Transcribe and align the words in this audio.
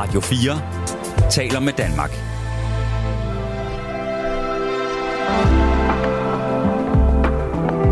Radio 0.00 0.20
4 0.20 1.30
taler 1.30 1.60
med 1.60 1.72
Danmark. 1.72 2.10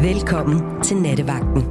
Velkommen 0.03 0.83
til 0.83 0.97
Nattevagten. 0.97 1.63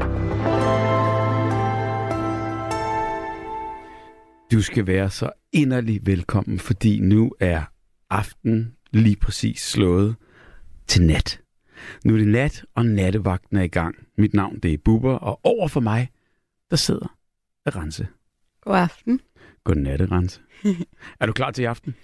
Du 4.51 4.61
skal 4.61 4.87
være 4.87 5.09
så 5.09 5.29
inderlig 5.51 6.05
velkommen, 6.05 6.59
fordi 6.59 6.99
nu 6.99 7.31
er 7.39 7.63
aften 8.09 8.75
lige 8.91 9.15
præcis 9.15 9.59
slået 9.59 10.15
til 10.87 11.01
nat. 11.01 11.41
Nu 12.05 12.13
er 12.13 12.17
det 12.17 12.27
nat, 12.27 12.65
og 12.75 12.85
nattevagten 12.85 13.57
er 13.57 13.63
i 13.63 13.67
gang. 13.67 13.95
Mit 14.17 14.33
navn 14.33 14.59
det 14.59 14.73
er 14.73 14.77
Bubber, 14.85 15.13
og 15.13 15.39
over 15.43 15.67
for 15.67 15.79
mig, 15.79 16.09
der 16.69 16.77
sidder 16.77 17.17
Rense. 17.67 18.07
God 18.61 18.75
aften. 18.75 19.21
Godnat, 19.67 20.11
Rense. 20.11 20.39
er 21.19 21.25
du 21.25 21.33
klar 21.33 21.51
til 21.51 21.61
i 21.61 21.65
aften? 21.65 21.95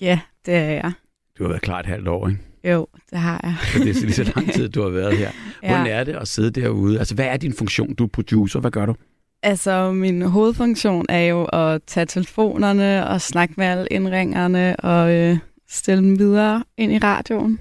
Ja, 0.00 0.20
det 0.46 0.54
er 0.54 0.60
jeg. 0.70 0.92
Du 1.38 1.44
har 1.44 1.48
været 1.48 1.62
klar 1.62 1.80
et 1.80 1.86
halvt 1.86 2.08
år, 2.08 2.28
ikke? 2.28 2.40
Jo, 2.64 2.86
det 3.10 3.18
har 3.18 3.40
jeg. 3.42 3.56
Det 3.74 3.90
er 3.96 4.00
lige 4.00 4.12
så 4.12 4.32
lang 4.36 4.52
tid, 4.52 4.68
du 4.68 4.82
har 4.82 4.88
været 4.88 5.16
her. 5.16 5.30
Hvordan 5.60 5.86
Ja. 5.86 5.92
er 5.92 6.04
det 6.04 6.16
at 6.16 6.28
sidde 6.28 6.60
derude? 6.60 6.98
Altså, 6.98 7.14
hvad 7.14 7.24
er 7.26 7.36
din 7.36 7.52
funktion? 7.54 7.94
Du 7.94 8.04
er 8.04 8.08
producer. 8.08 8.60
Hvad 8.60 8.70
gør 8.70 8.86
du? 8.86 8.94
Altså, 9.42 9.92
min 9.92 10.22
hovedfunktion 10.22 11.06
er 11.08 11.20
jo 11.20 11.44
at 11.44 11.82
tage 11.86 12.06
telefonerne 12.06 13.06
og 13.08 13.20
snakke 13.20 13.54
med 13.56 13.66
alle 13.66 13.86
indringerne 13.90 14.76
og 14.76 15.12
øh, 15.14 15.38
stille 15.70 16.02
dem 16.04 16.18
videre 16.18 16.64
ind 16.76 16.92
i 16.92 16.98
radioen. 16.98 17.58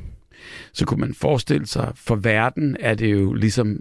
så 0.74 0.86
kunne 0.86 1.00
man 1.00 1.14
forestille 1.14 1.68
sig, 1.68 1.92
for 1.96 2.16
verden 2.16 2.78
er 2.80 2.96
det 2.96 3.12
jo 3.12 3.34
ligesom, 3.34 3.80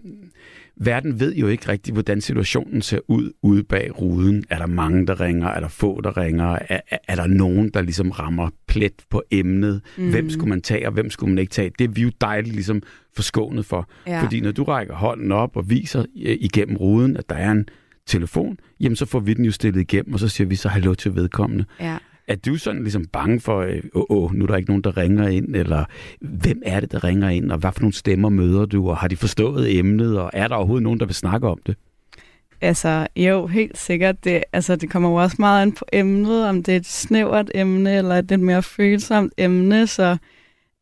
verden 0.81 1.21
ved 1.21 1.35
jo 1.35 1.47
ikke 1.47 1.69
rigtigt, 1.69 1.95
hvordan 1.95 2.21
situationen 2.21 2.83
ser 2.83 2.99
ud 3.09 3.33
ude 3.43 3.65
bag 3.65 4.01
ruden. 4.01 4.45
Er 4.51 4.59
der 4.59 4.67
mange, 4.67 5.07
der 5.07 5.21
ringer? 5.21 5.49
Er 5.49 5.61
der 5.61 5.69
få, 5.69 6.01
der 6.01 6.17
ringer? 6.17 6.59
Er, 6.69 6.81
er, 6.89 6.99
er 7.09 7.15
der 7.15 7.27
nogen, 7.27 7.71
der 7.75 7.83
ligesom 7.83 8.11
rammer 8.11 8.51
plet 8.67 8.93
på 9.11 9.23
emnet? 9.31 9.81
Mm. 9.97 10.11
Hvem 10.11 10.31
skulle 10.31 10.49
man 10.49 10.63
tage, 10.63 10.87
og 10.87 10.93
hvem 10.93 11.11
skulle 11.11 11.31
man 11.31 11.39
ikke 11.39 11.51
tage? 11.51 11.71
Det 11.79 11.85
er 11.85 11.89
vi 11.89 12.03
jo 12.03 12.11
dejligt 12.21 12.55
ligesom 12.55 12.83
forskånet 13.17 13.67
for. 13.67 13.89
Ja. 14.07 14.23
Fordi 14.23 14.41
når 14.41 14.53
du 14.53 14.65
rækker 14.65 14.95
hånden 14.95 15.33
op 15.33 15.57
og 15.57 15.71
viser 15.71 16.01
øh, 16.01 16.37
igennem 16.41 16.77
ruden, 16.77 17.17
at 17.17 17.29
der 17.29 17.37
er 17.37 17.51
en 17.51 17.69
telefon, 18.07 18.59
jamen 18.81 18.97
så 18.97 19.07
får 19.07 19.21
vi 19.21 19.35
den 19.35 19.45
jo 19.45 19.53
stillet 19.53 19.81
igennem, 19.81 20.15
og 20.15 20.21
så 20.21 20.29
siger 20.29 20.49
vi 20.49 20.57
så 20.57 20.69
hallo 20.69 20.95
til 20.95 21.15
vedkommende. 21.15 21.65
Ja. 21.81 21.97
Er 22.29 22.37
du 22.37 22.57
sådan 22.57 22.83
ligesom 22.83 23.07
bange 23.07 23.41
for, 23.41 23.61
øh, 23.61 23.83
åh, 23.95 24.05
åh, 24.09 24.35
nu 24.35 24.45
er 24.45 24.47
der 24.47 24.57
ikke 24.57 24.71
nogen, 24.71 24.85
der 24.85 24.97
ringer 24.97 25.29
ind, 25.29 25.57
eller 25.57 25.85
hvem 26.21 26.63
er 26.65 26.81
det, 26.81 26.93
der 26.93 27.05
ringer 27.05 27.29
ind, 27.29 27.53
og 27.53 27.59
hvad 27.59 27.73
for 27.73 27.81
nogle 27.81 27.95
stemmer 27.95 28.29
møder 28.29 28.67
du, 28.67 28.91
og 28.91 28.97
har 28.97 29.09
de 29.09 29.17
forstået 29.17 29.79
emnet, 29.79 30.19
og 30.21 30.31
er 30.33 30.49
der 30.49 30.55
overhovedet 30.55 30.83
nogen, 30.83 31.01
der 31.01 31.07
vil 31.07 31.15
snakke 31.15 31.49
om 31.49 31.59
det? 31.67 31.77
Altså, 32.61 33.07
jo, 33.17 33.47
helt 33.47 33.79
sikkert. 33.79 34.25
Det, 34.25 34.45
altså, 34.53 34.77
det 34.77 34.91
kommer 34.91 35.09
jo 35.09 35.15
også 35.15 35.37
meget 35.39 35.63
an 35.63 35.73
på 35.73 35.85
emnet, 35.93 36.49
om 36.49 36.63
det 36.63 36.73
er 36.73 36.77
et 36.77 36.87
snævert 36.87 37.51
emne, 37.55 37.97
eller 37.97 38.15
er 38.15 38.21
det 38.21 38.33
et 38.33 38.41
mere 38.41 38.63
følsomt 38.63 39.33
emne, 39.39 39.87
så 39.87 40.17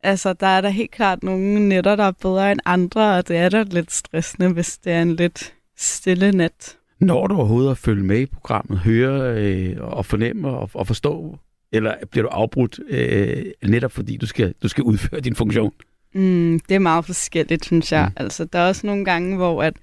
altså, 0.02 0.32
der 0.32 0.46
er 0.46 0.60
der 0.60 0.68
helt 0.68 0.90
klart 0.90 1.22
nogle 1.22 1.68
netter, 1.68 1.96
der 1.96 2.04
er 2.04 2.12
bedre 2.12 2.52
end 2.52 2.60
andre, 2.64 3.16
og 3.16 3.28
det 3.28 3.36
er 3.36 3.48
da 3.48 3.62
lidt 3.62 3.92
stressende, 3.92 4.52
hvis 4.52 4.78
det 4.78 4.92
er 4.92 5.02
en 5.02 5.16
lidt 5.16 5.54
stille 5.76 6.32
nat. 6.32 6.76
Når 7.00 7.26
du 7.26 7.34
overhovedet 7.36 7.70
at 7.70 7.78
følge 7.78 8.04
med 8.04 8.20
i 8.20 8.26
programmet, 8.26 8.78
høre 8.78 9.42
øh, 9.44 9.76
og 9.80 10.06
fornemme 10.06 10.48
og, 10.48 10.70
og 10.74 10.86
forstå, 10.86 11.38
eller 11.72 11.94
bliver 12.10 12.22
du 12.22 12.28
afbrudt 12.28 12.80
øh, 12.88 13.44
netop 13.64 13.92
fordi 13.92 14.16
du 14.16 14.26
skal, 14.26 14.54
du 14.62 14.68
skal 14.68 14.84
udføre 14.84 15.20
din 15.20 15.34
funktion? 15.34 15.72
Mm, 16.14 16.60
det 16.68 16.74
er 16.74 16.78
meget 16.78 17.04
forskelligt, 17.04 17.64
synes 17.64 17.92
jeg. 17.92 18.06
Mm. 18.06 18.12
Altså, 18.24 18.44
der 18.44 18.58
er 18.58 18.68
også 18.68 18.86
nogle 18.86 19.04
gange, 19.04 19.36
hvor 19.36 19.62
at 19.62 19.74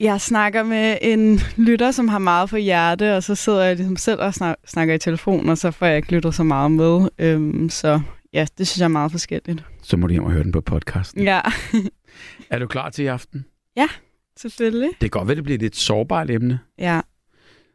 jeg 0.00 0.20
snakker 0.20 0.62
med 0.62 0.96
en 1.02 1.40
lytter, 1.56 1.90
som 1.90 2.08
har 2.08 2.18
meget 2.18 2.50
på 2.50 2.56
hjerte, 2.56 3.16
og 3.16 3.22
så 3.22 3.34
sidder 3.34 3.64
jeg 3.64 3.76
ligesom 3.76 3.96
selv 3.96 4.20
og 4.20 4.34
snak- 4.34 4.56
snakker 4.66 4.94
i 4.94 4.98
telefon, 4.98 5.48
og 5.48 5.58
så 5.58 5.70
får 5.70 5.86
jeg 5.86 5.96
ikke 5.96 6.12
lyttet 6.12 6.34
så 6.34 6.42
meget 6.42 6.70
med. 6.70 7.08
Øhm, 7.18 7.68
så 7.70 8.00
ja, 8.32 8.46
det 8.58 8.66
synes 8.66 8.78
jeg 8.78 8.84
er 8.84 8.88
meget 8.88 9.10
forskelligt. 9.10 9.64
Så 9.82 9.96
må 9.96 10.06
du 10.06 10.12
hjem 10.12 10.24
og 10.24 10.30
høre 10.32 10.42
den 10.42 10.52
på 10.52 10.60
podcasten. 10.60 11.22
Ja, 11.22 11.40
Er 12.50 12.58
du 12.58 12.66
klar 12.66 12.90
til 12.90 13.04
i 13.04 13.06
aften? 13.06 13.44
Selvfølgelig. 14.36 14.88
Det 14.90 14.98
kan 15.00 15.10
godt 15.10 15.28
være, 15.28 15.34
det 15.36 15.44
bliver 15.44 15.54
et 15.54 15.62
lidt 15.62 15.76
sårbart 15.76 16.30
emne, 16.30 16.58
Ja. 16.78 17.00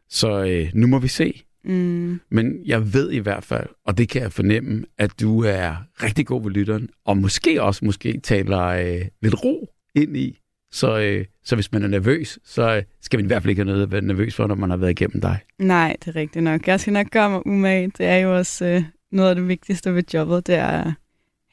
så 0.08 0.44
øh, 0.44 0.70
nu 0.74 0.86
må 0.86 0.98
vi 0.98 1.08
se. 1.08 1.42
Mm, 1.64 2.20
Men 2.30 2.60
jeg 2.66 2.92
ved 2.94 3.10
i 3.12 3.18
hvert 3.18 3.44
fald, 3.44 3.66
og 3.86 3.98
det 3.98 4.08
kan 4.08 4.22
jeg 4.22 4.32
fornemme, 4.32 4.84
at 4.98 5.20
du 5.20 5.44
er 5.44 5.74
rigtig 6.02 6.26
god 6.26 6.42
ved 6.42 6.50
lytteren, 6.50 6.88
og 7.04 7.16
måske 7.16 7.62
også 7.62 7.84
måske 7.84 8.20
taler 8.22 8.60
øh, 8.60 9.00
lidt 9.22 9.44
ro 9.44 9.68
ind 9.94 10.16
i. 10.16 10.38
Så, 10.72 10.98
øh, 11.00 11.24
så 11.44 11.54
hvis 11.54 11.72
man 11.72 11.82
er 11.82 11.88
nervøs, 11.88 12.38
så 12.44 12.76
øh, 12.76 12.82
skal 13.00 13.18
man 13.18 13.24
i 13.24 13.26
hvert 13.26 13.42
fald 13.42 13.50
ikke 13.50 13.60
have 13.60 13.66
noget 13.72 13.82
at 13.82 13.92
være 13.92 14.00
nervøs 14.00 14.34
for, 14.34 14.46
når 14.46 14.54
man 14.54 14.70
har 14.70 14.76
været 14.76 14.90
igennem 14.90 15.20
dig. 15.20 15.38
nej, 15.58 15.96
det 16.04 16.08
er 16.08 16.16
rigtigt 16.16 16.42
nok. 16.42 16.66
Jeg 16.66 16.80
skal 16.80 16.92
nok 16.92 17.10
gøre 17.10 17.30
mig 17.30 17.46
umage. 17.46 17.92
Det 17.98 18.06
er 18.06 18.16
jo 18.16 18.36
også 18.36 18.64
øh, 18.64 18.82
noget 19.10 19.28
af 19.30 19.34
det 19.36 19.48
vigtigste 19.48 19.94
ved 19.94 20.02
jobbet, 20.14 20.46
det 20.46 20.54
er 20.54 20.66
at 20.66 20.92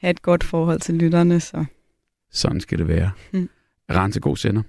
have 0.00 0.10
et 0.10 0.22
godt 0.22 0.44
forhold 0.44 0.80
til 0.80 0.94
lytterne, 0.94 1.40
så 1.40 1.64
Sådan 2.32 2.60
skal 2.60 2.78
det 2.78 2.88
være. 2.88 3.10
Mm. 3.32 3.48
Rense 3.90 4.20
god 4.20 4.36
sender 4.36 4.62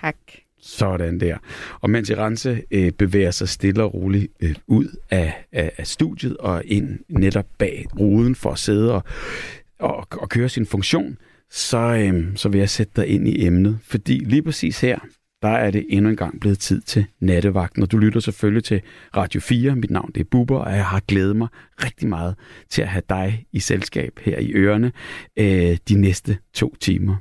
tak. 0.00 0.16
Sådan 0.62 1.20
der. 1.20 1.38
Og 1.80 1.90
mens 1.90 2.10
Rense 2.10 2.62
øh, 2.70 2.92
bevæger 2.92 3.30
sig 3.30 3.48
stille 3.48 3.82
og 3.82 3.94
roligt 3.94 4.32
øh, 4.40 4.54
ud 4.66 4.96
af, 5.10 5.44
af, 5.52 5.72
af 5.78 5.86
studiet 5.86 6.36
og 6.36 6.62
ind 6.64 6.98
netop 7.08 7.46
bag 7.58 7.86
ruden 8.00 8.34
for 8.34 8.50
at 8.50 8.58
sidde 8.58 8.94
og, 8.94 9.02
og, 9.78 10.06
og 10.12 10.28
køre 10.28 10.48
sin 10.48 10.66
funktion, 10.66 11.18
så, 11.50 11.78
øh, 11.78 12.36
så 12.36 12.48
vil 12.48 12.58
jeg 12.58 12.70
sætte 12.70 12.92
dig 12.96 13.06
ind 13.06 13.28
i 13.28 13.46
emnet. 13.46 13.78
Fordi 13.82 14.18
lige 14.18 14.42
præcis 14.42 14.80
her, 14.80 14.98
der 15.42 15.48
er 15.48 15.70
det 15.70 15.86
endnu 15.88 16.10
en 16.10 16.16
gang 16.16 16.40
blevet 16.40 16.58
tid 16.58 16.80
til 16.80 17.06
nattevagten. 17.20 17.82
Og 17.82 17.92
du 17.92 17.98
lytter 17.98 18.20
selvfølgelig 18.20 18.64
til 18.64 18.80
Radio 19.16 19.40
4. 19.40 19.76
Mit 19.76 19.90
navn 19.90 20.10
det 20.14 20.20
er 20.20 20.28
Bubber, 20.30 20.58
og 20.58 20.72
jeg 20.72 20.86
har 20.86 21.00
glædet 21.08 21.36
mig 21.36 21.48
rigtig 21.84 22.08
meget 22.08 22.34
til 22.70 22.82
at 22.82 22.88
have 22.88 23.02
dig 23.08 23.46
i 23.52 23.60
selskab 23.60 24.18
her 24.20 24.38
i 24.38 24.52
ørerne 24.52 24.92
øh, 25.36 25.76
de 25.88 25.94
næste 25.94 26.38
to 26.54 26.76
timer. 26.80 27.16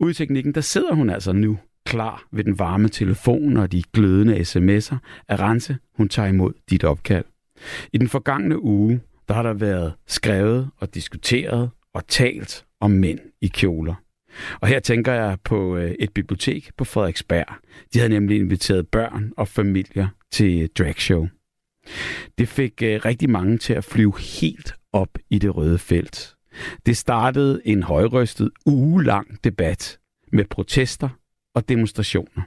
Ude 0.00 0.10
i 0.10 0.14
teknikken, 0.14 0.54
der 0.54 0.60
sidder 0.60 0.94
hun 0.94 1.10
altså 1.10 1.32
nu 1.32 1.58
klar 1.88 2.24
ved 2.32 2.44
den 2.44 2.58
varme 2.58 2.88
telefon 2.88 3.56
og 3.56 3.72
de 3.72 3.82
glødende 3.92 4.36
sms'er. 4.36 4.96
Arance, 5.28 5.76
hun 5.96 6.08
tager 6.08 6.28
imod 6.28 6.52
dit 6.70 6.84
opkald. 6.84 7.24
I 7.92 7.98
den 7.98 8.08
forgangne 8.08 8.62
uge, 8.62 9.00
der 9.28 9.34
har 9.34 9.42
der 9.42 9.52
været 9.52 9.92
skrevet 10.06 10.70
og 10.76 10.94
diskuteret 10.94 11.70
og 11.94 12.06
talt 12.08 12.64
om 12.80 12.90
mænd 12.90 13.18
i 13.40 13.46
kjoler. 13.46 13.94
Og 14.60 14.68
her 14.68 14.80
tænker 14.80 15.12
jeg 15.12 15.38
på 15.44 15.76
øh, 15.76 15.90
et 15.98 16.12
bibliotek 16.12 16.70
på 16.76 16.84
Frederiksberg. 16.84 17.46
De 17.94 17.98
havde 17.98 18.12
nemlig 18.12 18.38
inviteret 18.38 18.88
børn 18.88 19.32
og 19.36 19.48
familier 19.48 20.08
til 20.32 20.58
øh, 20.58 20.64
et 20.64 20.78
dragshow. 20.78 21.26
Det 22.38 22.48
fik 22.48 22.82
øh, 22.82 23.00
rigtig 23.04 23.30
mange 23.30 23.58
til 23.58 23.72
at 23.72 23.84
flyve 23.84 24.20
helt 24.40 24.74
op 24.92 25.18
i 25.30 25.38
det 25.38 25.56
røde 25.56 25.78
felt. 25.78 26.34
Det 26.86 26.96
startede 26.96 27.60
en 27.64 27.82
højrøstet 27.82 28.50
ugelang 28.66 29.44
debat 29.44 29.98
med 30.32 30.44
protester 30.44 31.08
og 31.54 31.68
demonstrationer. 31.68 32.42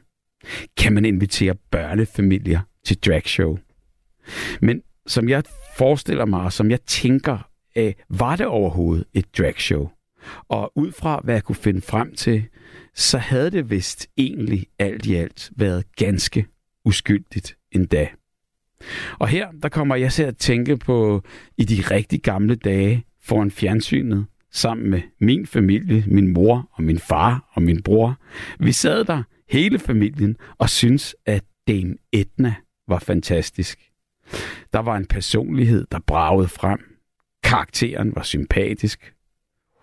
Kan 0.78 0.94
man 0.94 1.06
invitere 1.06 1.56
børnefamilier 1.72 2.60
til 2.84 2.98
dragshow? 2.98 3.58
Men 4.62 4.82
som 5.08 5.30
jeg 5.30 5.44
forestiller 5.78 6.26
mig, 6.26 6.42
og 6.42 6.54
som 6.54 6.72
jeg 6.72 6.82
tænker, 6.82 7.50
øh, 7.76 7.94
var 8.10 8.36
det 8.36 8.46
overhovedet 8.46 9.06
et 9.14 9.38
dragshow? 9.38 9.90
Og 10.50 10.72
ud 10.76 10.92
fra, 10.92 11.22
hvad 11.24 11.36
jeg 11.36 11.44
kunne 11.44 11.56
finde 11.56 11.82
frem 11.82 12.16
til, 12.16 12.46
så 12.96 13.18
havde 13.18 13.52
det 13.52 13.70
vist 13.70 14.08
egentlig 14.18 14.66
alt 14.80 15.06
i 15.06 15.16
alt 15.16 15.52
været 15.56 15.96
ganske 15.96 16.46
uskyldigt 16.86 17.58
endda. 17.72 18.08
Og 19.20 19.28
her, 19.28 19.52
der 19.64 19.70
kommer 19.70 19.96
jeg 19.96 20.12
til 20.12 20.24
at 20.24 20.38
tænke 20.38 20.78
på 20.78 21.24
i 21.58 21.64
de 21.64 21.82
rigtig 21.92 22.22
gamle 22.22 22.56
dage 22.56 23.06
foran 23.24 23.52
fjernsynet, 23.52 24.26
sammen 24.52 24.90
med 24.90 25.02
min 25.20 25.46
familie, 25.46 26.04
min 26.08 26.34
mor 26.34 26.70
og 26.72 26.84
min 26.84 27.00
far 27.00 27.50
og 27.54 27.62
min 27.62 27.84
bror. 27.84 28.18
Vi 28.60 28.72
sad 28.72 29.06
der, 29.06 29.24
hele 29.50 29.80
familien, 29.80 30.38
og 30.58 30.70
syntes, 30.70 31.16
at 31.26 31.44
Dame 31.68 31.96
Etna 32.12 32.56
var 32.88 33.00
fantastisk. 33.00 33.92
Der 34.74 34.80
var 34.80 34.98
en 34.98 35.06
personlighed, 35.06 35.86
der 35.92 36.00
bragede 36.08 36.48
frem. 36.48 36.80
Karakteren 37.44 38.16
var 38.16 38.24
sympatisk. 38.24 39.14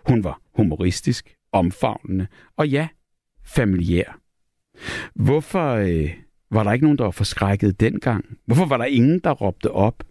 Hun 0.08 0.24
var 0.24 0.40
humoristisk, 0.56 1.34
omfavnende 1.52 2.26
og 2.56 2.68
ja, 2.68 2.88
familiær. 3.44 4.18
Hvorfor 5.14 5.72
øh, 5.74 6.10
var 6.50 6.64
der 6.64 6.72
ikke 6.72 6.84
nogen, 6.84 6.98
der 6.98 7.04
var 7.04 7.10
forskrækket 7.10 7.80
dengang? 7.80 8.24
Hvorfor 8.46 8.64
var 8.64 8.76
der 8.76 8.84
ingen, 8.84 9.20
der 9.24 9.30
råbte 9.30 9.70
op? 9.70 10.04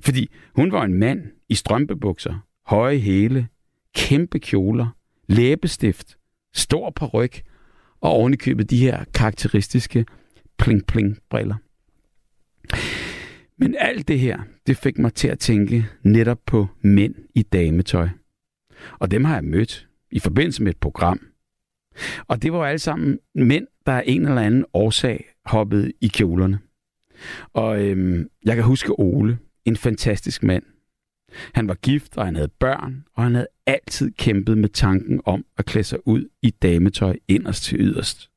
Fordi 0.00 0.30
hun 0.54 0.72
var 0.72 0.84
en 0.84 0.94
mand 0.94 1.22
i 1.48 1.54
strømpebukser, 1.54 2.46
høje 2.66 2.98
hæle, 2.98 3.48
kæmpe 3.96 4.38
kjoler, 4.38 4.86
læbestift, 5.26 6.16
stor 6.54 6.90
paryk 6.90 7.42
og 8.00 8.10
ovenikøbet 8.10 8.70
de 8.70 8.78
her 8.78 9.04
karakteristiske 9.14 10.06
pling-pling-briller. 10.58 11.56
Men 13.58 13.74
alt 13.78 14.08
det 14.08 14.20
her, 14.20 14.38
det 14.66 14.76
fik 14.76 14.98
mig 14.98 15.14
til 15.14 15.28
at 15.28 15.38
tænke 15.38 15.86
netop 16.02 16.38
på 16.46 16.66
mænd 16.80 17.14
i 17.34 17.42
dametøj. 17.42 18.08
Og 18.98 19.10
dem 19.10 19.24
har 19.24 19.34
jeg 19.34 19.44
mødt 19.44 19.88
i 20.10 20.18
forbindelse 20.18 20.62
med 20.62 20.70
et 20.70 20.80
program. 20.80 21.20
Og 22.28 22.42
det 22.42 22.52
var 22.52 22.66
alle 22.66 22.78
sammen 22.78 23.18
mænd, 23.34 23.66
der 23.86 23.92
af 23.92 24.02
en 24.06 24.26
eller 24.26 24.42
anden 24.42 24.64
årsag 24.74 25.24
hoppede 25.44 25.92
i 26.00 26.08
kjolerne. 26.08 26.58
Og 27.52 27.84
øhm, 27.84 28.28
jeg 28.44 28.54
kan 28.54 28.64
huske 28.64 28.92
Ole, 28.98 29.38
en 29.64 29.76
fantastisk 29.76 30.42
mand. 30.42 30.62
Han 31.54 31.68
var 31.68 31.74
gift, 31.74 32.16
og 32.16 32.24
han 32.24 32.36
havde 32.36 32.48
børn, 32.48 33.04
og 33.14 33.22
han 33.22 33.34
havde 33.34 33.46
altid 33.66 34.12
kæmpet 34.18 34.58
med 34.58 34.68
tanken 34.68 35.20
om 35.24 35.44
at 35.58 35.64
klæde 35.64 35.84
sig 35.84 36.06
ud 36.06 36.28
i 36.42 36.50
dametøj 36.50 37.16
inderst 37.28 37.64
til 37.64 37.80
yderst. 37.80 38.30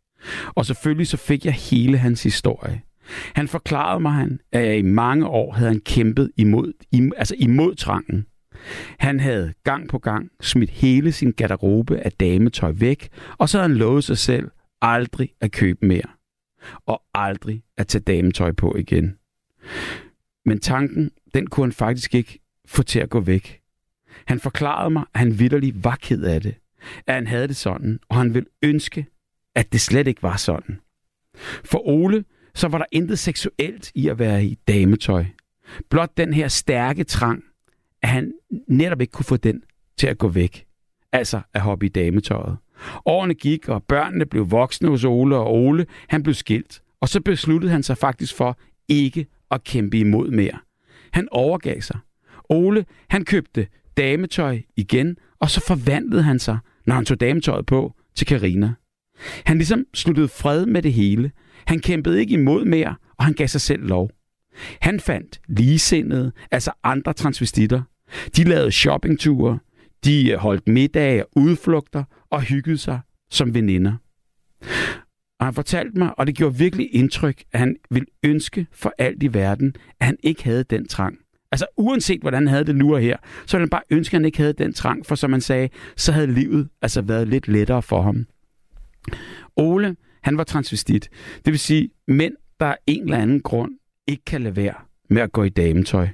Og 0.56 0.66
selvfølgelig 0.66 1.07
så 1.07 1.18
fik 1.18 1.46
jeg 1.46 1.54
hele 1.54 1.98
hans 1.98 2.24
historie. 2.24 2.81
Han 3.34 3.48
forklarede 3.48 4.00
mig, 4.00 4.12
han, 4.12 4.40
at 4.51 4.66
jeg 4.66 4.78
i 4.78 4.81
mange 4.81 5.28
år 5.28 5.54
havde 5.54 5.69
han 5.69 5.81
kæmpet 5.81 6.31
imod, 6.38 6.74
im, 6.92 7.12
altså 7.18 7.36
imod 7.40 7.75
trangen. 7.75 8.25
Han 9.00 9.19
havde 9.19 9.54
gang 9.63 9.90
på 9.90 10.00
gang 10.00 10.30
smidt 10.42 10.69
hele 10.69 11.12
sin 11.12 11.31
garderobe 11.31 12.00
af 12.00 12.12
dametøj 12.12 12.72
væk, 12.75 13.10
og 13.38 13.50
så 13.50 13.57
havde 13.57 13.69
han 13.69 13.78
lovet 13.78 14.04
sig 14.04 14.18
selv 14.18 14.52
aldrig 14.81 15.30
at 15.42 15.52
købe 15.52 15.86
mere. 15.86 16.10
Og 16.86 17.02
aldrig 17.13 17.63
at 17.78 17.88
tage 17.88 18.02
dametøj 18.02 18.52
på 18.52 18.75
igen. 18.75 19.16
Men 20.45 20.60
tanken, 20.60 21.12
den 21.34 21.48
kunne 21.48 21.66
han 21.66 21.72
faktisk 21.72 22.16
ikke 22.16 22.40
få 22.69 22.83
til 22.83 23.00
at 23.00 23.10
gå 23.10 23.19
væk. 23.19 23.62
Han 24.25 24.39
forklarede 24.39 24.89
mig, 24.89 25.04
at 25.13 25.19
han 25.19 25.39
vidderlig 25.39 25.83
var 25.83 25.95
ked 26.01 26.24
af 26.24 26.42
det. 26.42 26.56
At 27.07 27.16
han 27.16 27.27
havde 27.27 27.48
det 27.48 27.56
sådan, 27.56 28.00
og 28.10 28.18
han 28.18 28.33
ville 28.33 28.50
ønske, 28.63 29.06
at 29.56 29.74
det 29.74 29.81
slet 29.81 30.07
ikke 30.07 30.24
var 30.24 30.38
sådan. 30.38 30.80
For 31.63 31.88
Ole, 31.88 32.25
så 32.56 32.68
var 32.68 32.77
der 32.77 32.86
intet 32.92 33.19
seksuelt 33.19 33.92
i 33.95 34.07
at 34.07 34.19
være 34.19 34.45
i 34.45 34.57
dametøj. 34.68 35.25
Blot 35.89 36.18
den 36.18 36.33
her 36.33 36.48
stærke 36.48 37.04
trang, 37.04 37.44
at 38.01 38.10
han 38.10 38.33
netop 38.68 39.01
ikke 39.01 39.12
kunne 39.12 39.25
få 39.25 39.38
den 39.38 39.63
til 39.98 40.07
at 40.07 40.18
gå 40.18 40.27
væk. 40.27 40.66
Altså 41.12 41.42
at 41.54 41.62
hoppe 41.62 41.86
i 41.86 41.89
dametøjet. 41.89 42.57
Årene 43.06 43.33
gik, 43.33 43.69
og 43.69 43.83
børnene 43.83 44.25
blev 44.25 44.51
voksne 44.51 44.89
hos 44.89 45.04
Ole, 45.04 45.36
og 45.36 45.54
Ole 45.54 45.86
han 46.07 46.24
blev 46.24 46.33
skilt. 46.33 46.81
Og 47.01 47.10
så 47.10 47.21
besluttede 47.21 47.71
han 47.71 47.83
sig 47.83 47.98
faktisk 47.98 48.36
for 48.36 48.57
ikke 48.88 49.27
at 49.51 49.63
kæmpe 49.63 50.00
imod 50.00 50.31
mere. 50.31 50.60
Han 51.12 51.27
overgav 51.31 51.81
sig. 51.81 52.00
Ole, 52.50 52.86
han 53.10 53.25
købte 53.25 53.68
dametøj 53.98 54.62
igen, 54.75 55.18
og 55.40 55.50
så 55.50 55.62
forvandlede 55.68 56.24
han 56.24 56.40
sig, 56.40 56.57
når 56.86 56.96
han 56.96 57.06
tog 57.06 57.19
dametøjet 57.19 57.66
på, 57.66 57.94
til 58.16 58.28
Karina. 58.28 58.74
Han 59.46 59.57
ligesom 59.57 59.86
sluttede 59.94 60.28
fred 60.28 60.66
med 60.66 60.81
det 60.81 60.94
hele. 60.94 61.31
Han 61.66 61.80
kæmpede 61.80 62.19
ikke 62.19 62.34
imod 62.34 62.66
mere, 62.66 62.96
og 63.18 63.25
han 63.25 63.34
gav 63.34 63.48
sig 63.48 63.62
selv 63.62 63.84
lov. 63.88 64.10
Han 64.81 65.00
fandt 65.00 65.42
ligesindede, 65.48 66.31
altså 66.51 66.72
andre 66.84 67.13
transvestitter. 67.13 67.81
De 68.36 68.44
lavede 68.44 68.72
shoppingture, 68.72 69.60
de 70.06 70.36
holdt 70.36 70.68
middage 70.68 71.25
og 71.25 71.31
udflugter 71.36 72.04
og 72.30 72.42
hyggede 72.42 72.78
sig 72.78 73.00
som 73.31 73.54
veninder. 73.54 73.95
Og 75.40 75.45
han 75.45 75.54
fortalte 75.54 75.98
mig, 76.00 76.19
og 76.19 76.28
det 76.28 76.36
gjorde 76.36 76.57
virkelig 76.57 76.90
indtryk, 76.95 77.44
at 77.52 77.60
han 77.60 77.75
ville 77.90 78.07
ønske 78.24 78.68
for 78.72 78.94
alt 78.98 79.24
i 79.24 79.34
verden, 79.34 79.75
at 80.00 80.06
han 80.06 80.18
ikke 80.24 80.44
havde 80.44 80.63
den 80.63 80.88
trang. 80.88 81.18
Altså 81.51 81.66
uanset 81.78 82.22
hvordan 82.22 82.38
han 82.38 82.48
havde 82.48 82.66
det 82.66 82.75
nu 82.75 82.94
og 82.94 83.01
her, 83.01 83.18
så 83.46 83.57
ville 83.57 83.63
han 83.63 83.69
bare 83.69 83.81
ønske, 83.90 84.16
at 84.16 84.19
han 84.19 84.25
ikke 84.25 84.38
havde 84.38 84.54
den 84.54 84.74
trang, 84.74 85.06
for 85.06 85.16
som 85.16 85.30
man 85.30 85.42
sagde, 85.42 85.69
så 85.96 86.12
havde 86.12 86.28
livet 86.28 86.69
altså 86.81 87.01
været 87.01 87.28
lidt 87.28 87.48
lettere 87.48 87.81
for 87.81 88.01
ham. 88.01 88.25
Ole, 89.56 89.96
han 90.24 90.38
var 90.38 90.44
transvestit. 90.44 91.10
Det 91.46 91.51
vil 91.51 91.60
sige, 91.60 91.90
mænd, 92.07 92.34
der 92.60 92.66
af 92.66 92.78
en 92.88 93.04
eller 93.04 93.18
anden 93.18 93.42
grund 93.42 93.72
ikke 94.07 94.25
kan 94.25 94.42
lade 94.42 94.56
være 94.56 94.74
med 95.10 95.22
at 95.22 95.31
gå 95.31 95.44
i 95.44 95.50
dametøj. 95.50 96.07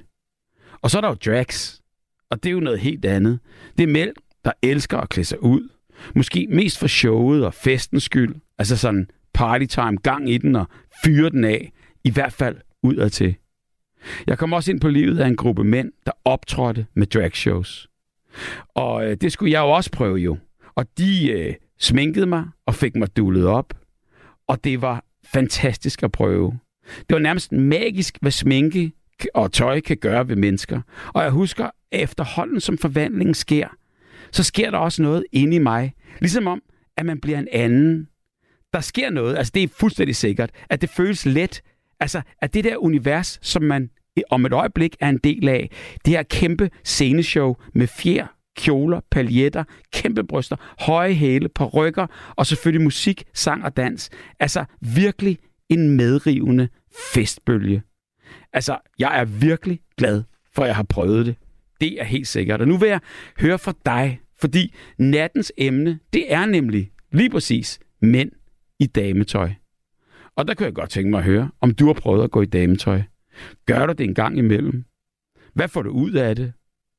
Og 0.81 0.91
så 0.91 0.97
er 0.97 1.01
der 1.01 1.07
jo 1.07 1.15
drags, 1.25 1.81
og 2.29 2.43
det 2.43 2.49
er 2.49 2.53
jo 2.53 2.59
noget 2.59 2.79
helt 2.79 3.05
andet. 3.05 3.39
Det 3.77 3.83
er 3.83 3.87
mænd, 3.87 4.09
der 4.45 4.51
elsker 4.61 4.97
at 4.97 5.09
klæde 5.09 5.25
sig 5.25 5.43
ud. 5.43 5.69
Måske 6.15 6.47
mest 6.49 6.79
for 6.79 6.87
showet 6.87 7.45
og 7.45 7.53
festens 7.53 8.03
skyld. 8.03 8.35
Altså 8.57 8.77
sådan 8.77 9.09
party 9.33 9.65
time, 9.65 9.97
gang 9.97 10.29
i 10.29 10.37
den 10.37 10.55
og 10.55 10.67
fyre 11.03 11.29
den 11.29 11.43
af. 11.43 11.71
I 12.03 12.11
hvert 12.11 12.33
fald 12.33 12.57
udad 12.83 13.09
til. 13.09 13.35
Jeg 14.27 14.37
kom 14.37 14.53
også 14.53 14.71
ind 14.71 14.79
på 14.79 14.89
livet 14.89 15.19
af 15.19 15.27
en 15.27 15.35
gruppe 15.35 15.63
mænd, 15.63 15.91
der 16.05 16.11
optrådte 16.25 16.85
med 16.93 17.07
dragshows. 17.07 17.89
Og 18.75 19.05
øh, 19.05 19.17
det 19.21 19.31
skulle 19.31 19.51
jeg 19.51 19.59
jo 19.59 19.69
også 19.69 19.91
prøve 19.91 20.17
jo. 20.17 20.37
Og 20.75 20.85
de 20.97 21.31
øh, 21.31 21.53
sminkede 21.79 22.25
mig 22.25 22.45
og 22.65 22.75
fik 22.75 22.95
mig 22.95 23.17
dullet 23.17 23.47
op. 23.47 23.73
Og 24.47 24.63
det 24.63 24.81
var 24.81 25.03
fantastisk 25.33 26.03
at 26.03 26.11
prøve. 26.11 26.59
Det 26.97 27.13
var 27.13 27.19
nærmest 27.19 27.51
magisk, 27.51 28.17
hvad 28.21 28.31
sminke 28.31 28.91
og 29.33 29.51
tøj 29.51 29.79
kan 29.79 29.97
gøre 29.97 30.27
ved 30.27 30.35
mennesker. 30.35 30.81
Og 31.13 31.23
jeg 31.23 31.31
husker, 31.31 31.65
at 31.65 31.71
efterhånden 31.91 32.59
som 32.59 32.77
forvandlingen 32.77 33.33
sker, 33.33 33.67
så 34.31 34.43
sker 34.43 34.71
der 34.71 34.77
også 34.77 35.01
noget 35.01 35.25
inde 35.31 35.55
i 35.55 35.59
mig. 35.59 35.93
Ligesom 36.19 36.47
om, 36.47 36.61
at 36.97 37.05
man 37.05 37.19
bliver 37.19 37.39
en 37.39 37.47
anden. 37.51 38.07
Der 38.73 38.81
sker 38.81 39.09
noget, 39.09 39.37
altså 39.37 39.51
det 39.55 39.63
er 39.63 39.67
fuldstændig 39.67 40.15
sikkert, 40.15 40.49
at 40.69 40.81
det 40.81 40.89
føles 40.89 41.25
let. 41.25 41.61
Altså, 42.05 42.21
at 42.41 42.53
det 42.53 42.63
der 42.63 42.77
univers, 42.77 43.39
som 43.41 43.63
man 43.63 43.89
om 44.29 44.45
et 44.45 44.53
øjeblik 44.53 44.95
er 44.99 45.09
en 45.09 45.17
del 45.17 45.49
af, 45.49 45.69
det 46.05 46.13
her 46.13 46.23
kæmpe 46.23 46.69
sceneshow 46.83 47.55
med 47.73 47.87
fjer, 47.87 48.27
kjoler, 48.57 49.01
paljetter, 49.11 49.63
kæmpe 49.93 50.23
bryster, 50.23 50.55
høje 50.79 51.13
hæle, 51.13 51.49
rykker 51.73 52.07
og 52.35 52.45
selvfølgelig 52.45 52.83
musik, 52.83 53.23
sang 53.33 53.63
og 53.63 53.77
dans. 53.77 54.09
Altså 54.39 54.65
virkelig 54.81 55.37
en 55.69 55.89
medrivende 55.97 56.67
festbølge. 57.13 57.81
Altså, 58.53 58.77
jeg 58.99 59.19
er 59.19 59.25
virkelig 59.25 59.79
glad 59.97 60.23
for, 60.53 60.61
at 60.61 60.67
jeg 60.67 60.75
har 60.75 60.83
prøvet 60.83 61.25
det. 61.25 61.35
Det 61.81 62.01
er 62.01 62.05
helt 62.05 62.27
sikkert. 62.27 62.61
Og 62.61 62.67
nu 62.67 62.77
vil 62.77 62.89
jeg 62.89 62.99
høre 63.39 63.59
fra 63.59 63.73
dig, 63.85 64.19
fordi 64.39 64.73
nattens 64.97 65.51
emne, 65.57 65.99
det 66.13 66.33
er 66.33 66.45
nemlig 66.45 66.91
lige 67.11 67.29
præcis 67.29 67.79
mænd 68.01 68.31
i 68.79 68.85
dametøj. 68.85 69.51
Og 70.35 70.47
der 70.47 70.53
kunne 70.53 70.65
jeg 70.65 70.73
godt 70.73 70.89
tænke 70.89 71.09
mig 71.09 71.17
at 71.17 71.23
høre, 71.23 71.51
om 71.61 71.73
du 71.73 71.85
har 71.85 71.93
prøvet 71.93 72.23
at 72.23 72.31
gå 72.31 72.41
i 72.41 72.45
dametøj. 72.45 73.01
Gør 73.65 73.85
du 73.85 73.93
det 73.93 74.03
en 74.03 74.13
gang 74.13 74.37
imellem? 74.37 74.85
Hvad 75.53 75.67
får 75.67 75.81
du 75.81 75.89
ud 75.89 76.11
af 76.11 76.35
det? 76.35 76.53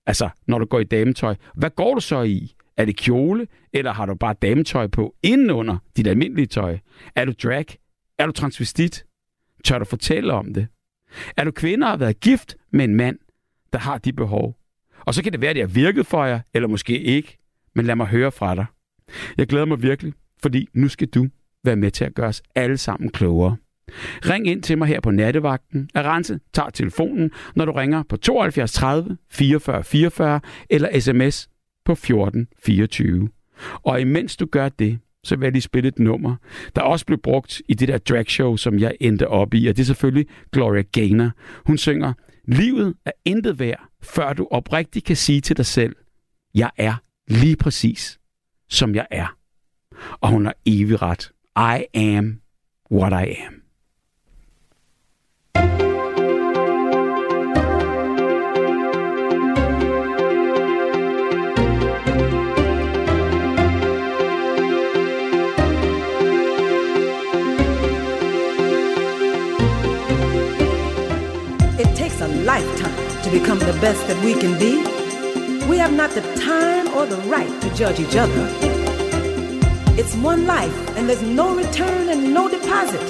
Altså, 0.06 0.28
når 0.46 0.58
du 0.58 0.64
går 0.64 0.80
i 0.80 0.84
dametøj. 0.84 1.34
Hvad 1.54 1.70
går 1.70 1.94
du 1.94 2.00
så 2.00 2.22
i? 2.22 2.54
Er 2.76 2.84
det 2.84 2.96
kjole, 2.96 3.46
eller 3.72 3.92
har 3.92 4.06
du 4.06 4.14
bare 4.14 4.34
dametøj 4.42 4.86
på 4.86 5.14
indenunder 5.22 5.78
dit 5.96 6.06
almindelige 6.06 6.46
tøj? 6.46 6.78
Er 7.14 7.24
du 7.24 7.32
drag? 7.42 7.66
Er 8.18 8.26
du 8.26 8.32
transvestit? 8.32 9.04
Tør 9.64 9.78
du 9.78 9.84
fortælle 9.84 10.32
om 10.32 10.54
det? 10.54 10.66
Er 11.36 11.44
du 11.44 11.50
kvinde 11.50 11.84
og 11.84 11.90
har 11.90 11.96
været 11.96 12.20
gift 12.20 12.56
med 12.72 12.84
en 12.84 12.94
mand, 12.94 13.18
der 13.72 13.78
har 13.78 13.98
de 13.98 14.12
behov? 14.12 14.56
Og 15.00 15.14
så 15.14 15.22
kan 15.22 15.32
det 15.32 15.40
være, 15.40 15.50
at 15.50 15.56
det 15.56 15.62
har 15.62 15.74
virket 15.74 16.06
for 16.06 16.24
jer, 16.24 16.40
eller 16.54 16.68
måske 16.68 17.00
ikke. 17.00 17.38
Men 17.74 17.86
lad 17.86 17.96
mig 17.96 18.06
høre 18.06 18.32
fra 18.32 18.54
dig. 18.54 18.66
Jeg 19.38 19.46
glæder 19.46 19.64
mig 19.64 19.82
virkelig, 19.82 20.12
fordi 20.42 20.68
nu 20.74 20.88
skal 20.88 21.08
du 21.08 21.28
være 21.66 21.76
med 21.76 21.90
til 21.90 22.04
at 22.04 22.14
gøre 22.14 22.28
os 22.28 22.42
alle 22.54 22.76
sammen 22.76 23.10
klogere. 23.10 23.56
Ring 24.28 24.46
ind 24.46 24.62
til 24.62 24.78
mig 24.78 24.88
her 24.88 25.00
på 25.00 25.10
nattevagten. 25.10 25.90
Arance 25.94 26.38
tager 26.52 26.70
telefonen, 26.70 27.30
når 27.56 27.64
du 27.64 27.72
ringer 27.72 28.02
på 28.08 28.16
72 28.16 28.72
30 28.72 29.16
44 29.30 29.84
44 29.84 30.40
eller 30.70 31.00
sms 31.00 31.48
på 31.84 31.94
14 31.94 32.48
24. 32.64 33.28
Og 33.82 34.00
imens 34.00 34.36
du 34.36 34.46
gør 34.46 34.68
det, 34.68 34.98
så 35.24 35.36
vil 35.36 35.46
jeg 35.46 35.52
lige 35.52 35.62
spille 35.62 35.88
et 35.88 35.98
nummer, 35.98 36.36
der 36.76 36.82
også 36.82 37.06
blev 37.06 37.18
brugt 37.18 37.62
i 37.68 37.74
det 37.74 37.88
der 37.88 37.98
dragshow, 37.98 38.56
som 38.56 38.78
jeg 38.78 38.96
endte 39.00 39.28
op 39.28 39.54
i, 39.54 39.66
og 39.66 39.76
det 39.76 39.82
er 39.82 39.86
selvfølgelig 39.86 40.26
Gloria 40.52 40.82
Gaynor. 40.82 41.30
Hun 41.66 41.78
synger, 41.78 42.12
livet 42.48 42.94
er 43.04 43.12
intet 43.24 43.58
værd, 43.58 43.80
før 44.02 44.32
du 44.32 44.48
oprigtigt 44.50 45.04
kan 45.04 45.16
sige 45.16 45.40
til 45.40 45.56
dig 45.56 45.66
selv, 45.66 45.96
jeg 46.54 46.70
er 46.76 46.94
lige 47.28 47.56
præcis, 47.56 48.18
som 48.68 48.94
jeg 48.94 49.06
er. 49.10 49.36
Og 50.20 50.28
hun 50.28 50.44
har 50.44 50.54
evig 50.66 51.02
ret. 51.02 51.32
I 51.56 51.88
am 51.94 52.42
what 52.88 53.14
I 53.14 53.24
am. 53.24 53.62
It 71.78 71.96
takes 71.96 72.20
a 72.20 72.28
lifetime 72.28 73.22
to 73.22 73.30
become 73.30 73.58
the 73.58 73.76
best 73.80 74.06
that 74.08 74.22
we 74.22 74.34
can 74.34 74.58
be. 74.58 74.76
We 75.66 75.78
have 75.78 75.94
not 75.94 76.10
the 76.10 76.20
time 76.36 76.88
or 76.88 77.06
the 77.06 77.16
right 77.28 77.62
to 77.62 77.74
judge 77.74 77.98
each 77.98 78.14
other. 78.14 78.65
It's 79.98 80.14
one 80.16 80.46
life, 80.46 80.76
and 80.94 81.08
there's 81.08 81.22
no 81.22 81.56
return 81.56 82.10
and 82.10 82.34
no 82.34 82.50
deposit. 82.50 83.00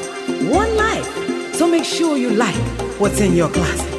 One 0.49 0.77
life. 0.77 1.53
So 1.53 1.67
make 1.67 1.85
sure 1.85 2.17
you 2.17 2.31
like 2.31 2.55
what's 3.01 3.21
in 3.21 3.35
your 3.35 3.49
closet. 3.49 3.96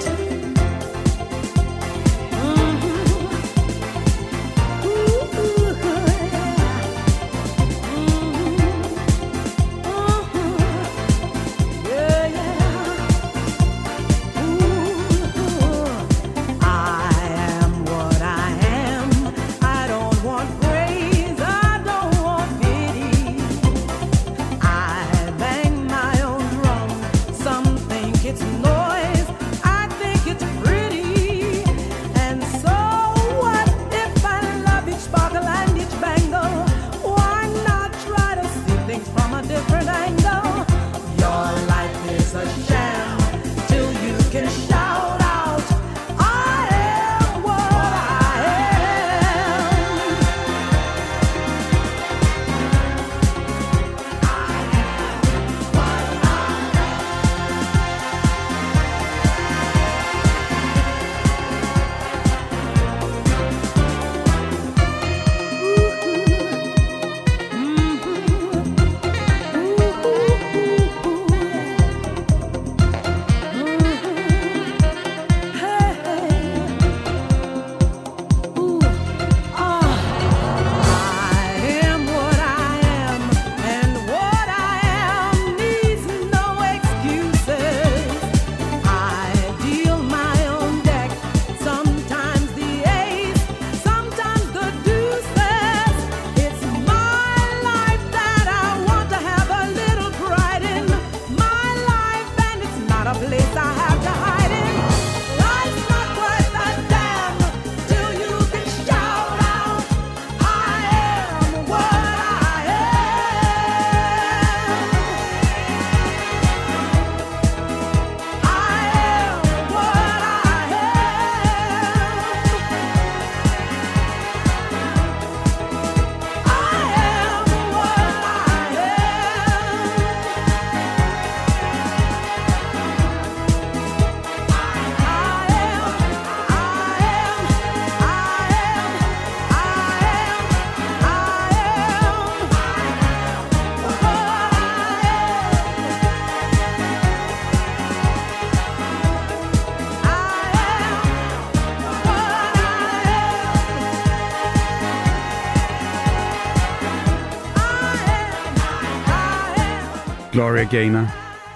Gloria 160.57 160.71
Gaynor. 160.79 161.07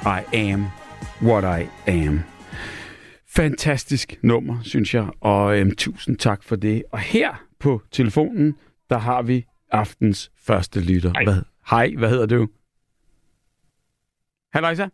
I 0.05 0.19
am 0.51 0.61
what 1.29 1.43
I 1.59 1.61
am. 1.89 2.19
Fantastisk 3.35 4.23
nummer, 4.23 4.55
synes 4.63 4.93
jeg, 4.93 5.07
og 5.21 5.59
øhm, 5.59 5.75
tusind 5.75 6.17
tak 6.17 6.43
for 6.43 6.55
det. 6.55 6.83
Og 6.91 6.99
her 6.99 7.43
på 7.59 7.81
telefonen, 7.91 8.59
der 8.89 8.97
har 8.97 9.21
vi 9.21 9.45
aftens 9.71 10.31
første 10.47 10.79
lytter. 10.93 11.11
Hej. 11.15 11.23
Hvad, 11.23 11.33
hej, 11.69 11.87
hvad 11.97 12.09
hedder 12.09 12.25
du? 12.25 12.47
Hej, 14.53 14.61
Løjsa. 14.61 14.87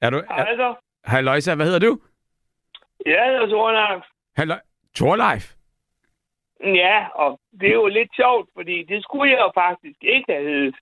Er 0.00 0.10
du... 0.10 0.16
Er, 0.16 0.34
Hej 0.34 0.56
så. 0.56 0.74
hej, 1.06 1.20
Løjsa, 1.20 1.54
hvad 1.54 1.66
hedder 1.66 1.78
du? 1.88 2.00
Ja, 3.06 3.22
det 3.32 3.42
er 3.42 3.46
Tornarf. 3.46 4.02
Hej, 4.36 4.44
Løj... 4.44 4.60
Torleif. 4.94 5.54
Ja, 6.64 7.06
og 7.14 7.40
det 7.60 7.68
er 7.68 7.74
jo 7.74 7.86
lidt 7.86 8.10
sjovt, 8.16 8.48
fordi 8.54 8.84
det 8.88 9.02
skulle 9.02 9.30
jeg 9.32 9.38
jo 9.38 9.50
faktisk 9.54 9.98
ikke 10.00 10.26
have 10.28 10.44
heddet. 10.50 10.76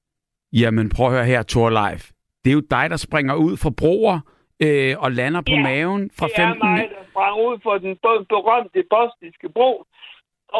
Jamen, 0.52 0.88
prøv 0.88 1.06
at 1.06 1.12
høre 1.12 1.25
her, 1.25 1.42
Torleif. 1.42 2.12
Det 2.44 2.50
er 2.50 2.54
jo 2.54 2.64
dig, 2.76 2.90
der 2.90 2.96
springer 2.96 3.34
ud 3.34 3.56
fra 3.56 3.70
broer 3.80 4.18
øh, 4.64 4.94
og 5.04 5.12
lander 5.12 5.40
på 5.40 5.56
Ja, 5.56 5.62
maven 5.62 6.11
fra 6.18 6.26
Det 6.26 6.38
er 6.38 6.46
15... 6.49 6.68
mig, 6.68 6.88
der 6.96 7.02
sprang 7.11 7.34
ud 7.49 7.58
for 7.62 7.75
den 7.78 7.94
be- 8.04 8.25
berømte 8.34 8.82
bostiske 8.94 9.49
bro 9.49 9.84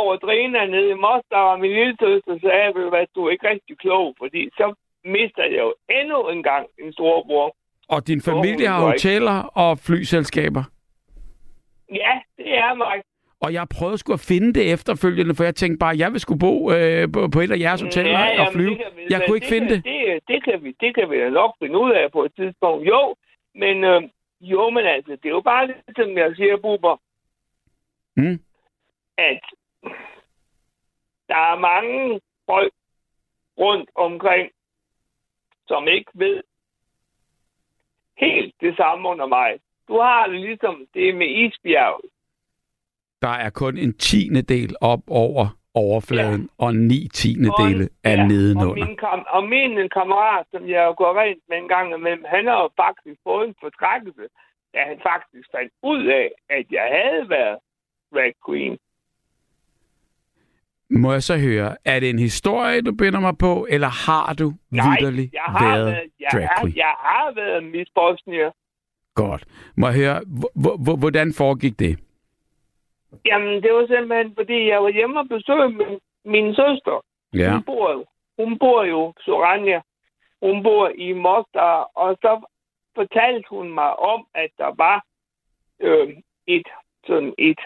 over 0.01 0.17
Drina 0.17 0.67
nede 0.67 0.91
i 0.91 0.95
Mostar, 0.95 1.45
og 1.53 1.61
min 1.61 1.73
lille 1.79 1.97
søster 2.01 2.35
sagde, 2.41 2.97
at 3.03 3.09
du 3.15 3.21
er 3.27 3.31
ikke 3.31 3.49
rigtig 3.49 3.79
klog, 3.79 4.15
fordi 4.19 4.43
så 4.59 4.67
mister 5.05 5.45
jeg 5.45 5.59
jo 5.67 5.75
endnu 6.01 6.29
en 6.29 6.43
gang 6.43 6.67
en 6.83 6.93
storbror. 6.93 7.57
Og 7.89 8.07
din 8.07 8.21
familie 8.23 8.69
har 8.69 8.81
hoteller 8.91 9.39
og 9.65 9.79
flyselskaber. 9.79 10.65
Ja, 12.03 12.15
det 12.39 12.49
er 12.65 12.75
mig. 12.75 12.97
Og 13.45 13.53
jeg 13.53 13.67
prøvede 13.77 13.99
sgu 13.99 14.13
at 14.13 14.21
finde 14.33 14.53
det 14.55 14.73
efterfølgende, 14.73 15.35
for 15.35 15.45
jeg 15.45 15.55
tænkte 15.55 15.79
bare, 15.79 15.93
at 15.93 15.99
jeg 15.99 16.13
vil 16.13 16.21
skulle 16.21 16.39
bo 16.47 16.73
øh, 16.73 17.13
på, 17.15 17.21
på 17.35 17.41
et 17.41 17.51
af 17.53 17.59
jeres 17.59 17.81
hoteller 17.83 18.11
Ja, 18.19 18.31
og 18.31 18.35
jamen, 18.37 18.53
flyve. 18.53 18.71
det 18.71 18.79
kan 18.79 18.93
vi- 18.97 19.07
Jeg 19.11 19.23
kunne 19.27 19.37
ikke 19.37 19.47
finde 19.55 19.69
kan, 19.69 19.77
det. 19.77 19.85
Det, 19.85 20.29
det, 20.29 20.45
kan 20.45 20.65
vi, 20.65 20.71
det 20.81 20.95
kan 20.95 21.11
vi 21.11 21.17
da 21.19 21.29
nok 21.31 21.53
finde 21.63 21.79
ud 21.79 21.91
af 21.93 22.13
på 22.13 22.25
et 22.25 22.33
tidspunkt. 22.37 22.87
Jo, 22.89 23.17
men, 23.55 23.85
øh, 23.85 24.03
jo, 24.41 24.71
men 24.71 24.85
altså, 24.87 25.13
det 25.13 25.25
er 25.27 25.31
jo 25.31 25.41
bare 25.41 25.67
lidt, 25.67 25.79
som 25.97 26.19
jeg 26.19 26.33
siger, 26.37 26.57
Buber, 26.57 26.97
Mm. 28.17 28.39
at 29.19 29.41
der 31.29 31.37
er 31.53 31.59
mange 31.59 32.21
folk 32.47 32.73
rundt 33.59 33.91
omkring, 33.95 34.51
som 35.69 35.89
ikke 35.89 36.11
ved 36.15 36.43
helt 38.19 38.55
det 38.61 38.77
samme 38.77 39.09
under 39.09 39.27
mig. 39.27 39.61
Du 39.89 39.99
har 40.01 40.27
det 40.27 40.41
ligesom 40.41 40.87
det 40.95 41.15
med 41.15 41.27
isbjerget. 41.29 42.05
Der 43.23 43.29
er 43.29 43.51
kun 43.51 43.79
en 43.79 43.93
tiende 43.95 44.43
del 44.43 44.77
op 44.81 45.01
over 45.09 45.57
overfladen, 45.75 46.41
ja. 46.43 46.65
og 46.65 46.75
ni 46.77 47.09
tiende 47.15 47.51
dele 47.61 47.89
er 48.05 48.15
ja, 48.15 48.23
og 48.23 48.29
nedenunder. 48.29 48.87
min, 48.87 48.97
kam- 48.97 49.27
og 49.37 49.43
min 49.49 49.89
kammerat, 49.99 50.47
som 50.51 50.69
jeg 50.69 50.95
går 50.97 51.21
rent 51.21 51.43
med 51.49 51.57
en 51.59 51.69
gang 51.69 51.95
imellem, 51.95 52.25
han 52.35 52.47
har 52.47 52.59
jo 52.65 52.69
faktisk 52.85 53.21
fået 53.25 53.49
en 53.49 53.55
fortrækkelse, 53.61 54.25
da 54.75 54.79
han 54.91 54.99
faktisk 55.11 55.47
fandt 55.57 55.73
ud 55.83 56.07
af, 56.07 56.29
at 56.51 56.67
jeg 56.71 56.87
havde 56.99 57.29
været 57.29 57.59
drag 58.15 58.33
queen. 58.47 58.79
Må 60.91 61.13
jeg 61.13 61.23
så 61.23 61.39
høre, 61.39 61.77
er 61.85 62.01
det 62.01 62.11
en 62.11 62.19
historie, 62.19 62.81
du 62.83 62.93
binder 62.93 63.21
mig 63.21 63.39
på, 63.39 63.67
eller 63.71 63.89
har 64.07 64.35
du 64.35 64.53
Nej, 64.71 64.85
jeg 65.33 65.43
har 65.47 65.71
været 65.71 65.87
været, 65.87 66.11
jeg, 66.21 66.29
drag 66.33 66.49
har, 66.49 66.63
queen? 66.63 66.77
jeg 66.77 66.95
har 66.99 67.33
været 67.35 67.65
Miss 67.65 67.91
Bosnia. 67.95 68.51
Godt. 69.15 69.45
Må 69.77 69.87
jeg 69.89 69.97
høre, 69.97 70.21
hvordan 70.99 71.33
foregik 71.33 71.79
det? 71.79 71.99
Jamen, 73.27 73.63
det 73.63 73.73
var 73.75 73.87
simpelthen, 73.87 74.35
fordi 74.35 74.69
jeg 74.69 74.83
var 74.83 74.89
hjemme 74.89 75.19
og 75.21 75.29
besøgte 75.29 75.69
min, 75.69 76.01
min 76.25 76.55
søster. 76.55 77.05
Ja. 77.35 77.53
Hun 77.53 77.63
bor, 77.63 77.93
jo- 77.93 78.07
hun 78.39 78.59
bor 78.59 78.85
jo, 78.85 79.13
Soranja. 79.21 79.81
Hun 80.43 80.63
bor 80.63 80.89
i 80.89 81.13
Mostar, 81.13 81.91
og 81.95 82.17
så 82.21 82.47
fortalte 82.95 83.47
hun 83.51 83.73
mig 83.73 83.97
om, 83.99 84.27
at 84.35 84.51
der 84.59 84.75
var 84.77 85.05
øh, 85.81 86.17
et 86.47 86.67
sådan 87.07 87.35
et 87.39 87.61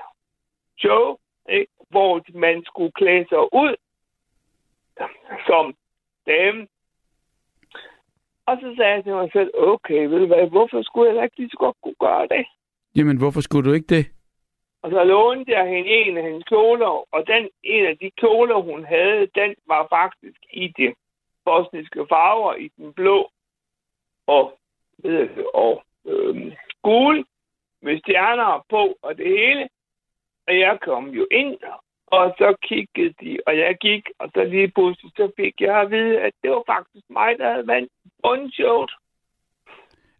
show, 0.78 1.16
ikke, 1.48 1.72
hvor 1.88 2.20
man 2.38 2.64
skulle 2.64 2.92
klæde 2.92 3.26
sig 3.28 3.38
ud 3.54 3.76
som 5.46 5.74
dame. 6.26 6.66
Og 8.46 8.58
så 8.60 8.74
sagde 8.76 8.92
jeg 8.94 9.04
til 9.04 9.12
mig 9.12 9.30
selv, 9.32 9.50
okay, 9.54 10.06
ved 10.06 10.18
du 10.18 10.26
hvad, 10.26 10.46
hvorfor 10.48 10.82
skulle 10.82 11.08
jeg 11.10 11.16
da 11.16 11.22
ikke 11.22 11.36
lige 11.38 11.50
så 11.50 11.56
godt 11.56 11.76
kunne 11.82 11.94
gøre 12.00 12.26
det? 12.28 12.46
Jamen, 12.96 13.18
hvorfor 13.18 13.40
skulle 13.40 13.68
du 13.70 13.74
ikke 13.74 13.94
det? 13.96 14.06
Og 14.82 14.90
så 14.90 15.04
lånte 15.04 15.52
jeg 15.52 15.68
hende 15.68 15.90
en 15.90 16.16
af 16.16 16.22
hendes 16.22 16.44
kjoler, 16.44 17.06
og 17.14 17.26
den, 17.26 17.48
en 17.62 17.86
af 17.86 17.98
de 17.98 18.10
kjoler, 18.10 18.56
hun 18.56 18.84
havde, 18.84 19.26
den 19.34 19.54
var 19.66 19.86
faktisk 19.90 20.40
i 20.52 20.68
de 20.78 20.94
bosniske 21.44 22.06
farver, 22.08 22.54
i 22.54 22.68
den 22.76 22.92
blå 22.92 23.30
og, 24.26 24.58
ved 24.98 25.12
jeg, 25.12 25.54
og 25.54 25.82
øhm, 26.06 26.52
gul, 26.82 27.24
med 27.82 27.98
stjerner 27.98 28.64
på 28.70 28.98
og 29.02 29.16
det 29.18 29.26
hele. 29.26 29.68
Og 30.48 30.58
jeg 30.58 30.78
kom 30.82 31.08
jo 31.08 31.26
ind, 31.30 31.56
og 32.06 32.34
så 32.38 32.56
kiggede 32.62 33.14
de, 33.20 33.38
og 33.46 33.58
jeg 33.58 33.76
gik, 33.80 34.04
og 34.18 34.30
så 34.34 34.44
lige 34.44 34.68
pludselig, 34.68 35.12
så 35.16 35.30
fik 35.36 35.60
jeg 35.60 35.80
at 35.80 35.90
vide, 35.90 36.20
at 36.20 36.32
det 36.42 36.50
var 36.50 36.62
faktisk 36.66 37.04
mig, 37.10 37.38
der 37.38 37.52
havde 37.52 37.66
vandt 37.66 37.92
bundshowet. 38.22 38.90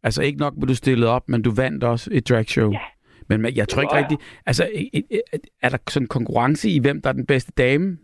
Altså 0.03 0.23
ikke 0.23 0.39
nok 0.39 0.55
med, 0.57 0.67
du 0.67 0.75
stillede 0.75 1.11
op, 1.11 1.29
men 1.29 1.43
du 1.43 1.51
vandt 1.57 1.85
også 1.85 2.11
et 2.13 2.29
dragshow. 2.29 2.71
Ja. 2.73 2.81
Men 3.28 3.56
jeg 3.56 3.68
tror 3.68 3.83
ikke 3.83 3.97
rigtigt... 3.97 4.40
Altså, 4.47 4.64
er 5.62 5.68
der 5.68 5.78
sådan 5.88 6.09
konkurrence 6.09 6.68
i, 6.68 6.80
hvem 6.80 7.02
der 7.02 7.09
er 7.09 7.12
den 7.12 7.26
bedste 7.26 7.52
dame? 7.52 7.99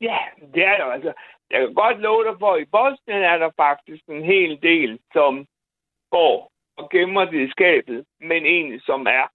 Ja, 0.00 0.18
det 0.54 0.64
er 0.64 0.84
jo 0.84 0.90
altså. 0.90 1.12
Jeg 1.50 1.60
kan 1.60 1.74
godt 1.74 2.00
love 2.00 2.24
dig 2.24 2.38
for, 2.38 2.52
at 2.54 2.62
i 2.62 2.64
Bosnien 2.64 3.22
er 3.22 3.38
der 3.38 3.50
faktisk 3.56 4.02
en 4.08 4.24
hel 4.24 4.62
del, 4.62 4.98
som 5.12 5.46
går 6.10 6.52
og 6.76 6.90
gemmer 6.90 7.24
det 7.24 7.48
i 7.48 7.50
skabet, 7.50 8.04
men 8.20 8.46
egentlig 8.46 8.80
som 8.82 9.06
er 9.06 9.26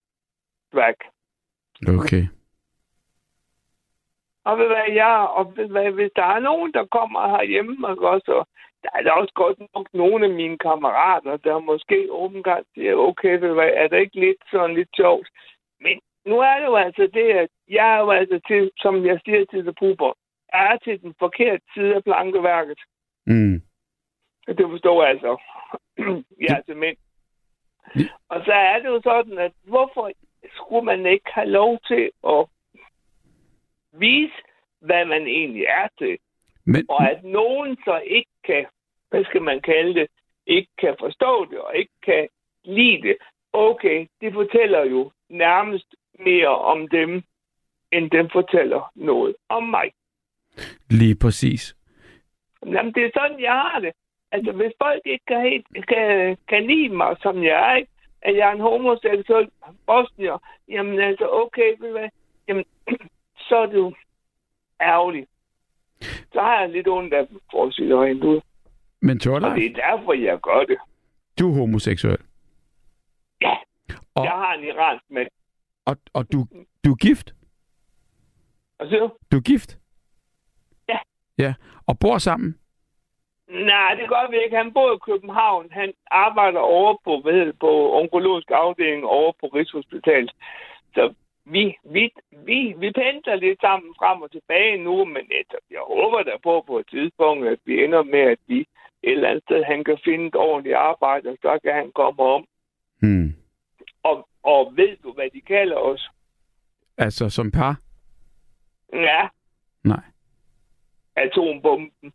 drag. 0.73 0.95
Okay. 1.99 2.27
Og 4.45 4.57
ved 4.57 4.67
hvad, 4.67 4.93
jeg, 4.93 5.27
og 5.29 5.57
ved 5.57 5.67
hvad, 5.67 5.91
hvis 5.91 6.11
der 6.15 6.23
er 6.23 6.39
nogen, 6.39 6.73
der 6.73 6.85
kommer 6.85 7.27
herhjemme, 7.27 7.87
og 7.87 7.97
også, 7.97 8.25
så 8.25 8.43
der 8.83 8.89
er 8.93 9.01
der 9.03 9.11
også 9.11 9.33
godt 9.33 9.59
nok 9.59 9.87
nogle 9.93 10.25
af 10.25 10.33
mine 10.33 10.57
kammerater, 10.57 11.37
der 11.37 11.59
måske 11.59 12.07
åbenbart 12.11 12.63
siger, 12.73 12.95
okay, 12.95 13.39
er 13.81 13.87
det 13.87 13.99
ikke 13.99 14.19
lidt 14.19 14.41
sådan 14.51 14.75
lidt 14.75 14.89
sjovt? 14.95 15.27
Men 15.81 15.99
nu 16.25 16.39
er 16.39 16.59
det 16.59 16.65
jo 16.65 16.75
altså 16.75 17.09
det, 17.13 17.27
at 17.43 17.49
jeg 17.69 17.95
er 17.95 17.99
jo 17.99 18.09
altså 18.11 18.39
til, 18.47 18.71
som 18.77 19.05
jeg 19.05 19.19
siger 19.25 19.45
til 19.45 19.65
det 19.65 19.75
puber, 19.79 20.13
er 20.53 20.77
til 20.77 21.01
den 21.01 21.13
forkerte 21.19 21.63
side 21.73 21.95
af 21.95 22.03
plankeværket. 22.03 22.79
Mm. 23.25 23.61
Det 24.47 24.65
forstår 24.69 25.01
jeg 25.01 25.11
altså. 25.11 25.41
ja, 26.49 26.55
til 26.65 26.77
mænd. 26.77 26.97
Og 28.29 28.41
så 28.45 28.53
er 28.53 28.79
det 28.79 28.87
jo 28.87 29.01
sådan, 29.03 29.37
at 29.37 29.51
hvorfor 29.63 30.11
skulle 30.55 30.85
man 30.85 31.05
ikke 31.05 31.31
have 31.31 31.47
lov 31.47 31.79
til 31.87 32.11
at 32.27 32.45
vise, 33.91 34.33
hvad 34.79 35.05
man 35.05 35.27
egentlig 35.27 35.63
er 35.63 35.87
til? 35.97 36.17
Men, 36.65 36.85
Og 36.89 37.11
at 37.11 37.23
nogen 37.23 37.77
så 37.85 38.01
ikke 38.05 38.31
kan, 38.43 38.65
hvad 39.09 39.23
skal 39.25 39.41
man 39.41 39.61
kalde 39.61 39.93
det, 39.99 40.07
ikke 40.47 40.71
kan 40.77 40.95
forstå 40.99 41.45
det 41.49 41.59
og 41.59 41.75
ikke 41.75 41.91
kan 42.05 42.27
lide 42.63 43.01
det. 43.01 43.17
Okay, 43.53 44.07
det 44.21 44.33
fortæller 44.33 44.85
jo 44.85 45.11
nærmest 45.29 45.95
mere 46.19 46.55
om 46.57 46.87
dem, 46.87 47.23
end 47.91 48.11
dem 48.11 48.29
fortæller 48.29 48.91
noget 48.95 49.35
om 49.49 49.63
mig. 49.63 49.91
lige 50.89 51.15
præcis. 51.15 51.75
Jamen, 52.65 52.93
det 52.93 53.05
er 53.05 53.11
sådan, 53.13 53.39
jeg 53.41 53.51
har 53.51 53.79
det. 53.79 53.93
Altså, 54.31 54.51
hvis 54.51 54.71
folk 54.83 55.01
ikke 55.05 55.25
kan, 55.27 55.41
helt, 55.41 55.87
kan, 55.87 56.37
kan 56.47 56.67
lide 56.67 56.89
mig, 56.89 57.15
som 57.21 57.43
jeg 57.43 57.71
er, 57.71 57.75
ikke? 57.75 57.91
at 58.21 58.35
jeg 58.35 58.47
er 58.47 58.51
en 58.51 58.59
homoseksuel 58.59 59.49
bosnier, 59.85 60.37
jamen 60.69 60.99
altså, 60.99 61.29
okay, 61.31 61.75
ved 61.79 61.91
hvad? 61.91 62.09
Jamen, 62.47 62.65
så 63.47 63.55
er 63.55 63.65
det 63.65 63.77
jo 63.77 63.93
ærgerligt. 64.81 65.29
Så 66.33 66.39
har 66.41 66.59
jeg 66.59 66.69
lidt 66.69 66.87
ondt 66.87 67.13
af, 67.13 67.27
for 67.51 67.65
at 67.67 67.73
det 67.77 67.95
rent 67.97 68.23
ud. 68.23 68.41
Men 69.01 69.17
Og 69.17 69.21
Torleif, 69.21 69.53
det 69.55 69.65
er 69.65 69.73
derfor, 69.91 70.13
jeg 70.13 70.39
gør 70.41 70.59
det. 70.63 70.77
du 71.39 71.49
er 71.51 71.55
homoseksuel. 71.59 72.17
Ja, 73.41 73.55
Og- 74.15 74.23
jeg 74.25 74.31
har 74.31 74.53
en 74.53 74.63
iransk 74.63 75.05
mand. 75.09 75.27
Og, 75.85 75.97
og 76.13 76.31
du, 76.33 76.45
du 76.85 76.91
er 76.91 76.95
gift? 76.95 77.33
Og 78.79 78.87
så, 78.87 79.09
Du 79.31 79.37
er 79.37 79.41
gift? 79.41 79.77
Ja. 80.89 80.97
Ja, 81.37 81.53
og 81.87 81.99
bor 81.99 82.17
sammen? 82.17 82.57
nej, 83.49 83.93
det 83.93 84.09
gør 84.09 84.29
vi 84.31 84.37
ikke. 84.43 84.57
Han 84.57 84.73
bor 84.73 84.93
i 84.95 84.97
København. 85.11 85.67
Han 85.71 85.93
arbejder 86.11 86.59
over 86.59 86.97
på, 87.03 87.21
hvad 87.21 87.33
hedder 87.33 87.53
på 87.59 87.93
onkologisk 88.01 88.51
afdeling 88.51 89.05
over 89.05 89.31
på 89.39 89.47
Rigshospitalet. 89.47 90.31
Så 90.93 91.13
vi, 91.45 91.77
vi, 91.83 92.11
vi, 92.45 92.73
vi 92.77 92.91
pendler 92.91 93.35
lidt 93.35 93.59
sammen 93.61 93.93
frem 93.99 94.21
og 94.21 94.31
tilbage 94.31 94.77
nu, 94.83 95.05
men 95.05 95.23
jeg 95.71 95.79
håber 95.87 96.23
da 96.23 96.31
på 96.43 96.63
på 96.67 96.79
et 96.79 96.87
tidspunkt, 96.89 97.47
at 97.47 97.59
vi 97.65 97.83
ender 97.83 98.03
med, 98.03 98.19
at 98.19 98.37
vi 98.47 98.59
et 98.59 99.11
eller 99.11 99.29
andet 99.29 99.43
sted, 99.43 99.63
han 99.63 99.83
kan 99.83 99.97
finde 100.03 100.27
et 100.27 100.35
ordentligt 100.35 100.75
arbejde, 100.75 101.29
og 101.29 101.37
så 101.41 101.59
kan 101.63 101.73
han 101.73 101.91
komme 101.95 102.23
om. 102.23 102.45
Hmm. 103.01 103.33
Og, 104.03 104.27
og 104.43 104.73
ved 104.77 104.97
du, 105.03 105.13
hvad 105.13 105.29
de 105.33 105.41
kalder 105.41 105.75
os? 105.77 106.09
Altså 106.97 107.29
som 107.29 107.51
par? 107.51 107.79
Ja, 108.93 109.27
Nej. 109.83 110.03
atombomben. 111.15 112.13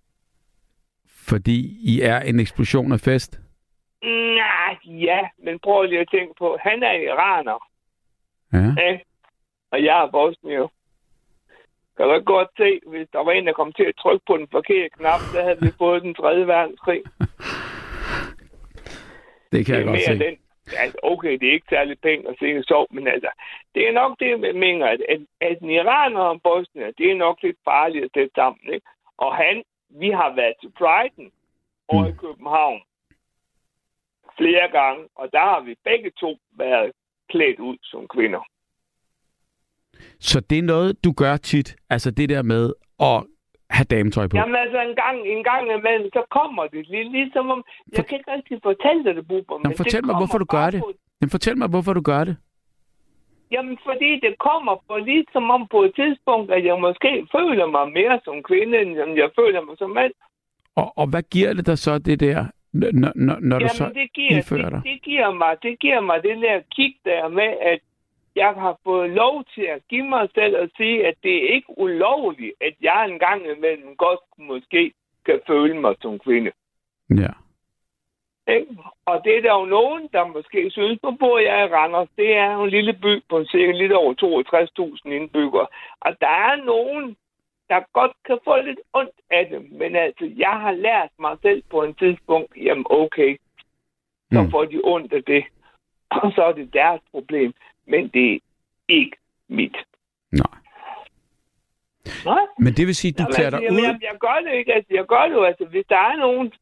fordi 1.06 1.58
I 1.84 2.00
er 2.00 2.20
en 2.20 2.40
eksplosion 2.40 2.92
af 2.92 3.00
fest? 3.00 3.40
Nej, 4.02 4.76
ja, 4.84 5.28
men 5.44 5.58
prøv 5.58 5.82
lige 5.82 6.00
at 6.00 6.08
tænke 6.10 6.34
på, 6.38 6.58
han 6.62 6.82
er 6.82 6.92
iraner, 6.92 7.58
Ja. 8.52 8.90
ikke? 8.90 9.04
Og 9.70 9.84
jeg 9.84 10.02
er 10.04 10.10
bosnier. 10.10 10.68
Kan 11.96 12.06
du 12.08 12.14
ikke 12.14 12.24
godt 12.24 12.48
se, 12.56 12.80
hvis 12.86 13.08
der 13.12 13.24
var 13.24 13.32
en, 13.32 13.46
der 13.46 13.52
kom 13.52 13.72
til 13.72 13.84
at 13.84 13.96
trykke 13.96 14.24
på 14.26 14.36
den 14.36 14.48
forkerte 14.50 14.88
knap, 14.88 15.20
så 15.32 15.42
havde 15.42 15.60
vi 15.60 15.70
fået 15.78 16.02
den 16.02 16.14
tredje 16.14 16.46
verdenskrig. 16.46 17.02
Det 19.52 19.66
kan 19.66 19.74
jeg 19.74 19.84
godt 19.84 20.00
se. 20.00 20.18
den. 20.18 20.38
Altså, 20.78 20.98
okay, 21.02 21.32
det 21.38 21.48
er 21.48 21.52
ikke 21.52 21.66
særlig 21.70 22.00
penge 22.00 22.28
at 22.28 22.36
se 22.38 22.62
sov, 22.62 22.86
men 22.90 23.08
altså, 23.08 23.30
det 23.74 23.88
er 23.88 23.92
nok 23.92 24.18
det, 24.20 24.28
jeg 24.30 24.54
mener, 24.54 24.86
at, 24.86 25.00
at, 25.08 25.20
at 25.40 25.58
en 25.58 25.70
iraner 25.70 26.20
og 26.20 26.32
en 26.32 26.40
bosnier, 26.40 26.90
det 26.98 27.10
er 27.10 27.14
nok 27.14 27.42
lidt 27.42 27.56
farligt 27.64 28.04
at 28.04 28.10
sætte 28.14 28.30
sammen, 28.34 28.74
ikke? 28.74 28.86
Og 29.16 29.36
han, 29.36 29.62
vi 29.90 30.10
har 30.10 30.34
været 30.34 30.54
til 30.60 30.72
Pride'en 30.80 31.30
over 31.88 32.02
Mm. 32.02 32.08
i 32.08 32.12
København 32.12 32.80
flere 34.38 34.68
gange, 34.68 35.08
og 35.14 35.32
der 35.32 35.40
har 35.40 35.60
vi 35.60 35.76
begge 35.84 36.10
to 36.20 36.38
været 36.52 36.92
klædt 37.28 37.58
ud 37.58 37.76
som 37.82 38.08
kvinder. 38.08 38.40
Så 40.20 40.40
det 40.40 40.58
er 40.58 40.62
noget, 40.62 41.04
du 41.04 41.12
gør 41.12 41.36
tit? 41.36 41.76
Altså 41.90 42.10
det 42.10 42.28
der 42.28 42.42
med 42.42 42.72
at 43.00 43.18
have 43.70 43.84
dametøj 43.84 44.26
på? 44.28 44.36
Jamen 44.36 44.56
altså, 44.56 44.78
en 44.90 44.96
gang, 45.02 45.16
en 45.36 45.44
gang 45.44 45.64
imellem, 45.78 46.08
så 46.12 46.22
kommer 46.30 46.66
det 46.66 46.88
lige, 46.88 47.12
ligesom 47.12 47.50
om... 47.50 47.64
Jeg 47.96 48.06
kan 48.06 48.18
ikke 48.18 48.32
rigtig 48.36 48.58
fortælle 48.62 49.04
dig 49.04 49.14
det, 49.14 49.28
Bubber, 49.28 49.58
men 49.64 49.76
fortæl 49.76 50.00
det 50.00 50.06
mig, 50.06 50.16
hvorfor 50.16 50.38
du 50.38 50.44
gør 50.44 50.70
det. 50.70 50.80
På, 50.80 50.92
Men 51.20 51.30
fortæl 51.30 51.58
mig, 51.58 51.68
hvorfor 51.68 51.92
du 51.92 52.00
gør 52.00 52.24
det. 52.24 52.36
jamen, 53.50 53.78
fordi 53.88 54.10
det 54.20 54.34
kommer 54.38 54.74
på 54.88 54.96
ligesom 54.96 55.50
om 55.50 55.66
på 55.70 55.82
et 55.82 55.92
tidspunkt, 55.94 56.52
at 56.52 56.64
jeg 56.64 56.76
måske 56.80 57.26
føler 57.36 57.66
mig 57.66 57.92
mere 57.98 58.20
som 58.24 58.42
kvinde, 58.42 58.74
end 58.82 58.96
som 59.00 59.16
jeg 59.16 59.30
føler 59.38 59.60
mig 59.66 59.74
som 59.78 59.90
mand. 59.90 60.12
Og, 60.76 60.98
og 60.98 61.06
hvad 61.06 61.22
giver 61.22 61.52
det 61.52 61.66
dig 61.66 61.78
så, 61.78 61.98
det 61.98 62.20
der, 62.20 62.46
når, 62.72 62.90
når, 63.14 63.36
når 63.40 63.58
du 63.58 63.64
Jamen, 63.64 63.80
så 63.82 63.90
det 63.94 64.12
giver, 64.12 64.38
ifører 64.38 64.70
dig? 64.70 64.80
det, 64.84 64.90
det, 64.92 65.02
giver 65.02 65.30
mig, 65.32 65.56
det 65.62 65.80
giver 65.80 66.00
mig 66.00 66.22
det 66.22 66.36
der 66.36 66.60
kig 66.76 66.94
der 67.04 67.28
med, 67.28 67.50
at 67.72 67.80
jeg 68.42 68.52
har 68.64 68.74
fået 68.84 69.10
lov 69.10 69.44
til 69.54 69.62
at 69.62 69.80
give 69.90 70.06
mig 70.14 70.28
selv 70.34 70.54
og 70.62 70.68
sige, 70.76 71.06
at 71.06 71.14
det 71.22 71.34
er 71.44 71.54
ikke 71.54 71.78
ulovligt, 71.78 72.54
at 72.60 72.74
jeg 72.80 73.06
engang 73.08 73.40
imellem 73.56 73.96
godt 73.96 74.20
måske 74.38 74.92
kan 75.26 75.40
føle 75.46 75.80
mig 75.80 75.94
som 76.02 76.18
kvinde. 76.18 76.50
Ja. 77.10 77.32
Ikke? 78.56 78.76
Og 79.06 79.20
det 79.24 79.36
er 79.36 79.42
der 79.42 79.54
jo 79.60 79.64
nogen, 79.64 80.08
der 80.12 80.26
måske 80.26 80.70
synes, 80.70 81.02
nu 81.02 81.10
bor 81.10 81.38
jeg 81.38 81.64
i 81.64 81.72
Randers. 81.74 82.08
Det 82.16 82.36
er 82.36 82.52
jo 82.52 82.62
en 82.64 82.70
lille 82.70 82.92
by 82.92 83.22
på 83.28 83.44
cirka 83.44 83.72
lidt 83.72 83.92
over 83.92 84.12
62.000 85.04 85.10
indbyggere. 85.12 85.66
Og 86.00 86.16
der 86.20 86.34
er 86.48 86.56
nogen, 86.64 87.16
der 87.68 87.80
godt 87.92 88.12
kan 88.26 88.38
få 88.44 88.56
lidt 88.62 88.80
ondt 88.92 89.20
af 89.30 89.46
det. 89.50 89.72
Men 89.72 89.96
altså, 89.96 90.32
jeg 90.36 90.54
har 90.60 90.72
lært 90.72 91.10
mig 91.18 91.36
selv 91.42 91.62
på 91.70 91.82
en 91.82 91.94
tidspunkt, 91.94 92.52
jamen 92.56 92.86
okay, 92.90 93.38
så 94.32 94.42
Mm. 94.42 94.50
får 94.50 94.64
de 94.64 94.80
ondt 94.84 95.12
af 95.12 95.24
det. 95.24 95.44
Og 96.22 96.32
så 96.34 96.42
er 96.44 96.52
det 96.52 96.72
deres 96.74 97.00
problem. 97.10 97.52
Men 97.88 98.08
det 98.08 98.34
er 98.34 98.38
ikke 98.88 99.16
mit. 99.48 99.76
Nej. 100.32 100.58
Nej? 102.24 102.44
Men 102.58 102.72
det 102.76 102.86
vil 102.86 102.96
sige, 102.96 103.12
du 103.12 103.22
Jamen, 103.22 103.34
klæder 103.34 103.50
dig 103.50 103.58
altså, 103.58 103.66
jamen, 103.66 103.80
ud? 103.80 103.86
Jeg, 103.86 103.98
jeg 104.10 104.16
gør 104.20 104.38
det 104.44 104.52
ikke. 104.58 104.74
Altså, 104.74 104.90
jeg 104.98 105.06
gør 105.12 105.22
det 105.28 105.34
jo, 105.38 105.42
altså, 105.50 105.64
hvis 105.64 105.86
der 105.88 106.00
er 106.10 106.16
nogen... 106.16 106.52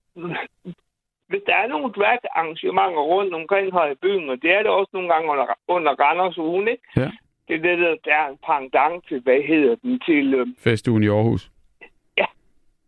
Hvis 1.31 1.43
der 1.47 1.55
er 1.55 1.67
nogle 1.67 1.93
drag-arrangementer 1.93 3.03
rundt 3.13 3.35
omkring 3.35 3.73
her 3.73 3.87
i 3.87 3.95
byen, 3.95 4.31
og 4.31 4.43
det 4.43 4.51
er 4.51 4.63
det 4.63 4.71
også 4.71 4.91
nogle 4.93 5.09
gange 5.13 5.31
under, 5.31 5.47
under 5.69 5.93
Randers 5.93 6.39
ugen, 6.39 6.69
ikke? 6.69 6.83
Ja. 6.97 7.11
Det 7.49 7.55
er 7.57 7.63
det, 7.63 7.79
der, 7.79 7.97
der 8.05 8.15
er 8.15 8.29
en 8.29 8.39
pangdang 8.47 9.07
til, 9.09 9.21
hvad 9.21 9.41
hedder 9.49 9.75
den, 9.83 10.01
til... 10.07 10.35
Øh, 10.35 10.47
Festugen 10.59 11.03
i 11.03 11.09
Aarhus. 11.09 11.51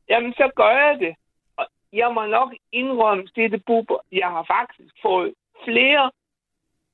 jamen, 0.09 0.33
så 0.33 0.51
gør 0.57 0.73
jeg 0.87 0.97
det. 1.01 1.15
Og 1.57 1.67
jeg 1.93 2.11
må 2.15 2.27
nok 2.27 2.51
indrømme, 2.73 3.29
det 3.37 3.53
det 3.53 3.65
buber. 3.65 3.99
Jeg 4.13 4.29
har 4.29 4.45
faktisk 4.57 4.95
fået 5.03 5.35
flere 5.65 6.11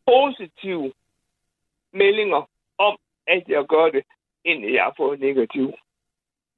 positive 0.06 0.92
meldinger 1.94 2.48
om, 2.78 2.96
at 3.26 3.42
jeg 3.48 3.64
gør 3.64 3.86
det, 3.90 4.04
end 4.44 4.66
jeg 4.66 4.82
har 4.82 4.94
fået 4.96 5.20
negative. 5.20 5.72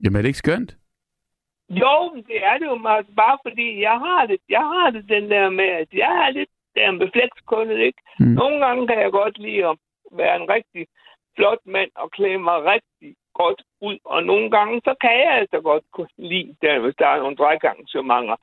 Jamen 0.02 0.16
er 0.16 0.22
det 0.22 0.28
ikke 0.28 0.44
skønt? 0.46 0.76
Jo, 1.70 2.22
det 2.28 2.38
er 2.50 2.58
det 2.58 2.66
jo 2.66 2.88
altså 2.88 3.12
bare 3.16 3.38
fordi, 3.46 3.80
jeg 3.80 3.98
har 4.06 4.26
det, 4.26 4.40
jeg 4.48 4.64
har 4.72 4.90
det 4.90 5.08
den 5.08 5.30
der 5.30 5.50
med, 5.50 5.64
at 5.64 5.88
jeg 5.92 6.26
er 6.26 6.30
lidt 6.30 6.50
der 6.74 6.90
med 6.90 7.08
flexkundet, 7.12 7.78
ikke? 7.78 8.00
Mm. 8.20 8.26
Nogle 8.26 8.66
gange 8.66 8.86
kan 8.86 8.98
jeg 9.00 9.10
godt 9.10 9.38
lide 9.38 9.66
at 9.66 9.76
være 10.12 10.36
en 10.36 10.48
rigtig 10.48 10.86
flot 11.36 11.62
mand 11.66 11.90
og 11.94 12.10
klæde 12.10 12.38
mig 12.38 12.64
rigtig 12.64 13.16
godt 13.34 13.62
ud, 13.80 13.98
og 14.04 14.24
nogle 14.24 14.50
gange, 14.50 14.80
så 14.84 14.94
kan 15.00 15.14
jeg 15.24 15.32
altså 15.40 15.60
godt 15.60 15.84
kunne 15.94 16.14
lide, 16.18 16.56
der, 16.62 16.78
hvis 16.78 16.94
der 16.98 17.08
er 17.08 17.18
nogle 17.18 17.36
drækarrangementer. 17.36 18.36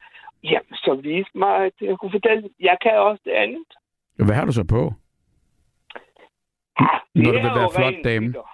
Jamen, 0.44 0.76
så 0.86 0.94
vis 1.04 1.28
mig, 1.36 1.56
at 1.66 1.74
jeg 1.82 1.98
kunne 1.98 2.12
fortælle, 2.12 2.50
jeg 2.60 2.78
kan 2.82 2.96
også 2.98 3.22
det 3.26 3.32
andet. 3.32 3.70
Hvad 4.16 4.36
har 4.36 4.46
du 4.46 4.52
så 4.52 4.66
på? 4.76 4.82
Når 6.80 6.86
det 7.16 7.26
du 7.26 7.32
vil 7.32 7.36
er 7.36 7.60
være 7.60 7.72
flot 7.76 8.04
dame. 8.04 8.26
bitter. 8.26 8.50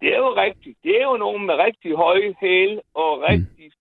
Det 0.00 0.14
er 0.14 0.18
jo 0.18 0.34
rigtigt. 0.36 0.78
Det 0.82 1.00
er 1.00 1.04
jo 1.04 1.16
nogen 1.16 1.46
med 1.46 1.54
rigtig 1.54 1.96
høje 1.96 2.34
hæle 2.40 2.80
og 2.94 3.20
rigtig 3.20 3.72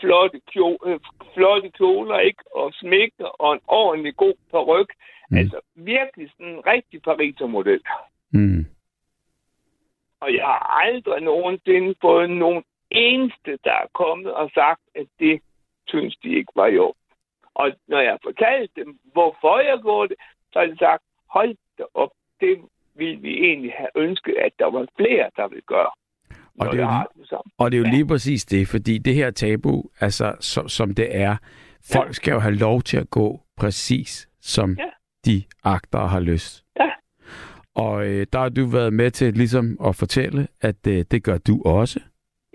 flotte, 0.00 0.40
kjole, 0.52 0.78
øh, 0.86 1.00
flotte 1.34 1.70
kjoler, 1.70 2.18
ikke? 2.18 2.56
Og 2.56 2.72
smækker 2.72 3.24
og 3.24 3.52
en 3.52 3.60
ordentlig 3.66 4.16
god 4.16 4.34
peruk. 4.50 4.86
Mm. 4.88 5.34
Mm. 5.34 5.38
Altså 5.38 5.60
virkelig 5.74 6.30
sådan 6.30 6.46
en 6.46 6.66
rigtig 6.66 7.02
parisermodel. 7.02 7.80
Mm. 8.30 8.66
Og 10.20 10.34
jeg 10.34 10.44
har 10.44 10.80
aldrig 10.86 11.20
nogensinde 11.22 11.94
fået 12.00 12.30
nogen 12.30 12.64
eneste, 12.90 13.58
der 13.64 13.72
er 13.72 13.86
kommet 13.94 14.32
og 14.32 14.50
sagt, 14.54 14.80
at 14.94 15.06
det 15.18 15.40
synes 15.86 16.16
de 16.16 16.28
ikke 16.28 16.52
var 16.54 16.66
jo. 16.66 16.94
Og 17.54 17.72
når 17.88 18.00
jeg 18.00 18.18
fortalte 18.22 18.72
dem, 18.76 18.98
hvorfor 19.12 19.58
jeg 19.58 19.78
gjorde 19.82 20.08
det, 20.08 20.16
så 20.52 20.58
har 20.58 20.66
de 20.66 20.78
sagt, 20.78 21.02
hold 21.30 21.56
op, 21.94 22.10
det 22.40 22.56
ville 22.96 23.20
vi 23.20 23.28
egentlig 23.44 23.72
have 23.76 23.88
ønsket, 23.96 24.34
at 24.38 24.52
der 24.58 24.70
var 24.70 24.86
flere, 24.96 25.30
der 25.36 25.48
ville 25.48 25.62
gøre. 25.66 25.90
Og 26.60 26.72
det 26.72 26.80
er 26.80 26.86
jo 26.86 27.24
det. 27.30 27.38
Og 27.58 27.70
det 27.70 27.76
er 27.76 27.80
jo 27.80 27.84
Ja. 27.86 27.90
lige 27.90 28.06
præcis 28.06 28.44
det, 28.44 28.68
fordi 28.68 28.98
det 28.98 29.14
her 29.14 29.30
tabu, 29.30 29.82
altså 30.00 30.34
som, 30.40 30.68
som 30.68 30.94
det 30.94 31.16
er, 31.16 31.36
folk 31.92 32.14
skal 32.14 32.32
jo 32.32 32.38
have 32.38 32.54
lov 32.54 32.82
til 32.82 32.96
at 32.96 33.10
gå 33.10 33.40
præcis, 33.56 34.28
som 34.40 34.76
Ja. 34.78 34.84
de 35.26 35.42
agter 35.64 35.98
og 35.98 36.10
har 36.10 36.20
lyst. 36.20 36.64
Ja. 36.80 36.90
Og 37.74 38.06
øh, 38.06 38.26
der 38.32 38.38
har 38.38 38.48
du 38.48 38.66
været 38.66 38.92
med 38.92 39.10
til 39.10 39.34
ligesom 39.34 39.76
at 39.84 39.96
fortælle, 39.96 40.48
at 40.60 40.86
øh, 40.86 41.04
det 41.10 41.22
gør 41.24 41.38
du 41.38 41.62
også. 41.64 42.00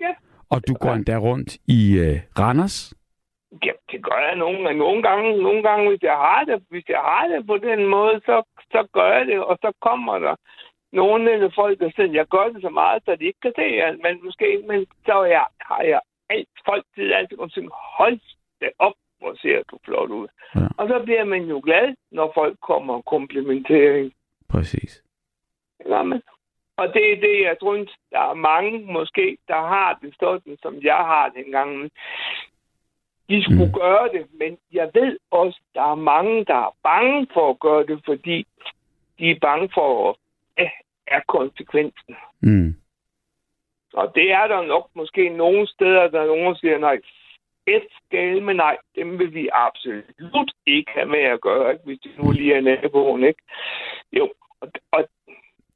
Ja. 0.00 0.14
Og 0.50 0.68
du 0.68 0.74
går 0.74 0.92
endda 0.94 1.16
rundt 1.16 1.56
i 1.66 1.98
øh, 1.98 2.20
Randers. 2.38 2.94
Ja, 3.64 3.72
det 3.90 4.04
gør 4.04 4.18
jeg 4.28 4.36
nogle 4.36 4.62
gange. 4.62 4.78
Nogle 4.78 5.02
gange, 5.02 5.42
nogle 5.42 5.62
gange 5.62 5.88
hvis, 5.88 6.02
jeg 6.02 6.16
har 6.16 6.44
det, 6.44 6.64
hvis 6.68 6.88
jeg 6.88 6.98
har 6.98 7.26
det 7.28 7.46
på 7.46 7.56
den 7.56 7.86
måde, 7.86 8.20
så, 8.20 8.42
så 8.72 8.88
gør 8.92 9.12
jeg 9.12 9.26
det, 9.26 9.38
og 9.44 9.58
så 9.62 9.72
kommer 9.80 10.18
der 10.18 10.34
nogle 10.92 11.32
af 11.32 11.52
folk, 11.54 11.80
der 11.80 11.90
siger, 11.90 12.12
jeg 12.12 12.26
gør 12.26 12.48
det 12.48 12.62
så 12.62 12.68
meget, 12.68 13.02
så 13.04 13.16
de 13.16 13.24
ikke 13.24 13.40
kan 13.40 13.52
se 13.56 13.62
det, 13.62 14.00
men 14.02 14.24
måske, 14.24 14.64
men 14.68 14.86
så 15.06 15.12
er 15.12 15.24
jeg, 15.24 15.46
har 15.60 15.82
jeg 15.82 16.00
alt, 16.30 16.48
folk 16.64 16.84
til 16.94 17.12
altid 17.12 17.38
og 17.38 17.50
sige, 17.50 17.70
hold 17.98 18.20
det 18.60 18.70
op, 18.78 18.94
hvor 19.18 19.34
ser 19.42 19.62
du 19.70 19.78
flot 19.84 20.10
ud. 20.10 20.28
Ja. 20.54 20.60
Og 20.78 20.88
så 20.88 21.02
bliver 21.04 21.24
man 21.24 21.42
jo 21.42 21.60
glad, 21.64 21.94
når 22.10 22.32
folk 22.34 22.60
kommer 22.60 22.94
og 22.94 23.04
komplimenterer 23.04 23.96
en. 23.96 24.12
Præcis. 24.48 25.02
Jamen. 25.86 26.22
Og 26.76 26.94
det 26.94 27.12
er 27.12 27.20
det, 27.20 27.42
jeg 27.42 27.56
tror, 27.60 27.74
der 28.10 28.20
er 28.30 28.34
mange 28.34 28.92
måske, 28.92 29.38
der 29.48 29.60
har 29.74 29.98
det 30.02 30.14
sådan, 30.20 30.56
som 30.62 30.74
jeg 30.82 30.96
har 30.96 31.28
det 31.28 31.46
engang. 31.46 31.90
De 33.30 33.42
skulle 33.42 33.66
Mm. 33.66 33.72
gøre 33.72 34.08
det, 34.12 34.26
men 34.40 34.58
jeg 34.72 34.90
ved 34.94 35.18
også, 35.30 35.60
der 35.74 35.90
er 35.90 35.94
mange, 35.94 36.44
der 36.44 36.54
er 36.54 36.74
bange 36.82 37.26
for 37.34 37.50
at 37.50 37.60
gøre 37.60 37.86
det, 37.86 38.00
fordi 38.04 38.46
de 39.18 39.30
er 39.30 39.38
bange 39.40 39.68
for, 39.74 40.10
at 40.56 40.70
er 41.06 41.20
konsekvensen. 41.28 42.14
Mm. 42.40 42.74
Og 43.94 44.12
det 44.14 44.32
er 44.32 44.46
der 44.46 44.62
nok 44.62 44.90
måske 44.94 45.28
nogle 45.28 45.66
steder, 45.66 46.08
der 46.08 46.20
er 46.20 46.26
nogen, 46.26 46.56
siger, 46.56 46.78
nej, 46.78 46.98
et 47.66 47.82
skal, 48.06 48.42
men 48.42 48.56
nej, 48.56 48.76
dem 48.96 49.18
vil 49.18 49.34
vi 49.34 49.48
absolut 49.52 50.52
ikke 50.66 50.90
have 50.94 51.08
med 51.08 51.18
at 51.20 51.40
gøre, 51.40 51.72
ikke? 51.72 51.84
hvis 51.84 51.98
det 52.02 52.10
nu 52.18 52.30
lige 52.30 52.54
er 52.54 52.60
naboen, 52.60 53.24
ikke? 53.24 53.42
Jo, 54.12 54.32
og, 54.60 54.68
og 54.92 55.08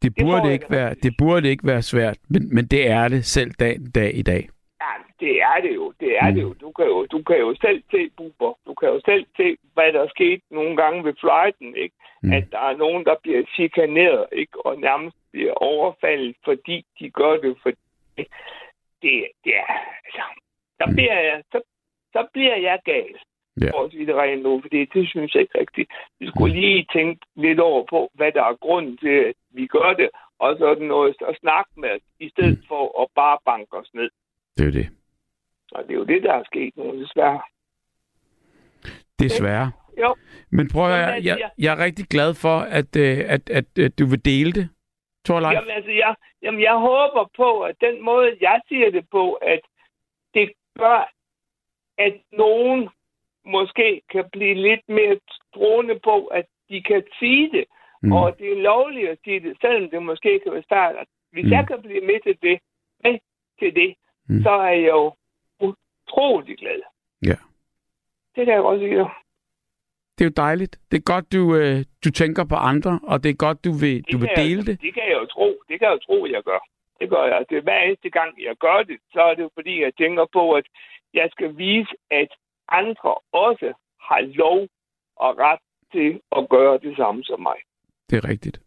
Det 0.03 0.17
Det 0.17 0.25
burde, 0.25 0.45
jeg 0.45 0.53
ikke 0.53 0.71
være, 0.71 0.95
det 0.95 1.15
burde 1.19 1.49
ikke 1.49 1.67
være 1.67 1.83
svært, 1.83 2.19
men, 2.29 2.55
men 2.55 2.67
det 2.67 2.91
er 2.91 3.09
det 3.09 3.25
selv 3.25 3.51
dag, 3.51 3.77
dag 3.95 4.11
i 4.15 4.23
dag. 4.23 4.49
Det 5.25 5.35
er 5.43 5.59
det 5.65 5.75
jo. 5.75 5.87
Det 6.01 6.11
er 6.23 6.29
Mm. 6.29 6.35
det 6.35 6.43
jo. 6.43 6.53
Du 6.65 6.69
kan 6.77 6.87
jo, 6.87 7.07
du 7.15 7.23
kan 7.29 7.39
jo 7.39 7.55
selv 7.65 7.83
se, 7.91 8.11
Buber. 8.17 8.53
Du 8.67 8.75
kan 8.75 8.89
jo 8.89 9.01
selv 9.05 9.25
se, 9.37 9.57
hvad 9.75 9.93
der 9.93 10.01
er 10.01 10.09
sket 10.17 10.41
nogle 10.51 10.77
gange 10.77 11.05
ved 11.05 11.15
flighten, 11.21 11.77
ikke? 11.85 11.95
Mm. 12.23 12.33
At 12.33 12.45
der 12.53 12.59
er 12.71 12.77
nogen, 12.77 13.05
der 13.05 13.15
bliver 13.23 13.43
chikaneret, 13.55 14.27
ikke? 14.33 14.67
Og 14.67 14.81
nærmest 14.81 15.17
bliver 15.33 15.53
overfaldet, 15.53 16.37
fordi 16.45 16.77
de 16.99 17.11
gør 17.11 17.37
det, 17.37 17.57
for 17.63 17.71
det, 18.17 18.27
det 19.45 19.53
er, 19.65 19.73
altså, 20.05 20.23
der 20.79 20.87
Mm. 20.87 20.95
bliver 20.95 21.19
jeg, 21.21 21.43
så, 21.53 21.61
så 22.13 22.27
bliver 22.33 22.57
jeg 22.57 22.79
gal. 22.85 23.15
Ja. 23.61 23.71
For 23.71 23.85
at 23.85 23.91
sige 23.91 24.07
det 24.07 24.15
rent 24.15 24.43
nu, 24.43 24.61
fordi 24.61 24.85
det 24.85 25.09
synes 25.09 25.35
jeg 25.35 25.43
ikke 25.43 25.59
rigtigt. 25.59 25.91
Vi 26.21 26.27
skulle 26.29 26.55
Mm. 26.55 26.61
lige 26.61 26.87
tænke 26.93 27.21
lidt 27.37 27.61
over 27.61 27.85
på, 27.91 28.11
hvad 28.15 28.33
der 28.33 28.43
er 28.45 28.55
grunden 28.55 28.97
til, 28.99 29.17
at 29.29 29.35
vi 29.51 29.67
gør 29.67 29.93
det, 29.93 30.09
og 30.39 30.57
så 30.59 30.67
er 30.67 30.75
det 30.75 30.89
noget 30.89 31.17
at 31.29 31.37
snakke 31.41 31.71
med 31.77 31.99
i 32.21 32.29
stedet 32.29 32.59
Mm. 32.59 32.65
for 32.69 33.03
at 33.03 33.09
bare 33.15 33.39
banke 33.45 33.77
os 33.77 33.95
ned. 33.95 34.11
Det 34.59 34.67
er 34.67 34.71
det. 34.73 34.89
Og 35.75 35.83
det 35.85 35.91
er 35.91 35.99
jo 35.99 36.05
det, 36.05 36.23
der 36.23 36.33
er 36.33 36.45
sket 36.45 36.77
nu, 36.77 37.01
desværre. 37.03 37.41
Desværre. 39.19 39.73
Jo. 40.01 40.15
Men 40.51 40.69
prøv 40.73 40.91
at, 40.93 40.99
Jamen, 41.01 41.25
jeg, 41.25 41.39
jeg- 41.39 41.51
jeg 41.59 41.73
er 41.79 41.85
rigtig 41.85 42.07
glad 42.07 42.35
for, 42.35 42.59
at, 42.59 42.97
øh, 42.97 43.19
at, 43.35 43.51
at, 43.51 43.79
at 43.79 43.99
du 43.99 44.07
vil 44.07 44.25
dele 44.25 44.53
det, 44.53 44.69
Torleif. 45.27 45.53
Jamen, 45.55 45.71
altså, 45.71 45.91
jeg, 45.91 46.15
jamen, 46.43 46.63
jeg 46.63 46.77
håber 46.77 47.31
på, 47.37 47.61
at 47.61 47.77
den 47.81 48.03
måde, 48.05 48.37
jeg 48.41 48.61
siger 48.69 48.91
det 48.91 49.05
på, 49.11 49.33
at 49.33 49.61
det 50.35 50.53
gør, 50.79 51.13
at 51.99 52.15
nogen 52.33 52.89
måske 53.47 54.03
kan 54.13 54.25
blive 54.33 54.55
lidt 54.55 54.89
mere 54.89 55.17
troende 55.55 56.01
på, 56.05 56.27
at 56.27 56.47
de 56.71 56.83
kan 56.83 57.03
sige 57.19 57.51
det, 57.53 57.65
Mm. 58.05 58.13
og 58.13 58.39
det 58.39 58.53
er 58.53 58.63
lovligt 58.63 59.09
at 59.09 59.19
sige 59.25 59.41
det, 59.41 59.57
selvom 59.61 59.91
det 59.91 60.03
måske 60.03 60.41
kan 60.43 60.53
være 60.53 60.63
svært. 60.69 61.07
Hvis 61.33 61.45
Mm. 61.45 61.51
jeg 61.53 61.67
kan 61.69 61.83
blive 61.83 62.01
med 62.01 62.19
til 62.23 62.37
det, 62.43 62.59
med 63.05 63.19
til 63.59 63.75
det, 63.75 63.95
mm. 64.29 64.43
så 64.43 64.51
er 64.51 64.71
jeg 64.85 64.89
jo 64.89 65.13
utrolig 66.13 66.59
glad. 66.59 66.81
Ja. 67.23 67.37
Det 68.35 68.47
kan 68.47 68.55
jeg 68.55 68.63
også 68.63 68.85
sige. 68.85 68.99
Det 70.19 70.25
er 70.25 70.31
jo 70.31 70.35
dejligt. 70.37 70.79
Det 70.91 70.97
er 70.97 71.03
godt, 71.13 71.33
du, 71.33 71.55
øh, 71.57 71.85
du 72.05 72.11
tænker 72.11 72.45
på 72.45 72.55
andre, 72.55 73.01
og 73.03 73.23
det 73.23 73.31
er 73.31 73.35
godt, 73.35 73.65
du 73.65 73.73
vil, 73.73 74.05
du 74.13 74.19
vil 74.19 74.31
dele 74.37 74.59
jeg, 74.59 74.67
det. 74.67 74.81
Det 74.81 74.95
kan 74.95 75.03
jeg 75.09 75.17
jo 75.23 75.27
tro. 75.27 75.49
Det 75.69 75.79
kan 75.79 75.89
jeg 75.89 75.95
jo 75.95 75.99
tro, 76.07 76.27
jeg 76.27 76.43
gør. 76.43 76.61
Det 77.01 77.11
gør 77.11 77.25
jeg. 77.25 77.45
Det 77.49 77.57
er 77.59 77.63
hver 77.63 77.81
eneste 77.83 78.11
gang, 78.11 78.43
jeg 78.43 78.57
gør 78.57 78.83
det, 78.83 78.99
så 79.13 79.21
er 79.23 79.35
det 79.35 79.43
jo 79.43 79.51
fordi, 79.55 79.83
jeg 79.83 79.93
tænker 79.99 80.27
på, 80.33 80.53
at 80.53 80.67
jeg 81.15 81.29
skal 81.33 81.59
vise, 81.59 81.95
at 82.11 82.29
andre 82.69 83.15
også 83.33 83.73
har 84.01 84.21
lov 84.21 84.69
og 85.17 85.39
ret 85.39 85.61
til 85.93 86.21
at 86.37 86.49
gøre 86.49 86.79
det 86.79 86.97
samme 86.97 87.25
som 87.25 87.41
mig. 87.41 87.59
Det 88.11 88.17
er 88.17 88.29
rigtigt. 88.29 88.61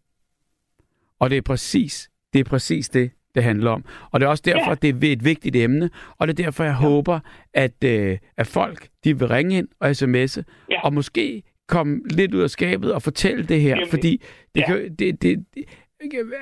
Og 1.20 1.30
det 1.30 1.38
er 1.38 1.42
præcis 1.42 2.10
det, 2.36 2.40
er 2.46 2.50
præcis 2.50 2.90
det, 2.90 3.12
det 3.36 3.44
handler 3.44 3.72
om. 3.72 3.86
Og 4.12 4.20
det 4.20 4.26
er 4.26 4.30
også 4.30 4.44
derfor, 4.46 4.70
Ja. 4.70 4.76
det 4.76 5.08
er 5.10 5.14
et 5.14 5.26
vigtigt 5.26 5.56
emne, 5.56 5.90
og 6.18 6.28
det 6.28 6.40
er 6.40 6.44
derfor, 6.44 6.64
jeg 6.64 6.76
ja. 6.82 6.88
håber, 6.90 7.20
at, 7.54 7.84
øh, 7.84 8.18
at 8.38 8.48
folk 8.48 8.88
de 9.04 9.20
vil 9.20 9.28
ringe 9.28 9.58
ind 9.58 9.68
og 9.80 9.90
sms'e, 9.90 10.44
Ja. 10.72 10.82
og 10.84 10.94
måske 10.94 11.44
komme 11.68 12.02
lidt 12.10 12.34
ud 12.34 12.42
af 12.42 12.50
skabet 12.50 12.94
og 12.94 13.02
fortælle 13.02 13.44
det 13.46 13.62
her, 13.62 13.70
Jamen, 13.70 13.88
fordi 13.90 14.22
det, 14.56 14.62
ja. 14.62 14.66
kan, 14.66 14.96
det, 15.00 15.22
det, 15.22 15.46
det, 15.54 15.66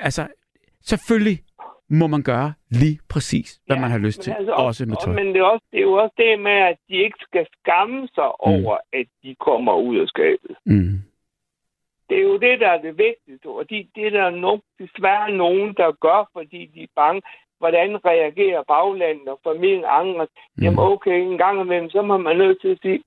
altså, 0.00 0.26
selvfølgelig 0.84 1.38
må 1.90 2.06
man 2.06 2.22
gøre 2.22 2.52
lige 2.70 2.98
præcis, 3.08 3.58
hvad 3.66 3.76
Ja, 3.76 3.80
man 3.80 3.90
har 3.90 3.98
lyst 3.98 4.20
til, 4.20 4.30
altså, 4.30 4.52
også 4.52 4.86
med 4.86 4.96
og- 4.96 5.04
tøj. 5.04 5.14
Men 5.14 5.26
det 5.26 5.36
er, 5.36 5.44
også, 5.44 5.64
det 5.72 5.78
er 5.78 5.82
jo 5.82 5.92
også 5.92 6.14
det 6.16 6.40
med, 6.42 6.52
at 6.70 6.76
de 6.88 6.94
ikke 6.94 7.18
skal 7.20 7.46
skamme 7.60 8.08
sig 8.14 8.24
Mm. 8.46 8.52
over, 8.52 8.76
at 8.92 9.06
de 9.22 9.34
kommer 9.46 9.74
ud 9.76 9.96
af 9.98 10.08
skabet. 10.08 10.56
Mm. 10.66 10.98
Det 12.08 12.18
er 12.18 12.22
jo 12.22 12.36
det, 12.36 12.60
der 12.60 12.68
er 12.68 12.80
det 12.82 12.98
vigtigste, 12.98 13.46
og 13.46 13.70
de, 13.70 13.86
det 13.94 14.06
er 14.06 14.10
der 14.10 14.30
nok 14.30 14.60
desværre 14.78 15.30
nogen, 15.30 15.74
der 15.76 15.92
gør, 15.92 16.28
fordi 16.32 16.66
de 16.74 16.82
er 16.82 16.92
bange. 16.96 17.22
Hvordan 17.58 18.04
reagerer 18.04 18.62
baglandet 18.62 19.28
og 19.28 19.40
familien 19.44 19.84
andre? 19.88 20.26
Jamen 20.62 20.78
okay, 20.78 21.20
en 21.20 21.38
gang 21.38 21.60
imellem, 21.60 21.90
så 21.90 22.02
må 22.02 22.16
man 22.16 22.36
nødt 22.36 22.60
til 22.60 22.68
at 22.68 22.78
sige, 22.82 23.02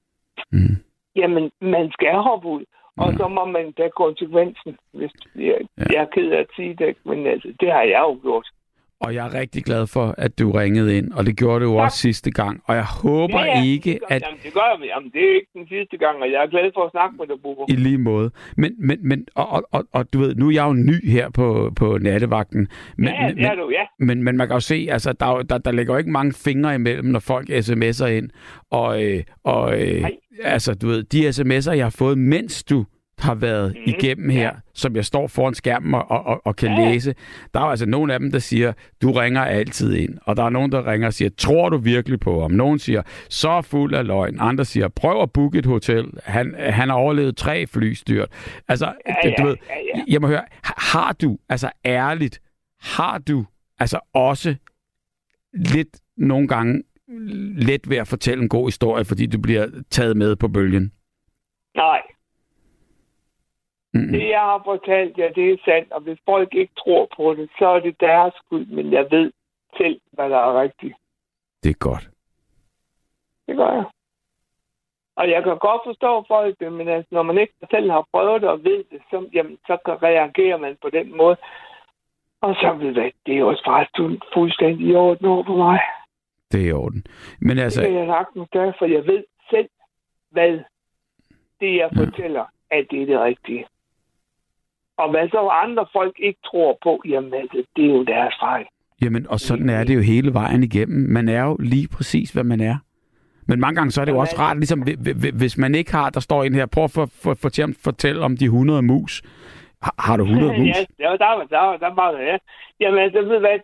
Mm. 0.51 0.75
jamen 1.15 1.51
man 1.61 1.91
skal 1.91 2.13
hoppe 2.13 2.47
ud, 2.47 2.63
og 2.97 3.11
Mm. 3.11 3.17
så 3.17 3.27
må 3.27 3.45
man 3.45 3.73
tage 3.73 3.89
konsekvensen. 3.89 4.77
Hvis 4.93 5.11
jeg, 5.35 5.43
ja. 5.77 5.83
jeg 5.93 6.01
er 6.01 6.05
ked 6.05 6.31
af 6.31 6.39
at 6.39 6.47
sige 6.55 6.73
det, 6.73 6.97
men 7.05 7.27
altså, 7.27 7.53
det 7.59 7.71
har 7.71 7.81
jeg 7.81 7.99
jo 7.99 8.19
gjort. 8.21 8.47
Og 9.01 9.15
jeg 9.15 9.27
er 9.27 9.33
rigtig 9.33 9.63
glad 9.63 9.87
for, 9.87 10.15
at 10.17 10.39
du 10.39 10.51
ringede 10.51 10.97
ind, 10.97 11.11
og 11.11 11.25
det 11.25 11.37
gjorde 11.37 11.65
du 11.65 11.73
Tak. 11.73 11.83
også 11.83 11.97
sidste 11.97 12.31
gang. 12.31 12.61
Og 12.65 12.75
jeg 12.75 12.85
håber 12.85 13.39
ja, 13.39 13.45
ja, 13.57 13.63
ikke, 13.65 13.93
det 13.93 13.99
gør, 13.99 14.15
at 14.15 14.21
Jamen, 14.21 14.39
det 14.43 14.53
gør 14.53 14.77
jeg. 14.79 14.89
Jamen, 14.95 15.11
det 15.13 15.21
er 15.29 15.35
ikke 15.35 15.47
den 15.53 15.67
sidste 15.67 15.97
gang, 15.97 16.21
og 16.21 16.31
jeg 16.31 16.43
er 16.43 16.47
glad 16.47 16.71
for 16.75 16.83
at 16.85 16.91
snakke 16.91 17.15
med 17.19 17.27
dig, 17.27 17.35
Bubber. 17.43 17.65
I 17.69 17.75
lige 17.75 17.97
måde. 17.97 18.31
Men, 18.57 18.75
men, 18.79 18.97
men 19.01 19.27
og, 19.35 19.49
og, 19.51 19.63
og, 19.71 19.85
og 19.91 20.13
du 20.13 20.19
ved, 20.19 20.35
nu 20.35 20.47
er 20.47 20.53
jeg 20.53 20.65
jo 20.67 20.73
ny 20.73 21.09
her 21.09 21.29
på, 21.29 21.71
på 21.75 21.97
nattevagten. 21.97 22.67
Men, 22.97 23.07
ja, 23.07 23.31
det 23.35 23.43
er 23.45 23.49
men, 23.49 23.57
du, 23.57 23.69
ja. 23.69 23.83
men, 23.99 24.23
men 24.23 24.37
man 24.37 24.47
kan 24.47 24.55
jo 24.55 24.59
se, 24.59 24.87
altså, 24.91 25.13
der, 25.13 25.25
er 25.25 25.41
der, 25.43 25.57
der 25.57 25.71
ligger 25.71 25.93
jo 25.93 25.97
ikke 25.97 26.11
mange 26.11 26.33
fingre 26.33 26.75
imellem, 26.75 27.05
når 27.05 27.19
folk 27.19 27.49
sms'er 27.49 28.05
ind. 28.05 28.29
Og, 28.71 29.03
øh, 29.03 29.23
og 29.43 29.81
øh, 29.81 30.01
Nej. 30.01 30.11
altså, 30.43 30.73
du 30.73 30.87
ved, 30.87 31.03
de 31.03 31.29
sms'er, 31.29 31.71
jeg 31.75 31.85
har 31.85 31.95
fået, 31.97 32.17
mens 32.17 32.63
du 32.63 32.85
har 33.17 33.35
været 33.35 33.75
mm, 33.75 33.81
igennem 33.85 34.29
her, 34.29 34.41
ja. 34.43 34.51
som 34.73 34.95
jeg 34.95 35.05
står 35.05 35.27
foran 35.27 35.53
skærmen 35.53 35.93
og, 35.93 36.11
og, 36.25 36.41
og, 36.45 36.55
kan 36.55 36.69
Ja, 36.71 36.89
læse. 36.89 37.15
Der 37.53 37.59
er 37.59 37.63
jo 37.63 37.69
altså 37.69 37.85
nogle 37.85 38.13
af 38.13 38.19
dem, 38.19 38.31
der 38.31 38.39
siger, 38.39 38.73
du 39.01 39.11
ringer 39.11 39.41
altid 39.41 39.93
ind. 39.95 40.17
Og 40.21 40.37
der 40.37 40.43
er 40.43 40.49
nogen, 40.49 40.71
der 40.71 40.91
ringer 40.91 41.07
og 41.07 41.13
siger, 41.13 41.29
tror 41.37 41.69
du 41.69 41.77
virkelig 41.77 42.19
på 42.19 42.41
ham? 42.41 42.51
Nogen 42.51 42.79
siger, 42.79 43.01
så 43.29 43.61
fuld 43.61 43.93
af 43.95 44.07
løgn. 44.07 44.37
Andre 44.39 44.65
siger, 44.65 44.87
prøv 44.87 45.21
at 45.21 45.31
booke 45.31 45.59
et 45.59 45.65
hotel. 45.65 46.05
Han, 46.23 46.55
han 46.59 46.89
har 46.89 46.95
overlevet 46.95 47.37
tre 47.37 47.67
flystyrt. 47.67 48.29
Altså, 48.67 48.93
Ja, 49.07 49.13
du 49.29 49.33
ja, 49.37 49.43
ved, 49.43 49.55
ja, 49.69 49.75
ja. 49.97 50.03
jeg 50.07 50.21
må 50.21 50.27
høre, 50.27 50.43
har 50.63 51.13
du, 51.21 51.37
altså 51.49 51.69
ærligt, 51.85 52.41
har 52.81 53.17
du 53.17 53.45
altså 53.79 53.99
også 54.13 54.55
lidt 55.53 55.97
nogle 56.17 56.47
gange 56.47 56.83
let 57.57 57.89
ved 57.89 57.97
at 57.97 58.07
fortælle 58.07 58.41
en 58.43 58.49
god 58.49 58.67
historie, 58.67 59.05
fordi 59.05 59.25
du 59.25 59.39
bliver 59.41 59.67
taget 59.89 60.17
med 60.17 60.35
på 60.35 60.47
bølgen? 60.47 60.91
Nej, 61.75 62.01
Mm. 63.97 64.11
det 64.11 64.29
jeg 64.29 64.39
har 64.39 64.61
fortalt 64.65 65.17
jer, 65.17 65.29
det 65.33 65.51
er 65.51 65.57
sandt, 65.65 65.91
og 65.91 66.01
hvis 66.01 66.19
folk 66.25 66.53
ikke 66.53 66.73
tror 66.77 67.07
på 67.17 67.33
det, 67.33 67.49
så 67.59 67.67
er 67.67 67.79
det 67.79 67.99
deres 67.99 68.33
skyld, 68.45 68.65
men 68.67 68.91
jeg 68.93 69.07
ved 69.11 69.31
selv, 69.77 69.99
hvad 70.11 70.29
der 70.29 70.37
er 70.37 70.61
rigtigt. 70.61 70.95
Det 71.63 71.69
er 71.69 71.73
godt. 71.79 72.09
Det 73.47 73.55
gør 73.57 73.71
jeg. 73.73 73.83
Og 75.15 75.29
jeg 75.29 75.43
kan 75.43 75.57
godt 75.57 75.81
forstå 75.85 76.25
folk, 76.27 76.59
det, 76.59 76.73
men 76.73 76.87
altså, 76.87 77.07
når 77.11 77.23
man 77.23 77.37
ikke 77.37 77.53
selv 77.71 77.91
har 77.91 78.05
prøvet 78.11 78.41
det 78.41 78.49
og 78.49 78.63
ved 78.63 78.83
det, 78.91 79.01
så, 79.09 79.29
jamen, 79.33 79.57
så 79.67 79.77
kan 79.85 80.03
reagerer 80.03 80.57
man 80.57 80.77
på 80.81 80.89
den 80.89 81.17
måde. 81.17 81.37
Og 82.41 82.55
så 82.55 82.73
ved 82.73 82.95
jeg, 82.95 83.11
det 83.25 83.33
er 83.33 83.37
jo 83.39 83.47
også 83.47 83.63
faktisk 83.65 84.23
fuldstændig 84.33 84.87
i 84.87 84.95
orden 84.95 85.25
over 85.25 85.43
for 85.43 85.55
mig. 85.57 85.79
Det 86.51 86.61
er 86.61 86.69
i 86.69 86.71
orden. 86.71 87.03
Men 87.41 87.57
altså, 87.59 87.81
Det 87.81 87.89
kan 87.89 87.99
jeg 87.99 88.07
sagtens 88.07 88.49
gøre, 88.51 88.73
for 88.79 88.85
jeg 88.85 89.07
ved 89.07 89.23
selv, 89.49 89.69
hvad 90.29 90.51
det, 91.59 91.75
jeg 91.75 91.89
Ja. 91.95 92.03
fortæller, 92.05 92.45
at 92.71 92.85
det 92.91 93.01
er 93.01 93.05
det 93.05 93.19
rigtige. 93.19 93.65
Og 94.97 95.09
hvad 95.11 95.29
så 95.29 95.47
andre 95.63 95.85
folk 95.93 96.15
ikke 96.19 96.39
tror 96.45 96.77
på, 96.83 97.01
jamen 97.09 97.33
altså, 97.33 97.63
det 97.75 97.85
er 97.85 97.89
jo 97.89 98.03
deres 98.03 98.35
fejl. 98.39 98.65
jamen, 99.01 99.27
og 99.29 99.39
sådan 99.39 99.69
er 99.69 99.83
det 99.83 99.95
jo 99.95 100.01
hele 100.01 100.33
vejen 100.33 100.63
igennem. 100.63 101.09
Man 101.13 101.29
er 101.29 101.43
jo 101.43 101.57
lige 101.59 101.87
præcis, 101.95 102.31
hvad 102.31 102.43
man 102.43 102.61
er. 102.61 102.75
Men 103.49 103.59
mange 103.59 103.75
gange 103.75 103.91
så 103.91 104.01
er 104.01 104.05
det 104.05 104.11
jo 104.11 104.17
også 104.19 104.35
rart, 104.39 104.57
ligesom 104.57 104.81
hvi- 104.83 105.13
hvi- 105.21 105.37
hvis 105.37 105.57
man 105.57 105.75
ikke 105.75 105.91
har, 105.91 106.09
der 106.09 106.19
står 106.19 106.43
en 106.43 106.55
her, 106.55 106.65
prøv 106.65 106.83
at 106.83 106.91
for, 106.91 107.05
for, 107.23 107.33
for, 107.41 107.49
fortælle 107.83 108.21
om 108.25 108.37
de 108.37 108.45
100 108.45 108.81
mus. 108.81 109.21
Har, 109.81 109.95
har 109.99 110.17
du 110.17 110.23
100 110.23 110.53
mus? 110.59 110.75
ja, 110.99 111.05
der, 111.23 111.31
var- 111.37 111.47
der, 111.55 111.77
der 111.77 111.93
var 111.93 112.11
det, 112.11 112.25
ja. 112.25 112.37
Jamen 112.79 112.99
altså, 112.99 113.21
ved 113.21 113.39
hvad, 113.39 113.59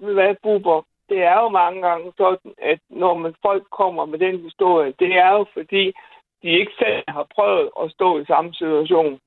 ved 0.00 0.14
hvad, 0.14 0.34
Buber, 0.42 0.86
det 1.08 1.18
er 1.22 1.36
jo 1.42 1.48
mange 1.48 1.82
gange 1.88 2.12
sådan, 2.16 2.50
at 2.72 2.78
når 2.90 3.18
man 3.18 3.34
folk 3.42 3.64
kommer 3.78 4.04
med 4.06 4.18
den 4.18 4.36
historie, 4.44 4.92
det 4.98 5.10
er 5.24 5.30
jo 5.32 5.46
fordi, 5.52 5.84
de 6.42 6.48
ikke 6.60 6.72
selv 6.78 7.02
har 7.08 7.26
prøvet 7.34 7.68
at 7.82 7.90
stå 7.90 8.18
i 8.20 8.24
samme 8.24 8.54
situation. 8.54 9.18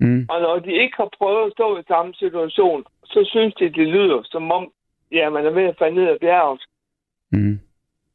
Mm. 0.00 0.26
Og 0.30 0.40
når 0.40 0.58
de 0.58 0.72
ikke 0.72 0.96
har 0.96 1.08
prøvet 1.18 1.46
at 1.46 1.52
stå 1.52 1.78
i 1.78 1.82
samme 1.88 2.14
situation, 2.14 2.84
så 3.04 3.28
synes 3.30 3.54
de, 3.54 3.64
det 3.64 3.88
lyder 3.88 4.22
som 4.24 4.52
om, 4.52 4.72
ja, 5.12 5.30
man 5.30 5.46
er 5.46 5.50
ved 5.50 5.62
at 5.62 5.78
falde 5.78 5.94
ned 5.94 6.08
af 6.08 6.18
bjerget. 6.20 6.62
Mm. 7.32 7.60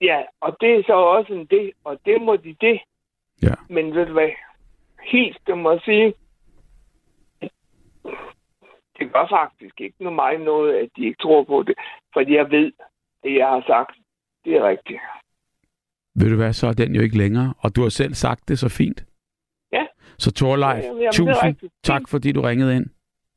Ja, 0.01 0.21
og 0.41 0.57
det 0.61 0.75
er 0.75 0.83
så 0.85 0.93
også 0.93 1.33
en 1.33 1.45
det, 1.45 1.71
og 1.83 1.99
det 2.05 2.21
må 2.21 2.35
de 2.35 2.55
det. 2.61 2.79
Ja. 3.41 3.55
Men 3.69 3.95
ved 3.95 4.05
du 4.05 4.13
hvad, 4.13 4.29
helt 5.03 5.37
det 5.47 5.57
må 5.57 5.79
sige, 5.85 6.13
det 8.99 9.13
gør 9.13 9.27
faktisk 9.29 9.81
ikke 9.81 9.95
noget 9.99 10.15
mig 10.15 10.37
noget, 10.37 10.73
at 10.73 10.89
de 10.95 11.05
ikke 11.05 11.21
tror 11.21 11.43
på 11.43 11.63
det. 11.63 11.75
Fordi 12.13 12.35
jeg 12.35 12.51
ved, 12.51 12.71
det 13.23 13.35
jeg 13.35 13.47
har 13.47 13.63
sagt, 13.67 13.97
det 14.45 14.53
er 14.55 14.67
rigtigt. 14.67 14.99
Ved 16.15 16.29
du 16.29 16.35
hvad, 16.35 16.53
så 16.53 16.67
er 16.67 16.73
den 16.73 16.95
jo 16.95 17.01
ikke 17.01 17.17
længere. 17.17 17.53
Og 17.59 17.75
du 17.75 17.81
har 17.81 17.89
selv 17.89 18.13
sagt 18.13 18.49
det 18.49 18.59
så 18.59 18.69
fint. 18.69 19.06
Så 20.27 20.31
Torleif, 20.33 20.83
Ja, 20.83 20.87
jamen, 20.87 21.01
det 21.01 21.13
tusind 21.13 21.55
tak, 21.83 22.01
fordi 22.13 22.31
du 22.31 22.41
ringede 22.41 22.75
ind. 22.75 22.85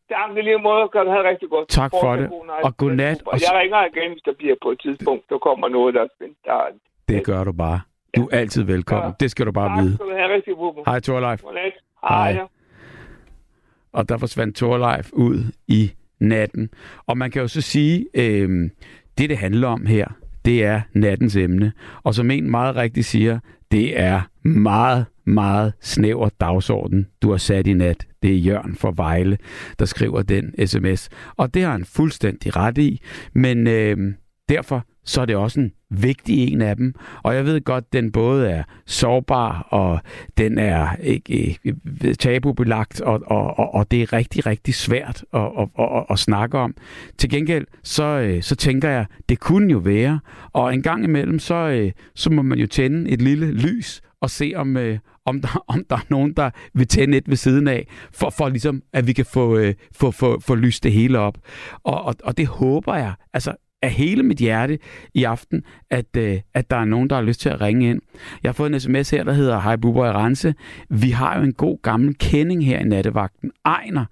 Tak 0.09 0.31
i 0.39 0.41
lige 0.49 0.59
måde, 0.59 0.89
kan 0.93 1.01
du 1.07 1.11
have 1.11 1.23
det 1.23 1.31
rigtig 1.33 1.49
godt. 1.49 1.69
Tak 1.69 1.93
for 2.03 2.17
det. 2.17 2.29
Og 2.65 2.77
godnat. 2.77 3.23
Og 3.27 3.37
jeg 3.41 3.53
ringer 3.61 3.81
igen, 3.93 4.13
hvis 4.13 4.23
der 4.23 4.33
bliver 4.39 4.57
på 4.63 4.71
et 4.71 4.81
tidspunkt, 4.83 5.25
der 5.31 5.39
kommer 5.39 5.69
noget, 5.69 5.95
der 5.95 6.03
er 6.03 6.09
spændt. 6.17 6.39
Det 7.09 7.25
gør 7.25 7.45
du 7.45 7.53
bare. 7.53 7.81
Du 8.17 8.23
er 8.33 8.37
altid 8.39 8.63
velkommen. 8.63 9.09
Ja. 9.09 9.15
Det 9.21 9.31
skal 9.31 9.47
du 9.47 9.53
bare 9.53 9.69
Tak 9.69 9.83
vide. 9.85 9.95
skal 9.95 10.07
du 10.07 10.13
have 10.21 10.35
rigtig 10.35 10.55
god. 10.57 10.83
Hej 10.87 11.01
Torleif. 11.01 11.43
Godnat. 11.43 11.73
Hej. 12.09 12.33
Hej. 12.33 12.43
og 13.93 14.09
der 14.09 14.19
forsvandt 14.19 14.57
Torleif 14.57 15.11
ud 15.13 15.39
i 15.69 15.93
natten. 16.21 16.71
Og 17.07 17.19
man 17.19 17.31
kan 17.31 17.43
jo 17.43 17.49
så 17.49 17.61
sige, 17.61 18.07
øh, 18.15 18.71
det 19.19 19.29
det 19.31 19.39
handler 19.39 19.69
om 19.69 19.87
her, 19.87 20.07
det 20.45 20.65
er 20.65 20.81
nattens 20.95 21.37
emne. 21.37 21.73
Og 22.03 22.15
som 22.15 22.31
en 22.31 22.51
meget 22.51 22.77
rigtigt 22.77 23.07
siger, 23.07 23.39
det 23.71 24.01
er 24.01 24.21
meget, 24.43 25.07
meget 25.31 25.73
snæver 25.81 26.29
dagsorden, 26.41 27.07
du 27.23 27.31
har 27.31 27.39
sat 27.39 27.67
i 27.67 27.73
nat. 27.73 28.07
Det 28.23 28.31
er 28.31 28.39
Jørgen 28.39 28.75
for 28.75 28.91
Vejle, 28.91 29.39
der 29.79 29.85
skriver 29.85 30.23
den 30.23 30.67
sms. 30.67 31.09
Og 31.37 31.55
det 31.55 31.63
har 31.63 31.73
han 31.73 31.85
fuldstændig 31.85 32.57
ret 32.57 32.79
i. 32.79 33.01
Men 33.35 33.67
øh, 33.67 34.15
derfor 34.49 34.85
så 35.05 35.21
er 35.21 35.25
det 35.25 35.37
også 35.37 35.61
en 35.61 35.73
vigtig 35.91 36.53
en 36.53 36.63
af 36.63 36.77
dem. 36.77 36.95
Og 37.23 37.35
jeg 37.35 37.45
ved 37.45 37.61
godt, 37.61 37.93
den 37.93 38.13
både 38.13 38.51
er 38.51 38.63
sårbar, 38.87 39.67
og 39.71 40.01
den 40.39 40.59
er 40.59 40.97
ikke 40.97 41.33
ikke 41.33 42.15
tabubelagt, 42.15 43.01
og, 43.01 43.23
og, 43.27 43.59
og, 43.59 43.75
og 43.75 43.91
det 43.91 44.03
er 44.03 44.13
rigtig, 44.13 44.47
rigtig 44.47 44.75
svært 44.75 45.25
at, 45.35 45.41
at, 45.59 45.69
at, 45.79 46.05
at 46.11 46.19
snakke 46.19 46.59
om. 46.59 46.75
Til 47.19 47.31
gengæld, 47.31 47.67
så, 47.83 48.05
øh, 48.05 48.43
så 48.43 48.57
tænker 48.57 48.89
jeg, 48.89 49.07
det 49.29 49.41
kunne 49.41 49.73
jo 49.73 49.79
være, 49.79 50.21
og 50.53 50.75
en 50.75 50.83
gang 50.83 51.05
imellem, 51.05 51.39
så, 51.39 51.55
øh, 51.55 51.93
så 52.15 52.31
må 52.31 52.43
man 52.43 52.59
jo 52.59 52.67
tænde 52.67 53.11
et 53.11 53.23
lille 53.23 53.53
lys, 53.53 54.03
og 54.21 54.31
se, 54.31 54.53
om, 54.57 54.77
øh, 54.77 54.99
om, 55.25 55.41
der, 55.41 55.65
om 55.75 55.85
der 55.91 55.97
er 55.97 56.07
nogen, 56.09 56.33
der 56.33 56.51
vil 56.75 56.89
tænde 56.89 57.17
et 57.17 57.29
ved 57.29 57.37
siden 57.37 57.69
af, 57.69 57.87
for, 58.13 58.31
for 58.31 58.49
ligesom, 58.49 58.83
at 58.93 59.07
vi 59.07 59.13
kan 59.13 59.27
få, 59.27 59.57
øh, 59.59 59.75
få, 59.93 60.11
få, 60.11 60.41
få 60.41 60.55
lyst 60.55 60.85
det 60.85 60.93
hele 60.93 61.19
op. 61.19 61.39
Og, 61.85 62.03
og, 62.03 62.15
og 62.25 62.39
det 62.39 62.47
håber 62.47 62.97
jeg, 62.97 63.15
altså 63.33 63.55
af 63.83 63.91
hele 63.91 64.23
mit 64.23 64.39
hjerte 64.39 64.79
i 65.15 65.25
aften, 65.25 65.63
at, 65.91 66.17
øh, 66.17 66.41
at 66.55 66.71
der 66.71 66.77
er 66.77 66.85
nogen, 66.85 67.11
der 67.11 67.17
har 67.17 67.23
lyst 67.23 67.41
til 67.41 67.49
at 67.49 67.61
ringe 67.61 67.91
ind. 67.91 68.01
Jeg 68.43 68.49
har 68.49 68.53
fået 68.53 68.75
en 68.75 68.81
sms 68.81 69.11
her, 69.11 69.25
der 69.25 69.33
hedder 69.33 69.61
Hej 69.61 69.77
Bubber 69.77 70.07
i 70.07 70.13
Rense. 70.13 70.55
Vi 70.91 71.11
har 71.11 71.39
jo 71.39 71.43
en 71.45 71.53
god 71.53 71.83
gammel 71.83 72.15
kending 72.19 72.67
her 72.67 72.79
i 72.79 72.85
nattevagten. 72.85 73.51
Ejner, 73.65 74.05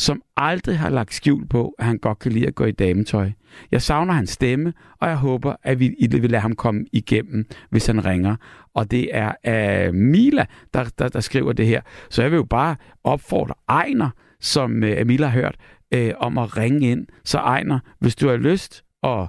som 0.00 0.22
aldrig 0.36 0.78
har 0.78 0.90
lagt 0.90 1.14
skjul 1.14 1.48
på, 1.48 1.74
at 1.78 1.84
han 1.84 1.98
godt 1.98 2.18
kan 2.18 2.32
lide 2.32 2.46
at 2.46 2.54
gå 2.54 2.64
i 2.64 2.72
dametøj. 2.72 3.30
Jeg 3.72 3.82
savner 3.82 4.12
hans 4.12 4.30
stemme, 4.30 4.72
og 5.00 5.08
jeg 5.08 5.16
håber, 5.16 5.54
at 5.62 5.80
vi 5.80 5.94
vil 6.10 6.30
lade 6.30 6.40
ham 6.40 6.56
komme 6.56 6.86
igennem, 6.92 7.46
hvis 7.70 7.86
han 7.86 8.04
ringer. 8.04 8.36
Og 8.74 8.90
det 8.90 9.08
er 9.12 9.88
uh, 9.88 9.94
Mila, 9.94 10.46
der, 10.74 10.84
der, 10.98 11.08
der 11.08 11.20
skriver 11.20 11.52
det 11.52 11.66
her. 11.66 11.80
Så 12.10 12.22
jeg 12.22 12.30
vil 12.30 12.36
jo 12.36 12.44
bare 12.44 12.76
opfordre 13.04 13.54
Ejner, 13.68 14.10
som 14.40 14.70
uh, 14.72 15.06
Mila 15.06 15.26
har 15.26 15.40
hørt, 15.40 15.56
uh, 15.96 16.26
om 16.26 16.38
at 16.38 16.56
ringe 16.56 16.90
ind. 16.90 17.06
Så 17.24 17.38
Ejner, 17.38 17.78
hvis 17.98 18.16
du 18.16 18.28
har 18.28 18.36
lyst 18.36 18.84
og 19.02 19.28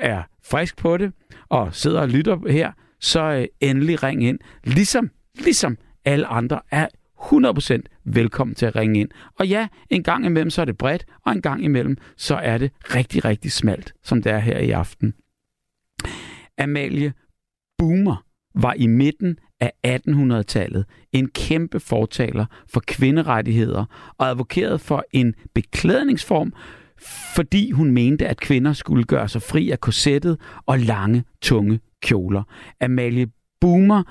er 0.00 0.22
frisk 0.44 0.76
på 0.76 0.96
det, 0.96 1.12
og 1.48 1.74
sidder 1.74 2.00
og 2.00 2.08
lytter 2.08 2.50
her, 2.50 2.72
så 3.00 3.38
uh, 3.38 3.68
endelig 3.68 4.02
ring 4.02 4.24
ind. 4.24 4.38
Ligesom, 4.64 5.10
ligesom 5.34 5.76
alle 6.04 6.26
andre 6.26 6.60
er 6.70 6.86
100% 7.22 7.91
velkommen 8.04 8.54
til 8.54 8.66
at 8.66 8.76
ringe 8.76 9.00
ind. 9.00 9.08
Og 9.38 9.48
ja, 9.48 9.68
en 9.90 10.02
gang 10.02 10.26
imellem 10.26 10.50
så 10.50 10.60
er 10.60 10.64
det 10.64 10.78
bredt, 10.78 11.06
og 11.26 11.32
en 11.32 11.42
gang 11.42 11.64
imellem 11.64 11.96
så 12.16 12.34
er 12.34 12.58
det 12.58 12.70
rigtig, 12.94 13.24
rigtig 13.24 13.52
smalt, 13.52 13.94
som 14.02 14.22
det 14.22 14.32
er 14.32 14.38
her 14.38 14.58
i 14.58 14.70
aften. 14.70 15.14
Amalie 16.58 17.12
Boomer 17.78 18.24
var 18.54 18.72
i 18.72 18.86
midten 18.86 19.36
af 19.60 19.72
1800-tallet 19.86 20.84
en 21.12 21.28
kæmpe 21.28 21.80
fortaler 21.80 22.46
for 22.68 22.82
kvinderettigheder 22.86 23.84
og 24.18 24.28
advokerede 24.28 24.78
for 24.78 25.04
en 25.12 25.34
beklædningsform, 25.54 26.52
fordi 27.34 27.70
hun 27.70 27.90
mente, 27.90 28.28
at 28.28 28.40
kvinder 28.40 28.72
skulle 28.72 29.04
gøre 29.04 29.28
sig 29.28 29.42
fri 29.42 29.70
af 29.70 29.80
korsettet 29.80 30.40
og 30.66 30.78
lange, 30.78 31.24
tunge 31.42 31.80
kjoler. 32.02 32.42
Amalie 32.80 33.26
Boomer 33.60 34.02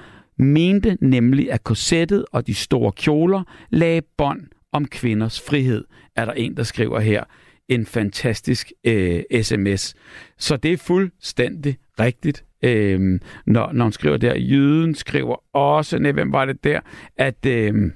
mente 0.42 0.98
nemlig, 1.02 1.52
at 1.52 1.64
korsettet 1.64 2.26
og 2.32 2.48
de 2.48 2.54
store 2.54 2.92
kjoler 2.92 3.44
lagde 3.70 4.02
bånd 4.18 4.42
om 4.72 4.86
kvinders 4.86 5.42
frihed, 5.42 5.86
er 6.16 6.26
der 6.26 6.34
en, 6.34 6.58
der 6.58 6.64
skriver 6.64 7.00
her. 7.00 7.24
En 7.68 7.86
fantastisk 7.86 8.72
øh, 8.84 9.24
sms. 9.42 9.96
Så 10.38 10.58
det 10.58 10.74
er 10.74 10.78
fuldstændig 10.78 11.78
rigtigt, 12.00 12.46
øh, 12.64 13.20
når, 13.46 13.72
når 13.72 13.86
hun 13.86 13.92
skriver 13.92 14.18
der. 14.18 14.36
Jøden 14.36 14.96
skriver 14.96 15.56
også, 15.56 16.00
nej, 16.00 16.12
hvem 16.12 16.32
var 16.32 16.46
det 16.46 16.64
der, 16.64 16.80
at, 17.18 17.46
øh, 17.46 17.92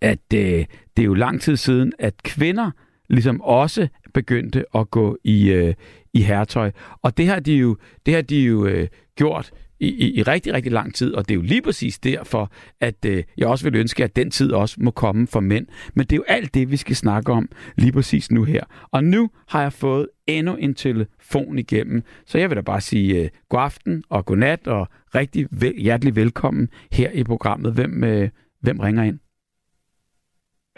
at 0.00 0.34
øh, 0.34 0.64
det 0.96 1.02
er 1.02 1.06
jo 1.06 1.14
lang 1.14 1.40
tid 1.40 1.56
siden, 1.56 1.92
at 1.98 2.22
kvinder 2.22 2.70
ligesom 3.08 3.40
også 3.40 3.88
begyndte 4.14 4.64
at 4.74 4.90
gå 4.90 5.18
i, 5.24 5.50
øh, 5.50 5.74
i 6.14 6.22
herretøj. 6.22 6.70
Og 7.02 7.16
det 7.16 7.26
har 7.26 7.40
de 7.40 7.54
jo, 7.54 7.76
det 8.06 8.14
har 8.14 8.22
de 8.22 8.40
jo 8.40 8.66
øh, 8.66 8.88
gjort 9.16 9.52
i, 9.80 9.88
i, 9.88 10.18
i 10.18 10.22
rigtig, 10.22 10.54
rigtig 10.54 10.72
lang 10.72 10.94
tid, 10.94 11.14
og 11.14 11.28
det 11.28 11.34
er 11.34 11.36
jo 11.36 11.42
lige 11.42 11.62
præcis 11.62 11.98
derfor, 11.98 12.50
at 12.80 13.04
øh, 13.06 13.24
jeg 13.36 13.48
også 13.48 13.70
vil 13.70 13.80
ønske, 13.80 14.04
at 14.04 14.16
den 14.16 14.30
tid 14.30 14.52
også 14.52 14.76
må 14.80 14.90
komme 14.90 15.26
for 15.26 15.40
mænd. 15.40 15.66
Men 15.94 16.06
det 16.06 16.12
er 16.12 16.16
jo 16.16 16.24
alt 16.28 16.54
det, 16.54 16.70
vi 16.70 16.76
skal 16.76 16.96
snakke 16.96 17.32
om 17.32 17.48
lige 17.78 17.92
præcis 17.92 18.30
nu 18.30 18.44
her. 18.44 18.64
Og 18.92 19.04
nu 19.04 19.30
har 19.48 19.62
jeg 19.62 19.72
fået 19.72 20.08
endnu 20.26 20.54
en 20.54 20.74
telefon 20.74 21.58
igennem, 21.58 22.02
så 22.26 22.38
jeg 22.38 22.50
vil 22.50 22.56
da 22.56 22.62
bare 22.62 22.80
sige 22.80 23.22
øh, 23.22 23.28
god 23.48 23.60
aften 23.60 24.04
og 24.10 24.26
god 24.26 24.36
nat 24.36 24.66
og 24.66 24.88
rigtig 25.14 25.46
vel, 25.50 25.74
hjertelig 25.78 26.16
velkommen 26.16 26.68
her 26.92 27.10
i 27.10 27.24
programmet. 27.24 27.74
Hvem, 27.74 28.04
øh, 28.04 28.28
hvem 28.60 28.80
ringer 28.80 29.02
ind? 29.02 29.18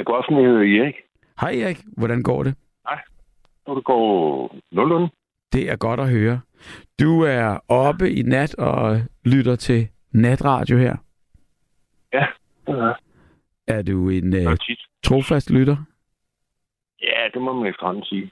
God 0.05 0.17
aften, 0.19 0.37
jeg 0.37 0.45
hedder 0.45 0.83
Erik. 0.83 0.95
Hej 1.41 1.61
Erik, 1.61 1.81
hvordan 1.97 2.23
går 2.23 2.43
det? 2.43 2.55
Hej, 2.89 3.01
det 3.67 3.85
går 3.85 4.57
nogenlunde. 4.73 5.09
Det 5.53 5.71
er 5.71 5.77
godt 5.77 6.01
at 6.01 6.11
høre. 6.11 6.41
Du 7.01 7.23
er 7.23 7.59
oppe 7.69 8.11
i 8.11 8.23
nat 8.23 8.55
og 8.55 9.01
lytter 9.25 9.57
til 9.57 9.89
natradio 10.13 10.77
her. 10.79 10.97
Ja, 12.13 12.27
det 12.67 12.79
er 12.79 12.95
Er 13.67 13.83
du 13.83 14.09
en 14.09 14.47
uh, 14.47 14.53
trofast 15.03 15.51
lytter? 15.51 15.77
Ja, 17.03 17.29
det 17.35 17.43
må 17.43 17.53
man 17.53 17.71
efterhånden 17.71 18.05
sige. 18.05 18.31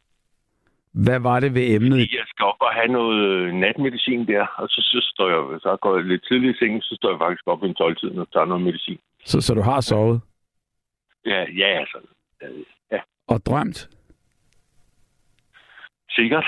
Hvad 0.93 1.21
var 1.21 1.41
det 1.41 1.55
ved 1.55 1.75
emnet? 1.75 1.99
Jeg 1.99 2.25
skal 2.27 2.45
op 2.45 2.61
og 2.61 2.73
have 2.73 2.89
noget 2.89 3.21
øh, 3.29 3.53
natmedicin 3.55 4.27
der, 4.27 4.47
og 4.57 4.69
så, 4.69 4.81
så 4.83 5.11
står 5.15 5.29
jeg, 5.29 5.61
så 5.61 5.77
går 5.83 5.97
jeg 5.97 6.05
lidt 6.05 6.25
tidligt 6.29 6.57
i 6.57 6.59
sengen, 6.59 6.81
så 6.83 6.95
står 6.97 7.11
jeg 7.11 7.19
faktisk 7.19 7.43
op 7.47 7.65
i 7.65 7.67
en 7.67 7.77
12-tiden 7.81 8.19
og 8.19 8.33
tager 8.33 8.47
noget 8.47 8.65
medicin. 8.65 8.99
Så, 9.25 9.41
så 9.41 9.55
du 9.55 9.61
har 9.61 9.81
sovet 9.81 10.21
Ja, 11.27 11.45
ja, 11.57 11.81
altså. 11.81 11.99
Ja, 12.93 12.99
og 13.29 13.47
drømt? 13.47 13.89
sikkert. 16.11 16.47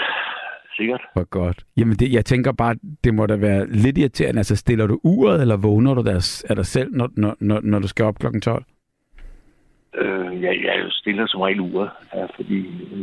Sikkert. 0.80 1.02
Hvor 1.12 1.24
godt. 1.24 1.64
Jamen, 1.76 1.96
det, 1.96 2.12
jeg 2.12 2.24
tænker 2.24 2.52
bare, 2.52 2.74
det 3.04 3.14
må 3.14 3.26
da 3.26 3.36
være 3.36 3.66
lidt 3.70 3.98
irriterende. 3.98 4.38
Altså, 4.40 4.56
stiller 4.56 4.86
du 4.86 5.00
uret, 5.04 5.40
eller 5.40 5.56
vågner 5.56 5.94
du 5.94 6.02
der, 6.02 6.44
af 6.50 6.56
dig 6.56 6.66
selv, 6.66 6.90
når, 6.96 7.08
når, 7.16 7.36
når, 7.40 7.60
når 7.62 7.78
du 7.78 7.88
skal 7.88 8.04
op 8.04 8.18
klokken 8.18 8.40
12? 8.40 8.64
Øh, 9.94 10.42
jeg, 10.42 10.54
jeg 10.64 10.86
stiller 10.90 11.26
som 11.26 11.40
regel 11.40 11.60
uret, 11.60 11.90
ja, 12.14 12.24
fordi 12.36 12.58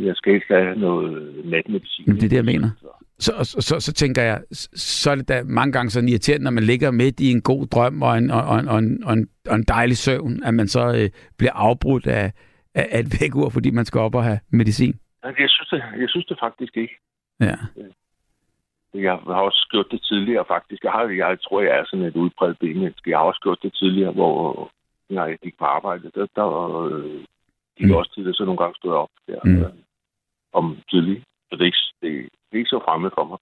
jeg 0.06 0.16
skal 0.16 0.34
ikke 0.34 0.46
have 0.48 0.76
noget 0.76 1.32
natmedicin. 1.44 2.04
Jamen, 2.06 2.20
det 2.20 2.24
er 2.24 2.28
det, 2.28 2.36
jeg 2.36 2.44
mener. 2.44 2.70
Så, 3.18 3.32
så, 3.42 3.60
så, 3.60 3.80
så 3.80 3.92
tænker 3.92 4.22
jeg, 4.22 4.40
så 4.52 5.10
er 5.10 5.14
det 5.14 5.28
da 5.28 5.42
mange 5.44 5.72
gange 5.72 5.90
sådan 5.90 6.08
irriterende, 6.08 6.44
når 6.44 6.50
man 6.50 6.64
ligger 6.64 6.90
midt 6.90 7.20
i 7.20 7.30
en 7.30 7.42
god 7.42 7.66
drøm 7.66 8.02
og 8.02 8.18
en, 8.18 8.30
og, 8.30 8.42
og, 8.42 8.62
og, 8.68 8.78
en, 8.78 9.04
og, 9.04 9.12
en, 9.12 9.28
og 9.48 9.56
en 9.56 9.64
dejlig 9.68 9.96
søvn, 9.96 10.42
at 10.44 10.54
man 10.54 10.68
så 10.68 10.86
øh, 10.98 11.10
bliver 11.38 11.52
afbrudt 11.52 12.06
af, 12.06 12.32
af, 12.74 12.86
af 12.90 13.00
et 13.00 13.20
vækkeur, 13.20 13.48
fordi 13.48 13.70
man 13.70 13.84
skal 13.84 14.00
op 14.00 14.14
og 14.14 14.24
have 14.24 14.38
medicin. 14.52 14.94
Jeg 15.24 15.48
synes 15.48 15.68
det, 15.68 15.82
jeg 16.00 16.08
synes 16.08 16.26
det 16.26 16.36
faktisk 16.40 16.76
ikke. 16.76 16.94
Ja. 17.40 17.56
Jeg 18.94 19.12
har 19.12 19.40
også 19.48 19.66
gjort 19.70 19.86
det 19.90 20.02
tidligere, 20.02 20.44
faktisk. 20.48 20.84
Jeg, 20.84 20.92
har, 20.92 21.02
jeg 21.08 21.38
tror, 21.44 21.60
jeg 21.62 21.78
er 21.78 21.84
sådan 21.86 22.04
et 22.06 22.16
udbredt 22.16 22.58
benmenneske. 22.58 23.10
Jeg 23.10 23.18
har 23.18 23.24
også 23.24 23.40
gjort 23.40 23.58
det 23.62 23.72
tidligere, 23.74 24.12
hvor 24.12 24.70
når 25.10 25.26
jeg 25.26 25.38
gik 25.38 25.58
på 25.58 25.64
arbejde, 25.64 26.10
der, 26.14 26.26
der 26.36 26.48
øh, 26.86 27.24
gik 27.78 27.86
Mm. 27.88 27.94
også 27.94 28.14
tidligere, 28.14 28.34
så 28.34 28.44
nogle 28.44 28.58
gange 28.58 28.74
stod 28.76 28.90
jeg 28.90 28.98
op 28.98 29.10
der 29.26 29.40
Mm. 29.44 29.62
øh, 29.62 29.72
om 30.52 30.78
tidlig. 30.90 31.22
Så 31.50 31.56
det 31.56 31.60
er, 31.60 31.66
ikke, 31.66 31.78
det, 32.02 32.10
det 32.48 32.54
er 32.56 32.58
ikke 32.58 32.68
så 32.76 32.80
fremmed 32.84 33.10
for 33.14 33.24
mig. 33.24 33.38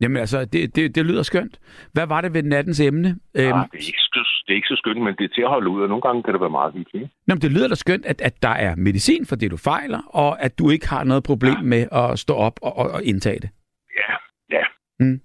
Jamen 0.00 0.16
altså, 0.16 0.44
det, 0.44 0.76
det, 0.76 0.94
det 0.94 1.06
lyder 1.06 1.22
skønt. 1.22 1.60
Hvad 1.92 2.06
var 2.06 2.20
det 2.20 2.34
ved 2.34 2.42
nattens 2.42 2.80
emne? 2.80 3.08
Øhm, 3.08 3.52
Ah, 3.52 3.66
det, 3.72 3.78
er 3.78 3.86
ikke, 3.86 3.98
det 4.46 4.52
er 4.52 4.56
ikke 4.56 4.68
så 4.68 4.76
skønt, 4.76 5.02
men 5.02 5.14
det 5.18 5.24
er 5.24 5.28
til 5.34 5.42
at 5.42 5.48
holde 5.48 5.68
ud, 5.70 5.82
og 5.82 5.88
nogle 5.88 6.02
gange 6.02 6.22
kan 6.22 6.32
det 6.32 6.40
være 6.40 6.50
meget 6.50 6.72
hyggeligt. 6.74 7.10
Nå, 7.26 7.34
men 7.34 7.42
det 7.42 7.52
lyder 7.52 7.68
da 7.68 7.74
skønt, 7.74 8.06
at, 8.06 8.20
at 8.20 8.42
der 8.42 8.48
er 8.66 8.74
medicin 8.76 9.26
for 9.26 9.36
det, 9.36 9.50
du 9.50 9.56
fejler, 9.56 10.00
og 10.08 10.42
at 10.42 10.58
du 10.58 10.70
ikke 10.70 10.88
har 10.88 11.04
noget 11.04 11.22
problem 11.24 11.52
Ja. 11.54 11.62
med 11.62 11.86
at 11.92 12.18
stå 12.18 12.34
op 12.34 12.58
og, 12.62 12.76
og, 12.78 12.90
og 12.90 13.04
indtage 13.04 13.40
det. 13.40 13.50
Ja, 13.96 14.14
ja. 14.58 14.64
Mm. 15.00 15.20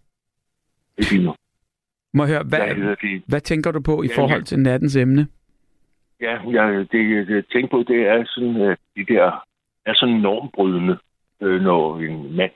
Det 0.98 1.04
er 1.06 1.10
fint 1.10 1.24
nu. 1.24 1.36
Må 2.14 2.24
jeg 2.24 2.34
høre, 2.34 2.44
hvad, 2.44 2.76
hedder 2.76 2.96
det? 2.96 3.24
hvad 3.28 3.42
tænker 3.42 3.72
du 3.72 3.82
på 3.82 4.04
i 4.04 4.08
Ja, 4.08 4.18
forhold 4.22 4.40
ja. 4.42 4.46
til 4.46 4.60
nattens 4.60 4.96
emne? 4.96 5.28
Ja, 6.22 6.38
jeg, 6.52 6.74
det, 6.92 7.28
det 7.28 7.36
jeg 7.36 7.44
tænker 7.52 7.68
på, 7.72 7.84
det 7.88 8.00
er 8.08 8.24
sådan, 8.28 8.56
at 8.62 8.78
de 8.96 9.06
der 9.14 9.44
er 9.86 9.94
sådan 9.94 10.16
normbrydende, 10.16 10.98
øh, 11.42 11.62
når 11.62 12.00
en 12.00 12.36
mand 12.36 12.52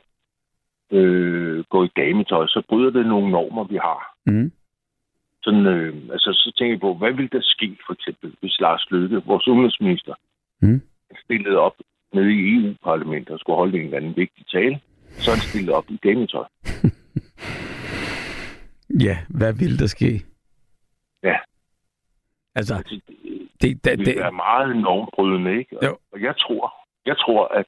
øh, 0.92 1.64
går 1.70 1.84
i 1.84 1.90
dametøj, 1.96 2.48
så 2.48 2.62
bryder 2.70 2.90
det 2.92 3.06
nogle 3.06 3.32
normer, 3.32 3.64
vi 3.64 3.76
har. 3.76 4.16
Mm. 4.26 4.52
Sådan, 5.46 5.66
øh, 5.66 5.94
altså, 6.12 6.30
så 6.34 6.48
tænker 6.58 6.74
jeg 6.74 6.80
på, 6.80 6.94
hvad 6.94 7.12
ville 7.12 7.30
der 7.32 7.42
ske, 7.42 7.78
for 7.86 7.94
eksempel, 7.94 8.36
hvis 8.40 8.60
Lars 8.60 8.88
Løkke, 8.92 9.22
vores 9.26 9.48
udenrigsminister, 9.48 10.14
Mm. 10.62 10.82
stillede 11.24 11.58
op 11.58 11.76
nede 12.14 12.32
i 12.34 12.56
EU-parlamentet 12.56 13.30
og 13.30 13.40
skulle 13.40 13.58
holde 13.58 13.78
en 13.80 13.86
eller 13.86 13.98
anden 13.98 14.16
vigtig 14.18 14.46
tale, 14.48 14.80
så 15.10 15.32
er 15.32 15.36
han 15.36 15.42
stillet 15.50 15.74
op 15.74 15.86
i 15.90 16.00
dametøj. 16.04 16.46
Ja, 19.08 19.18
hvad 19.30 19.54
vil 19.54 19.80
der 19.80 19.88
ske? 19.88 20.26
Ja. 21.24 21.38
Altså, 22.56 22.76
Altså, 22.76 22.96
det, 22.96 23.04
det, 23.62 23.86
det, 23.86 23.98
det 23.98 24.00
ville 24.00 24.22
være 24.22 24.32
meget 24.32 24.78
normbrydende, 24.78 25.58
ikke? 25.60 25.76
Jo. 25.84 25.90
Og, 25.92 26.02
og 26.12 26.22
jeg 26.22 26.36
tror, 26.38 26.74
jeg 27.06 27.18
tror, 27.18 27.48
at 27.48 27.66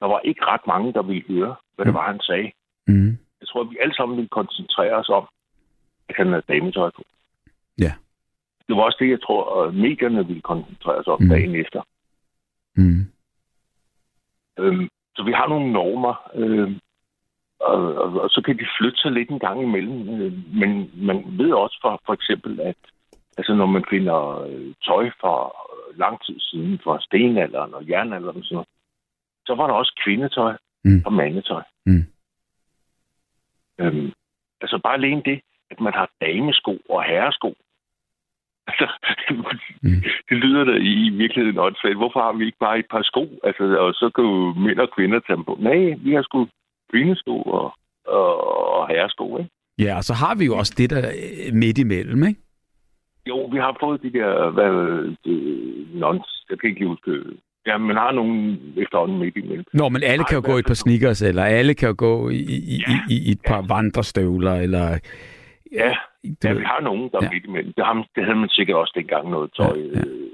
der 0.00 0.06
var 0.06 0.20
ikke 0.20 0.44
ret 0.44 0.66
mange, 0.66 0.92
der 0.92 1.02
ville 1.02 1.22
høre, 1.28 1.54
hvad 1.74 1.84
det 1.84 1.92
Mm. 1.92 1.98
var, 1.98 2.06
han 2.12 2.20
sagde. 2.20 2.52
mm. 2.86 3.18
Jeg 3.40 3.48
tror, 3.48 3.60
at 3.64 3.70
vi 3.70 3.76
alle 3.82 3.94
sammen 3.94 4.16
ville 4.16 4.28
koncentrere 4.28 4.92
os 4.94 5.08
om, 5.08 5.24
han 6.16 6.26
havde 6.28 6.42
dametøj 6.48 6.90
på. 6.96 7.02
Ja. 7.78 7.92
Det 8.68 8.76
var 8.76 8.82
også 8.82 8.96
det, 9.00 9.10
jeg 9.10 9.22
tror, 9.22 9.62
at 9.64 9.74
medierne 9.74 10.26
ville 10.26 10.42
koncentrere 10.42 11.04
sig 11.04 11.12
om 11.12 11.22
Mm. 11.22 11.28
dagen 11.28 11.54
efter. 11.54 11.82
Mm. 12.76 13.06
Øhm, 14.58 14.88
så 15.16 15.22
vi 15.22 15.32
har 15.32 15.48
nogle 15.48 15.72
normer, 15.72 16.30
øh, 16.34 16.70
og, 17.60 17.94
og, 17.94 18.20
og 18.20 18.30
så 18.30 18.42
kan 18.46 18.58
de 18.58 18.66
flytte 18.78 18.98
sig 19.00 19.12
lidt 19.12 19.30
en 19.30 19.38
gang 19.38 19.62
imellem. 19.62 20.20
Øh, 20.20 20.32
men 20.54 20.90
man 20.94 21.24
ved 21.38 21.52
også 21.52 21.78
for, 21.82 22.02
for 22.06 22.12
eksempel, 22.12 22.60
at 22.60 22.76
altså, 23.38 23.54
når 23.54 23.66
man 23.66 23.84
finder 23.90 24.40
øh, 24.40 24.74
tøj 24.84 25.10
fra 25.20 25.50
lang 25.96 26.24
tid 26.24 26.40
siden, 26.40 26.78
fra 26.84 27.00
stenalderen 27.00 27.74
og 27.74 27.88
jernalderen 27.88 28.36
og 28.36 28.44
sådan 28.44 28.54
noget, 28.54 28.68
så 29.46 29.54
var 29.54 29.66
der 29.66 29.74
også 29.74 30.00
kvindetøj 30.04 30.56
Mm. 30.84 31.02
og 31.06 31.12
mandetøj. 31.12 31.62
Mm. 31.86 32.04
Øhm, 33.78 34.12
altså 34.60 34.78
bare 34.82 34.94
alene 34.94 35.22
det, 35.24 35.40
at 35.70 35.80
man 35.80 35.92
har 35.94 36.10
damesko 36.20 36.72
og 36.90 37.02
herresko. 37.04 37.54
Altså, 38.70 38.86
Mm. 39.82 40.02
det 40.28 40.36
lyder 40.44 40.64
da 40.64 40.72
i 40.72 41.10
virkeligheden 41.22 41.58
åndssvagt. 41.58 41.96
Hvorfor 41.96 42.20
har 42.20 42.32
vi 42.38 42.44
ikke 42.46 42.58
bare 42.60 42.78
et 42.78 42.86
par 42.90 43.02
sko? 43.02 43.24
Altså, 43.44 43.64
og 43.78 43.94
så 43.94 44.10
kan 44.14 44.24
jo 44.24 44.52
mænd 44.66 44.78
og 44.78 44.88
kvinder 44.96 45.20
tage 45.20 45.36
dem 45.36 45.44
på. 45.44 45.56
Nej, 45.60 45.94
vi 46.04 46.12
har 46.12 46.22
sgu 46.22 46.46
kvindesko 46.92 47.36
og, 47.42 47.72
og, 48.06 48.30
og 48.76 48.88
herresko, 48.88 49.38
ikke? 49.38 49.50
Ja, 49.78 49.96
og 49.96 50.04
så 50.04 50.14
har 50.14 50.34
vi 50.34 50.44
jo 50.44 50.56
også 50.56 50.74
det 50.78 50.90
der 50.90 51.08
øh, 51.08 51.54
midt 51.54 51.78
imellem, 51.78 52.22
ikke? 52.28 52.40
Jo, 53.28 53.44
vi 53.52 53.58
har 53.58 53.76
fået 53.80 54.02
de 54.02 54.12
der, 54.12 54.50
hvad, 54.50 54.72
det, 55.24 55.36
nons, 55.94 56.44
jeg 56.50 56.58
kan 56.60 56.70
ikke 56.70 56.86
huske. 56.86 57.10
Ja, 57.66 57.78
man 57.78 57.96
har 57.96 58.12
nogen 58.12 58.58
efterhånden 58.76 59.18
midt 59.18 59.36
imellem. 59.36 59.64
Nå, 59.72 59.88
men 59.88 60.02
alle 60.02 60.24
kan 60.24 60.36
jo 60.36 60.42
gå 60.50 60.56
i 60.56 60.58
et 60.58 60.66
par 60.66 60.74
så? 60.74 60.80
sneakers, 60.80 61.22
eller 61.22 61.44
alle 61.44 61.74
kan 61.74 61.88
jo 61.88 61.94
gå 61.98 62.28
i, 62.30 62.34
i, 62.36 62.76
Ja, 62.88 63.00
i, 63.10 63.16
i 63.28 63.30
et 63.30 63.40
par 63.46 63.62
vandrestøvler, 63.68 64.54
eller... 64.54 64.98
Ja, 65.72 65.92
Du 66.24 66.48
ja 66.48 66.52
vi 66.52 66.64
har 66.64 66.80
nogen, 66.80 67.10
der 67.12 67.18
er 67.18 67.24
Ja. 67.24 67.30
midt 67.32 67.44
imellem. 67.44 67.72
Det, 67.72 67.84
har, 67.84 68.06
det 68.14 68.24
havde 68.24 68.38
man 68.38 68.48
sikkert 68.48 68.76
også 68.76 68.92
dengang 68.96 69.30
noget 69.30 69.50
tøj, 69.56 69.76
Ja, 69.76 69.82
ja, 69.82 69.88
ja. 69.88 69.98
ja. 69.98 70.04
Øh, 70.06 70.30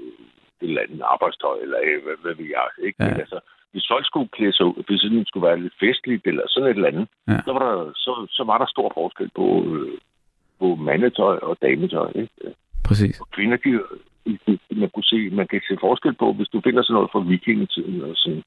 et 0.61 0.67
eller 0.69 0.81
andet 0.81 1.01
arbejdstøj, 1.13 1.57
eller 1.63 1.77
øh, 1.87 2.03
hvad, 2.03 2.15
hvad 2.23 2.35
ved 2.35 2.45
jeg. 2.57 2.67
Ikke? 2.87 2.97
Ja. 2.99 3.05
Ja. 3.05 3.11
Men 3.11 3.19
altså, 3.19 3.39
hvis 3.71 3.85
folk 3.91 4.05
skulle 4.05 4.29
klæde 4.37 4.53
sig 4.53 4.65
ud, 4.65 4.83
hvis 4.87 5.01
det 5.01 5.27
skulle 5.27 5.47
være 5.47 5.59
lidt 5.59 5.73
festligt, 5.79 6.27
eller 6.27 6.43
sådan 6.47 6.69
et 6.69 6.75
eller 6.75 6.87
andet, 6.93 7.07
Ja. 7.27 7.33
ja. 7.33 7.39
så, 7.45 7.51
var 7.53 7.63
der, 7.69 7.91
så, 8.05 8.11
så 8.37 8.43
var 8.43 8.57
der 8.57 8.65
stor 8.75 8.91
forskel 8.99 9.29
på, 9.35 9.47
øh, 9.73 9.97
på 10.59 10.75
mandetøj 10.75 11.35
og 11.47 11.57
dametøj. 11.61 12.11
Ikke? 12.15 12.33
Præcis. 12.87 13.19
Og 13.21 13.27
kvinder, 13.35 13.57
de, 13.57 13.71
man, 14.81 14.89
kunne 14.93 15.03
se, 15.13 15.29
man 15.29 15.47
kan 15.47 15.61
se 15.69 15.77
forskel 15.79 16.13
på, 16.13 16.33
hvis 16.33 16.49
du 16.53 16.61
finder 16.61 16.81
sådan 16.83 16.93
noget 16.93 17.11
fra 17.11 17.19
vikingetiden, 17.19 18.01
og 18.01 18.13
sådan, 18.15 18.43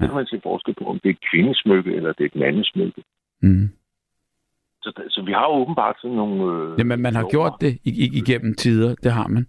så 0.00 0.06
kan 0.06 0.14
man 0.16 0.26
se 0.26 0.40
forskel 0.42 0.74
på, 0.74 0.84
om 0.84 0.98
det 1.00 1.08
er 1.08 1.14
et 1.18 1.24
kvindesmykke, 1.30 1.90
eller 1.96 2.12
det 2.12 2.24
er 2.24 2.30
et 2.34 2.40
mandesmykke. 2.44 3.02
Mm. 3.42 3.68
Så, 4.82 5.02
så 5.08 5.22
vi 5.26 5.32
har 5.32 5.42
jo 5.42 5.52
åbenbart 5.62 5.96
sådan 6.00 6.16
nogle... 6.16 6.72
Øh, 6.72 6.78
Jamen, 6.78 7.02
man 7.02 7.14
har 7.14 7.28
gjort 7.30 7.52
det 7.60 7.78
i, 7.84 7.90
i, 8.04 8.10
igennem 8.16 8.54
tider, 8.54 8.94
det 9.02 9.12
har 9.12 9.26
man. 9.28 9.46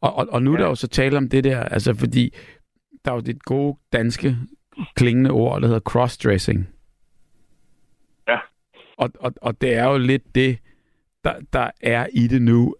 Og, 0.00 0.14
og, 0.14 0.26
og 0.30 0.42
nu 0.42 0.52
er 0.52 0.56
der 0.56 0.64
Ja. 0.64 0.68
jo 0.68 0.74
så 0.74 0.88
tale 0.88 1.16
om 1.16 1.28
det 1.28 1.44
der, 1.44 1.60
altså 1.62 1.94
fordi 1.94 2.34
der 3.04 3.10
er 3.10 3.14
jo 3.14 3.20
det 3.20 3.42
gode 3.42 3.76
danske 3.92 4.36
klingende 4.94 5.30
ord, 5.30 5.60
der 5.60 5.66
hedder 5.66 5.80
crossdressing. 5.80 6.68
Ja. 8.28 8.36
Og, 8.98 9.10
og, 9.20 9.32
og 9.42 9.60
det 9.60 9.74
er 9.74 9.84
jo 9.84 9.98
lidt 9.98 10.34
det, 10.34 10.58
der, 11.24 11.34
der 11.52 11.70
er 11.80 12.06
i 12.12 12.26
det 12.26 12.42
nu, 12.42 12.74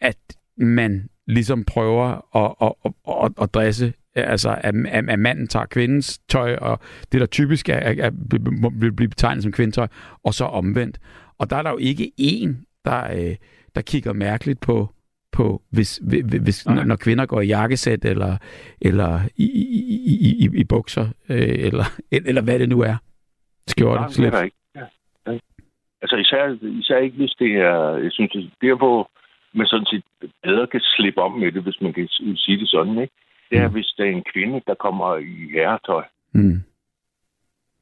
at 0.00 0.18
man 0.56 1.08
ligesom 1.26 1.64
prøver 1.64 2.36
at, 2.36 2.54
at, 2.62 2.72
at, 2.84 3.24
at, 3.24 3.42
at 3.42 3.54
dresse, 3.54 3.92
altså 4.14 4.50
at, 4.60 4.74
at, 4.88 5.08
at 5.08 5.18
manden 5.18 5.46
tager 5.46 5.66
kvindens 5.66 6.18
tøj, 6.18 6.54
og 6.56 6.78
det 7.12 7.20
der 7.20 7.26
typisk 7.26 7.68
er, 7.68 7.74
er, 7.74 7.94
er, 7.98 8.10
vil 8.80 8.92
blive 8.92 9.08
betegnet 9.08 9.42
som 9.42 9.52
kvindetøj, 9.52 9.86
og 10.24 10.34
så 10.34 10.44
omvendt. 10.44 10.98
Og 11.40 11.50
der 11.50 11.56
er 11.56 11.62
der 11.62 11.70
jo 11.70 11.78
ikke 11.78 12.12
én, 12.20 12.50
der, 12.84 13.00
øh, 13.30 13.36
der 13.74 13.80
kigger 13.82 14.12
mærkeligt 14.12 14.60
på, 14.60 14.88
på 15.32 15.62
hvis, 15.70 15.96
hvis, 16.42 16.66
når, 16.66 16.84
når 16.84 16.96
kvinder 16.96 17.26
går 17.26 17.40
i 17.40 17.46
jakkesæt, 17.46 18.04
eller, 18.04 18.36
eller 18.80 19.20
i, 19.36 19.44
i, 19.44 19.96
i, 20.12 20.44
i, 20.44 20.60
i 20.60 20.64
bukser, 20.64 21.06
øh, 21.28 21.38
eller, 21.66 21.84
eller 22.12 22.42
hvad 22.42 22.58
det 22.58 22.68
nu 22.68 22.80
er. 22.80 22.96
Skjorte, 23.66 24.00
Nej, 24.00 24.06
det 24.06 24.12
er 24.12 24.14
slips. 24.14 24.32
der 24.36 24.42
ikke. 24.42 24.56
Ja. 24.74 24.84
Ja. 25.32 25.38
Altså 26.02 26.16
især, 26.16 26.56
især 26.80 26.96
ikke, 26.98 27.16
hvis 27.16 27.34
det 27.38 27.52
er, 27.56 27.96
jeg 27.96 28.12
synes, 28.12 28.32
det 28.32 28.50
der, 28.60 28.76
hvor 28.76 29.10
man 29.54 29.66
sådan 29.66 29.86
set 29.86 30.04
bedre 30.42 30.66
kan 30.66 30.80
slippe 30.80 31.20
om 31.22 31.32
med 31.32 31.52
det, 31.52 31.62
hvis 31.62 31.80
man 31.80 31.92
kan 31.92 32.08
sige 32.36 32.58
det 32.60 32.68
sådan, 32.68 32.98
ikke? 32.98 33.14
Det 33.50 33.58
er, 33.58 33.68
Mm. 33.68 33.72
hvis 33.74 33.86
der 33.98 34.04
er 34.04 34.08
en 34.10 34.24
kvinde, 34.34 34.60
der 34.66 34.74
kommer 34.74 35.16
i 35.16 35.50
herretøj. 35.52 36.04
Mm. 36.32 36.62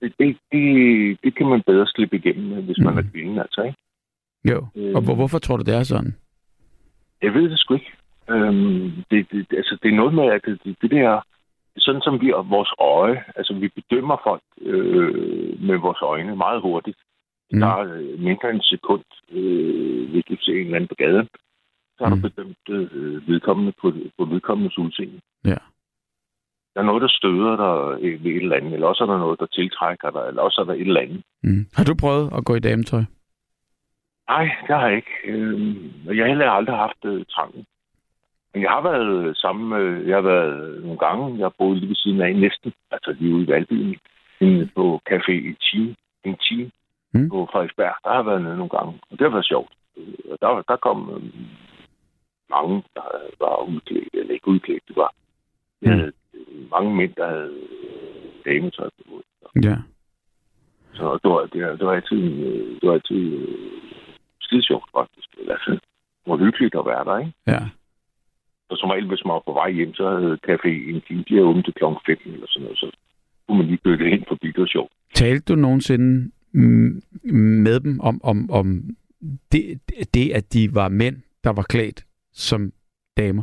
Det, 0.01 0.13
det, 0.19 0.37
det, 0.53 0.67
det 1.25 1.35
kan 1.37 1.47
man 1.49 1.63
bedre 1.67 1.87
slippe 1.87 2.17
igennem, 2.17 2.45
med, 2.49 2.63
hvis 2.63 2.79
man 2.79 2.93
Mm. 2.93 2.99
er 2.99 3.03
kvinde, 3.13 3.41
altså, 3.41 3.63
ikke? 3.63 3.79
Jo. 4.51 4.67
Øh. 4.77 4.95
Og 4.97 5.03
hvor, 5.05 5.15
hvorfor 5.15 5.39
tror 5.39 5.57
du, 5.57 5.63
det 5.63 5.75
er 5.75 5.83
sådan? 5.83 6.15
Jeg 7.23 7.35
ved 7.35 7.51
det 7.51 7.59
sgu 7.59 7.75
ikke. 7.75 7.93
Øhm, 8.31 8.93
det, 9.11 9.27
det, 9.33 9.47
altså, 9.57 9.79
det 9.83 9.89
er 9.91 9.97
noget 9.97 10.15
med, 10.15 10.25
at 10.25 10.41
det, 10.47 10.61
det, 10.65 10.77
det 10.83 10.91
der, 10.91 11.21
sådan 11.79 12.01
som 12.03 12.21
vi 12.21 12.33
og 12.33 12.51
vores 12.51 12.69
øje, 12.81 13.25
altså 13.37 13.55
vi 13.55 13.69
bedømmer 13.69 14.17
folk 14.25 14.43
øh, 14.61 15.61
med 15.63 15.77
vores 15.77 15.99
øjne 16.03 16.37
meget 16.37 16.61
hurtigt. 16.63 16.99
Mm. 17.53 17.61
tager 17.61 17.79
øh, 17.79 18.19
mindre 18.21 18.51
end 18.51 18.57
en 18.57 18.63
sekund, 18.63 19.05
øh, 19.33 20.11
hvis 20.11 20.25
du 20.29 20.37
ser 20.41 20.53
en 20.53 20.59
eller 20.59 20.77
anden 20.77 20.89
på 20.89 20.95
gaden, 20.95 21.29
så 21.99 22.05
har 22.05 22.15
Mm. 22.15 22.21
du 22.23 22.29
bedømt 22.29 22.65
øh, 22.71 23.29
vedkommende 23.29 23.73
på, 23.83 23.93
på 24.19 24.25
vedkommendes 24.25 24.79
udseende. 24.79 25.21
Ja. 25.45 25.57
Der 26.79 26.83
er 26.85 26.87
noget, 26.87 27.03
der 27.03 27.09
støder 27.09 27.55
dig 27.65 28.05
øh, 28.05 28.25
ved 28.25 28.31
et 28.31 28.43
eller 28.43 28.57
andet, 28.57 28.73
eller 28.73 28.87
også 28.87 29.05
er 29.05 29.09
der 29.11 29.19
noget, 29.19 29.41
der 29.41 29.47
tiltrækker 29.47 30.11
dig, 30.11 30.25
eller 30.29 30.43
også 30.43 30.61
er 30.61 30.65
der 30.65 30.73
et 30.75 30.81
eller 30.81 31.01
andet. 31.01 31.23
Mm. 31.43 31.67
Har 31.77 31.85
du 31.85 31.95
prøvet 32.01 32.33
at 32.37 32.45
gå 32.45 32.55
i 32.55 32.61
dametøj? 32.61 33.03
Nej, 34.29 34.45
det 34.67 34.77
har 34.77 34.87
jeg 34.89 34.97
ikke. 34.97 35.15
Øh, 35.25 35.77
og 36.09 36.17
jeg 36.17 36.25
har 36.25 36.29
heller 36.29 36.51
aldrig 36.51 36.77
haft 36.77 37.05
øh, 37.05 37.25
trangen. 37.31 37.65
Men 38.55 38.63
jeg 38.63 38.71
har 38.71 38.83
været 38.91 39.37
sammen 39.37 39.69
med, 39.69 40.07
jeg 40.07 40.17
har 40.17 40.23
været 40.23 40.83
nogle 40.83 40.99
gange, 40.99 41.39
jeg 41.39 41.45
har 41.45 41.55
boet 41.59 41.79
lige 41.79 41.89
ved 41.89 41.97
siden 41.97 42.21
af 42.21 42.37
næsten, 42.37 42.73
altså 42.91 43.17
lige 43.19 43.35
ude 43.35 43.45
i 43.45 43.49
Valbyen, 43.49 43.97
på 44.77 45.01
Café 45.11 45.33
i 45.33 45.55
Team, 45.67 45.95
en 46.25 46.37
team 46.49 46.71
Mm. 47.15 47.29
på 47.31 47.49
Frederiksberg. 47.53 47.95
Der 48.05 48.11
har 48.11 48.17
jeg 48.17 48.27
været 48.27 48.43
nede 48.43 48.57
nogle 48.57 48.75
gange, 48.77 48.93
og 49.11 49.19
det 49.19 49.21
har 49.21 49.29
været 49.37 49.47
sjovt. 49.53 49.73
Øh, 49.97 50.15
Og 50.31 50.39
der, 50.41 50.63
der 50.69 50.77
kom 50.77 50.99
øh, 51.15 51.23
mange, 52.51 52.83
der 52.97 53.03
var 53.41 53.63
udklædt, 53.69 54.09
eller 54.13 54.35
ikke 54.35 54.49
udklædt, 54.49 54.83
det 54.89 54.97
var 54.97 55.13
Mm. 55.83 56.13
Mange 56.71 56.97
mænd, 56.97 57.13
der 57.15 57.29
havde 57.29 57.55
dametøj 58.45 58.89
på. 58.97 59.23
Ja. 59.65 59.77
Så 60.95 61.19
det 61.23 61.31
var, 61.31 61.41
det, 61.53 61.79
det 61.79 61.87
var 61.87 61.93
altid, 61.93 62.23
øh, 62.47 62.81
det 62.81 62.89
var 62.89 62.95
altid 62.95 63.23
øh, 63.37 63.49
skide 64.41 64.63
sjovt, 64.63 64.91
faktisk. 64.99 65.29
Eller, 65.39 65.55
altså, 65.55 65.71
det 65.71 66.27
var 66.27 66.37
hyggeligt 66.37 66.75
at 66.75 66.87
være 66.87 67.05
der, 67.05 67.19
ikke? 67.19 67.33
Ja. 67.47 67.63
Og 68.71 68.77
som 68.77 68.91
regel, 68.91 69.09
hvis 69.09 69.25
man 69.25 69.35
var 69.35 69.43
på 69.47 69.53
vej 69.53 69.71
hjem, 69.71 69.95
så 69.95 70.05
havde 70.11 70.39
café 70.49 70.71
en 70.91 71.01
time, 71.07 71.25
de 71.29 71.35
havde 71.35 71.49
åbent 71.51 71.65
til 71.65 71.75
klokken 71.75 72.01
5 72.07 72.17
eller 72.25 72.47
sådan 72.49 72.63
noget, 72.63 72.79
så 72.79 72.91
kunne 73.47 73.59
man 73.59 73.67
lige 73.67 73.85
bøtte 73.85 74.11
hen 74.11 74.25
forbi, 74.29 74.47
det 74.47 74.61
var 74.61 74.67
sjovt. 74.67 74.93
Talte 75.15 75.53
du 75.53 75.59
nogensinde 75.61 76.31
med 77.65 77.81
dem 77.81 78.01
om, 78.01 78.21
om, 78.25 78.51
om 78.51 78.67
det, 79.53 79.81
det, 80.15 80.31
at 80.31 80.53
de 80.53 80.75
var 80.75 80.89
mænd, 80.89 81.17
der 81.45 81.51
var 81.51 81.63
klædt 81.63 82.05
som 82.33 82.73
damer? 83.17 83.43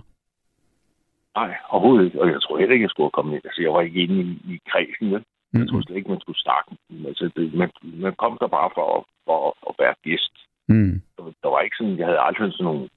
Nej, 1.35 1.57
overhovedet 1.69 2.05
ikke. 2.05 2.21
Og 2.21 2.27
jeg 2.27 2.41
tror 2.41 2.57
heller 2.59 2.73
ikke, 2.73 2.83
jeg 2.83 2.89
skulle 2.89 3.11
komme 3.17 3.35
ind. 3.35 3.45
Altså, 3.45 3.61
jeg 3.61 3.73
var 3.73 3.81
ikke 3.81 4.03
inde 4.03 4.21
i, 4.21 4.53
i 4.53 4.59
kredsen, 4.71 5.11
vel? 5.13 5.23
Jeg 5.53 5.61
Mm. 5.61 5.67
tror 5.67 5.81
slet 5.81 5.97
ikke, 5.97 6.09
man 6.09 6.19
skulle 6.21 6.39
snakke. 6.45 6.69
Altså, 7.07 7.29
det, 7.35 7.53
man, 7.53 7.69
man 7.83 8.13
kom 8.15 8.37
der 8.41 8.47
bare 8.47 8.69
for, 8.75 8.97
at- 8.97 9.05
for 9.25 9.57
at- 9.69 9.75
være 9.79 9.95
gæst. 10.03 10.35
Mm. 10.67 11.01
Der, 11.43 11.49
var 11.49 11.61
ikke 11.61 11.75
sådan, 11.79 11.97
jeg 11.97 12.05
havde 12.07 12.19
aldrig 12.19 12.51
sådan 12.53 12.63
nogle... 12.65 12.89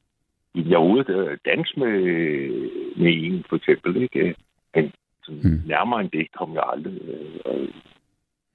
Jeg 0.55 0.78
var 0.78 0.84
ude 0.86 1.30
at 1.32 1.39
danse 1.45 1.72
med, 1.80 1.95
med 3.03 3.12
en, 3.24 3.45
for 3.49 3.57
eksempel, 3.57 3.97
ikke? 4.03 4.34
Men 4.74 4.93
sådan, 5.24 5.41
Mm. 5.45 5.61
nærmere 5.66 6.01
end 6.01 6.11
det 6.11 6.32
kom 6.39 6.55
jeg 6.55 6.62
aldrig. 6.72 6.99
øh, 7.03 7.41
Og 7.45 7.59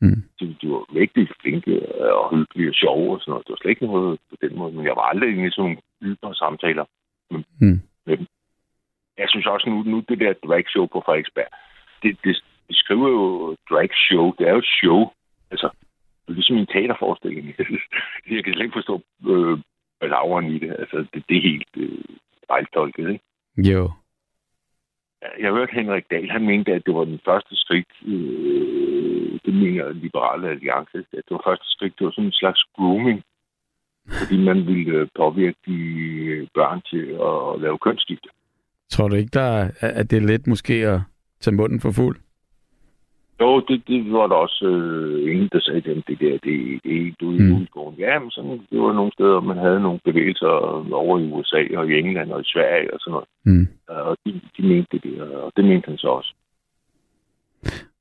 Mm. 0.01 0.23
de, 0.39 0.55
de 0.61 0.69
var 0.69 0.93
virkelig 0.93 1.27
flinke 1.41 1.73
og 2.13 2.35
hyggelige 2.35 2.69
og 2.69 2.73
sjove 2.75 3.13
og 3.13 3.19
sådan 3.19 3.31
noget. 3.31 3.45
Det 3.47 3.51
var 3.53 3.57
slet 3.61 3.69
ikke 3.71 3.85
noget 3.85 4.19
på 4.29 4.35
den 4.41 4.57
måde, 4.57 4.71
men 4.75 4.85
jeg 4.85 4.95
var 4.95 5.01
aldrig 5.11 5.29
inde 5.29 5.47
i 5.47 5.51
sådan 5.51 5.63
nogle 5.63 5.77
ydre 6.01 6.35
samtaler 6.35 6.85
med, 7.31 7.43
Mm. 7.61 7.79
med 8.05 8.17
dem. 8.17 8.27
Jeg 9.17 9.29
synes 9.29 9.45
også 9.45 9.69
nu, 9.69 9.83
nu 9.83 9.99
det 10.09 10.19
der 10.19 10.33
drag 10.33 10.63
show 10.67 10.85
på 10.85 11.01
Frederiksberg, 11.05 11.51
det, 12.03 12.17
det, 12.23 12.43
de 12.69 12.73
skriver 12.75 13.09
jo 13.09 13.55
drag 13.69 13.89
show, 14.07 14.33
det 14.37 14.47
er 14.47 14.51
jo 14.51 14.57
et 14.57 14.73
show. 14.81 14.99
Altså, 15.51 15.69
det 16.21 16.29
er 16.29 16.33
ligesom 16.33 16.57
en 16.57 16.65
teaterforestilling. 16.65 17.47
jeg 18.29 18.43
kan 18.43 18.53
slet 18.53 18.65
ikke 18.65 18.79
forstå 18.81 19.01
øh, 19.29 19.59
laveren 20.01 20.47
i 20.55 20.59
det. 20.59 20.75
Altså, 20.79 20.97
det, 21.13 21.23
det 21.29 21.37
er 21.37 21.49
helt 21.51 21.73
øh, 21.77 22.03
fejltolket, 22.47 23.09
ikke? 23.09 23.23
Jo. 23.57 23.91
Jeg 25.39 25.51
hørte 25.51 25.73
Henrik 25.73 26.05
Dahl, 26.11 26.29
han 26.29 26.45
mente, 26.45 26.71
at 26.73 26.85
det 26.85 26.95
var 26.95 27.03
den 27.03 27.19
første 27.25 27.55
skridt, 27.55 27.93
øh, 28.05 29.39
det 29.45 29.53
mener 29.53 29.91
Liberale 29.91 30.49
Alliance, 30.49 30.97
at 30.97 31.23
det 31.27 31.31
var 31.31 31.41
første 31.45 31.65
skridt, 31.67 31.99
det 31.99 32.05
var 32.05 32.11
sådan 32.11 32.25
en 32.25 32.41
slags 32.41 32.63
grooming, 32.75 33.23
fordi 34.19 34.37
man 34.43 34.67
ville 34.67 35.09
påvirke 35.15 35.57
de 35.65 35.79
øh, 36.31 36.47
børn 36.53 36.81
til 36.81 37.05
at 37.29 37.61
lave 37.61 37.77
kønsskifte. 37.77 38.29
Tror 38.89 39.07
du 39.07 39.15
ikke, 39.15 39.29
der 39.33 39.41
er, 39.41 39.71
at 39.81 40.11
det 40.11 40.17
er 40.17 40.27
lidt 40.27 40.47
måske 40.47 40.73
at 40.73 40.99
tage 41.41 41.55
munden 41.55 41.79
for 41.79 41.91
fuld? 41.91 42.17
Jo, 43.41 43.59
det, 43.67 43.83
det 43.87 44.11
var 44.11 44.27
der 44.27 44.35
også 44.35 44.65
øh, 44.65 45.31
ingen, 45.31 45.49
der 45.51 45.59
sagde, 45.61 45.77
at 45.91 46.03
det 46.07 46.19
der, 46.19 46.31
det, 46.31 46.43
det 46.83 46.91
er 46.97 47.03
helt 47.03 47.21
ude 47.21 47.43
Mm. 47.43 47.51
i 47.51 47.61
udskoven. 47.61 47.95
Ja, 47.99 48.19
men 48.19 48.31
sådan, 48.31 48.59
det 48.71 48.79
var 48.81 48.93
nogle 48.93 49.11
steder, 49.13 49.39
man 49.41 49.57
havde 49.57 49.79
nogle 49.81 49.99
bevægelser 50.05 50.47
over 50.93 51.19
i 51.19 51.31
USA 51.31 51.77
og 51.77 51.89
i 51.89 51.93
England 51.99 52.31
og 52.31 52.41
i 52.41 52.43
Sverige 52.53 52.93
og 52.93 52.99
sådan 52.99 53.11
noget. 53.11 53.27
Mm. 53.45 53.67
Og 53.87 54.17
de, 54.25 54.41
de 54.57 54.67
mente 54.67 54.87
det 54.91 55.03
der, 55.03 55.23
og 55.37 55.51
det 55.55 55.65
mente 55.65 55.87
han 55.89 55.97
så 55.97 56.07
også. 56.07 56.33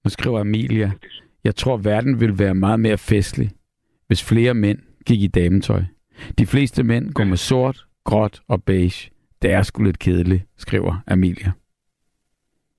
Nu 0.04 0.08
skriver 0.10 0.40
Amelia, 0.40 0.90
Jeg 1.44 1.54
tror, 1.54 1.76
verden 1.76 2.20
vil 2.20 2.38
være 2.38 2.54
meget 2.54 2.80
mere 2.80 2.98
festlig, 2.98 3.50
hvis 4.06 4.28
flere 4.28 4.54
mænd 4.54 4.78
gik 5.06 5.22
i 5.22 5.26
dametøj. 5.26 5.82
De 6.38 6.46
fleste 6.46 6.82
mænd 6.84 7.12
går 7.12 7.24
med 7.24 7.36
sort, 7.36 7.84
gråt 8.04 8.40
og 8.48 8.62
beige. 8.64 9.10
Det 9.42 9.52
er 9.52 9.62
sgu 9.62 9.82
lidt 9.82 9.98
kedeligt, 9.98 10.42
skriver 10.56 10.94
Amelia. 11.06 11.52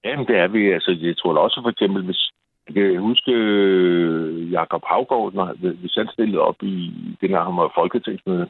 Jamen, 0.05 0.27
det 0.27 0.37
er 0.37 0.47
vi. 0.47 0.71
Altså, 0.71 0.97
jeg 1.01 1.17
tror 1.17 1.33
da 1.33 1.39
også 1.39 1.59
for 1.63 1.69
eksempel, 1.69 2.03
hvis 2.05 2.29
jeg 2.67 2.73
kan 2.91 2.99
huske 3.01 3.31
øh, 3.31 4.51
Jakob 4.51 4.81
Havgaard, 4.87 5.33
når, 5.33 5.53
hvis 5.79 5.95
han 5.95 6.07
stillede 6.13 6.39
op 6.41 6.63
i 6.63 6.93
det, 7.21 7.29
når 7.31 7.43
han 7.43 7.55
var 7.57 7.71
folketingsmøde, 7.75 8.47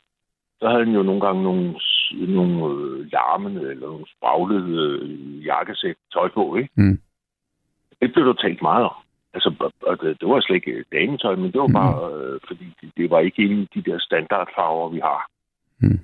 så 0.60 0.68
havde 0.70 0.86
han 0.86 0.94
jo 0.94 1.04
nogle 1.04 1.22
gange 1.22 1.44
nogle, 1.44 1.76
nogle 2.12 2.54
øh, 2.54 3.12
larmende 3.12 3.62
eller 3.72 3.88
nogle 3.88 4.06
spraglede 4.18 4.72
øh, 4.84 5.46
jakkesæt 5.46 5.96
tøj 6.14 6.30
på, 6.34 6.56
ikke? 6.56 6.70
Mm. 6.76 7.00
Det 8.02 8.14
blev 8.14 8.26
der 8.26 8.34
talt 8.34 8.62
meget 8.62 8.86
om. 8.86 8.96
Altså, 9.34 9.72
og 9.82 10.02
det, 10.02 10.22
det 10.22 10.28
var 10.30 10.42
slet 10.42 10.56
ikke 10.56 10.86
dametøj, 10.92 11.36
men 11.36 11.52
det 11.52 11.62
var 11.62 11.68
Mm. 11.68 11.74
bare, 11.74 12.14
øh, 12.14 12.40
fordi 12.48 12.66
det, 12.82 12.92
det 12.98 13.10
var 13.10 13.20
ikke 13.20 13.42
inde 13.44 13.62
i 13.62 13.70
de 13.76 13.92
der 13.92 14.00
standardfarver, 14.00 14.90
vi 14.90 15.00
har. 15.00 15.22
Mm. 15.80 16.00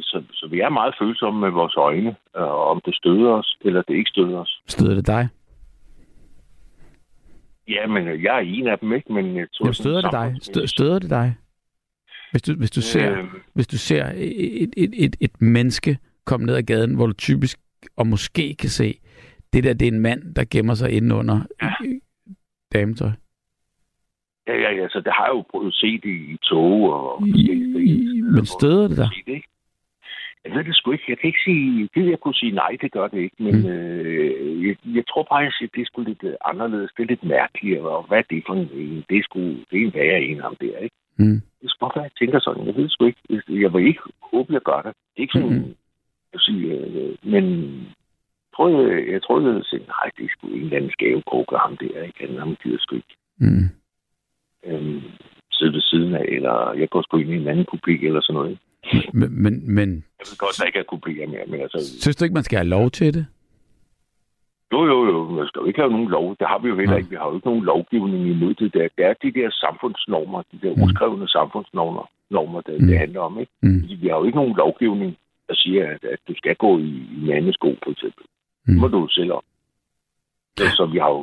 Så, 0.00 0.22
så 0.32 0.46
vi 0.50 0.60
er 0.60 0.68
meget 0.68 0.94
følsomme 1.00 1.40
med 1.40 1.50
vores 1.50 1.76
øjne, 1.76 2.16
øh, 2.36 2.42
om 2.72 2.80
det 2.84 2.94
støder 2.96 3.30
os, 3.30 3.56
eller 3.60 3.82
det 3.82 3.94
ikke 3.94 4.10
støder 4.10 4.38
os. 4.38 4.62
Støder 4.68 4.94
det 4.94 5.06
dig? 5.06 5.28
Ja, 7.68 7.86
men 7.86 8.08
øh, 8.08 8.22
jeg 8.22 8.36
er 8.36 8.40
en 8.40 8.66
af 8.66 8.78
dem, 8.78 8.92
ikke? 8.92 9.12
Men 9.12 9.36
jeg 9.36 9.46
tror, 9.54 9.64
Jamen, 9.66 9.74
støder 9.74 10.00
det 10.00 10.12
dig? 10.12 10.36
Stø- 10.42 10.66
Støder 10.66 10.98
det 10.98 11.10
dig? 11.10 11.36
Hvis 12.30 12.42
du, 12.42 12.54
hvis 12.58 12.70
du 12.70 12.80
ser, 12.80 13.18
Øh, 13.18 13.24
hvis 13.54 13.66
du 13.66 13.78
ser 13.78 14.04
et, 14.16 14.74
et, 14.76 14.92
et, 15.04 15.16
et 15.20 15.40
menneske 15.40 15.98
komme 16.24 16.46
ned 16.46 16.54
ad 16.54 16.62
gaden, 16.62 16.94
hvor 16.94 17.06
du 17.06 17.12
typisk 17.12 17.58
og 17.96 18.06
måske 18.06 18.54
kan 18.54 18.68
se, 18.68 19.00
det 19.52 19.64
der, 19.64 19.72
det 19.74 19.88
er 19.88 19.92
en 19.92 20.00
mand, 20.00 20.34
der 20.34 20.44
gemmer 20.50 20.74
sig 20.74 20.90
inde 20.90 21.14
under 21.14 21.40
ja. 21.62 21.72
dametøj. 22.74 23.10
ja, 24.46 24.54
ja, 24.54 24.70
ja, 24.72 24.88
så 24.88 25.00
det 25.04 25.12
har 25.12 25.24
jeg 25.24 25.34
jo 25.34 25.44
prøvet 25.50 25.66
at 25.66 25.74
se 25.74 25.86
det 25.86 26.08
i 26.10 26.36
tog 26.42 26.92
og 26.92 27.28
I, 27.28 27.32
steder, 27.32 28.32
men 28.36 28.46
støder 28.46 28.88
det 28.88 28.96
dig? 28.96 29.08
set 29.14 29.26
det? 29.26 29.42
Jeg 30.46 30.54
ved 30.56 30.64
det 30.64 30.76
sgu 30.76 30.90
ikke. 30.92 31.04
Jeg 31.08 31.18
kan 31.18 31.28
ikke 31.28 31.44
sige... 31.44 31.88
Det 31.94 32.10
jeg 32.10 32.20
kunne 32.20 32.34
sige 32.34 32.52
nej, 32.52 32.76
det 32.82 32.92
gør 32.92 33.06
det 33.08 33.18
ikke. 33.18 33.36
Men 33.38 33.54
Mm. 33.60 33.66
øh, 33.68 34.66
jeg, 34.68 34.76
jeg 34.94 35.04
tror 35.10 35.22
bare, 35.30 35.46
at 35.46 35.52
det 35.74 35.80
er 35.80 35.86
sgu 35.86 36.02
lidt 36.02 36.24
øh, 36.24 36.34
anderledes. 36.44 36.90
Det 36.96 37.02
er 37.02 37.06
lidt 37.06 37.24
mærkeligt. 37.24 37.80
Og 37.80 38.06
hvad 38.08 38.18
er 38.18 38.22
det 38.30 38.42
for 38.46 38.54
en? 38.54 39.04
Det 39.08 39.16
er 39.18 39.22
sgu... 39.22 39.38
Det 39.40 39.76
er 39.80 39.84
en 39.86 39.94
værre 39.94 40.20
en 40.22 40.40
ham 40.40 40.56
der, 40.60 40.78
ikke? 40.78 40.96
Mm. 41.18 41.40
Det 41.62 41.70
skal 41.70 41.84
godt 41.84 41.96
være, 41.96 42.02
jeg 42.10 42.16
tænker 42.18 42.38
sådan. 42.40 42.66
Jeg 42.66 42.74
ved 42.76 42.82
det 42.82 42.92
sgu 42.92 43.04
ikke. 43.04 43.22
Jeg 43.64 43.72
vil 43.74 43.86
ikke 43.86 44.00
håbe, 44.32 44.52
jeg 44.52 44.60
gør 44.62 44.80
det. 44.82 44.92
Det 45.12 45.18
er 45.18 45.26
ikke 45.26 45.38
sådan... 45.38 45.58
Mm. 45.58 45.74
Jeg 46.32 46.40
sige, 46.40 46.66
øh, 46.74 47.14
men 47.32 47.44
jeg 48.44 48.52
tror, 48.56 48.68
jeg, 48.68 49.08
jeg 49.12 49.22
tror, 49.22 49.40
jeg 49.40 49.64
sige, 49.64 49.82
nej, 49.94 50.06
det 50.16 50.24
er 50.24 50.28
sgu 50.32 50.46
en 50.46 50.54
eller 50.62 50.76
anden 50.76 50.90
skavekrukke 50.90 51.56
ham 51.56 51.76
der, 51.76 52.02
ikke? 52.02 52.18
Han, 52.26 52.38
ham 52.38 52.56
gider 52.62 52.78
sgu 52.80 52.96
ikke 52.96 53.16
Mm. 53.38 53.68
øhm, 54.66 55.02
sidde 55.52 55.72
ved 55.72 55.80
siden 55.80 56.14
af, 56.14 56.24
eller 56.28 56.72
jeg 56.72 56.88
går 56.90 57.02
sgu 57.02 57.16
ind 57.18 57.30
i 57.32 57.36
en 57.36 57.48
anden 57.48 57.66
publik 57.70 58.04
eller 58.04 58.20
sådan 58.20 58.34
noget. 58.40 58.58
Men, 59.12 59.42
men, 59.42 59.74
men 59.74 59.88
Jeg 60.18 60.26
ved 60.30 60.38
godt, 60.38 60.56
der 60.58 60.64
ikke 60.64 60.78
er 60.78 60.90
publikker 60.90 61.26
mere, 61.26 61.46
men 61.46 61.60
altså... 61.60 62.00
synes 62.00 62.16
du 62.16 62.24
ikke, 62.24 62.34
man 62.34 62.42
skal 62.48 62.58
have 62.58 62.68
lov 62.68 62.90
til 62.90 63.14
det? 63.14 63.26
Jo, 64.72 64.80
jo, 64.86 64.98
jo, 65.10 65.28
man 65.38 65.46
skal 65.46 65.60
jo 65.60 65.66
ikke 65.66 65.80
have 65.80 65.90
nogen 65.92 66.08
lov. 66.08 66.36
Det 66.40 66.46
har 66.48 66.58
vi 66.58 66.68
jo 66.68 66.76
heller 66.76 66.96
ikke. 66.96 67.10
Vi 67.10 67.16
har 67.16 67.28
jo 67.28 67.34
ikke 67.34 67.46
nogen 67.48 67.64
lovgivning 67.64 68.26
imod 68.26 68.54
det 68.54 68.74
der. 68.74 68.88
Det 68.96 69.04
er 69.04 69.14
de 69.22 69.32
der 69.40 69.50
samfundsnormer, 69.50 70.42
de 70.52 70.58
der 70.62 70.74
Mm. 70.76 70.82
uskrevne 70.82 71.28
samfundsnormer, 71.28 72.04
normer, 72.30 72.60
det, 72.60 72.80
Mm. 72.80 72.86
det 72.86 72.98
handler 72.98 73.20
om, 73.20 73.40
ikke? 73.40 73.52
Mm. 73.62 73.80
Fordi 73.80 73.94
vi 73.94 74.08
har 74.08 74.16
jo 74.16 74.24
ikke 74.24 74.38
nogen 74.38 74.56
lovgivning, 74.56 75.16
der 75.48 75.54
siger, 75.54 75.82
at, 75.94 76.04
at 76.04 76.18
du 76.28 76.34
skal 76.36 76.54
gå 76.56 76.78
i, 76.78 76.90
i 77.16 77.18
mandesko, 77.26 77.76
for 77.84 77.90
eksempel. 77.90 78.24
Mm. 78.66 78.72
Det 78.72 78.80
må 78.80 78.88
du 78.88 78.98
jo 79.00 79.08
selv 79.08 79.32
om. 79.32 79.42
Så, 80.58 80.86
vi 80.92 80.98
har 80.98 81.08
jo, 81.08 81.22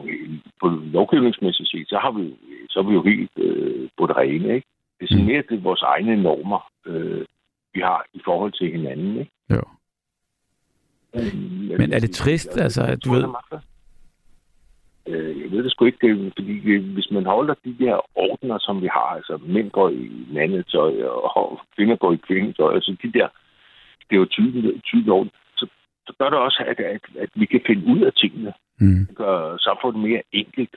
på 0.61 0.68
lovgivningsmæssigt 0.97 1.70
set, 1.70 1.89
så 1.89 1.97
har 1.97 2.11
vi, 2.11 2.36
så 2.70 2.80
er 2.80 2.84
vi 2.84 2.93
jo 2.93 3.03
helt 3.03 3.32
øh, 3.38 3.89
på 3.97 4.07
det 4.07 4.18
rene, 4.18 4.55
ikke? 4.55 4.68
Det 4.99 5.03
er 5.03 5.07
sådan 5.07 5.24
Mm. 5.26 5.32
mere 5.32 5.43
det, 5.49 5.64
vores 5.64 5.82
egne 5.82 6.16
normer, 6.24 6.61
øh, 6.86 7.26
vi 7.74 7.80
har 7.82 8.05
i 8.13 8.21
forhold 8.26 8.51
til 8.51 8.71
hinanden, 8.71 9.17
ikke? 9.19 9.32
Jo. 9.49 9.61
Men, 11.13 11.78
Men 11.78 11.93
er 11.93 11.99
det 11.99 12.11
trist, 12.11 12.57
altså, 12.57 12.82
at 12.84 13.03
du 13.05 13.11
ved- 13.11 13.26
Øh, 15.07 15.41
jeg 15.41 15.51
ved 15.51 15.63
det 15.63 15.71
sgu 15.71 15.86
ikke, 15.86 16.07
det, 16.07 16.34
fordi 16.38 16.71
øh, 16.71 16.93
hvis 16.93 17.11
man 17.11 17.26
holder 17.26 17.53
de 17.65 17.76
der 17.80 17.95
ordner, 18.15 18.57
som 18.57 18.82
vi 18.82 18.88
har, 18.88 19.09
altså 19.17 19.39
mænd 19.47 19.71
går 19.71 19.89
i 19.89 20.11
mandetøj, 20.34 21.03
og 21.03 21.59
kvinder 21.76 21.95
går 21.95 22.13
i 22.13 22.21
kvindetøj, 22.28 22.74
altså 22.74 22.95
de 23.03 23.11
der 23.13 23.28
stereotype 24.05 24.80
type 24.86 25.11
ord, 25.11 25.28
så, 25.57 25.67
så 26.07 26.13
gør 26.19 26.30
det 26.30 26.39
også, 26.39 26.63
at, 26.67 26.80
at, 26.80 27.01
at 27.19 27.30
vi 27.36 27.45
kan 27.45 27.61
finde 27.67 27.86
ud 27.93 28.01
af 28.01 28.13
tingene. 28.13 28.53
Mm. 28.80 29.05
Det 29.07 29.15
gør 29.17 29.57
samfundet 29.57 30.03
mere 30.09 30.21
enkelt. 30.32 30.76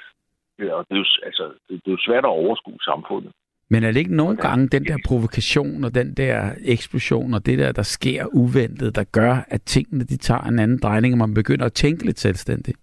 Ja, 0.59 0.73
Og 0.75 0.87
det 0.89 0.95
er, 0.95 0.99
jo, 0.99 1.05
altså, 1.27 1.45
det 1.69 1.75
det 1.85 1.87
er 1.87 1.97
jo 1.97 2.07
svært 2.07 2.25
at 2.25 2.37
overskue 2.41 2.79
samfundet. 2.85 3.33
Men 3.71 3.85
er 3.85 3.93
det 3.93 3.97
ikke 3.97 4.17
nogle 4.17 4.37
gange 4.37 4.69
den 4.69 4.85
der 4.85 4.97
provokation 5.09 5.85
og 5.85 5.95
den 5.95 6.15
der 6.15 6.51
eksplosion 6.65 7.35
og 7.35 7.47
det 7.47 7.59
der, 7.59 7.73
der 7.73 7.83
sker 7.83 8.27
uventet, 8.27 8.97
der 8.97 9.05
gør, 9.05 9.35
at 9.49 9.63
tingene 9.63 10.05
de 10.05 10.17
tager 10.17 10.41
en 10.41 10.59
anden 10.59 10.79
drejning, 10.83 11.15
og 11.15 11.19
man 11.19 11.35
begynder 11.35 11.67
at 11.67 11.73
tænke 11.73 12.05
lidt 12.05 12.19
selvstændigt? 12.19 12.79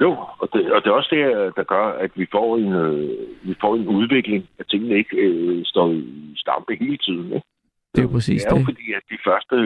Jo, 0.00 0.10
og 0.38 0.48
det, 0.52 0.72
og 0.72 0.82
det 0.82 0.90
er 0.90 0.94
også 0.94 1.08
det, 1.16 1.56
der 1.56 1.62
gør, 1.62 1.86
at 2.04 2.10
vi 2.14 2.26
får 2.32 2.56
en, 2.56 2.72
øh, 2.72 3.10
vi 3.42 3.54
får 3.60 3.76
en 3.76 3.88
udvikling, 3.88 4.48
at 4.58 4.66
tingene 4.70 4.94
ikke 4.96 5.16
øh, 5.16 5.64
står 5.64 5.92
i 5.92 6.34
stampe 6.36 6.76
hele 6.80 6.96
tiden. 6.96 7.26
Ikke? 7.26 7.46
Det 7.94 7.98
er 7.98 8.02
jo 8.02 8.08
præcis 8.08 8.42
det. 8.42 8.50
er 8.50 8.54
jo 8.54 8.58
det. 8.58 8.66
fordi, 8.66 8.92
at 8.92 9.02
de 9.10 9.18
første, 9.24 9.56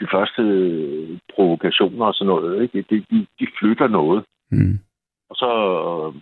de 0.00 0.06
første 0.14 0.42
provokationer 1.34 2.06
og 2.06 2.14
sådan 2.14 2.26
noget, 2.26 2.62
ikke? 2.62 2.84
De, 2.90 2.96
de, 3.10 3.26
de 3.40 3.46
flytter 3.58 3.88
noget. 3.88 4.24
Mm. 4.50 4.78
Og 5.34 5.38
så, 5.42 5.50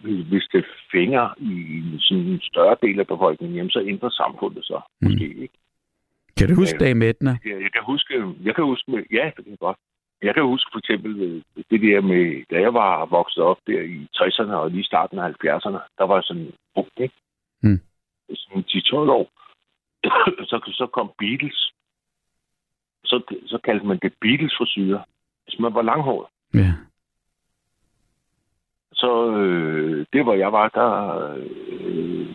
øh, 0.09 0.27
hvis 0.31 0.47
det 0.53 0.65
fænger 0.93 1.35
i 1.39 1.53
sådan 2.01 2.25
en 2.25 2.41
større 2.41 2.77
del 2.83 3.01
af 3.01 3.07
befolkningen, 3.07 3.57
jamen, 3.57 3.71
så 3.71 3.81
ændrer 3.93 4.11
samfundet 4.11 4.65
sig 4.65 4.81
Mm. 5.01 5.09
måske. 5.09 5.27
Ikke? 5.45 5.55
Kan 6.39 6.49
du 6.49 6.55
huske 6.55 6.79
Dame 6.79 7.09
Edna? 7.09 7.31
Jeg, 7.45 7.63
jeg 7.63 7.73
kan 7.73 7.83
huske, 7.87 8.15
jeg 8.45 8.55
kan 8.55 8.65
huske, 8.65 8.91
med, 8.91 9.03
ja, 9.13 9.25
det 9.37 9.45
kan 9.45 9.51
jeg 9.51 9.59
godt. 9.59 9.79
Jeg 10.23 10.35
kan 10.35 10.43
huske 10.43 10.69
for 10.73 10.79
eksempel 10.79 11.13
øh, 11.23 11.43
det 11.71 11.81
der 11.83 12.01
med, 12.01 12.45
da 12.51 12.61
jeg 12.61 12.75
var 12.75 13.07
vokset 13.07 13.43
op 13.43 13.59
der 13.67 13.81
i 13.81 14.07
60'erne 14.17 14.53
og 14.53 14.71
lige 14.71 14.85
starten 14.85 15.19
af 15.19 15.29
70'erne, 15.29 15.79
der 15.99 16.05
var 16.13 16.21
sådan 16.21 16.53
ung, 16.75 16.89
ikke? 16.97 17.15
Mm. 17.63 17.81
Sådan 18.35 18.65
10-12 18.69 18.95
år. 18.97 19.27
så, 20.51 20.73
så 20.73 20.87
kom 20.87 21.13
Beatles. 21.19 21.73
Så, 23.05 23.17
så 23.47 23.59
kaldte 23.65 23.87
man 23.87 23.99
det 24.03 24.13
Beatles 24.21 24.55
frisyrer, 24.59 25.03
hvis 25.45 25.59
man 25.59 25.75
var 25.75 25.83
langhåret. 25.83 26.29
Ja. 26.55 26.73
Så 29.03 29.13
øh, 29.37 30.07
det, 30.13 30.23
hvor 30.25 30.35
jeg 30.35 30.53
var, 30.53 30.69
der 30.69 30.91
øh, 31.37 32.27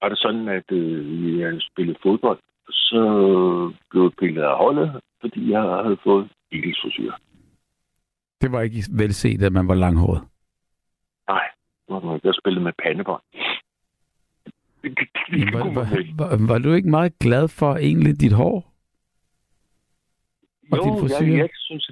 var 0.00 0.08
det 0.08 0.18
sådan, 0.18 0.48
at 0.48 0.72
øh, 0.72 1.38
jeg 1.38 1.60
spillede 1.60 1.98
fodbold. 2.02 2.38
Så 2.70 3.00
blev 3.90 4.02
jeg 4.02 4.12
pillet 4.18 4.42
af 4.42 4.56
holdet, 4.56 5.00
fordi 5.20 5.50
jeg 5.50 5.62
havde 5.62 5.98
fået 6.04 6.28
frisyrer. 6.82 7.16
Det 8.40 8.52
var 8.52 8.60
ikke 8.60 8.82
velset, 8.98 9.42
at 9.42 9.52
man 9.52 9.68
var 9.68 9.74
langhåret. 9.74 10.22
Nej, 11.28 11.46
jeg 12.24 12.34
spillede 12.40 12.64
med 12.64 12.72
pandebånd. 12.84 13.22
Var, 15.52 15.74
var, 15.74 15.86
var, 16.18 16.46
var 16.48 16.58
du 16.58 16.72
ikke 16.72 16.90
meget 16.90 17.18
glad 17.18 17.48
for 17.48 17.76
egentlig 17.76 18.20
dit 18.20 18.32
hår? 18.32 18.68
og 20.72 20.78
din 20.84 20.94
Jo, 20.94 21.00
frisyre? 21.00 21.28
jeg, 21.28 21.38
jeg 21.38 21.48
synes, 21.54 21.90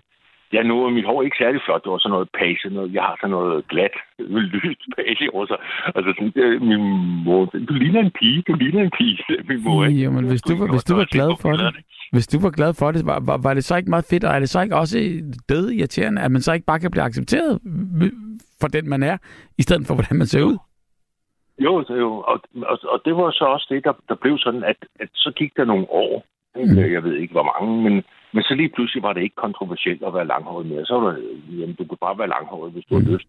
ja, 0.52 0.62
nu 0.62 0.84
er 0.84 0.90
mit 0.90 1.04
hår 1.04 1.22
ikke 1.22 1.36
særlig 1.40 1.60
flot. 1.64 1.84
Det 1.84 1.92
var 1.92 1.98
sådan 1.98 2.14
noget 2.16 2.28
page, 2.38 2.70
noget, 2.70 2.94
jeg 2.94 3.02
har 3.02 3.16
sådan 3.20 3.30
noget 3.30 3.68
glat, 3.68 3.94
lyst 4.18 4.82
page 4.96 5.34
over 5.34 5.46
sig. 5.46 5.58
Altså 5.96 6.10
sådan, 6.16 6.32
det, 6.36 6.62
min 6.62 6.82
mor, 7.24 7.44
du 7.68 7.72
ligner 7.82 8.00
en 8.00 8.14
pige, 8.20 8.42
du 8.48 8.52
ligner 8.54 8.82
en 8.82 8.94
pige, 8.98 9.18
min 9.48 9.64
mor. 9.64 9.84
Ikke? 9.84 10.00
Jo, 10.04 10.10
men 10.10 10.24
hvis 10.24 10.42
du, 10.42 10.52
var, 10.58 10.66
hvis 10.74 10.84
du 10.84 10.94
var 10.96 11.04
glad 11.04 11.30
for 11.42 11.52
det, 11.52 11.74
hvis 12.12 12.26
du 12.26 12.40
var 12.40 12.50
glad 12.50 12.74
for 12.74 12.92
det, 12.92 13.06
var, 13.06 13.20
var, 13.26 13.38
var 13.42 13.54
det 13.54 13.64
så 13.64 13.76
ikke 13.76 13.90
meget 13.90 14.06
fedt, 14.10 14.24
og 14.24 14.34
er 14.34 14.38
det 14.38 14.48
så 14.48 14.62
ikke 14.62 14.76
også 14.76 14.98
død 15.48 15.70
irriterende, 15.70 16.22
at 16.22 16.30
man 16.30 16.42
så 16.42 16.52
ikke 16.52 16.66
bare 16.66 16.80
kan 16.80 16.90
blive 16.90 17.04
accepteret 17.04 17.60
for 18.60 18.68
den, 18.68 18.88
man 18.88 19.02
er, 19.02 19.16
i 19.58 19.62
stedet 19.62 19.86
for, 19.86 19.94
hvordan 19.94 20.18
man 20.18 20.26
ser 20.26 20.42
ud? 20.42 20.58
Jo, 21.58 21.82
det, 21.82 21.98
jo 21.98 22.10
og, 22.30 22.40
og, 22.72 22.78
og 22.92 23.00
det 23.04 23.16
var 23.16 23.30
så 23.30 23.44
også 23.44 23.66
det, 23.70 23.84
der, 23.84 23.92
der 24.08 24.14
blev 24.14 24.38
sådan, 24.38 24.64
at, 24.64 24.76
at 25.00 25.08
så 25.14 25.32
gik 25.36 25.56
der 25.56 25.64
nogle 25.64 25.86
år. 25.90 26.24
Mm. 26.56 26.92
Jeg 26.92 27.04
ved 27.04 27.14
ikke, 27.16 27.32
hvor 27.32 27.48
mange, 27.52 27.82
men, 27.82 28.04
men 28.32 28.42
så 28.42 28.54
lige 28.54 28.68
pludselig 28.74 29.02
var 29.02 29.12
det 29.12 29.22
ikke 29.22 29.34
kontroversielt 29.44 30.02
at 30.04 30.14
være 30.14 30.26
langhåret 30.26 30.66
mere. 30.66 30.86
Så 30.86 30.94
var 31.00 31.10
det, 31.12 31.42
jamen, 31.60 31.74
du 31.74 31.84
kunne 31.84 32.04
bare 32.06 32.18
være 32.18 32.28
langhåret, 32.28 32.72
hvis 32.72 32.84
du 32.84 32.98
Mm. 32.98 33.04
har 33.04 33.12
lyst. 33.12 33.28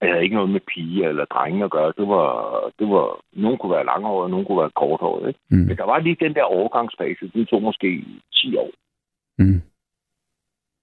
Det 0.00 0.08
havde 0.08 0.22
ikke 0.22 0.34
noget 0.36 0.50
med 0.50 0.60
piger 0.60 1.08
eller 1.08 1.24
drenge 1.24 1.64
at 1.64 1.70
gøre. 1.70 1.92
Det 1.98 2.08
var, 2.08 2.28
det 2.78 2.88
var, 2.88 3.20
nogen 3.32 3.58
kunne 3.58 3.72
være 3.72 3.84
langhåret, 3.86 4.24
og 4.24 4.30
nogen 4.30 4.46
kunne 4.46 4.60
være 4.60 4.76
korthåret. 4.76 5.28
Ikke? 5.28 5.40
Mm. 5.50 5.56
Men 5.68 5.76
der 5.76 5.84
var 5.84 5.98
lige 5.98 6.16
den 6.24 6.34
der 6.34 6.42
overgangsfase, 6.42 7.30
den 7.34 7.46
tog 7.46 7.62
måske 7.62 8.04
10 8.34 8.56
år. 8.56 8.70
Mm. 9.38 9.60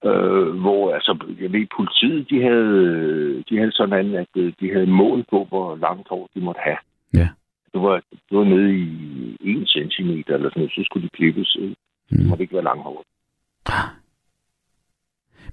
Øh, 0.04 0.48
hvor 0.60 0.94
altså, 0.94 1.12
jeg 1.40 1.52
ved, 1.52 1.66
politiet, 1.76 2.30
de 2.30 2.42
havde, 2.42 3.42
de 3.48 3.56
havde 3.58 3.72
sådan, 3.72 4.14
at 4.14 4.28
øh, 4.36 4.52
de 4.60 4.72
havde 4.72 4.86
mål 4.86 5.24
på, 5.30 5.44
hvor 5.48 5.76
langt 5.76 6.08
hår 6.08 6.28
de 6.34 6.40
måtte 6.40 6.60
have. 6.64 6.76
Ja. 7.14 7.28
Det 7.72 7.80
var, 7.82 8.02
det 8.30 8.38
var 8.38 8.44
nede 8.44 8.72
i 8.78 9.36
1 9.40 9.68
cm 9.68 10.10
eller 10.10 10.48
sådan 10.50 10.52
noget, 10.56 10.72
så 10.72 10.82
skulle 10.84 11.04
de 11.08 11.16
klippes. 11.16 11.56
øh, 11.60 11.74
Mm. 12.10 12.18
Det 12.18 12.26
måtte 12.26 12.42
ikke 12.42 12.54
være 12.54 12.64
langhåret. 12.64 13.06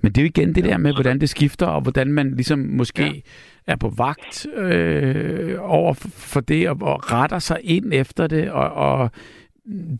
Men 0.01 0.12
det 0.12 0.18
er 0.18 0.22
jo 0.26 0.34
igen 0.36 0.56
det 0.56 0.64
der 0.64 0.78
med, 0.78 0.93
hvordan 0.93 1.20
det 1.20 1.30
skifter, 1.30 1.68
og 1.68 1.82
hvordan 1.82 2.08
man 2.14 2.36
ligesom 2.36 2.60
måske 2.60 3.03
ja. 3.03 3.22
er 3.68 3.76
på 3.76 3.89
vagt 3.97 4.47
øh, 4.53 5.58
over 5.60 5.93
for 6.34 6.39
det, 6.39 6.70
og, 6.70 6.78
og 6.82 7.12
retter 7.12 7.39
sig 7.39 7.60
ind 7.64 7.93
efter 7.93 8.28
det, 8.28 8.51
og, 8.51 8.70
og 8.72 9.10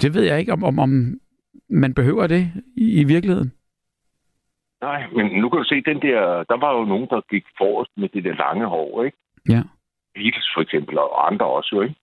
det 0.02 0.14
ved 0.14 0.24
jeg 0.24 0.40
ikke, 0.40 0.54
om, 0.54 0.64
om, 0.64 0.80
om 0.80 1.20
man 1.70 1.94
behøver 1.94 2.28
det 2.28 2.52
i, 2.78 3.02
i 3.02 3.04
virkeligheden. 3.04 3.52
Nej, 4.82 5.08
men 5.16 5.26
nu 5.42 5.50
kan 5.50 5.60
du 5.60 5.66
se, 5.66 5.82
den 5.82 6.02
der, 6.02 6.44
der 6.50 6.58
var 6.58 6.78
jo 6.78 6.86
nogen, 6.86 7.08
der 7.10 7.22
gik 7.30 7.46
forrest 7.58 7.92
med 7.98 8.10
det 8.10 8.24
der 8.24 8.36
lange 8.36 8.66
hår, 8.66 9.04
ikke? 9.04 9.18
Ja. 9.50 9.62
Beatles 10.14 10.50
for 10.56 10.62
eksempel, 10.62 10.98
og 10.98 11.28
andre 11.32 11.46
også 11.46 11.70
jo, 11.76 11.82
ikke? 11.82 11.96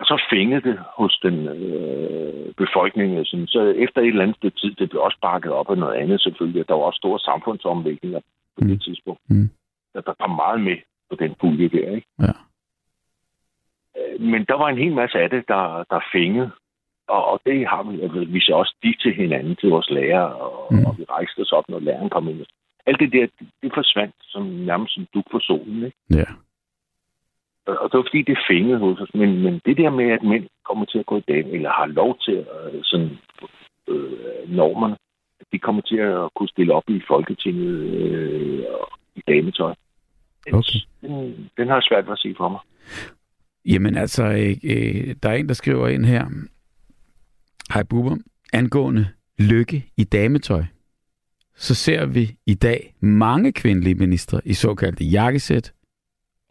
Og 0.00 0.06
så 0.06 0.22
fængede 0.32 0.60
det 0.68 0.78
hos 0.96 1.18
den 1.22 1.48
øh, 1.48 2.54
befolkning. 2.54 3.26
Sådan. 3.26 3.46
Så 3.46 3.60
efter 3.84 4.00
et 4.00 4.06
eller 4.08 4.22
andet 4.22 4.36
sted 4.36 4.50
tid, 4.50 4.74
det 4.74 4.90
blev 4.90 5.02
også 5.02 5.18
bakket 5.22 5.52
op 5.52 5.70
af 5.70 5.78
noget 5.78 5.94
andet 5.94 6.20
selvfølgelig. 6.20 6.68
Der 6.68 6.74
var 6.74 6.82
også 6.82 6.96
store 6.98 7.18
samfundsomlægninger 7.18 8.20
på 8.56 8.60
mm. 8.60 8.68
det 8.68 8.82
tidspunkt. 8.82 9.20
Mm. 9.30 9.50
Der, 9.94 10.00
der 10.00 10.14
kom 10.20 10.30
meget 10.30 10.60
med 10.60 10.76
på 11.10 11.16
den 11.16 11.34
pulje 11.40 11.68
der, 11.68 11.90
ikke? 11.96 12.08
Ja. 12.18 12.32
Øh, 13.98 14.20
Men 14.20 14.44
der 14.44 14.54
var 14.54 14.68
en 14.68 14.78
hel 14.78 14.94
masse 14.94 15.18
af 15.18 15.30
det, 15.30 15.44
der, 15.48 15.84
der 15.90 16.00
fængede. 16.12 16.50
Og, 17.08 17.24
og 17.24 17.40
det 17.46 17.68
har 17.68 17.82
vi, 17.82 18.00
altså, 18.00 18.24
vi 18.28 18.40
så 18.40 18.52
også 18.52 18.74
de 18.82 18.94
til 19.02 19.14
hinanden, 19.14 19.56
til 19.56 19.68
vores 19.68 19.90
lærer, 19.90 20.20
og, 20.22 20.74
Mm. 20.74 20.84
og 20.86 20.98
vi 20.98 21.04
rejste 21.10 21.40
os 21.40 21.52
op, 21.52 21.64
når 21.68 21.78
læreren 21.78 22.10
kom 22.10 22.28
ind. 22.28 22.44
Alt 22.86 23.00
det 23.00 23.12
der, 23.12 23.26
det, 23.38 23.48
det 23.62 23.70
forsvandt 23.74 24.14
som 24.20 24.42
nærmest 24.42 24.94
som 24.94 25.06
duk 25.14 25.24
for 25.30 25.38
solen, 25.38 25.84
ikke? 25.84 25.96
Ja. 26.10 26.24
Og 27.68 27.86
det 27.90 27.98
var 27.98 28.06
fordi, 28.08 28.22
det 28.22 28.46
fængede 28.50 28.78
hos 28.78 29.00
os. 29.00 29.14
Men, 29.14 29.42
men 29.42 29.60
det 29.66 29.76
der 29.76 29.90
med, 29.90 30.10
at 30.10 30.22
mænd 30.22 30.46
kommer 30.68 30.84
til 30.84 30.98
at 30.98 31.06
gå 31.06 31.16
i 31.16 31.28
dag, 31.28 31.40
eller 31.52 31.70
har 31.70 31.86
lov 31.86 32.18
til 32.18 32.32
at 32.32 32.72
sådan, 32.82 33.10
øh, 33.88 34.48
normerne, 34.48 34.96
de 35.52 35.58
kommer 35.58 35.82
til 35.82 35.96
at 35.96 36.28
kunne 36.36 36.48
stille 36.48 36.74
op 36.74 36.88
i 36.88 37.00
Folketinget 37.08 37.74
øh, 37.74 38.64
i 39.16 39.20
dametøj. 39.28 39.74
Den, 40.44 40.54
Okay. 40.54 40.78
den, 41.00 41.50
den 41.56 41.68
har 41.68 41.74
jeg 41.74 41.82
svært 41.88 42.06
ved 42.06 42.12
at 42.12 42.18
se 42.18 42.34
for 42.36 42.48
mig. 42.48 42.60
Jamen 43.64 43.96
altså, 43.96 44.24
øh, 44.24 44.56
øh, 44.64 45.14
der 45.22 45.28
er 45.28 45.34
en, 45.34 45.48
der 45.48 45.54
skriver 45.54 45.88
ind 45.88 46.04
her. 46.04 46.24
Hej 47.74 47.82
Bubber. 47.82 48.16
Angående 48.52 49.06
lykke 49.38 49.84
i 49.96 50.04
dametøj, 50.04 50.64
så 51.56 51.74
ser 51.74 52.06
vi 52.06 52.30
i 52.46 52.54
dag 52.54 52.94
mange 53.00 53.52
kvindelige 53.52 53.94
ministre 53.94 54.40
i 54.44 54.52
såkaldte 54.52 55.04
jakkesæt, 55.04 55.72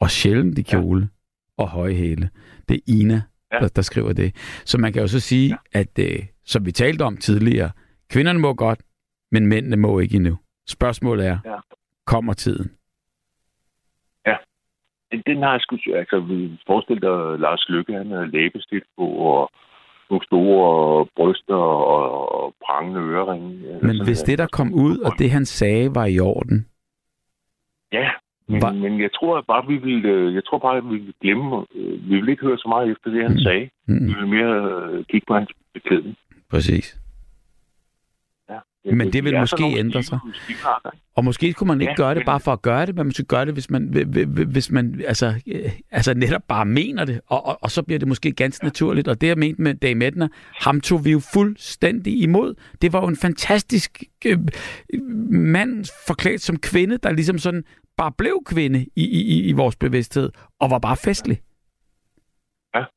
og 0.02 0.10
sjældent 0.10 0.58
i 0.60 0.62
kjole 0.62 1.02
ja. 1.02 1.64
og 1.64 1.70
høje 1.70 1.94
hæle. 1.94 2.30
Det 2.70 2.76
er 2.76 2.82
Ina, 2.88 3.14
ja. 3.14 3.22
Ja. 3.52 3.60
der, 3.60 3.68
der 3.68 3.82
skriver 3.82 4.14
det. 4.14 4.36
Så 4.66 4.78
man 4.78 4.94
kan 4.94 5.02
jo 5.02 5.08
så 5.08 5.20
sige, 5.20 5.58
ja. 5.74 5.80
at 5.80 6.00
øh, 6.00 6.26
som 6.46 6.66
vi 6.66 6.72
talte 6.72 7.04
om 7.04 7.18
tidligere, 7.18 7.72
kvinderne 8.10 8.40
må 8.40 8.54
godt, 8.54 8.82
men 9.32 9.48
mændene 9.48 9.76
må 9.76 10.00
ikke 10.00 10.16
endnu. 10.16 10.38
Spørgsmålet 10.68 11.28
er, 11.28 11.40
Ja. 11.46 11.58
kommer 12.06 12.34
tiden? 12.34 12.72
Den, 15.12 15.24
den 15.26 15.44
har 15.44 15.52
jeg 15.52 15.62
sgu... 15.62 15.78
Altså, 15.96 16.20
vi 16.20 16.60
forestiller 16.68 17.02
dig, 17.32 17.40
Lars 17.40 17.66
Lykke, 17.70 17.94
han 17.94 18.12
har 18.12 18.26
læbestift 18.26 18.86
på, 18.98 19.06
og 19.08 19.50
nogle 20.10 20.26
store 20.26 21.08
bryster 21.16 21.56
og, 21.56 22.32
og 22.42 22.56
prangende 22.66 23.02
øreringe. 23.02 23.80
Men 23.82 24.04
hvis 24.06 24.20
det, 24.20 24.38
der 24.38 24.48
kom 24.48 24.74
ud, 24.74 25.00
og 25.00 25.12
det 25.20 25.32
han 25.32 25.46
sagde, 25.46 25.96
var 25.96 26.06
i 26.06 26.20
orden, 26.20 26.68
Ja, 27.92 28.10
men, 28.50 28.64
Hva- 28.64 28.72
men 28.84 29.02
jeg 29.02 29.10
tror 29.14 29.42
bare, 29.42 29.68
vi 29.68 29.78
vil, 29.78 30.06
øh, 30.06 30.36
jeg 30.36 30.46
tror 30.46 30.58
bare, 30.60 30.78
at 30.78 30.84
vi 30.84 30.90
vil 30.98 31.14
glemme, 31.22 31.66
øh, 31.76 32.10
vi 32.10 32.16
vil 32.20 32.30
ikke 32.30 32.46
høre 32.46 32.58
så 32.58 32.68
meget 32.70 32.92
efter 32.92 33.10
det, 33.12 33.22
han 33.24 33.32
Mm. 33.32 33.40
sagde. 33.40 33.70
mm, 33.88 34.08
Vi 34.08 34.14
vil 34.20 34.28
mere 34.28 34.54
øh, 34.92 35.06
kigge 35.06 35.26
på 35.28 35.34
hans 35.34 35.50
beklædning. 35.74 36.16
præcis. 36.50 36.98
Ja. 38.86 38.92
Men 38.96 39.14
det 39.14 39.24
vil 39.24 39.34
er 39.34 39.40
måske 39.40 39.62
nogle 39.62 39.78
ændre 39.78 40.04
sig. 40.04 40.20
Og 41.16 41.24
måske 41.26 41.52
skulle 41.52 41.68
man 41.68 41.82
ikke 41.82 41.92
Ja, 41.92 42.04
gøre 42.04 42.16
det 42.16 42.26
bare 42.26 42.40
for 42.40 42.54
at 42.54 42.62
gøre 42.62 42.86
det, 42.86 42.96
men 42.96 43.06
man 43.06 43.12
skulle 43.12 43.28
gøre 43.28 43.46
det, 43.46 43.54
hvis 43.54 43.70
man, 43.70 43.90
hvi- 43.90 44.04
hvi- 44.04 44.52
hvis 44.52 44.72
man 44.72 45.02
altså, 45.08 45.34
altså 45.92 46.14
netop 46.14 46.42
bare 46.48 46.66
mener 46.66 47.06
det, 47.06 47.22
og, 47.28 47.46
og, 47.46 47.58
og 47.62 47.72
så 47.72 47.84
bliver 47.84 48.00
det 48.00 48.08
måske 48.08 48.32
ganske 48.32 48.66
naturligt. 48.66 49.08
Og 49.08 49.22
det, 49.22 49.28
jeg 49.28 49.38
mente 49.38 49.62
med 49.62 49.76
Dave 49.76 49.96
Medner, 49.96 50.28
ham 50.66 50.82
tog 50.82 51.06
vi 51.06 51.12
jo 51.12 51.22
fuldstændig 51.34 52.22
imod. 52.22 52.54
Det 52.82 52.94
var 52.94 53.02
jo 53.02 53.08
en 53.08 53.16
fantastisk 53.18 54.04
øh, 54.26 54.38
mand 55.32 55.86
forklædt 56.08 56.42
som 56.42 56.58
kvinde, 56.60 56.98
der 56.98 57.12
ligesom 57.12 57.38
sådan 57.38 57.64
bare 57.98 58.12
blev 58.18 58.36
kvinde 58.46 58.80
i, 58.96 59.04
i, 59.20 59.22
i- 59.36 59.50
i 59.50 59.52
vores 59.52 59.76
bevidsthed, 59.76 60.30
og 60.60 60.68
var 60.72 60.80
bare 60.80 60.98
festlig. 60.98 61.38
Altså, 62.74 62.92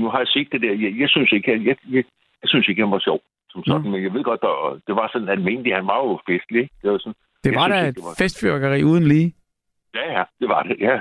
nu 0.00 0.08
har 0.12 0.18
jeg 0.18 0.26
set 0.28 0.48
det 0.52 0.60
der. 0.62 0.72
Jeg, 0.84 0.92
jeg 1.00 1.08
synes 1.08 1.32
ikke, 1.32 1.50
jeg, 1.50 1.58
jeg, 1.66 1.76
jeg, 1.96 2.04
jeg 2.42 2.48
synes 2.52 2.68
ikke, 2.68 2.82
han 2.82 2.90
var 2.90 2.98
sjov. 2.98 3.20
Som 3.50 3.64
sådan, 3.64 3.82
Nå. 3.82 3.90
men 3.90 4.02
jeg 4.02 4.12
ved 4.14 4.24
godt, 4.24 4.40
der, 4.40 4.80
det 4.86 4.94
var 4.96 5.10
sådan 5.12 5.28
almindeligt. 5.28 5.74
Han 5.76 5.86
var 5.86 5.98
jo 6.06 6.20
festlig. 6.30 6.70
Det 6.82 6.90
var 6.90 6.98
sådan, 6.98 7.14
Det 7.44 7.54
var 7.54 7.68
da 7.68 7.88
et 7.88 7.96
var- 8.02 8.14
festfyrkeri 8.18 8.82
uden 8.84 9.04
lige. 9.04 9.34
Ja, 9.94 10.18
ja, 10.18 10.22
det 10.40 10.48
var 10.48 10.62
det, 10.62 10.76
ja. 10.80 10.96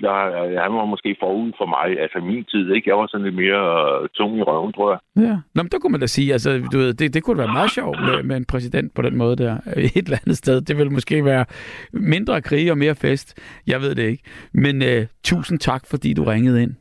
Jeg, 0.00 0.62
han 0.62 0.72
var 0.74 0.84
måske 0.84 1.16
forud 1.20 1.52
for 1.58 1.66
mig, 1.66 2.00
altså 2.00 2.18
min 2.18 2.44
tid, 2.44 2.74
ikke? 2.74 2.90
Jeg 2.90 2.96
var 2.96 3.06
sådan 3.06 3.24
lidt 3.24 3.34
mere 3.34 3.62
uh, 4.02 4.08
tung 4.08 4.38
i 4.38 4.42
røven, 4.42 4.72
tror 4.72 4.90
jeg. 4.90 5.00
Ja. 5.24 5.36
Nå, 5.54 5.62
men 5.62 5.70
der 5.72 5.78
kunne 5.78 5.90
man 5.90 6.00
da 6.00 6.06
sige, 6.06 6.32
altså, 6.32 6.50
du 6.72 6.78
ved, 6.78 6.94
det, 6.94 7.14
det 7.14 7.22
kunne 7.22 7.36
da 7.36 7.42
være 7.42 7.52
meget 7.52 7.70
sjovt 7.70 8.00
med, 8.00 8.22
med 8.22 8.36
en 8.36 8.44
præsident 8.44 8.94
på 8.94 9.02
den 9.02 9.16
måde 9.16 9.36
der, 9.36 9.54
et 9.96 10.04
eller 10.06 10.18
andet 10.22 10.36
sted. 10.36 10.60
Det 10.60 10.76
ville 10.76 10.92
måske 10.92 11.24
være 11.24 11.44
mindre 11.92 12.42
krig 12.42 12.70
og 12.70 12.78
mere 12.78 12.94
fest. 12.94 13.28
Jeg 13.66 13.80
ved 13.80 13.94
det 13.94 14.02
ikke. 14.02 14.24
Men 14.54 14.82
uh, 14.82 15.06
tusind 15.24 15.58
tak, 15.58 15.82
fordi 15.90 16.14
du 16.14 16.22
ringede 16.24 16.62
ind. 16.62 16.74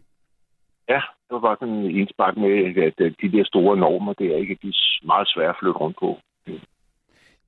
Ja, 0.90 1.02
det 1.26 1.32
var 1.32 1.40
bare 1.40 1.58
sådan 1.60 1.74
en 1.74 1.96
indspark 2.00 2.38
med, 2.38 2.52
at, 2.88 3.00
de 3.22 3.32
der 3.32 3.44
store 3.46 3.78
normer, 3.78 4.14
det 4.14 4.28
er 4.34 4.38
ikke 4.38 4.58
de 4.62 4.68
er 4.68 5.06
meget 5.06 5.28
svære 5.28 5.50
at 5.50 5.56
flytte 5.60 5.80
rundt 5.80 5.98
på. 6.00 6.20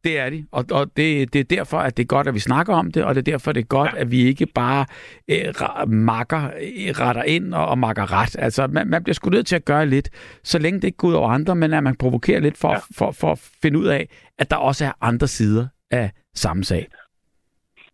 Det 0.04 0.20
er 0.20 0.30
de, 0.30 0.46
og, 0.52 0.66
og 0.72 0.98
det, 0.98 1.34
det 1.34 1.40
er 1.40 1.44
derfor, 1.44 1.78
at 1.78 1.98
det 1.98 2.04
er 2.04 2.08
godt, 2.08 2.28
at 2.28 2.34
vi 2.34 2.40
snakker 2.40 2.74
om 2.74 2.92
det, 2.92 3.04
og 3.04 3.16
det 3.16 3.28
er 3.28 3.32
derfor, 3.32 3.52
det 3.52 3.62
er 3.62 3.66
godt, 3.66 3.94
at 3.98 4.12
vi 4.12 4.22
ikke 4.22 4.46
bare 4.46 4.86
øh, 5.32 5.90
makker, 5.90 6.44
øh, 6.46 6.92
retter 7.00 7.24
ind 7.24 7.54
og, 7.54 7.68
og 7.68 7.78
makker 7.78 8.12
ret. 8.22 8.36
Altså, 8.40 8.68
man, 8.68 8.88
man 8.88 9.04
bliver 9.04 9.14
sgu 9.14 9.30
nødt 9.30 9.48
til 9.48 9.56
at 9.56 9.66
gøre 9.66 9.86
lidt, 9.86 10.10
så 10.44 10.60
længe 10.60 10.80
det 10.82 10.88
ikke 10.88 10.98
går 10.98 11.08
ud 11.08 11.14
over 11.14 11.30
andre, 11.30 11.56
men 11.56 11.74
at 11.74 11.84
man 11.84 11.96
provokerer 11.96 12.40
lidt 12.40 12.58
for, 12.58 12.72
ja. 12.72 12.78
For, 12.98 13.12
for 13.12 13.32
at 13.32 13.50
finde 13.62 13.80
ud 13.80 13.86
af, 13.86 14.08
at 14.40 14.52
der 14.52 14.58
også 14.58 14.86
er 14.86 14.92
andre 15.02 15.28
sider 15.28 15.68
af 15.92 16.12
samme 16.36 16.64
sag. 16.64 16.88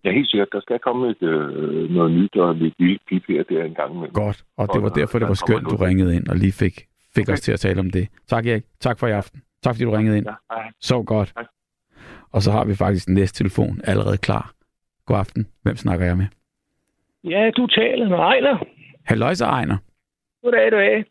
Ja, 0.03 0.11
helt 0.11 0.29
sikkert. 0.29 0.47
Der 0.51 0.61
skal 0.61 0.79
komme 0.79 1.09
et, 1.09 1.21
øh, 1.23 1.89
noget 1.89 2.11
nyt 2.11 2.35
og 2.35 2.55
lidt 2.55 2.73
lille 2.79 2.99
pip 3.09 3.23
her 3.27 3.43
der 3.43 3.63
en 3.63 3.73
gang 3.73 3.91
imellem. 3.91 4.13
Godt, 4.13 4.43
og 4.57 4.69
det 4.73 4.81
var 4.83 4.89
derfor, 4.89 5.19
det 5.19 5.27
var 5.27 5.33
skønt, 5.33 5.69
du 5.69 5.75
ringede 5.75 6.15
ind 6.15 6.27
og 6.27 6.35
lige 6.35 6.51
fik, 6.51 6.85
fik 7.15 7.23
Okay. 7.25 7.33
os 7.33 7.41
til 7.41 7.51
at 7.51 7.59
tale 7.59 7.79
om 7.79 7.89
det. 7.89 8.07
Tak, 8.27 8.45
Erik. 8.45 8.63
Tak 8.79 8.99
for 8.99 9.07
i 9.07 9.11
aften. 9.11 9.41
Tak, 9.63 9.75
fordi 9.75 9.83
du 9.83 9.91
ringede 9.91 10.17
ind. 10.17 10.25
Ja, 10.25 10.33
hej. 10.55 10.71
Så 10.81 11.03
godt. 11.03 11.33
Tak. 11.35 11.45
Og 12.33 12.41
så 12.41 12.51
har 12.51 12.65
vi 12.65 12.75
faktisk 12.75 13.05
den 13.07 13.13
næste 13.15 13.43
telefon 13.43 13.81
allerede 13.83 14.17
klar. 14.17 14.51
God 15.05 15.17
aften. 15.17 15.47
Hvem 15.63 15.75
snakker 15.75 16.05
jeg 16.05 16.17
med? 16.17 16.25
Ja, 17.23 17.49
du 17.57 17.67
taler 17.67 18.09
med 18.09 18.17
Ejner. 18.17 18.57
Halløjsa, 19.05 19.45
Ejner. 19.45 19.77
Goddag, 20.43 20.71
du 20.71 20.75
er. 20.77 21.03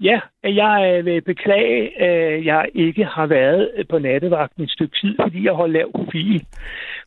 Ja, 0.00 0.20
jeg 0.44 0.94
øh, 0.98 1.06
vil 1.06 1.20
beklage, 1.22 2.02
at 2.02 2.44
jeg 2.44 2.68
ikke 2.74 3.04
har 3.04 3.26
været 3.26 3.70
på 3.90 3.98
nattevagten 3.98 4.62
et 4.64 4.70
stykke 4.70 4.96
tid, 5.00 5.16
fordi 5.22 5.44
jeg 5.44 5.52
holdt 5.52 5.72
lav 5.72 5.92
profil. 5.92 6.46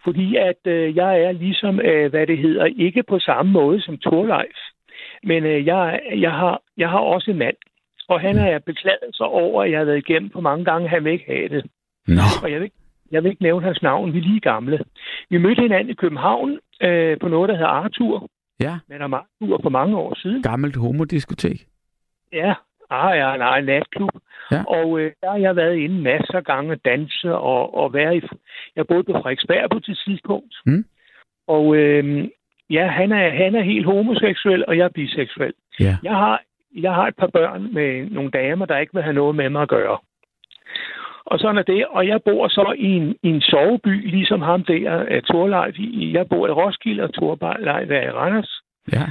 Fordi 0.03 0.35
at 0.35 0.61
øh, 0.67 0.95
jeg 0.95 1.21
er 1.21 1.31
ligesom, 1.31 1.79
øh, 1.79 2.09
hvad 2.09 2.27
det 2.27 2.37
hedder, 2.37 2.65
ikke 2.65 3.03
på 3.03 3.19
samme 3.19 3.51
måde 3.51 3.81
som 3.81 3.97
Torleif. 3.97 4.57
Men 5.23 5.43
øh, 5.45 5.65
jeg, 5.65 5.99
jeg, 6.15 6.31
har, 6.31 6.61
jeg 6.77 6.89
har 6.89 6.99
også 6.99 7.31
en 7.31 7.37
mand, 7.37 7.55
og 8.07 8.21
han 8.21 8.35
har 8.37 8.59
beklaget 8.59 9.09
sig 9.13 9.25
over, 9.25 9.63
at 9.63 9.71
jeg 9.71 9.79
har 9.79 9.85
været 9.85 10.09
igennem 10.09 10.29
på 10.29 10.41
mange 10.41 10.65
gange, 10.65 10.89
han 10.89 11.03
vil 11.03 11.13
ikke 11.13 11.25
have 11.27 11.49
det. 11.49 11.65
Nå, 12.07 12.21
Og 12.43 12.51
jeg 12.51 12.59
vil, 12.59 12.63
ikke- 12.65 12.75
jeg 13.15 13.23
vil 13.23 13.29
ikke 13.29 13.43
nævne 13.43 13.65
hans 13.65 13.81
navn, 13.81 14.13
vi 14.13 14.17
er 14.17 14.21
lige 14.21 14.39
gamle. 14.39 14.79
Vi 15.29 15.37
mødte 15.37 15.61
hinanden 15.61 15.89
i 15.89 15.93
København 16.03 16.59
øh, 16.81 17.19
på 17.19 17.27
noget, 17.27 17.49
der 17.49 17.55
hedder 17.55 17.77
Arthur. 17.81 18.29
ja. 18.59 18.73
Men 18.89 19.01
om 19.01 19.13
Arthur 19.13 19.59
for 19.63 19.69
mange 19.69 19.97
år 19.97 20.15
siden. 20.21 20.41
Gammelt 20.41 20.75
homodiskotek. 20.75 21.59
Ja, 22.33 22.53
ah, 22.89 23.17
ja, 23.17 23.37
nej, 23.37 23.59
en 23.59 23.65
natklub. 23.65 24.15
Ja. 24.51 24.63
Og 24.67 24.99
øh, 24.99 25.11
der 25.21 25.29
har 25.31 25.37
jeg 25.37 25.55
været 25.55 25.75
inde 25.75 26.01
masser 26.01 26.35
af 26.35 26.43
gange 26.43 26.71
og 26.71 26.79
danse 26.85 27.35
og, 27.35 27.77
og 27.77 27.93
være 27.93 28.17
i... 28.17 28.21
Jeg 28.75 28.87
boede 28.87 29.03
på 29.03 29.11
Frederiksberg 29.11 29.69
på 29.71 29.79
det 29.79 29.99
tidspunkt. 30.05 30.55
Mm. 30.65 30.85
Og 31.47 31.75
øh, 31.75 32.27
ja, 32.69 32.87
han 32.87 33.11
er, 33.11 33.29
han 33.29 33.55
er 33.55 33.63
helt 33.63 33.85
homoseksuel, 33.85 34.65
og 34.67 34.77
jeg 34.77 34.83
er 34.85 34.95
biseksuel. 34.95 35.53
Ja. 35.79 35.97
Jeg 36.03 36.11
har, 36.11 36.41
jeg 36.75 36.93
har 36.93 37.07
et 37.07 37.15
par 37.15 37.27
børn 37.27 37.73
med 37.73 38.09
nogle 38.09 38.31
damer, 38.31 38.65
der 38.65 38.77
ikke 38.77 38.93
vil 38.93 39.03
have 39.03 39.13
noget 39.13 39.35
med 39.35 39.49
mig 39.49 39.61
at 39.61 39.69
gøre. 39.69 39.97
Og 41.25 41.39
sådan 41.39 41.57
er 41.57 41.61
det. 41.63 41.85
Og 41.87 42.07
jeg 42.07 42.19
bor 42.25 42.47
så 42.47 42.73
i 42.77 42.85
en, 42.85 43.15
i 43.23 43.29
en 43.29 43.41
soveby, 43.41 44.09
ligesom 44.09 44.41
ham 44.41 44.63
der, 44.63 45.21
Torleif. 45.21 45.79
i- 45.79 46.13
Jeg 46.13 46.27
bor 46.29 46.47
i 46.47 46.51
Roskilde, 46.51 47.03
og 47.03 47.13
Torleif 47.13 47.89
er 47.91 48.01
i 48.01 48.09
Randers. 48.11 48.61
Ja. 48.93 49.03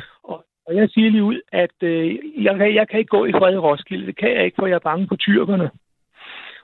Og 0.69 0.75
jeg 0.77 0.89
siger 0.91 1.11
lige 1.11 1.23
ud, 1.25 1.41
at 1.53 1.77
øh, 1.83 2.17
jeg, 2.45 2.57
kan, 2.57 2.75
jeg 2.75 2.89
kan 2.89 2.99
ikke 2.99 3.09
gå 3.17 3.25
i 3.25 3.33
fred 3.33 3.55
i 3.55 3.59
Roskilde. 3.59 4.07
Det 4.07 4.17
kan 4.17 4.31
jeg 4.37 4.45
ikke, 4.45 4.55
for 4.59 4.67
jeg 4.67 4.75
er 4.75 4.79
bange 4.91 5.07
på 5.07 5.17
tyrkerne. 5.17 5.71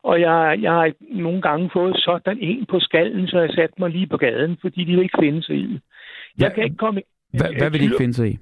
Og 0.03 0.21
jeg, 0.21 0.59
jeg 0.61 0.73
har 0.73 0.93
nogle 1.01 1.43
gange 1.43 1.71
fået 1.73 1.97
sådan 1.99 2.39
en 2.41 2.67
på 2.67 2.81
skallen, 2.81 3.27
så 3.29 3.39
jeg 3.41 3.51
satte 3.55 3.75
mig 3.79 3.91
lige 3.91 4.07
på 4.07 4.17
gaden, 4.17 4.59
fordi 4.61 4.85
de 4.85 4.93
vil 4.93 5.03
ikke 5.03 5.19
finde 5.21 5.43
sig 5.43 5.57
i. 5.57 5.71
Jeg 5.73 5.81
Hvad- 6.39 6.51
kan 6.51 6.65
ikke 6.65 6.77
komme 6.77 7.03
Hvad, 7.33 7.55
hvad 7.59 7.71
vil 7.71 7.81
de 7.81 7.85
ikke 7.85 7.97
finde 7.99 8.15
sig 8.15 8.29
i? 8.29 8.39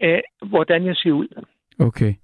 af, 0.00 0.22
hvordan 0.46 0.84
jeg 0.86 0.96
ser 0.96 1.12
ud. 1.12 1.28
Okay. 1.80 2.14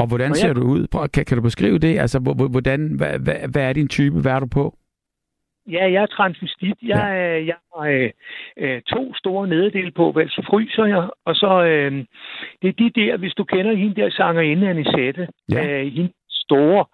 Og 0.00 0.06
hvordan 0.08 0.34
ser 0.34 0.48
jeg- 0.48 0.56
du 0.56 0.62
ud? 0.62 0.86
Prøv, 0.92 1.08
kan, 1.08 1.24
kan 1.24 1.36
du 1.36 1.42
beskrive 1.42 1.78
det? 1.78 1.98
Altså, 1.98 2.18
hvor- 2.18 2.34
hvor- 2.34 2.48
hvordan, 2.48 2.80
hvad, 2.98 3.18
hvad, 3.24 3.38
hvad 3.52 3.62
er 3.68 3.72
din 3.72 3.88
type? 3.88 4.20
Hvad 4.20 4.32
er 4.32 4.40
du 4.40 4.46
på? 4.46 4.74
Ja, 5.70 5.92
jeg 5.92 6.02
er 6.02 6.06
transvestit. 6.06 6.74
Jeg, 6.82 6.96
ja. 7.12 7.44
jeg 7.50 7.54
har 7.76 7.86
øh, 7.88 8.10
øh, 8.56 8.80
to 8.82 9.14
store 9.14 9.48
nederdele 9.48 9.90
på, 9.90 10.12
vel, 10.14 10.30
så 10.30 10.42
fryser 10.50 10.84
jeg. 10.84 11.08
Og 11.24 11.34
så, 11.34 11.62
øh, 11.64 11.92
det 12.62 12.68
er 12.68 12.72
de 12.72 12.90
der, 13.00 13.16
hvis 13.16 13.34
du 13.34 13.44
kender 13.44 13.74
hende 13.74 14.00
der 14.00 14.10
sangerinde, 14.10 14.68
Anisette, 14.70 15.28
Ja. 15.52 15.66
øh, 15.80 15.92
hende 15.92 16.12
store. 16.30 16.84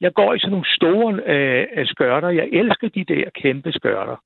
Jeg 0.00 0.12
går 0.14 0.34
i 0.34 0.38
sådan 0.38 0.50
nogle 0.50 0.66
store 0.76 1.20
øh, 1.26 1.86
skørter. 1.86 2.28
Jeg 2.28 2.48
elsker 2.52 2.88
de 2.88 3.04
der 3.04 3.24
kæmpe 3.42 3.72
skørter. 3.72 4.16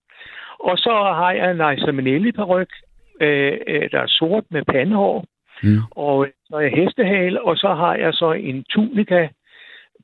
Og 0.61 0.79
så 0.79 0.91
har 0.91 1.33
jeg 1.33 1.51
en 1.51 1.57
Liza 1.57 1.93
Minnelli 1.93 2.33
paryk, 2.33 2.73
øh, 3.21 3.53
øh, 3.67 3.91
der 3.93 4.01
er 4.01 4.07
sort 4.07 4.45
med 4.51 4.63
pandehår. 4.65 5.25
Mm. 5.65 5.79
Og 5.91 6.27
så 6.45 6.55
har 6.57 6.61
jeg 6.61 6.73
hestehale, 6.73 7.43
og 7.45 7.57
så 7.57 7.75
har 7.75 7.95
jeg 7.95 8.15
så 8.15 8.33
en 8.33 8.65
tunika 8.71 9.29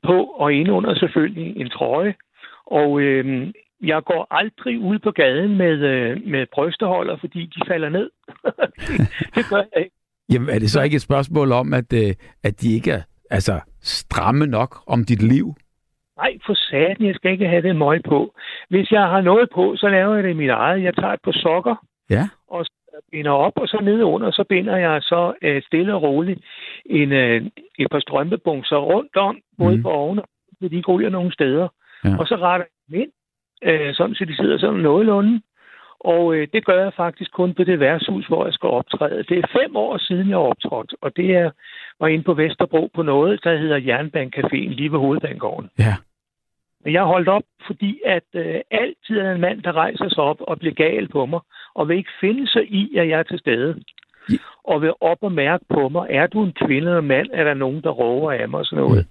på, 0.03 0.23
og 0.23 0.53
indunder 0.53 0.95
selvfølgelig 0.95 1.57
en 1.57 1.69
trøje. 1.69 2.13
Og 2.65 3.01
øh, 3.01 3.53
jeg 3.83 4.03
går 4.03 4.27
aldrig 4.31 4.79
ud 4.79 4.99
på 4.99 5.11
gaden 5.11 5.57
med, 5.57 5.79
øh, 5.79 6.21
med 6.25 6.45
brysteholder, 6.53 7.17
fordi 7.19 7.45
de 7.45 7.61
falder 7.67 7.89
ned. 7.89 8.09
det 9.35 9.45
gør 9.49 9.63
jeg 9.75 9.83
ikke. 9.83 9.95
Jamen, 10.33 10.49
er 10.49 10.59
det 10.59 10.71
så 10.71 10.81
ikke 10.81 10.95
et 10.95 11.01
spørgsmål 11.01 11.51
om, 11.51 11.73
at, 11.73 11.93
øh, 11.93 12.13
at 12.43 12.61
de 12.61 12.73
ikke 12.75 12.91
er 12.91 13.01
altså, 13.29 13.59
stramme 13.81 14.45
nok 14.47 14.75
om 14.87 15.05
dit 15.05 15.21
liv? 15.23 15.55
Nej, 16.17 16.37
for 16.45 16.53
satan, 16.53 17.05
jeg 17.07 17.15
skal 17.15 17.31
ikke 17.31 17.47
have 17.47 17.61
det 17.61 17.75
møg 17.75 18.01
på. 18.03 18.33
Hvis 18.69 18.91
jeg 18.91 19.01
har 19.01 19.21
noget 19.21 19.49
på, 19.55 19.75
så 19.75 19.87
laver 19.89 20.15
jeg 20.15 20.23
det 20.23 20.29
i 20.29 20.33
mit 20.43 20.49
eget. 20.49 20.83
Jeg 20.83 20.95
tager 20.95 21.13
et 21.13 21.19
par 21.23 21.31
sokker, 21.31 21.75
Ja. 22.09 22.29
og 22.47 22.65
så 22.65 22.71
binder 23.11 23.31
op, 23.31 23.53
og 23.55 23.67
så 23.67 23.77
nede 23.81 24.05
under, 24.05 24.31
så 24.31 24.43
binder 24.49 24.77
jeg 24.77 25.01
så 25.01 25.33
øh, 25.41 25.61
stille 25.61 25.93
og 25.95 26.01
roligt 26.01 26.39
en, 26.85 27.11
øh, 27.11 27.41
et 27.79 27.87
par 27.91 27.99
strømpebukser 27.99 28.77
rundt 28.77 29.15
om, 29.15 29.41
både 29.57 29.75
mm. 29.75 29.83
på 29.83 29.89
oven 29.89 30.19
og 30.19 30.25
de 30.71 30.83
ryger 30.87 31.09
nogen 31.09 31.31
steder. 31.31 31.67
Ja. 32.05 32.17
Og 32.19 32.27
så 32.27 32.35
retter 32.35 32.65
jeg 32.65 32.89
dem 32.89 33.01
ind, 33.01 33.11
øh, 33.63 33.93
sådan 33.95 34.15
så 34.15 34.25
de 34.25 34.35
sidder 34.35 34.57
sådan 34.57 34.79
nogenlunde. 34.79 35.41
Og 35.99 36.35
øh, 36.35 36.47
det 36.53 36.65
gør 36.65 36.83
jeg 36.83 36.93
faktisk 36.93 37.31
kun 37.31 37.53
på 37.53 37.63
det 37.63 37.79
værtshus, 37.79 38.27
hvor 38.27 38.45
jeg 38.45 38.53
skal 38.53 38.69
optræde. 38.69 39.23
Det 39.23 39.37
er 39.37 39.59
fem 39.61 39.75
år 39.75 39.97
siden, 39.97 40.29
jeg 40.29 40.37
har 40.37 40.43
optrådt, 40.43 40.93
og 41.01 41.15
det 41.15 41.35
er, 41.35 41.51
var 41.99 42.07
inde 42.07 42.23
på 42.23 42.33
Vesterbro 42.33 42.89
på 42.95 43.01
noget, 43.01 43.43
der 43.43 43.57
hedder 43.57 43.79
Jernbanecaféen 43.79 44.73
lige 44.75 44.91
ved 44.91 44.99
Hovedbanegården. 44.99 45.69
Ja. 45.79 45.95
Men 46.83 46.93
jeg 46.93 47.03
holdt 47.03 47.27
op, 47.27 47.43
fordi 47.67 48.01
at 48.05 48.29
øh, 48.33 48.61
altid 48.71 49.17
er 49.17 49.31
en 49.31 49.41
mand, 49.41 49.63
der 49.63 49.71
rejser 49.71 50.09
sig 50.09 50.23
op 50.23 50.41
og 50.41 50.59
bliver 50.59 50.73
gal 50.73 51.07
på 51.07 51.25
mig, 51.25 51.39
og 51.75 51.87
vil 51.87 51.97
ikke 51.97 52.09
finde 52.21 52.47
sig 52.47 52.63
i, 52.71 52.97
at 52.97 53.09
jeg 53.09 53.19
er 53.19 53.23
til 53.23 53.39
stede. 53.39 53.83
Ja. 54.31 54.35
Og 54.63 54.81
vil 54.81 54.93
op 55.01 55.17
og 55.21 55.31
mærke 55.31 55.65
på 55.69 55.89
mig, 55.89 56.07
er 56.09 56.27
du 56.27 56.43
en 56.43 56.53
kvinde 56.65 56.87
eller 56.87 57.01
mand, 57.01 57.27
er 57.33 57.43
der 57.43 57.53
nogen, 57.53 57.81
der 57.81 57.89
råber 57.89 58.31
af 58.31 58.49
mig 58.49 58.59
og 58.59 58.65
sådan 58.65 58.83
noget. 58.83 59.07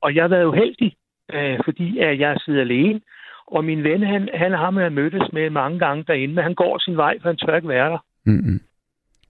Og 0.00 0.14
jeg 0.14 0.22
har 0.22 0.28
været 0.28 0.44
uheldig, 0.44 0.94
øh, 1.34 1.58
fordi 1.64 1.98
at 1.98 2.18
jeg 2.18 2.36
sidder 2.44 2.60
alene, 2.60 3.00
og 3.46 3.64
min 3.64 3.84
ven, 3.84 4.02
han, 4.02 4.28
han 4.34 4.52
har 4.52 4.70
man 4.70 4.92
mødtes 4.92 5.32
med 5.32 5.50
mange 5.50 5.78
gange 5.78 6.04
derinde, 6.06 6.34
men 6.34 6.44
han 6.44 6.54
går 6.54 6.78
sin 6.78 6.96
vej, 6.96 7.18
for 7.22 7.28
han 7.28 7.36
tør 7.36 7.56
ikke 7.56 7.68
være 7.68 7.90
der. 7.90 7.98
Mm-mm. 8.26 8.60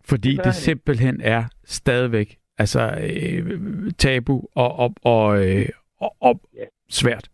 Fordi 0.09 0.37
Det 0.37 0.45
det 0.45 0.55
simpelthen 0.55 1.21
er 1.25 1.45
stadigvæk 1.65 2.37
altså, 2.59 2.81
øh, 2.81 3.61
tabu 3.99 4.43
og, 4.55 4.79
og, 4.79 4.95
og, 5.05 5.47
øh, 5.49 5.67
og, 6.01 6.17
og 6.21 6.41
Ja. 6.57 6.65
svært. 6.91 7.29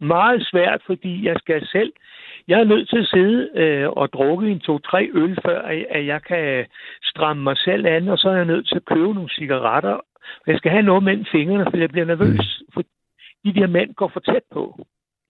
meget 0.00 0.46
svært, 0.50 0.80
fordi 0.86 1.26
jeg 1.26 1.36
skal 1.38 1.66
selv... 1.66 1.92
Jeg 2.48 2.60
er 2.60 2.64
nødt 2.64 2.88
til 2.88 2.98
at 2.98 3.06
sidde 3.06 3.50
øh, 3.54 3.88
og 3.90 4.12
drukke 4.12 4.50
en 4.50 4.60
to-tre 4.60 5.10
øl, 5.14 5.38
før 5.46 5.62
at, 5.90 6.06
jeg 6.06 6.22
kan 6.22 6.66
stramme 7.02 7.42
mig 7.42 7.56
selv 7.56 7.86
an, 7.86 8.08
og 8.08 8.18
så 8.18 8.28
er 8.28 8.36
jeg 8.36 8.44
nødt 8.44 8.68
til 8.68 8.76
at 8.76 8.84
købe 8.84 9.14
nogle 9.14 9.30
cigaretter. 9.30 10.00
Jeg 10.46 10.58
skal 10.58 10.70
have 10.70 10.82
noget 10.82 11.02
mellem 11.02 11.24
fingrene, 11.32 11.64
for 11.70 11.76
jeg 11.76 11.88
bliver 11.88 12.06
nervøs, 12.06 12.62
mm. 12.66 12.72
for 12.74 12.82
de 13.44 13.54
der 13.54 13.66
mænd 13.66 13.94
går 13.94 14.08
for 14.12 14.20
tæt 14.20 14.42
på. 14.52 14.86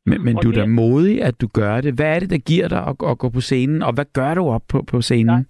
Men, 0.07 0.25
men 0.25 0.37
Og 0.37 0.43
du 0.43 0.49
er 0.51 0.55
da 0.55 0.67
modig, 0.67 1.23
at 1.23 1.41
du 1.41 1.49
gør 1.55 1.81
det. 1.81 1.95
Hvad 1.95 2.15
er 2.17 2.21
det, 2.21 2.31
der 2.31 2.39
giver 2.39 2.69
dig 2.69 2.79
at, 2.87 2.97
at 3.11 3.19
gå 3.19 3.29
på 3.29 3.41
scenen, 3.41 3.83
og 3.83 3.93
hvad 3.93 4.05
gør 4.13 4.35
du 4.35 4.49
op 4.49 4.63
på, 4.69 4.83
på 4.83 5.01
scenen? 5.01 5.27
Nej. 5.27 5.43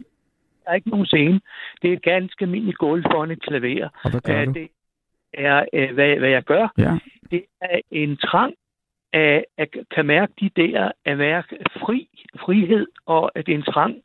Der 0.64 0.70
er 0.70 0.74
ikke 0.74 0.88
nogen 0.90 1.06
scene. 1.06 1.40
Det 1.82 1.88
er 1.88 1.92
et 1.96 2.02
ganske 2.02 2.42
almindeligt 2.44 2.78
gulv 2.78 3.02
foran 3.12 3.30
et 3.30 3.42
klaver. 3.42 3.88
Og 4.04 4.10
hvad 4.10 4.20
gør 4.20 4.40
Øh, 4.40 4.46
du? 4.46 4.52
Det 4.52 4.68
er, 5.34 5.64
øh, 5.72 5.94
hvad, 5.94 6.16
hvad 6.18 6.28
jeg 6.28 6.42
gør, 6.42 6.72
Ja. 6.78 6.92
det 7.30 7.42
er 7.60 7.80
en 7.90 8.16
trang 8.16 8.54
af 9.14 9.44
at 9.58 9.68
kan 9.94 10.06
mærke 10.06 10.32
de 10.40 10.50
der 10.56 10.90
at 11.04 11.18
være 11.18 11.42
fri, 11.80 12.08
frihed, 12.38 12.86
og 13.06 13.30
at 13.34 13.46
det 13.46 13.52
er 13.52 13.58
en 13.58 13.72
trang 13.72 13.96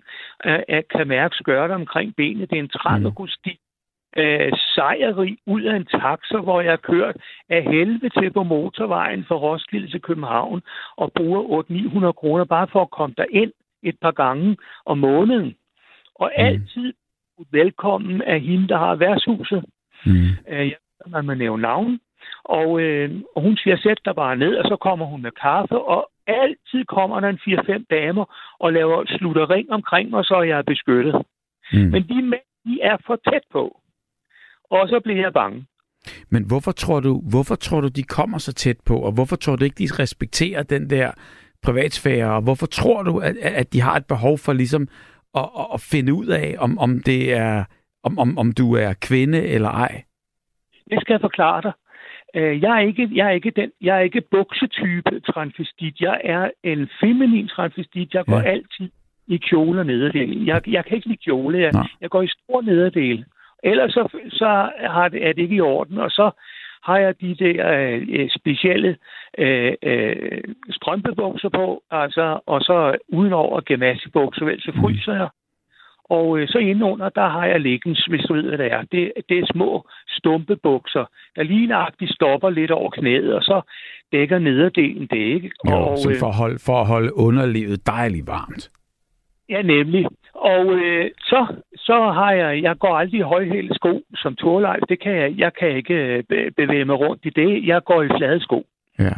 at 0.68 0.88
kan 0.88 1.08
mærke 1.08 1.36
skørter 1.36 1.76
omkring 1.76 2.16
benet. 2.16 2.50
Det 2.50 2.56
er 2.56 2.60
en 2.64 2.70
trang 2.70 3.00
Mm. 3.02 3.06
at 3.06 3.16
kunne 3.16 3.30
stige 3.30 3.60
øh, 4.18 4.52
sejrig 4.76 5.38
ud 5.46 5.62
af 5.62 5.76
en 5.76 5.86
taxa, 5.86 6.38
hvor 6.38 6.62
jeg 6.62 6.72
har 6.72 6.78
kørt 6.78 7.16
af 7.50 7.64
helvede 7.64 8.10
til 8.10 8.32
på 8.34 8.44
motorvejen 8.44 9.26
fra 9.26 9.36
Roskilde 9.36 9.92
til 9.92 10.02
København 10.02 10.62
og 10.98 11.12
bruger 11.16 11.64
800-900 12.10 12.12
kroner 12.12 12.44
bare 12.46 12.68
for 12.68 12.82
at 12.82 12.90
komme 12.90 13.16
ind 13.30 13.52
et 13.84 13.96
par 14.02 14.12
gange 14.12 14.58
om 14.86 14.98
måneden. 14.98 15.56
Og 16.16 16.32
Mm. 16.38 16.44
altid 16.46 16.94
velkommen 17.52 18.22
af 18.22 18.42
hende, 18.42 18.68
der 18.68 18.78
har 18.78 18.96
værtshuset. 18.96 19.66
Mm. 20.06 20.12
Øh, 20.50 20.68
jeg 20.68 20.76
man 21.08 21.26
må 21.26 21.34
nævne 21.34 21.62
navn. 21.62 22.00
Og, 22.44 22.80
øh, 22.82 23.22
og 23.36 23.42
hun 23.42 23.58
siger, 23.58 23.78
sæt 23.78 24.00
dig 24.06 24.16
bare 24.16 24.36
ned, 24.38 24.56
og 24.56 24.64
så 24.72 24.76
kommer 24.82 25.06
hun 25.06 25.22
med 25.22 25.32
kaffe, 25.32 25.78
og 25.80 26.10
altid 26.28 26.86
kommer 26.86 27.20
der 27.20 27.30
en 27.30 27.40
4-5 27.48 27.86
damer 27.90 28.26
og 28.60 28.74
laver 28.74 29.06
slutter 29.08 29.50
ring 29.50 29.72
omkring 29.72 30.10
mig, 30.10 30.26
så 30.26 30.34
er 30.36 30.44
jeg 30.44 30.66
beskyttet. 30.66 31.16
Mm. 31.74 31.80
Men 31.80 32.04
de 32.10 32.22
mænd, 32.22 32.48
de 32.66 32.80
er 32.82 32.98
for 33.06 33.16
tæt 33.30 33.44
på. 33.52 33.82
Og 34.72 34.88
så 34.90 35.00
bliver 35.04 35.20
jeg 35.22 35.34
bange. 35.34 35.66
Men 36.30 36.44
hvorfor 36.48 36.72
tror 36.72 37.00
du, 37.00 37.22
hvorfor 37.32 37.56
tror 37.56 37.82
du, 37.82 37.88
de 37.88 38.04
kommer 38.04 38.38
så 38.38 38.54
tæt 38.54 38.78
på, 38.86 38.96
og 39.00 39.12
hvorfor 39.12 39.36
tror 39.36 39.56
du 39.56 39.64
ikke, 39.64 39.84
de 39.84 40.02
respekterer 40.04 40.64
den 40.64 40.90
der 40.90 41.12
privatsfære, 41.64 42.32
og 42.36 42.42
hvorfor 42.42 42.66
tror 42.66 43.04
du, 43.04 43.18
at, 43.20 43.36
at 43.42 43.74
de 43.74 43.82
har 43.82 43.96
et 43.96 44.06
behov 44.06 44.38
for 44.38 44.54
ligesom 44.54 44.88
at, 45.36 45.42
at- 45.60 45.68
at 45.74 45.82
finde 45.82 46.14
ud 46.14 46.28
af, 46.28 46.56
om, 46.60 46.78
om 46.80 47.00
det 47.06 47.34
er, 47.34 47.64
om, 48.04 48.20
om, 48.20 48.38
om 48.38 48.52
du 48.52 48.76
er 48.76 48.94
kvinde 49.02 49.42
eller 49.48 49.70
ej? 49.70 50.04
Det 50.90 51.02
skal 51.02 51.14
jeg 51.14 51.22
forklare 51.22 51.62
dig. 51.62 51.72
Øh, 52.36 52.62
Jeg 52.62 52.76
er 52.76 52.80
ikke, 52.80 53.10
jeg 53.14 53.28
er 53.28 53.32
ikke, 53.32 53.52
den, 53.52 53.72
jeg 53.82 53.96
er 53.98 54.00
ikke 54.00 54.22
buksetype 54.32 55.20
transvestit. 55.20 56.02
Jeg 56.02 56.22
er 56.24 56.50
en 56.64 56.90
feminin 57.02 57.48
transvestit. 57.48 58.14
Jeg 58.14 58.26
går 58.26 58.40
Ja. 58.40 58.50
altid 58.50 58.90
i 59.28 59.38
kjole 59.38 59.80
og 59.80 59.86
nederdel. 59.86 60.46
Jeg, 60.46 60.62
jeg 60.70 60.86
kan 60.86 60.96
ikke 60.96 61.08
lide 61.08 61.20
kjole. 61.26 61.60
Jeg, 61.60 61.72
Nej. 61.72 61.88
jeg 62.02 62.10
går 62.10 62.22
i 62.22 62.28
stor 62.28 62.62
nederdel. 62.62 63.26
Ellers 63.64 63.92
så, 63.94 64.08
så 64.30 64.70
har 64.80 65.08
det, 65.10 65.28
er 65.28 65.34
det 65.34 65.42
ikke 65.42 65.56
i 65.56 65.62
orden. 65.62 65.98
Og 65.98 66.12
så 66.12 66.32
har 66.84 66.98
jeg 66.98 67.22
de 67.22 67.36
der 67.36 67.78
øh, 67.80 68.30
specielle 68.30 68.98
øh, 69.38 69.74
øh, 69.84 70.42
strømpebukser 70.72 71.50
på, 71.50 71.84
altså, 71.92 72.40
og 72.46 72.62
så 72.62 72.98
udenover 73.10 73.62
gymnasiebukser, 73.62 74.46
vel, 74.46 74.62
så 74.62 74.72
fryser 74.82 75.14
jeg. 75.14 75.30
Og 76.10 76.40
øh, 76.40 76.48
så 76.48 76.58
indenunder, 76.58 77.10
der 77.10 77.30
har 77.30 77.46
jeg 77.46 77.62
leggings, 77.62 78.06
hvis 78.06 78.22
du 78.22 78.34
ved, 78.34 78.44
hvad 78.44 78.58
det 78.58 78.72
er. 78.72 78.82
Det, 78.92 79.12
det 79.30 79.40
er 79.40 79.46
små 79.54 79.88
stumpe 80.08 80.56
bukser, 80.56 81.06
der 81.36 81.44
lige 81.44 81.68
nøjagtigt 81.68 82.14
stopper 82.14 82.50
lidt 82.50 82.72
over 82.72 82.90
knæet, 82.90 83.34
og 83.34 83.44
så 83.44 83.62
dækker 84.12 84.40
nederdelen 84.40 85.08
det, 85.08 85.18
ikke? 85.36 85.52
Jo, 85.70 85.76
og, 85.76 85.98
så 85.98 86.10
øh, 86.10 86.16
for 86.20 86.28
at, 86.28 86.36
holde, 86.36 86.60
for 86.66 86.82
at 86.82 86.88
holde 86.88 87.18
underlivet 87.18 87.88
dejligt 87.88 88.28
varmt. 88.28 88.70
Ja, 89.50 89.62
nemlig. 89.62 90.06
Og 90.34 90.66
øh, 90.76 91.12
så, 91.20 91.46
så 91.76 92.12
har 92.12 92.32
jeg, 92.32 92.64
jeg 92.64 92.78
går 92.78 92.96
aldrig 92.98 93.20
i 93.20 93.24
højhælet 93.24 93.76
sko 93.76 94.02
som 94.16 94.36
Torleif. 94.36 94.82
Det 94.90 95.02
kan 95.02 95.12
jeg, 95.12 95.34
jeg 95.38 95.54
kan 95.60 95.70
ikke 95.70 95.94
øh, 95.94 96.24
be- 96.24 96.52
bevæge 96.58 96.86
mig 96.86 97.00
rundt 97.00 97.26
i 97.26 97.30
det. 97.30 97.68
Jeg 97.68 97.84
går 97.84 98.04
i 98.04 98.08
flade 98.18 98.40
sko. 98.42 98.66
Ja. 99.00 99.14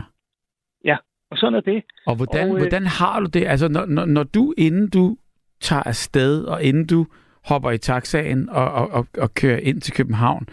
Og 1.32 1.38
sådan 1.38 1.56
er 1.56 1.62
det. 1.62 1.84
Og 2.08 2.16
hvordan, 2.16 2.50
Og, 2.50 2.56
øh, 2.56 2.62
hvordan 2.62 2.86
har 2.86 3.20
du 3.20 3.26
det? 3.26 3.44
Altså, 3.48 3.68
når, 3.68 3.86
når, 3.86 4.06
når 4.06 4.24
du, 4.24 4.54
inden 4.58 4.89
du 4.89 5.18
tager 5.62 5.84
afsted, 5.86 6.43
og 6.43 6.64
inden 6.64 6.86
du 6.86 7.05
hopper 7.45 7.72
i 7.72 7.78
taxaen 7.78 8.49
og, 8.49 8.72
og, 8.72 8.89
og, 8.91 9.07
og 9.18 9.34
kører 9.34 9.57
ind 9.59 9.82
til 9.82 9.93
København, 9.93 10.47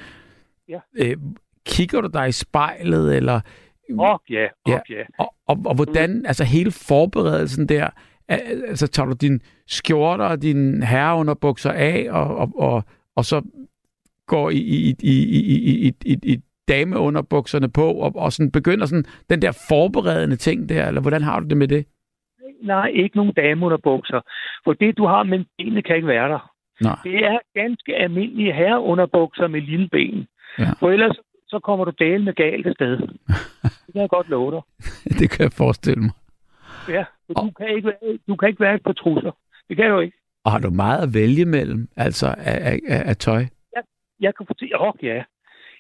Ja. 0.69 0.79
øh, 0.99 1.17
kigger 1.67 2.01
du 2.01 2.09
dig 2.13 2.29
i 2.29 2.33
spejlet, 2.33 3.17
eller 3.17 3.41
Åh, 3.99 4.19
ja, 4.31 4.41
Ja. 4.69 4.75
åh, 4.75 4.81
ja. 4.91 5.03
Og, 5.19 5.35
og, 5.47 5.59
og 5.65 5.75
hvordan, 5.75 6.27
altså 6.27 6.45
hele 6.45 6.71
forberedelsen 6.71 7.69
der, 7.69 7.89
al- 8.29 8.65
altså 8.69 8.87
tager 8.87 9.07
du 9.07 9.13
din 9.13 9.41
skjorter 9.67 10.25
og 10.25 10.43
din 10.43 10.83
herreunderbukser 10.83 11.71
af, 11.73 12.07
og, 12.11 12.37
og, 12.37 12.51
og, 12.55 12.85
og 13.17 13.25
så 13.25 13.43
går 14.27 14.51
i, 14.51 14.57
i, 14.57 14.97
i, 15.01 15.13
i, 15.13 15.41
i, 15.41 15.89
i, 15.89 15.95
i, 16.05 16.19
i 16.23 16.41
dameunderbukserne 16.69 17.69
på, 17.69 17.93
og, 17.93 18.17
og 18.17 18.33
sådan 18.33 18.51
begynder 18.51 18.87
sådan 18.87 19.05
den 19.31 19.43
der 19.43 19.53
forberedende 19.69 20.37
ting 20.37 20.69
der, 20.69 20.89
eller 20.89 21.01
hvordan 21.01 21.23
har 21.23 21.41
du 21.41 21.47
det 21.49 21.57
med 21.57 21.69
det? 21.69 21.87
Nej, 22.63 22.87
ikke 22.95 23.17
nogen 23.17 23.33
dameunderbukser. 23.33 24.21
For 24.65 24.73
det, 24.73 24.99
du 24.99 25.07
har 25.07 25.23
med 25.23 25.45
benene, 25.59 25.83
kan 25.83 25.97
ikke 25.97 26.09
være 26.09 26.29
der. 26.29 26.53
Nej. 26.81 26.99
Det 27.05 27.25
er 27.25 27.39
ganske 27.55 27.97
almindelige 27.97 28.53
herreunderbukser 28.53 29.47
med 29.47 29.61
lille 29.61 29.89
ben. 29.89 30.27
Ja. 30.59 30.71
For 30.81 30.91
ellers 30.91 31.17
så 31.49 31.59
kommer 31.59 31.85
du 31.85 31.93
dale 31.99 32.25
med 32.25 32.35
galt 32.35 32.67
af 32.67 32.75
sted. 32.75 32.99
Det 33.87 33.93
kan 33.93 34.01
jeg 34.03 34.09
godt 34.09 34.29
love 34.29 34.51
dig. 34.51 34.63
det 35.21 35.31
kan 35.31 35.43
jeg 35.43 35.53
forestille 35.53 36.03
mig. 36.03 36.13
Ja, 36.89 37.05
for 37.27 37.35
du 37.35 37.51
kan 37.51 37.69
ikke 37.77 37.87
være, 37.87 38.19
du 38.29 38.37
kan 38.37 38.49
ikke 38.49 38.61
være 38.61 38.79
på 38.79 38.93
trusser. 38.93 39.31
Det 39.69 39.77
kan 39.77 39.91
du 39.91 39.99
ikke. 39.99 40.17
Og 40.45 40.53
har 40.53 40.59
du 40.59 40.71
meget 40.71 41.03
at 41.03 41.15
vælge 41.15 41.45
mellem, 41.45 41.89
altså 41.97 42.27
af, 42.27 42.71
af, 42.71 42.79
af, 42.89 43.03
af 43.09 43.17
tøj? 43.17 43.45
Jeg 44.21 44.35
kan 44.35 44.47
fortælle, 44.47 44.81
åh 44.81 44.93
ja. 45.03 45.23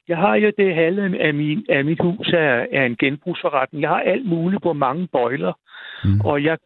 Jeg 0.08 0.16
har 0.16 0.34
jo 0.34 0.52
det 0.58 0.74
halve 0.74 1.20
af, 1.20 1.34
min, 1.34 1.66
af 1.68 1.84
mit 1.84 2.02
hus 2.02 2.28
er, 2.28 2.66
er 2.72 2.86
en 2.86 2.96
genbrugsforretning. 2.96 3.82
Jeg 3.82 3.90
har 3.90 4.00
alt 4.00 4.26
muligt 4.26 4.62
på 4.62 4.72
mange 4.72 5.08
bøjler. 5.12 5.52
Mm. 6.04 6.20
Og 6.20 6.44
jeg, 6.44 6.58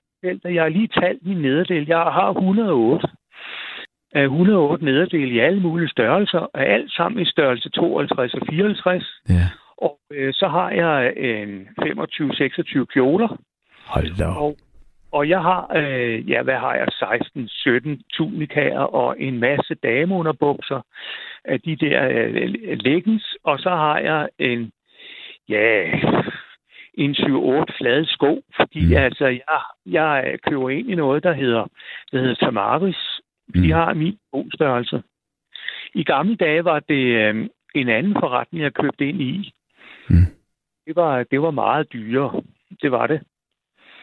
jeg 0.45 0.63
har 0.63 0.69
lige 0.69 0.89
talt 0.89 1.27
min 1.27 1.43
nederdel. 1.43 1.87
Jeg 1.87 1.99
har 1.99 2.31
108. 2.31 3.09
108 4.15 4.85
nederdel 4.85 5.33
i 5.33 5.39
alle 5.39 5.61
mulige 5.61 5.89
størrelser, 5.89 6.47
alt 6.55 6.93
sammen 6.93 7.23
i 7.23 7.31
størrelse 7.31 7.71
52 7.71 8.35
og 8.35 8.41
54. 8.51 9.21
Ja. 9.29 9.35
Og 9.77 9.99
øh, 10.11 10.33
så 10.35 10.49
har 10.49 10.71
jeg 10.71 11.13
en 11.17 11.69
25-26 11.79 12.85
kjoler. 12.85 13.37
Hold 13.87 14.17
da. 14.19 14.27
Og, 14.27 14.57
og 15.13 15.29
jeg 15.29 15.41
har, 15.41 15.71
øh, 15.77 16.31
ja, 16.31 16.43
hvad 16.43 16.55
har 16.55 16.75
jeg, 16.75 16.89
16-17 16.89 18.03
tunikaer 18.13 18.81
og 18.81 19.21
en 19.21 19.41
masse 19.41 19.75
dameunderbukser 19.75 20.81
af 21.45 21.61
de 21.61 21.77
der 21.77 22.09
øh, 22.09 22.35
leggings. 22.87 23.37
Og 23.45 23.59
så 23.59 23.71
har 23.71 23.99
jeg 23.99 24.29
en, 24.39 24.73
ja, 25.49 25.91
en 26.95 27.11
7-8 27.11 27.65
flade 27.79 28.07
sko, 28.07 28.43
fordi 28.57 28.87
mm. 28.87 28.97
altså, 28.97 29.27
jeg, 29.27 29.61
jeg 29.87 30.39
køber 30.47 30.71
ind 30.71 30.91
i 30.91 30.95
noget, 30.95 31.23
der 31.23 31.33
hedder, 31.33 31.67
der 32.13 32.19
hedder 32.21 32.35
Tamaris. 32.35 33.21
De 33.55 33.61
Mm. 33.61 33.71
har 33.71 33.95
min 33.95 34.19
størrelse. 34.55 35.03
I 35.95 36.05
gamle 36.05 36.37
dage 36.37 36.65
var 36.65 36.81
det 36.81 37.05
øh, 37.05 37.49
en 37.75 37.89
anden 37.89 38.15
forretning, 38.15 38.63
jeg 38.65 38.75
købte 38.75 39.09
ind 39.09 39.21
i. 39.21 39.53
Mm. 40.09 40.27
Det, 40.87 40.97
var, 40.97 41.23
det 41.23 41.43
var 41.43 41.51
meget 41.51 41.93
dyrere. 41.93 42.43
Det 42.83 42.93
var 42.93 43.07
det. 43.07 43.21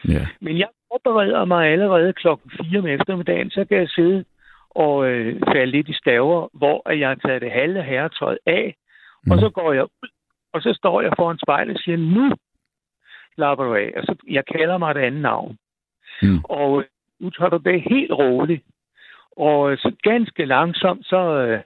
Ja. 0.08 0.26
Men 0.40 0.58
jeg 0.58 0.68
forbereder 0.92 1.44
mig 1.44 1.68
allerede 1.68 2.12
klokken 2.12 2.50
4 2.70 2.78
om 2.78 2.86
eftermiddagen, 2.86 3.50
så 3.50 3.64
kan 3.64 3.78
jeg 3.78 3.88
sidde 3.88 4.24
og 4.70 5.06
øh, 5.10 5.40
falde 5.46 5.66
lidt 5.66 5.88
i 5.88 5.94
staver, 5.94 6.48
hvor 6.52 6.90
at 6.90 6.98
jeg 7.00 7.08
har 7.08 7.14
taget 7.14 7.42
det 7.42 7.52
halve 7.52 7.82
herretøj 7.82 8.36
af, 8.46 8.74
mm. 9.24 9.32
og 9.32 9.38
så 9.38 9.48
går 9.50 9.72
jeg 9.72 9.84
ud, 9.84 10.08
og 10.52 10.62
så 10.62 10.72
står 10.72 11.00
jeg 11.00 11.12
foran 11.16 11.38
spejlet 11.38 11.76
og 11.76 11.80
siger, 11.84 11.96
nu 11.96 12.32
slapper 13.34 13.64
du 13.64 13.74
af. 13.74 13.92
Og 13.96 14.02
så, 14.02 14.14
jeg 14.28 14.44
kalder 14.46 14.78
mig 14.78 14.90
et 14.90 14.96
andet 14.96 15.22
navn. 15.22 15.56
Mm. 16.22 16.40
Og 16.44 16.78
øh, 16.80 16.84
nu 17.20 17.30
tager 17.30 17.50
du 17.50 17.56
det 17.56 17.82
helt 17.82 18.12
roligt. 18.12 18.62
Og 19.36 19.72
øh, 19.72 19.78
så 19.78 19.92
ganske 20.02 20.44
langsomt, 20.44 21.06
så, 21.06 21.16
øh, 21.16 21.60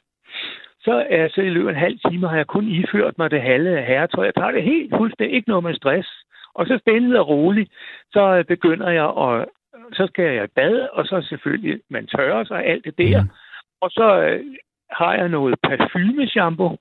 så 0.81 1.07
er 1.11 1.29
så 1.29 1.41
i 1.41 1.49
løbet 1.51 1.69
af 1.69 1.73
en 1.73 1.79
halv 1.79 1.99
time, 1.99 2.29
har 2.29 2.37
jeg 2.37 2.47
kun 2.47 2.69
iført 2.69 3.19
mig 3.19 3.31
det 3.31 3.43
halve 3.43 3.83
herretøj. 3.83 4.25
Jeg 4.25 4.35
tager 4.35 4.51
det 4.51 4.63
helt 4.63 4.95
fuldstændig, 4.97 5.37
ikke 5.37 5.49
noget 5.49 5.65
med 5.65 5.75
stress. 5.75 6.09
Og 6.55 6.67
så 6.67 6.79
stille 6.79 7.21
og 7.21 7.29
roligt, 7.29 7.73
så 8.13 8.45
begynder 8.49 8.91
jeg 8.91 9.05
at, 9.05 9.49
så 9.93 10.07
skal 10.07 10.25
jeg 10.25 10.45
i 10.45 10.55
bad, 10.55 10.89
og 10.93 11.07
så 11.07 11.27
selvfølgelig, 11.29 11.81
man 11.91 12.07
tørrer 12.07 12.45
sig 12.45 12.65
alt 12.65 12.85
det 12.85 12.99
der. 12.99 13.23
Mm. 13.23 13.29
Og 13.81 13.91
så 13.91 14.21
øh, 14.23 14.45
har 14.91 15.15
jeg 15.15 15.29
noget 15.29 15.55
parfumeshampoo, 15.63 16.77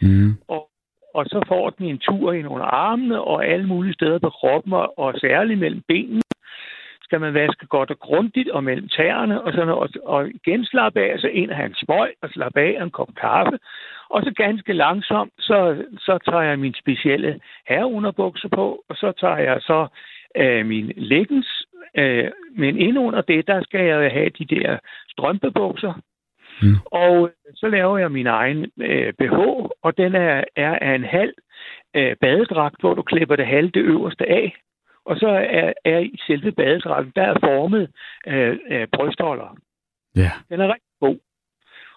Mm. 0.00 0.34
og, 0.48 0.67
og 1.18 1.24
så 1.26 1.44
får 1.48 1.70
den 1.70 1.86
en 1.86 1.98
tur 1.98 2.32
ind 2.32 2.48
under 2.48 2.66
armene 2.66 3.20
og 3.20 3.46
alle 3.46 3.66
mulige 3.66 3.94
steder 3.94 4.18
på 4.18 4.30
kroppen, 4.30 4.72
og, 4.72 4.98
og 4.98 5.14
særligt 5.14 5.60
mellem 5.60 5.82
benene 5.88 6.22
skal 7.08 7.20
man 7.20 7.34
vaske 7.34 7.66
godt 7.66 7.90
og 7.90 7.98
grundigt, 7.98 8.48
og 8.50 8.64
mellem 8.64 8.88
tæerne, 8.88 9.42
og, 9.42 9.52
sådan, 9.52 9.68
og, 9.68 9.88
og 10.04 10.28
igen 10.28 10.64
slappe 10.64 11.00
af, 11.00 11.20
så 11.20 11.28
ind 11.28 11.50
og 11.50 11.56
have 11.56 11.66
en 11.66 11.74
smøg, 11.74 12.10
og 12.22 12.28
slappe 12.30 12.60
af 12.60 12.74
og 12.78 12.84
en 12.84 12.90
kop 12.90 13.08
kaffe. 13.20 13.58
Og 14.10 14.22
så 14.22 14.30
ganske 14.36 14.72
langsomt, 14.72 15.32
så, 15.38 15.84
så 15.98 16.18
tager 16.30 16.42
jeg 16.42 16.58
min 16.58 16.74
specielle 16.74 17.40
herreunderbukser 17.68 18.48
på, 18.48 18.66
og 18.88 18.96
så 18.96 19.12
tager 19.20 19.38
jeg 19.38 19.58
så 19.60 19.86
øh, 20.36 20.66
min 20.66 20.92
leggings, 20.96 21.48
øh, 21.94 22.30
men 22.56 22.78
ind 22.78 22.98
under 22.98 23.20
det, 23.20 23.46
der 23.46 23.62
skal 23.62 23.84
jeg 23.84 24.12
have 24.12 24.30
de 24.38 24.44
der 24.44 24.78
strømpebukser, 25.08 25.92
Mm. 26.62 26.76
og 26.84 27.30
så 27.54 27.66
laver 27.68 27.98
jeg 27.98 28.12
min 28.12 28.26
egen 28.26 28.66
øh, 28.80 29.12
BH, 29.18 29.38
og 29.82 29.96
den 29.96 30.14
er, 30.14 30.44
er 30.56 30.78
af 30.78 30.94
en 30.94 31.04
halv 31.04 31.34
øh, 31.96 32.16
badedragt, 32.20 32.80
hvor 32.80 32.94
du 32.94 33.02
klipper 33.02 33.36
det 33.36 33.46
halve 33.46 33.70
det 33.70 33.80
øverste 33.80 34.28
af. 34.28 34.56
Og 35.04 35.16
så 35.16 35.28
er, 35.28 35.72
er 35.84 35.98
i 35.98 36.18
selve 36.26 36.52
badedragten, 36.52 37.12
der 37.16 37.22
er 37.22 37.36
formet 37.40 37.90
øh, 38.26 38.58
øh, 38.70 38.86
brystholder. 38.92 39.56
Ja. 40.16 40.30
Den 40.50 40.60
er 40.60 40.68
rigtig 40.68 40.98
god. 41.00 41.18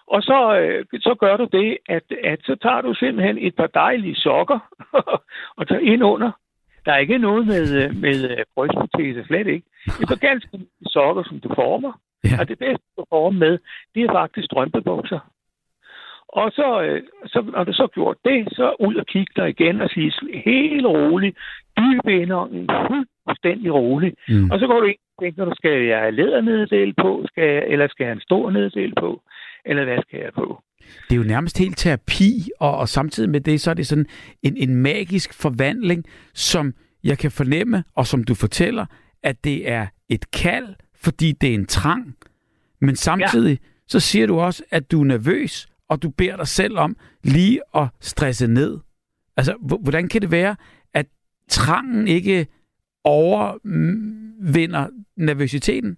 Og 0.06 0.22
så, 0.22 0.58
øh, 0.60 0.84
så 1.00 1.14
gør 1.20 1.36
du 1.36 1.48
det, 1.52 1.78
at, 1.88 2.02
at 2.24 2.40
så 2.42 2.56
tager 2.62 2.80
du 2.80 2.94
simpelthen 2.94 3.38
et 3.38 3.56
par 3.56 3.66
dejlige 3.66 4.16
sokker 4.16 4.58
og 5.58 5.68
tager 5.68 5.80
ind 5.80 6.04
under. 6.04 6.30
Der 6.84 6.92
er 6.92 6.98
ikke 6.98 7.18
noget 7.18 7.46
med, 7.46 7.84
øh, 7.84 7.96
med 7.96 8.30
øh, 8.30 8.44
brystprotese, 8.54 9.24
slet 9.24 9.46
ikke. 9.46 9.66
Det 9.98 10.02
er 10.02 10.14
så 10.14 10.20
ganske 10.20 10.60
sokker, 10.86 11.22
som 11.22 11.40
du 11.40 11.48
former. 11.54 11.92
Ja. 12.24 12.36
Og 12.40 12.48
det 12.48 12.58
bedste, 12.58 12.84
du 12.96 13.04
former 13.08 13.38
med, 13.38 13.58
det 13.94 14.02
er 14.02 14.12
faktisk 14.12 14.44
strømpebukser. 14.44 15.20
Og 16.28 16.50
så, 16.52 16.82
øh, 16.82 17.02
så, 17.26 17.42
når 17.54 17.64
du 17.64 17.72
så 17.72 17.86
gjort 17.94 18.16
det, 18.24 18.48
så 18.52 18.76
ud 18.80 18.94
og 18.94 19.06
kigge 19.06 19.32
dig 19.36 19.48
igen 19.48 19.80
og 19.80 19.90
sige 19.90 20.12
helt 20.44 20.86
roligt, 20.86 21.36
dyb 21.78 22.06
indånding, 22.08 22.66
fuldstændig 22.90 23.74
roligt. 23.74 24.14
Mm. 24.28 24.50
Og 24.50 24.58
så 24.58 24.66
går 24.66 24.80
du 24.80 24.86
ind 24.86 24.98
og 25.16 25.24
tænker, 25.24 25.44
du, 25.44 25.52
skal 25.54 25.84
jeg 25.86 25.98
have 25.98 26.12
læderneddel 26.12 26.94
på, 26.94 27.24
skal 27.26 27.44
jeg, 27.44 27.64
eller 27.68 27.88
skal 27.88 28.04
jeg 28.04 28.08
have 28.08 28.16
en 28.16 28.28
stor 28.28 28.50
neddel 28.50 28.92
på, 29.00 29.22
eller 29.64 29.84
hvad 29.84 29.98
skal 30.02 30.20
jeg 30.20 30.32
på? 30.34 30.62
Det 31.08 31.12
er 31.14 31.16
jo 31.16 31.28
nærmest 31.34 31.58
helt 31.58 31.78
terapi, 31.78 32.30
og, 32.60 32.76
og 32.78 32.88
samtidig 32.88 33.30
med 33.30 33.40
det, 33.40 33.60
så 33.60 33.70
er 33.70 33.74
det 33.74 33.86
sådan 33.86 34.06
en, 34.42 34.56
en 34.56 34.74
magisk 34.74 35.42
forvandling, 35.42 36.04
som 36.34 36.74
jeg 37.04 37.18
kan 37.18 37.30
fornemme, 37.30 37.84
og 37.96 38.06
som 38.06 38.24
du 38.24 38.34
fortæller, 38.34 38.86
at 39.22 39.44
det 39.44 39.70
er 39.70 39.86
et 40.08 40.30
kald, 40.30 40.74
fordi 41.04 41.32
det 41.32 41.50
er 41.50 41.54
en 41.54 41.66
trang. 41.66 42.16
Men 42.80 42.96
samtidig, 42.96 43.58
ja. 43.62 43.66
så 43.88 44.00
siger 44.00 44.26
du 44.26 44.40
også, 44.40 44.64
at 44.70 44.90
du 44.92 45.00
er 45.00 45.04
nervøs, 45.04 45.68
og 45.88 46.02
du 46.02 46.10
beder 46.10 46.36
dig 46.36 46.46
selv 46.46 46.78
om 46.78 46.96
lige 47.24 47.60
at 47.74 47.88
stresse 48.00 48.46
ned. 48.46 48.78
Altså, 49.36 49.78
hvordan 49.82 50.08
kan 50.08 50.20
det 50.22 50.30
være, 50.30 50.56
at 50.94 51.06
trangen 51.48 52.08
ikke 52.08 52.46
overvinder 53.04 54.86
nervøsiteten? 55.16 55.96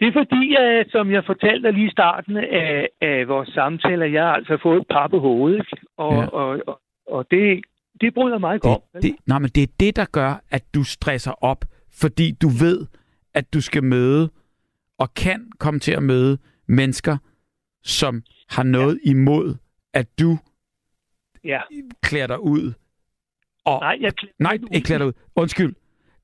Det 0.00 0.08
er 0.08 0.12
fordi, 0.12 0.56
at, 0.58 0.86
som 0.90 1.10
jeg 1.10 1.22
fortalte 1.26 1.70
lige 1.72 1.86
i 1.86 1.90
starten 1.90 2.36
af, 2.36 2.88
af 3.00 3.28
vores 3.28 3.48
samtaler, 3.48 4.06
jeg 4.06 4.22
har 4.22 4.32
altså 4.32 4.58
fået 4.62 4.80
et 4.80 4.86
par 4.90 5.08
på 5.08 5.18
hovedet, 5.18 5.66
og, 5.96 6.12
Ja. 6.12 6.26
og, 6.26 6.60
og, 6.66 6.80
og 7.06 7.26
det, 7.30 7.62
det 8.00 8.14
bryder 8.14 8.38
mig 8.38 8.54
ikke 8.54 8.68
om. 8.68 8.80
Det, 8.94 9.02
det, 9.02 9.16
nej, 9.26 9.38
men 9.38 9.50
det 9.54 9.62
er 9.62 9.72
det, 9.80 9.96
der 9.96 10.04
gør, 10.12 10.40
at 10.50 10.62
du 10.74 10.84
stresser 10.84 11.44
op, 11.44 11.64
fordi 12.00 12.32
du 12.42 12.48
ved, 12.48 12.86
at 13.34 13.54
du 13.54 13.60
skal 13.60 13.84
møde 13.84 14.30
og 14.98 15.14
kan 15.14 15.50
komme 15.58 15.80
til 15.80 15.92
at 15.92 16.02
møde 16.02 16.38
mennesker, 16.66 17.16
som 17.82 18.22
har 18.48 18.62
noget 18.62 19.00
ja. 19.04 19.10
imod, 19.10 19.56
at 19.92 20.18
du 20.18 20.38
Ja. 21.44 21.60
klæder 22.02 22.26
dig 22.26 22.40
ud. 22.40 22.72
Og, 23.64 23.80
Nej, 23.80 23.98
jeg 24.00 24.14
klæder, 24.16 24.34
nej, 24.38 24.58
ikke 24.72 24.84
klæder 24.86 24.98
dig 24.98 25.06
ud. 25.06 25.12
Undskyld. 25.36 25.74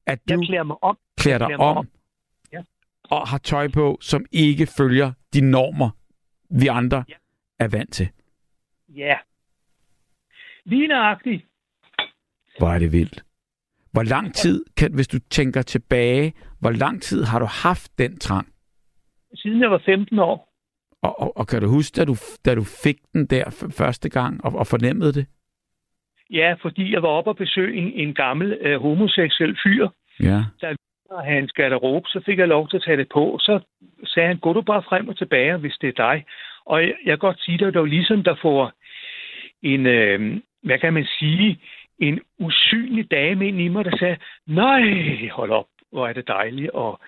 At 0.07 0.29
du 0.29 0.35
jeg 0.35 0.47
klæder 0.47 0.63
mig 0.63 0.83
om. 0.83 0.99
klæder 1.19 1.39
dig 1.39 1.47
klæder 1.47 1.63
om, 1.63 1.77
om. 1.77 1.89
Ja. 2.53 2.63
og 3.05 3.29
har 3.29 3.39
tøj 3.39 3.69
på, 3.69 3.99
som 4.01 4.25
ikke 4.33 4.67
følger 4.67 5.13
de 5.35 5.41
normer, 5.41 5.91
vi 6.51 6.67
andre 6.67 7.05
Ja. 7.09 7.15
er 7.59 7.69
vant 7.69 7.93
til. 7.93 8.09
Ja. 8.89 9.19
Lige 10.65 10.87
nøjagtigt. 10.89 11.45
Hvor 12.59 12.69
er 12.69 12.79
det 12.79 12.93
vildt. 12.93 13.25
Hvor 13.93 14.03
lang 14.03 14.35
tid, 14.35 14.65
kan, 14.77 14.95
hvis 14.95 15.09
du 15.09 15.19
tænker 15.31 15.63
tilbage, 15.63 16.33
hvor 16.61 16.71
lang 16.71 17.03
tid 17.03 17.25
har 17.25 17.39
du 17.39 17.47
haft 17.65 17.99
den 17.99 18.19
trang? 18.19 18.47
Siden 19.35 19.61
jeg 19.61 19.71
var 19.71 19.83
15 19.85 20.19
år. 20.19 20.47
Og, 21.03 21.21
og, 21.21 21.37
og 21.37 21.47
kan 21.47 21.63
du 21.63 21.69
huske, 21.69 21.97
da 21.97 22.05
du, 22.05 22.15
da 22.45 22.55
du 22.55 22.65
fik 22.85 22.97
den 23.13 23.27
der 23.27 23.71
første 23.79 24.09
gang 24.09 24.45
og, 24.45 24.53
og 24.53 24.67
fornemmede 24.67 25.13
det? 25.13 25.27
Ja, 26.31 26.55
fordi 26.63 26.93
jeg 26.93 27.03
var 27.03 27.09
oppe 27.09 27.31
og 27.31 27.37
besøge 27.37 27.77
en, 27.77 27.93
en 27.93 28.15
gammel 28.15 28.59
øh, 28.61 28.81
homoseksuel 28.81 29.57
fyr, 29.65 29.89
Ja. 30.23 30.45
og 31.11 31.25
hans 31.25 31.53
garderobe, 31.53 32.09
så 32.09 32.23
fik 32.27 32.39
jeg 32.39 32.49
lov 32.49 32.69
til 32.69 32.77
at 32.77 32.83
tage 32.87 32.97
det 32.97 33.09
på. 33.15 33.39
Så 33.41 33.61
sagde 34.05 34.27
han, 34.29 34.39
gå 34.39 34.53
du 34.53 34.63
bare 34.63 34.83
frem 34.83 35.09
og 35.09 35.19
tilbage, 35.19 35.57
hvis 35.57 35.77
det 35.81 35.89
er 35.89 35.93
dig. 36.09 36.25
Og 36.67 36.83
jeg, 36.83 36.95
jeg 37.05 37.13
kan 37.13 37.19
godt 37.19 37.41
sige 37.41 37.59
dig, 37.59 37.73
det 37.73 37.81
var 37.81 37.87
ligesom, 37.87 38.23
der 38.23 38.35
får 38.43 38.73
en, 39.63 39.87
øh, 39.87 40.41
hvad 40.63 40.79
kan 40.79 40.93
man 40.95 41.07
sige, 41.19 41.61
en 42.01 42.21
usynlig 42.39 43.11
dame 43.11 43.49
ind 43.49 43.61
i 43.61 43.69
mig, 43.69 43.85
der 43.85 43.97
sagde, 43.99 44.17
nej, 44.47 44.83
hold 45.33 45.51
op, 45.51 45.67
hvor 45.93 46.09
er 46.09 46.13
det 46.13 46.29
dejligt. 46.29 46.71
Og, 46.71 47.01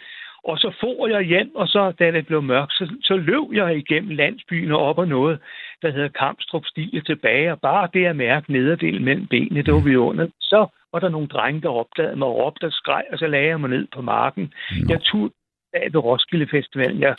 og 0.45 0.59
så 0.59 0.75
får 0.81 1.09
jeg 1.09 1.23
hjem, 1.23 1.55
og 1.55 1.69
så 1.69 1.93
da 1.99 2.11
det 2.11 2.27
blev 2.27 2.43
mørkt, 2.43 2.73
så, 2.73 2.95
så 3.03 3.17
løb 3.17 3.53
jeg 3.53 3.77
igennem 3.77 4.11
landsbyen 4.11 4.73
og 4.73 4.81
op 4.81 4.99
og 4.99 5.09
noget, 5.09 5.39
der 5.83 5.91
hedder 5.91 6.09
Kampstrup 6.09 6.65
Stige 6.67 7.01
tilbage, 7.01 7.53
og 7.53 7.61
bare 7.61 7.89
det 7.95 8.07
at 8.07 8.17
mærke 8.17 8.53
nederdelen 8.53 9.05
mellem 9.05 9.27
benene, 9.27 9.63
det 9.63 9.75
var 9.75 9.85
vi 9.85 9.97
under. 9.97 10.27
Så 10.41 10.67
var 10.93 10.99
der 10.99 11.09
nogle 11.09 11.29
drenge, 11.29 11.61
der 11.61 11.69
opdagede 11.69 12.17
mig 12.17 12.29
og 12.29 12.37
råbte 12.37 12.65
og 12.65 12.73
skreg, 12.73 13.05
og 13.13 13.19
så 13.19 13.27
lagde 13.27 13.47
jeg 13.47 13.61
mig 13.61 13.71
ned 13.71 13.87
på 13.95 14.03
marken. 14.03 14.53
Jeg 14.89 15.01
tog 15.01 15.31
af 15.73 15.89
ved 15.93 16.01
Roskilde 16.05 16.47
Festivalen. 16.47 17.01
Jeg, 17.01 17.17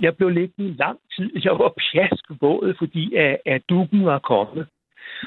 jeg 0.00 0.16
blev 0.16 0.28
liggende 0.28 0.70
i 0.70 0.76
lang 0.78 0.98
tid. 1.16 1.30
Jeg 1.44 1.52
var 1.52 1.72
pjaskvåd, 1.78 2.74
fordi 2.78 3.14
at, 3.14 3.36
at 3.46 3.62
dukken 3.68 4.06
var 4.06 4.18
kommet. 4.18 4.66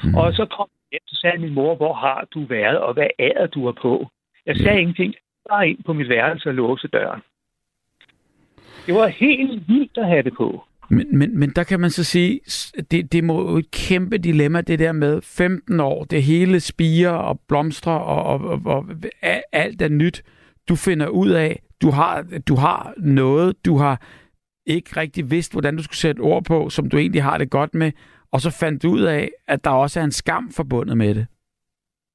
Mm. 0.04 0.14
Og 0.14 0.32
så 0.32 0.46
kom 0.46 0.68
hjem, 0.94 1.06
så 1.06 1.16
sagde 1.20 1.38
min 1.38 1.54
mor, 1.54 1.74
hvor 1.74 1.94
har 1.94 2.28
du 2.34 2.40
været, 2.44 2.78
og 2.78 2.94
hvad 2.94 3.10
er 3.18 3.46
du 3.46 3.66
er 3.66 3.76
på? 3.82 4.08
Jeg 4.46 4.56
sagde 4.56 4.80
ingenting. 4.80 5.14
Bare 5.48 5.68
ind 5.68 5.84
på 5.86 5.92
mit 5.92 6.08
værelse 6.08 6.48
og 6.48 6.54
låse 6.54 6.88
døren. 6.88 7.20
Det 8.86 8.94
var 8.94 9.06
helt 9.06 9.68
vildt 9.68 9.98
at 9.98 10.08
have 10.08 10.22
det 10.22 10.34
på. 10.36 10.64
Men, 10.90 11.18
men, 11.18 11.38
men 11.38 11.50
der 11.50 11.64
kan 11.64 11.80
man 11.80 11.90
så 11.90 12.04
sige, 12.04 12.40
det, 12.90 13.12
det 13.12 13.24
må 13.24 13.50
jo 13.50 13.56
et 13.56 13.70
kæmpe 13.70 14.18
dilemma, 14.18 14.60
det 14.60 14.78
der 14.78 14.92
med 14.92 15.22
15 15.22 15.80
år, 15.80 16.04
det 16.04 16.22
hele 16.22 16.60
spiger 16.60 17.10
og 17.10 17.40
blomstrer, 17.48 17.92
og, 17.92 18.22
og, 18.24 18.60
og, 18.64 18.76
og 18.76 18.84
alt 19.52 19.82
er 19.82 19.88
nyt. 19.88 20.22
du 20.68 20.76
finder 20.76 21.08
ud 21.08 21.30
af, 21.30 21.62
du 21.82 21.90
har, 21.90 22.24
du 22.48 22.54
har 22.54 22.94
noget, 22.96 23.64
du 23.64 23.76
har 23.76 24.02
ikke 24.66 24.90
rigtig 24.96 25.30
vidst, 25.30 25.52
hvordan 25.52 25.76
du 25.76 25.82
skulle 25.82 25.96
sætte 25.96 26.20
ord 26.20 26.44
på, 26.44 26.70
som 26.70 26.88
du 26.90 26.96
egentlig 26.96 27.22
har 27.22 27.38
det 27.38 27.50
godt 27.50 27.74
med, 27.74 27.92
og 28.34 28.40
så 28.40 28.50
fandt 28.60 28.82
du 28.82 28.88
ud 28.88 29.02
af, 29.02 29.30
at 29.48 29.64
der 29.64 29.70
også 29.70 30.00
er 30.00 30.04
en 30.04 30.18
skam 30.22 30.50
forbundet 30.56 30.96
med 30.96 31.14
det. 31.14 31.26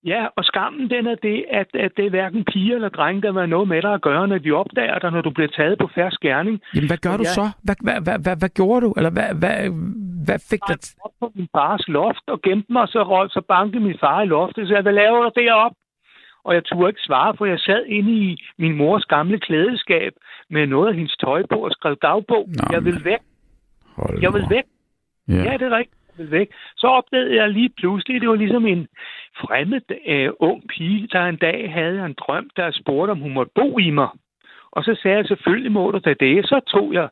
Ja, 0.06 0.28
og 0.38 0.44
skammen 0.44 0.90
den 0.90 1.08
er 1.08 1.16
det, 1.16 1.46
at, 1.50 1.68
at 1.74 1.92
det 1.98 2.06
er 2.06 2.10
hverken 2.10 2.46
piger 2.52 2.76
eller 2.76 2.90
drenge, 2.90 3.22
der 3.22 3.32
vil 3.32 3.50
noget 3.50 3.68
med 3.68 3.82
dig 3.82 3.94
at 3.94 4.02
gøre, 4.02 4.28
når 4.28 4.38
de 4.38 4.52
opdager 4.52 5.00
dig, 5.00 5.12
når 5.12 5.22
du 5.22 5.30
bliver 5.30 5.48
taget 5.48 5.78
på 5.80 5.90
færre 5.96 6.12
skærning. 6.12 6.62
Jamen, 6.76 6.90
hvad 6.90 6.98
gør 6.98 7.14
og 7.14 7.20
du 7.20 7.24
jeg... 7.24 7.38
så? 7.40 7.46
Hvad, 7.64 7.76
hvad, 7.84 8.02
hvad, 8.06 8.20
hvad, 8.20 8.36
hvad 8.42 8.50
gjorde 8.50 8.86
du? 8.86 8.92
Eller 8.98 9.10
hvad, 9.10 9.30
hvad, 9.42 9.58
hvad 10.26 10.40
fik 10.50 10.62
dig... 10.68 10.78
Jeg 10.86 11.06
op 11.06 11.12
på 11.20 11.32
min 11.36 11.48
fars 11.56 11.88
loft 11.88 12.26
og 12.28 12.42
gemte 12.42 12.72
mig, 12.74 12.88
så, 12.88 13.04
røg, 13.04 13.30
så 13.30 13.42
bankede 13.48 13.84
min 13.84 13.98
far 14.00 14.22
i 14.22 14.26
loftet, 14.26 14.68
så 14.68 14.74
jeg, 14.74 14.82
hvad 14.82 14.94
laver 14.94 15.20
du 15.24 15.32
derop? 15.42 15.72
Og 16.44 16.54
jeg 16.54 16.64
turde 16.66 16.90
ikke 16.90 17.02
svare, 17.02 17.34
for 17.38 17.46
jeg 17.46 17.60
sad 17.60 17.86
inde 17.86 18.12
i 18.12 18.38
min 18.58 18.78
mors 18.78 19.06
gamle 19.06 19.40
klædeskab 19.40 20.14
med 20.50 20.68
noget 20.68 20.88
af 20.90 20.96
hendes 20.96 21.16
tøj 21.18 21.44
på 21.52 21.56
og 21.56 21.72
skrev 21.72 21.96
dagbog. 22.02 22.46
Nå, 22.48 22.64
jeg 22.72 22.86
vil 22.86 23.06
væk. 23.06 23.22
Hold 23.96 24.22
jeg 24.22 24.34
vil 24.34 24.46
væk. 24.50 24.64
Ja. 25.28 25.34
ja, 25.34 25.54
det 25.58 25.62
er 25.62 25.78
rigtigt 25.78 25.99
vil 26.20 26.32
væk. 26.32 26.50
Så 26.78 26.88
opdagede 26.88 27.36
jeg 27.36 27.50
lige 27.50 27.70
pludselig, 27.78 28.22
det 28.22 28.30
var 28.30 28.36
ligesom 28.36 28.66
en 28.66 28.88
fremmed 29.42 29.82
uh, 30.14 30.50
ung 30.50 30.68
pige, 30.68 31.08
der 31.12 31.26
en 31.26 31.38
dag 31.38 31.74
havde 31.74 32.06
en 32.06 32.14
drøm, 32.14 32.50
der 32.56 32.72
spurgte, 32.72 33.12
om 33.12 33.20
hun 33.20 33.34
måtte 33.34 33.52
bo 33.56 33.80
i 33.80 33.90
mig. 33.90 34.10
Og 34.72 34.84
så 34.84 35.00
sagde 35.02 35.18
jeg, 35.18 35.26
selvfølgelig 35.26 35.72
må 35.72 35.92
du 35.92 36.00
da 36.06 36.14
det. 36.14 36.46
Så 36.46 36.60
tog 36.68 36.94
jeg 36.94 37.10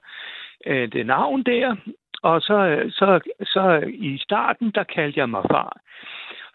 uh, 0.69 0.85
det 0.93 1.05
navn 1.05 1.43
der, 1.43 1.75
og 2.23 2.41
så, 2.41 2.85
så, 2.89 3.19
så 3.41 3.83
i 3.87 4.17
starten, 4.17 4.71
der 4.75 4.83
kaldte 4.83 5.19
jeg 5.19 5.29
mig 5.29 5.43
far 5.51 5.81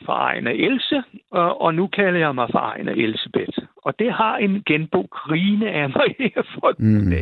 for 0.04 0.12
Ejner 0.12 0.50
Else, 0.50 1.02
og, 1.30 1.60
og 1.60 1.74
nu 1.74 1.86
kalder 1.86 2.20
jeg 2.20 2.34
mig 2.34 2.48
for 2.52 2.58
Ejner 2.58 2.92
Elsebeth. 2.92 3.58
Og 3.76 3.98
det 3.98 4.12
har 4.12 4.36
en 4.36 4.62
genbo 4.66 5.02
grine 5.02 5.70
af 5.70 5.88
mig 5.88 6.14
her 6.18 6.42
for 6.54 6.74
mm. 6.78 7.12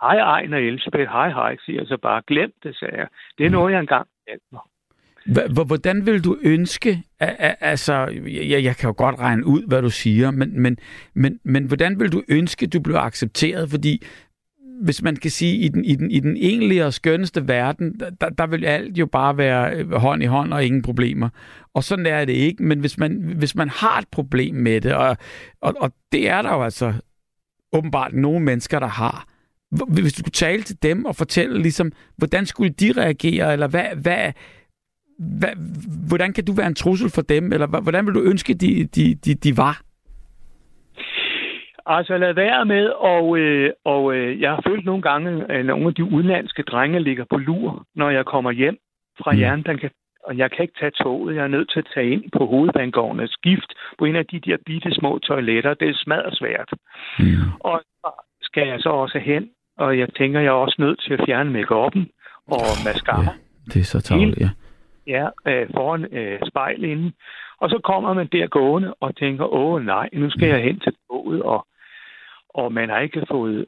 Hej 0.00 0.18
Ejner 0.18 0.58
Elsebeth, 0.58 1.10
hej 1.10 1.28
hej, 1.28 1.56
siger 1.64 1.80
jeg 1.80 1.86
så 1.86 1.96
bare. 1.96 2.22
Glem 2.26 2.52
det, 2.62 2.76
sagde 2.76 2.96
jeg. 2.96 3.08
Det 3.38 3.46
er 3.46 3.50
noget, 3.50 3.72
jeg 3.72 3.80
engang 3.80 4.08
mig. 4.52 4.60
Hvordan 5.66 6.06
vil 6.06 6.24
du 6.24 6.38
ønske, 6.42 7.02
altså, 7.60 7.92
jeg, 8.26 8.64
jeg 8.64 8.76
kan 8.76 8.88
jo 8.88 8.94
godt 8.96 9.18
regne 9.18 9.46
ud, 9.46 9.66
hvad 9.66 9.82
du 9.82 9.90
siger, 9.90 10.30
men, 10.30 10.60
men, 10.60 10.78
men, 11.14 11.40
men 11.44 11.64
hvordan 11.64 12.00
vil 12.00 12.12
du 12.12 12.22
ønske, 12.28 12.66
du 12.66 12.80
blev 12.80 12.96
accepteret? 12.96 13.70
Fordi 13.70 14.02
hvis 14.80 15.02
man 15.02 15.16
kan 15.16 15.30
sige, 15.30 15.56
i 15.56 15.68
den, 15.68 15.84
i 15.84 15.94
den, 15.94 16.10
i 16.10 16.20
den 16.20 16.36
egentlige 16.36 16.86
og 16.86 16.94
skønneste 16.94 17.48
verden, 17.48 18.00
der, 18.20 18.28
der 18.28 18.46
vil 18.46 18.64
alt 18.64 18.98
jo 18.98 19.06
bare 19.06 19.36
være 19.36 19.74
øh, 19.74 19.92
hånd 19.92 20.22
i 20.22 20.26
hånd 20.26 20.52
og 20.52 20.64
ingen 20.64 20.82
problemer. 20.82 21.28
Og 21.74 21.84
sådan 21.84 22.06
er 22.06 22.24
det 22.24 22.32
ikke, 22.32 22.62
men 22.62 22.80
hvis 22.80 22.98
man, 22.98 23.34
hvis 23.36 23.54
man 23.54 23.68
har 23.68 23.98
et 23.98 24.08
problem 24.08 24.54
med 24.54 24.80
det, 24.80 24.94
og, 24.94 25.16
og, 25.60 25.74
og 25.80 25.92
det 26.12 26.28
er 26.28 26.42
der 26.42 26.54
jo 26.54 26.62
altså 26.62 26.92
åbenbart 27.72 28.12
nogle 28.12 28.40
mennesker, 28.40 28.78
der 28.78 28.86
har, 28.86 29.28
hvis 29.88 30.12
du 30.12 30.18
skulle 30.18 30.40
tale 30.46 30.62
til 30.62 30.82
dem 30.82 31.04
og 31.04 31.16
fortælle, 31.16 31.62
ligesom, 31.62 31.92
hvordan 32.18 32.46
skulle 32.46 32.70
de 32.70 32.92
reagere, 33.02 33.52
eller 33.52 33.68
hvad, 33.68 33.88
hvad, 34.02 34.32
hvad, 35.40 35.54
hvordan 36.08 36.32
kan 36.32 36.44
du 36.44 36.52
være 36.52 36.66
en 36.66 36.74
trussel 36.74 37.10
for 37.10 37.22
dem, 37.22 37.52
eller 37.52 37.66
hvordan 37.80 38.06
vil 38.06 38.14
du 38.14 38.22
ønske, 38.22 38.54
de, 38.54 38.84
de, 38.84 39.14
de, 39.14 39.34
de 39.34 39.56
var? 39.56 39.82
Altså 41.86 42.18
lad 42.18 42.34
være 42.34 42.64
med, 42.64 42.86
og, 42.86 43.38
øh, 43.38 43.70
og 43.84 44.14
øh, 44.16 44.40
jeg 44.40 44.50
har 44.50 44.62
følt 44.68 44.84
nogle 44.84 45.02
gange, 45.02 45.52
at 45.52 45.66
nogle 45.66 45.86
af 45.86 45.94
de 45.94 46.04
udenlandske 46.04 46.62
drenge 46.62 47.00
ligger 47.00 47.24
på 47.30 47.36
lur, 47.36 47.86
når 47.94 48.10
jeg 48.10 48.24
kommer 48.24 48.50
hjem 48.50 48.78
fra 49.18 49.32
mm. 49.32 49.40
jernbanen, 49.40 49.90
og 50.24 50.38
jeg 50.38 50.50
kan 50.50 50.62
ikke 50.62 50.78
tage 50.80 50.90
toget. 50.90 51.36
Jeg 51.36 51.44
er 51.44 51.54
nødt 51.56 51.70
til 51.70 51.78
at 51.78 51.90
tage 51.94 52.10
ind 52.10 52.24
på 52.36 52.46
hovedbanegården 52.46 53.20
og 53.20 53.28
skift 53.28 53.70
på 53.98 54.04
en 54.04 54.16
af 54.16 54.26
de 54.26 54.40
der 54.40 54.56
bitte 54.66 54.94
små 54.94 55.18
toiletter. 55.18 55.74
Det 55.74 55.88
er 55.88 55.94
smadret 55.94 56.38
svært. 56.38 56.70
Mm. 57.18 57.50
Og 57.60 57.80
så 58.00 58.10
skal 58.42 58.68
jeg 58.68 58.80
så 58.80 58.88
også 58.88 59.18
hen 59.18 59.48
og 59.78 59.98
jeg 59.98 60.08
tænker, 60.18 60.40
jeg 60.40 60.48
er 60.48 60.52
også 60.66 60.76
nødt 60.78 61.00
til 61.00 61.12
at 61.12 61.20
fjerne 61.26 61.50
make 61.50 61.74
og 61.74 61.90
mascara. 62.84 63.22
Ja, 63.22 63.28
det 63.66 63.80
er 63.80 63.84
så 63.84 64.00
tavligt, 64.00 64.40
ja. 64.40 64.50
Ja, 65.06 65.26
øh, 65.46 65.68
foran 65.74 66.04
øh, 66.14 66.38
spejl 66.48 66.84
inden. 66.84 67.12
Og 67.60 67.70
så 67.70 67.80
kommer 67.84 68.14
man 68.14 68.28
der 68.32 68.46
gående 68.46 68.94
og 69.00 69.16
tænker, 69.16 69.54
åh 69.54 69.84
nej, 69.86 70.08
nu 70.12 70.30
skal 70.30 70.48
jeg 70.48 70.62
hen 70.62 70.80
til 70.80 70.92
toget, 71.10 71.42
og, 71.42 71.66
og 72.48 72.72
man 72.72 72.88
har 72.88 73.00
ikke 73.00 73.26
fået 73.30 73.66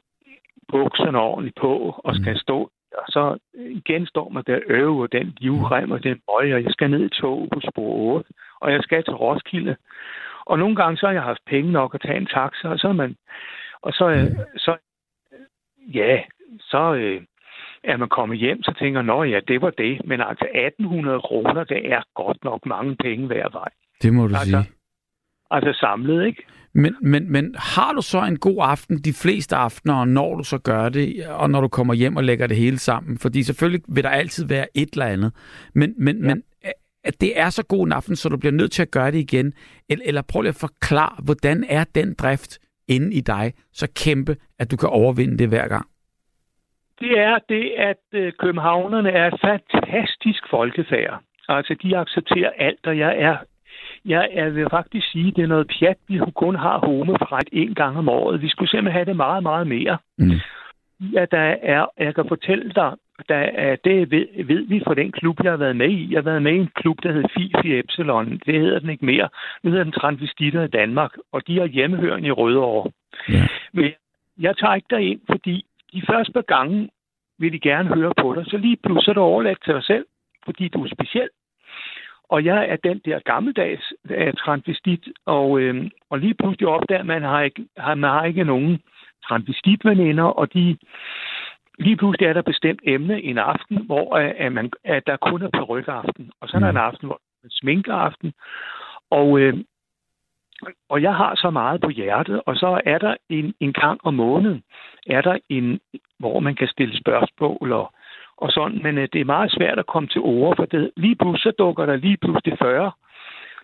bukserne 0.71 1.19
ordentligt 1.19 1.57
på, 1.61 2.01
og 2.03 2.15
skal 2.15 2.33
mm. 2.33 2.39
stå 2.39 2.71
og 2.97 3.05
så 3.07 3.37
igen 3.55 4.05
står 4.05 4.29
man 4.29 4.43
der 4.47 4.59
øve, 4.67 5.03
og 5.03 5.11
den 5.11 5.37
livrem 5.37 5.91
og 5.91 6.03
den 6.03 6.21
bøje, 6.27 6.53
og 6.55 6.63
jeg 6.63 6.71
skal 6.71 6.89
ned 6.89 7.05
i 7.05 7.19
tog 7.21 7.47
på 7.53 7.59
spor 7.69 7.93
8, 8.15 8.29
og 8.61 8.71
jeg 8.71 8.79
skal 8.83 9.03
til 9.03 9.13
Roskilde. 9.13 9.75
Og 10.45 10.59
nogle 10.59 10.75
gange 10.75 10.97
så 10.97 11.05
har 11.05 11.13
jeg 11.13 11.23
haft 11.23 11.45
penge 11.47 11.71
nok 11.71 11.95
at 11.95 12.01
tage 12.01 12.17
en 12.17 12.25
taxa, 12.25 12.67
og 12.67 12.79
så 12.79 12.87
er 12.87 12.93
man, 12.93 13.15
og 13.81 13.93
så, 13.93 14.05
mm. 14.07 14.57
så 14.57 14.77
ja, 15.93 16.21
så 16.59 16.93
øh, 16.93 17.21
er 17.83 17.97
man 17.97 18.09
kommet 18.09 18.37
hjem, 18.37 18.63
så 18.63 18.73
tænker 18.79 19.01
man, 19.01 19.29
ja, 19.29 19.39
det 19.47 19.61
var 19.61 19.69
det. 19.69 20.01
Men 20.05 20.21
altså 20.21 20.45
1800 20.45 21.21
kroner, 21.21 21.63
det 21.63 21.91
er 21.91 22.01
godt 22.15 22.43
nok 22.43 22.65
mange 22.65 22.95
penge 22.95 23.27
hver 23.27 23.49
vej. 23.51 23.69
Det 24.01 24.13
må 24.13 24.27
du 24.27 24.35
altså, 24.35 24.61
sige. 24.63 24.73
Altså 25.51 25.73
samlet, 25.73 26.25
ikke? 26.25 26.43
Men, 26.73 26.95
men, 27.01 27.31
men 27.31 27.55
har 27.57 27.93
du 27.93 28.01
så 28.01 28.21
en 28.25 28.39
god 28.39 28.57
aften 28.59 28.97
de 28.97 29.13
fleste 29.13 29.55
aftener, 29.55 30.05
når 30.05 30.35
du 30.35 30.43
så 30.43 30.57
gør 30.57 30.89
det, 30.89 31.27
og 31.29 31.49
når 31.49 31.61
du 31.61 31.67
kommer 31.67 31.93
hjem 31.93 32.15
og 32.15 32.23
lægger 32.23 32.47
det 32.47 32.57
hele 32.57 32.77
sammen? 32.79 33.17
Fordi 33.17 33.43
selvfølgelig 33.43 33.81
vil 33.87 34.03
der 34.03 34.09
altid 34.09 34.47
være 34.47 34.67
et 34.75 34.89
eller 34.93 35.05
andet. 35.05 35.31
Men, 35.73 35.93
men, 35.97 36.17
ja. 36.17 36.27
men 36.27 36.43
at 37.03 37.21
det 37.21 37.39
er 37.39 37.49
så 37.49 37.63
god 37.63 37.85
en 37.85 37.91
aften, 37.91 38.15
så 38.15 38.29
du 38.29 38.37
bliver 38.37 38.53
nødt 38.53 38.71
til 38.71 38.81
at 38.81 38.91
gøre 38.91 39.11
det 39.11 39.17
igen? 39.17 39.53
Eller, 39.89 40.05
eller 40.07 40.21
prøv 40.21 40.41
lige 40.41 40.49
at 40.49 40.55
forklare, 40.55 41.15
hvordan 41.23 41.65
er 41.69 41.83
den 41.95 42.13
drift 42.13 42.59
inde 42.87 43.13
i 43.13 43.21
dig 43.21 43.53
så 43.71 43.87
kæmpe, 43.95 44.35
at 44.59 44.71
du 44.71 44.77
kan 44.77 44.89
overvinde 44.89 45.37
det 45.37 45.47
hver 45.49 45.67
gang? 45.67 45.87
Det 46.99 47.19
er 47.19 47.39
det, 47.49 47.71
at 47.77 48.03
øh, 48.13 48.33
københavnerne 48.39 49.09
er 49.09 49.27
et 49.27 49.39
fantastisk 49.41 50.43
folkefærd. 50.49 51.21
Altså, 51.49 51.75
de 51.83 51.97
accepterer 51.97 52.49
alt, 52.57 52.87
og 52.87 52.97
jeg 52.97 53.15
er 53.17 53.37
jeg, 54.05 54.29
jeg 54.33 54.55
vil 54.55 54.67
faktisk 54.69 55.11
sige, 55.11 55.27
at 55.27 55.35
det 55.35 55.43
er 55.43 55.47
noget 55.47 55.71
pjat, 55.79 55.97
vi 56.07 56.19
kun 56.35 56.55
har 56.55 56.79
homofret 56.79 57.49
en 57.51 57.73
gang 57.75 57.97
om 57.97 58.09
året. 58.09 58.41
Vi 58.41 58.49
skulle 58.49 58.69
simpelthen 58.69 58.93
have 58.93 59.05
det 59.05 59.15
meget, 59.15 59.43
meget 59.43 59.67
mere. 59.67 59.97
Mm. 60.17 60.39
Ja, 61.13 61.25
der 61.31 61.55
er, 61.63 61.85
jeg 61.99 62.15
kan 62.15 62.25
fortælle 62.27 62.71
dig, 62.75 62.91
der 63.29 63.35
er, 63.35 63.75
det 63.75 64.11
ved, 64.11 64.45
ved 64.45 64.67
vi 64.67 64.81
fra 64.85 64.93
den 64.93 65.11
klub, 65.11 65.43
jeg 65.43 65.51
har 65.51 65.57
været 65.57 65.75
med 65.75 65.89
i. 65.89 66.11
Jeg 66.11 66.17
har 66.17 66.29
været 66.31 66.41
med 66.41 66.53
i 66.53 66.57
en 66.57 66.71
klub, 66.75 67.03
der 67.03 67.11
hedder 67.11 67.27
Fifi 67.37 67.79
Epsilon. 67.79 68.41
Det 68.45 68.61
hedder 68.61 68.79
den 68.79 68.89
ikke 68.89 69.05
mere. 69.05 69.29
Nu 69.63 69.69
hedder 69.69 69.83
den 69.83 69.93
Transvestitter 69.93 70.63
i 70.63 70.67
Danmark, 70.67 71.11
og 71.31 71.47
de 71.47 71.59
er 71.59 71.65
hjemmehørende 71.65 72.27
i 72.27 72.31
Rødovre. 72.31 72.91
Ja. 73.29 73.47
Men 73.73 73.91
jeg 74.39 74.57
tager 74.57 74.75
ikke 74.75 75.01
ind, 75.01 75.19
fordi 75.31 75.65
de 75.93 76.01
første 76.09 76.33
par 76.33 76.41
gange 76.41 76.89
vil 77.39 77.53
de 77.53 77.59
gerne 77.59 77.95
høre 77.95 78.13
på 78.21 78.33
dig, 78.35 78.45
så 78.47 78.57
lige 78.57 78.77
pludselig 78.83 79.11
er 79.11 79.13
du 79.13 79.21
overladt 79.21 79.63
til 79.63 79.73
dig 79.73 79.83
selv, 79.83 80.05
fordi 80.45 80.67
du 80.67 80.83
er 80.83 80.89
speciel. 80.89 81.29
Og 82.29 82.45
jeg 82.45 82.69
er 82.69 82.75
den 82.75 83.01
der 83.05 83.19
gammeldags 83.19 83.93
transvestit, 84.37 85.09
og, 85.25 85.59
øh, 85.59 85.89
og 86.09 86.19
lige 86.19 86.33
pludselig 86.33 86.67
opdager 86.67 87.03
man, 87.03 87.21
har 87.21 87.41
ikke, 87.41 87.65
har, 87.77 87.95
man 87.95 88.09
har 88.09 88.25
ikke 88.25 88.43
nogen 88.43 88.79
transvestitveninder, 89.27 90.23
og 90.23 90.53
de, 90.53 90.77
lige 91.77 91.97
pludselig 91.97 92.27
er 92.27 92.33
der 92.33 92.41
bestemt 92.41 92.81
emne 92.83 93.21
en 93.21 93.37
aften, 93.37 93.85
hvor 93.85 94.15
at 94.17 94.51
man, 94.51 94.71
at 94.83 95.07
der 95.07 95.17
kun 95.17 95.41
er 95.41 95.49
perukaften, 95.49 96.31
og 96.41 96.49
så 96.49 96.57
er 96.57 96.59
der 96.59 96.69
en 96.69 96.73
mm. 96.73 96.87
aften, 96.87 97.07
hvor 97.07 97.15
der 97.41 97.47
er 97.47 97.51
sminkeaften, 97.51 98.33
og, 99.09 99.39
øh, 99.39 99.53
og 100.89 101.01
jeg 101.01 101.15
har 101.15 101.35
så 101.35 101.49
meget 101.49 101.81
på 101.81 101.89
hjertet, 101.89 102.41
og 102.45 102.55
så 102.55 102.81
er 102.85 102.97
der 102.97 103.15
en, 103.29 103.53
en 103.59 103.73
gang 103.73 103.99
om 104.03 104.13
måneden, 104.13 104.63
er 105.07 105.21
der 105.21 105.37
en, 105.49 105.79
hvor 106.19 106.39
man 106.39 106.55
kan 106.55 106.67
stille 106.67 106.99
spørgsmål 106.99 107.71
og, 107.71 107.93
og 108.37 108.51
sådan, 108.51 108.83
men 108.83 108.97
øh, 108.97 109.07
det 109.13 109.21
er 109.21 109.25
meget 109.25 109.51
svært 109.51 109.79
at 109.79 109.87
komme 109.87 110.07
til 110.09 110.21
ord, 110.21 110.55
for 110.55 110.65
det, 110.65 110.91
lige 110.97 111.15
pludselig 111.15 111.53
så 111.53 111.55
dukker 111.59 111.85
der 111.85 111.95
lige 111.95 112.17
pludselig 112.17 112.57
40 112.57 112.91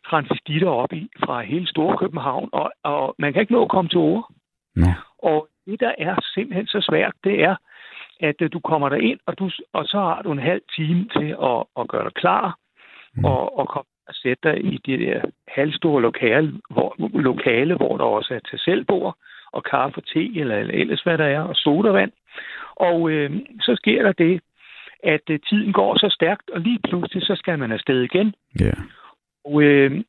transvestitter 0.10 0.70
op 0.70 0.94
i 0.94 1.10
fra 1.26 1.42
hele 1.42 1.68
Storkøbenhavn, 1.68 2.50
og, 2.52 2.72
og 2.84 3.16
man 3.20 3.34
kan 3.34 3.42
ikke 3.42 3.54
nå 3.54 3.62
at 3.64 3.70
komme 3.70 3.90
til 3.90 3.98
ord. 3.98 4.32
Ja. 4.78 4.96
Og 5.18 5.48
det, 5.66 5.80
der 5.80 5.92
er 5.98 6.16
simpelthen 6.34 6.68
så 6.68 6.82
svært, 6.90 7.14
det 7.24 7.44
er, 7.44 7.56
at 8.30 8.36
øh, 8.42 8.50
du 8.54 8.60
kommer 8.60 8.90
der 8.90 8.96
ind, 9.10 9.20
og, 9.26 9.40
du, 9.40 9.50
og 9.74 9.86
så 9.86 9.98
har 10.00 10.22
du 10.22 10.32
en 10.32 10.48
halv 10.52 10.62
time 10.76 11.02
til 11.18 11.30
at, 11.52 11.60
at 11.80 11.88
gøre 11.88 12.04
dig 12.04 12.14
klar, 12.14 12.58
mm. 13.16 13.26
og, 13.26 13.58
og 13.60 13.68
komme 13.68 13.90
og 14.08 14.14
sætte 14.14 14.50
dig 14.50 14.66
i 14.74 14.80
det 14.86 15.00
der 15.00 15.22
halvstore 15.48 16.02
lokale, 16.02 16.54
hvor, 16.70 16.96
lokale, 17.30 17.76
hvor 17.76 17.98
der 17.98 18.04
også 18.04 18.34
er 18.34 18.40
til 18.50 18.60
selvbord, 18.60 19.18
og 19.52 19.64
kaffe, 19.64 20.02
te 20.02 20.40
eller, 20.40 20.58
eller 20.58 20.74
ellers 20.74 21.02
hvad 21.02 21.18
der 21.18 21.26
er, 21.26 21.42
og 21.42 21.56
sodavand. 21.56 22.12
Og 22.76 23.12
øh, 23.12 23.32
så 23.62 23.76
sker 23.76 24.04
der 24.04 24.12
det, 24.12 24.42
at 25.04 25.30
øh, 25.30 25.40
tiden 25.50 25.74
går 25.74 25.98
så 25.98 26.10
stærkt, 26.10 26.50
og 26.50 26.60
lige 26.62 26.80
pludselig 26.90 27.24
så 27.24 27.36
skal 27.36 27.60
man 27.60 27.72
afsted 27.72 28.02
igen. 28.02 28.34
Yeah. 28.62 28.78
Og 29.46 29.64
øh, 29.64 30.04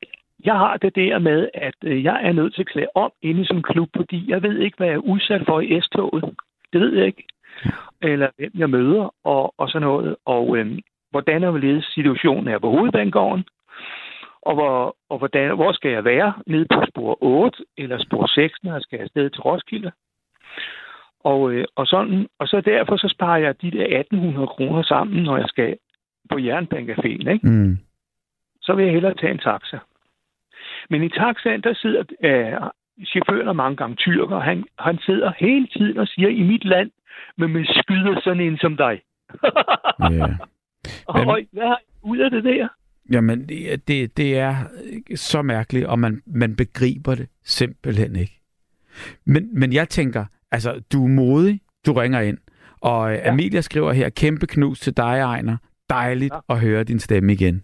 jeg 0.45 0.53
har 0.53 0.77
det 0.77 0.95
der 0.95 1.19
med, 1.19 1.49
at 1.53 1.75
øh, 1.83 2.03
jeg 2.03 2.19
er 2.23 2.33
nødt 2.33 2.53
til 2.53 2.61
at 2.61 2.67
klæde 2.67 2.87
om 2.95 3.11
inde 3.21 3.41
i 3.41 3.47
en 3.51 3.63
klub, 3.63 3.89
fordi 3.95 4.29
jeg 4.31 4.43
ved 4.43 4.59
ikke, 4.59 4.77
hvad 4.77 4.87
jeg 4.87 4.95
er 4.95 5.09
udsat 5.13 5.41
for 5.45 5.61
i 5.61 5.81
S-toget. 5.81 6.23
Det 6.73 6.81
ved 6.81 6.93
jeg 6.97 7.05
ikke. 7.05 7.23
Eller 8.01 8.29
hvem 8.37 8.51
jeg 8.55 8.69
møder, 8.69 9.13
og, 9.23 9.53
og 9.57 9.69
sådan 9.69 9.87
noget. 9.87 10.15
Og 10.25 10.57
øh, 10.57 10.79
hvordan 11.11 11.43
er 11.43 11.81
situationen 11.93 12.47
er 12.47 12.59
på 12.59 12.69
hovedbanegården. 12.69 13.43
og, 14.41 14.53
hvor, 14.53 14.95
og 15.09 15.17
hvordan, 15.17 15.55
hvor 15.55 15.71
skal 15.71 15.91
jeg 15.91 16.05
være? 16.05 16.33
Nede 16.47 16.65
på 16.73 16.83
spor 16.89 17.17
8 17.21 17.57
eller 17.77 17.97
spor 17.97 18.27
6, 18.27 18.63
når 18.63 18.73
jeg 18.73 18.81
skal 18.81 18.99
afsted 18.99 19.29
til 19.29 19.41
Roskilde. 19.41 19.91
Og, 21.19 21.51
øh, 21.53 21.65
og, 21.75 21.87
sådan, 21.87 22.27
og 22.39 22.47
så 22.47 22.61
derfor 22.61 22.97
så 22.97 23.07
sparer 23.07 23.37
jeg 23.37 23.61
de 23.61 23.71
der 23.71 23.99
1800 23.99 24.47
kroner 24.47 24.83
sammen, 24.83 25.23
når 25.23 25.37
jeg 25.37 25.47
skal 25.47 25.77
på 26.29 26.37
Jernbanecaféen, 26.37 27.29
ikke? 27.29 27.47
Mm. 27.47 27.77
så 28.61 28.73
vil 28.73 28.85
jeg 28.85 28.93
hellere 28.93 29.13
tage 29.13 29.31
en 29.31 29.39
taxa. 29.39 29.79
Men 30.89 31.03
i 31.03 31.09
taxaen, 31.09 31.61
der 31.61 31.73
sidder 31.73 32.03
øh, 32.23 32.69
chaufføren 33.05 33.47
er 33.47 33.53
mange 33.53 33.75
gange 33.75 33.95
tyrker, 33.95 34.39
han, 34.39 34.63
han 34.79 34.97
sidder 34.97 35.31
hele 35.37 35.67
tiden 35.67 35.97
og 35.97 36.07
siger, 36.07 36.29
i 36.29 36.43
mit 36.43 36.65
land, 36.65 36.91
men 37.37 37.53
man 37.53 37.65
skyder 37.65 38.21
sådan 38.23 38.43
en 38.43 38.57
som 38.57 38.77
dig. 38.77 39.01
Ja. 39.99 40.27
og, 41.07 41.19
Men- 41.19 41.29
og 41.29 41.39
hvad 41.51 41.63
har 41.63 41.81
ud 42.03 42.17
af 42.17 42.31
det 42.31 42.43
der? 42.43 42.67
Jamen, 43.11 43.49
det, 43.49 43.87
det, 43.87 44.17
det 44.17 44.37
er 44.39 44.55
så 45.15 45.41
mærkeligt, 45.41 45.85
og 45.85 45.99
man, 45.99 46.21
man 46.25 46.55
begriber 46.55 47.15
det 47.15 47.27
simpelthen 47.43 48.15
ikke. 48.15 48.39
Men, 49.25 49.59
men 49.59 49.73
jeg 49.73 49.89
tænker, 49.89 50.25
altså, 50.51 50.81
du 50.93 51.03
er 51.03 51.09
modig, 51.09 51.59
du 51.85 51.93
ringer 51.93 52.21
ind, 52.21 52.37
og 52.81 53.11
ja. 53.11 53.29
Amelia 53.29 53.61
skriver 53.61 53.91
her, 53.91 54.09
kæmpe 54.09 54.47
knus 54.47 54.79
til 54.79 54.97
dig, 54.97 55.19
Ejner. 55.19 55.57
Dejligt 55.89 56.33
ja. 56.33 56.53
at 56.53 56.59
høre 56.61 56.83
din 56.83 56.99
stemme 56.99 57.33
igen. 57.33 57.63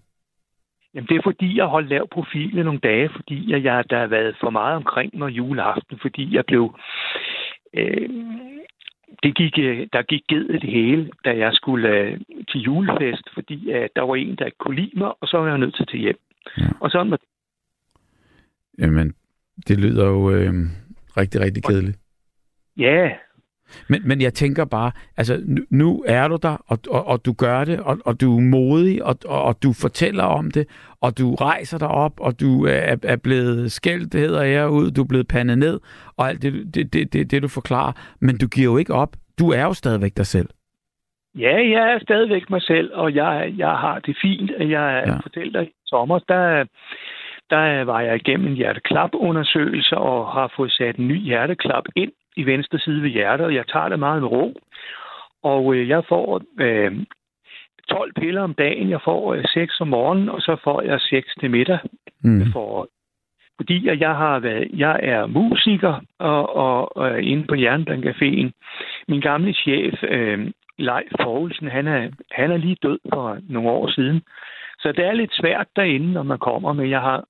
Jamen, 0.93 1.07
det 1.07 1.17
er 1.17 1.21
fordi, 1.23 1.57
jeg 1.57 1.65
holdt 1.65 1.89
lav 1.89 2.07
profil 2.11 2.57
i 2.57 2.63
nogle 2.63 2.79
dage, 2.79 3.09
fordi 3.15 3.51
jeg, 3.51 3.63
jeg, 3.63 3.83
der 3.89 3.99
har 3.99 4.07
været 4.07 4.35
for 4.39 4.49
meget 4.49 4.75
omkring 4.75 5.17
mig 5.17 5.29
juleaften, 5.29 5.99
fordi 6.01 6.35
jeg 6.35 6.45
blev... 6.45 6.75
Øh, 7.73 8.09
det 9.23 9.35
gik, 9.35 9.59
øh, 9.59 9.87
der 9.93 10.01
gik 10.01 10.23
ged 10.27 10.49
i 10.49 10.53
det 10.53 10.69
hele, 10.69 11.09
da 11.25 11.37
jeg 11.37 11.53
skulle 11.53 11.89
øh, 11.89 12.19
til 12.49 12.61
julefest, 12.61 13.29
fordi 13.33 13.71
øh, 13.71 13.89
der 13.95 14.01
var 14.01 14.15
en, 14.15 14.35
der 14.35 14.45
ikke 14.45 14.57
kunne 14.57 14.75
lide 14.75 14.99
mig, 14.99 15.11
og 15.21 15.27
så 15.27 15.37
var 15.37 15.47
jeg 15.47 15.57
nødt 15.57 15.75
til 15.75 15.83
at 15.83 15.87
tage 15.87 16.01
hjem. 16.01 16.19
Ja. 16.57 16.63
Og 16.79 16.91
sådan 16.91 17.11
var 17.11 17.17
det. 17.17 17.27
Jamen, 18.79 19.13
det 19.67 19.79
lyder 19.79 20.07
jo 20.07 20.31
øh, 20.31 20.53
rigtig, 21.17 21.41
rigtig 21.41 21.63
kedeligt. 21.63 21.97
Ja, 22.77 23.09
Men, 23.89 24.01
men 24.07 24.21
jeg 24.21 24.33
tænker 24.33 24.65
bare, 24.65 24.91
altså 25.17 25.41
nu, 25.45 25.61
nu 25.69 26.03
er 26.07 26.27
du 26.27 26.37
der, 26.41 26.57
og, 26.67 26.77
og, 26.89 27.07
og 27.07 27.25
du 27.25 27.33
gør 27.33 27.63
det, 27.63 27.79
og, 27.79 27.97
og 28.05 28.21
du 28.21 28.37
er 28.37 28.41
modig, 28.41 29.03
og, 29.03 29.15
og, 29.25 29.43
og 29.43 29.55
du 29.63 29.73
fortæller 29.81 30.23
om 30.23 30.51
det, 30.51 30.67
og 31.01 31.17
du 31.17 31.35
rejser 31.35 31.77
dig 31.77 31.87
op, 31.87 32.19
og 32.19 32.39
du 32.39 32.65
er, 32.65 32.95
er 33.03 33.15
blevet 33.15 33.71
skældt, 33.71 34.13
det 34.13 34.21
hedder 34.21 34.43
jeg 34.43 34.69
ud, 34.69 34.91
du 34.91 35.01
er 35.01 35.07
blevet 35.07 35.27
pandet 35.27 35.57
ned, 35.57 35.79
og 36.17 36.29
alt 36.29 36.41
det, 36.41 36.75
det, 36.75 36.93
det, 36.93 37.13
det, 37.13 37.31
det 37.31 37.43
du 37.43 37.47
forklarer, 37.47 37.91
men 38.21 38.37
du 38.37 38.47
giver 38.47 38.71
jo 38.71 38.77
ikke 38.77 38.93
op. 38.93 39.15
Du 39.39 39.49
er 39.51 39.63
jo 39.63 39.73
stadigvæk 39.73 40.17
dig 40.17 40.25
selv. 40.25 40.49
Ja, 41.37 41.55
jeg 41.55 41.93
er 41.93 41.99
stadigvæk 42.01 42.49
mig 42.49 42.61
selv, 42.61 42.91
og 42.93 43.15
jeg, 43.15 43.53
jeg 43.57 43.69
har 43.69 43.99
det 43.99 44.17
fint. 44.21 44.51
Jeg 44.59 45.03
Ja. 45.07 45.17
fortæller 45.23 45.59
dig, 45.59 45.69
sommer, 45.85 46.19
der, 46.19 46.65
der 47.49 47.83
var 47.83 48.01
jeg 48.01 48.15
igennem 48.15 48.47
en 48.47 48.53
hjerteklap-undersøgelse 48.55 49.97
og 49.97 50.27
har 50.33 50.53
fået 50.55 50.71
sat 50.71 50.95
en 50.95 51.07
ny 51.07 51.17
hjerteklap 51.19 51.83
ind 51.95 52.11
i 52.35 52.45
venstre 52.45 52.79
side 52.79 53.01
ved 53.01 53.09
hjertet, 53.09 53.45
og 53.45 53.55
jeg 53.55 53.67
tager 53.67 53.89
det 53.89 53.99
meget 53.99 54.21
med 54.21 54.29
ro. 54.31 54.53
Og 55.43 55.75
øh, 55.75 55.89
jeg 55.89 56.03
får 56.09 56.41
øh, 56.59 56.91
12 57.89 58.13
piller 58.13 58.41
om 58.41 58.53
dagen. 58.53 58.89
Jeg 58.89 59.01
får 59.03 59.33
øh, 59.33 59.43
6 59.53 59.81
om 59.81 59.87
morgenen, 59.87 60.29
og 60.29 60.41
så 60.41 60.57
får 60.63 60.81
jeg 60.81 61.01
6 61.01 61.35
til 61.39 61.51
middag. 61.51 61.79
Mm. 62.23 62.51
For, 62.53 62.87
fordi 63.57 63.99
jeg 64.01 64.15
har 64.15 64.39
været, 64.39 64.69
jeg 64.73 64.99
er 65.03 65.25
musiker 65.25 66.01
og, 66.19 66.55
og, 66.55 66.97
og 66.97 67.21
inde 67.21 67.47
på 67.47 67.55
Jernbanecaféen. 67.55 68.49
Min 69.07 69.21
gamle 69.21 69.53
chef, 69.53 70.03
øh, 70.03 70.51
Leif 70.77 71.11
Poulsen, 71.23 71.67
han 71.67 71.87
er, 71.87 72.09
han 72.31 72.51
er 72.51 72.57
lige 72.57 72.77
død 72.83 72.99
for 73.13 73.37
nogle 73.49 73.69
år 73.69 73.89
siden. 73.89 74.21
Så 74.79 74.91
det 74.91 75.05
er 75.05 75.13
lidt 75.13 75.33
svært 75.33 75.67
derinde, 75.75 76.11
når 76.13 76.23
man 76.23 76.39
kommer, 76.39 76.73
men 76.73 76.89
jeg 76.89 77.01
har, 77.01 77.23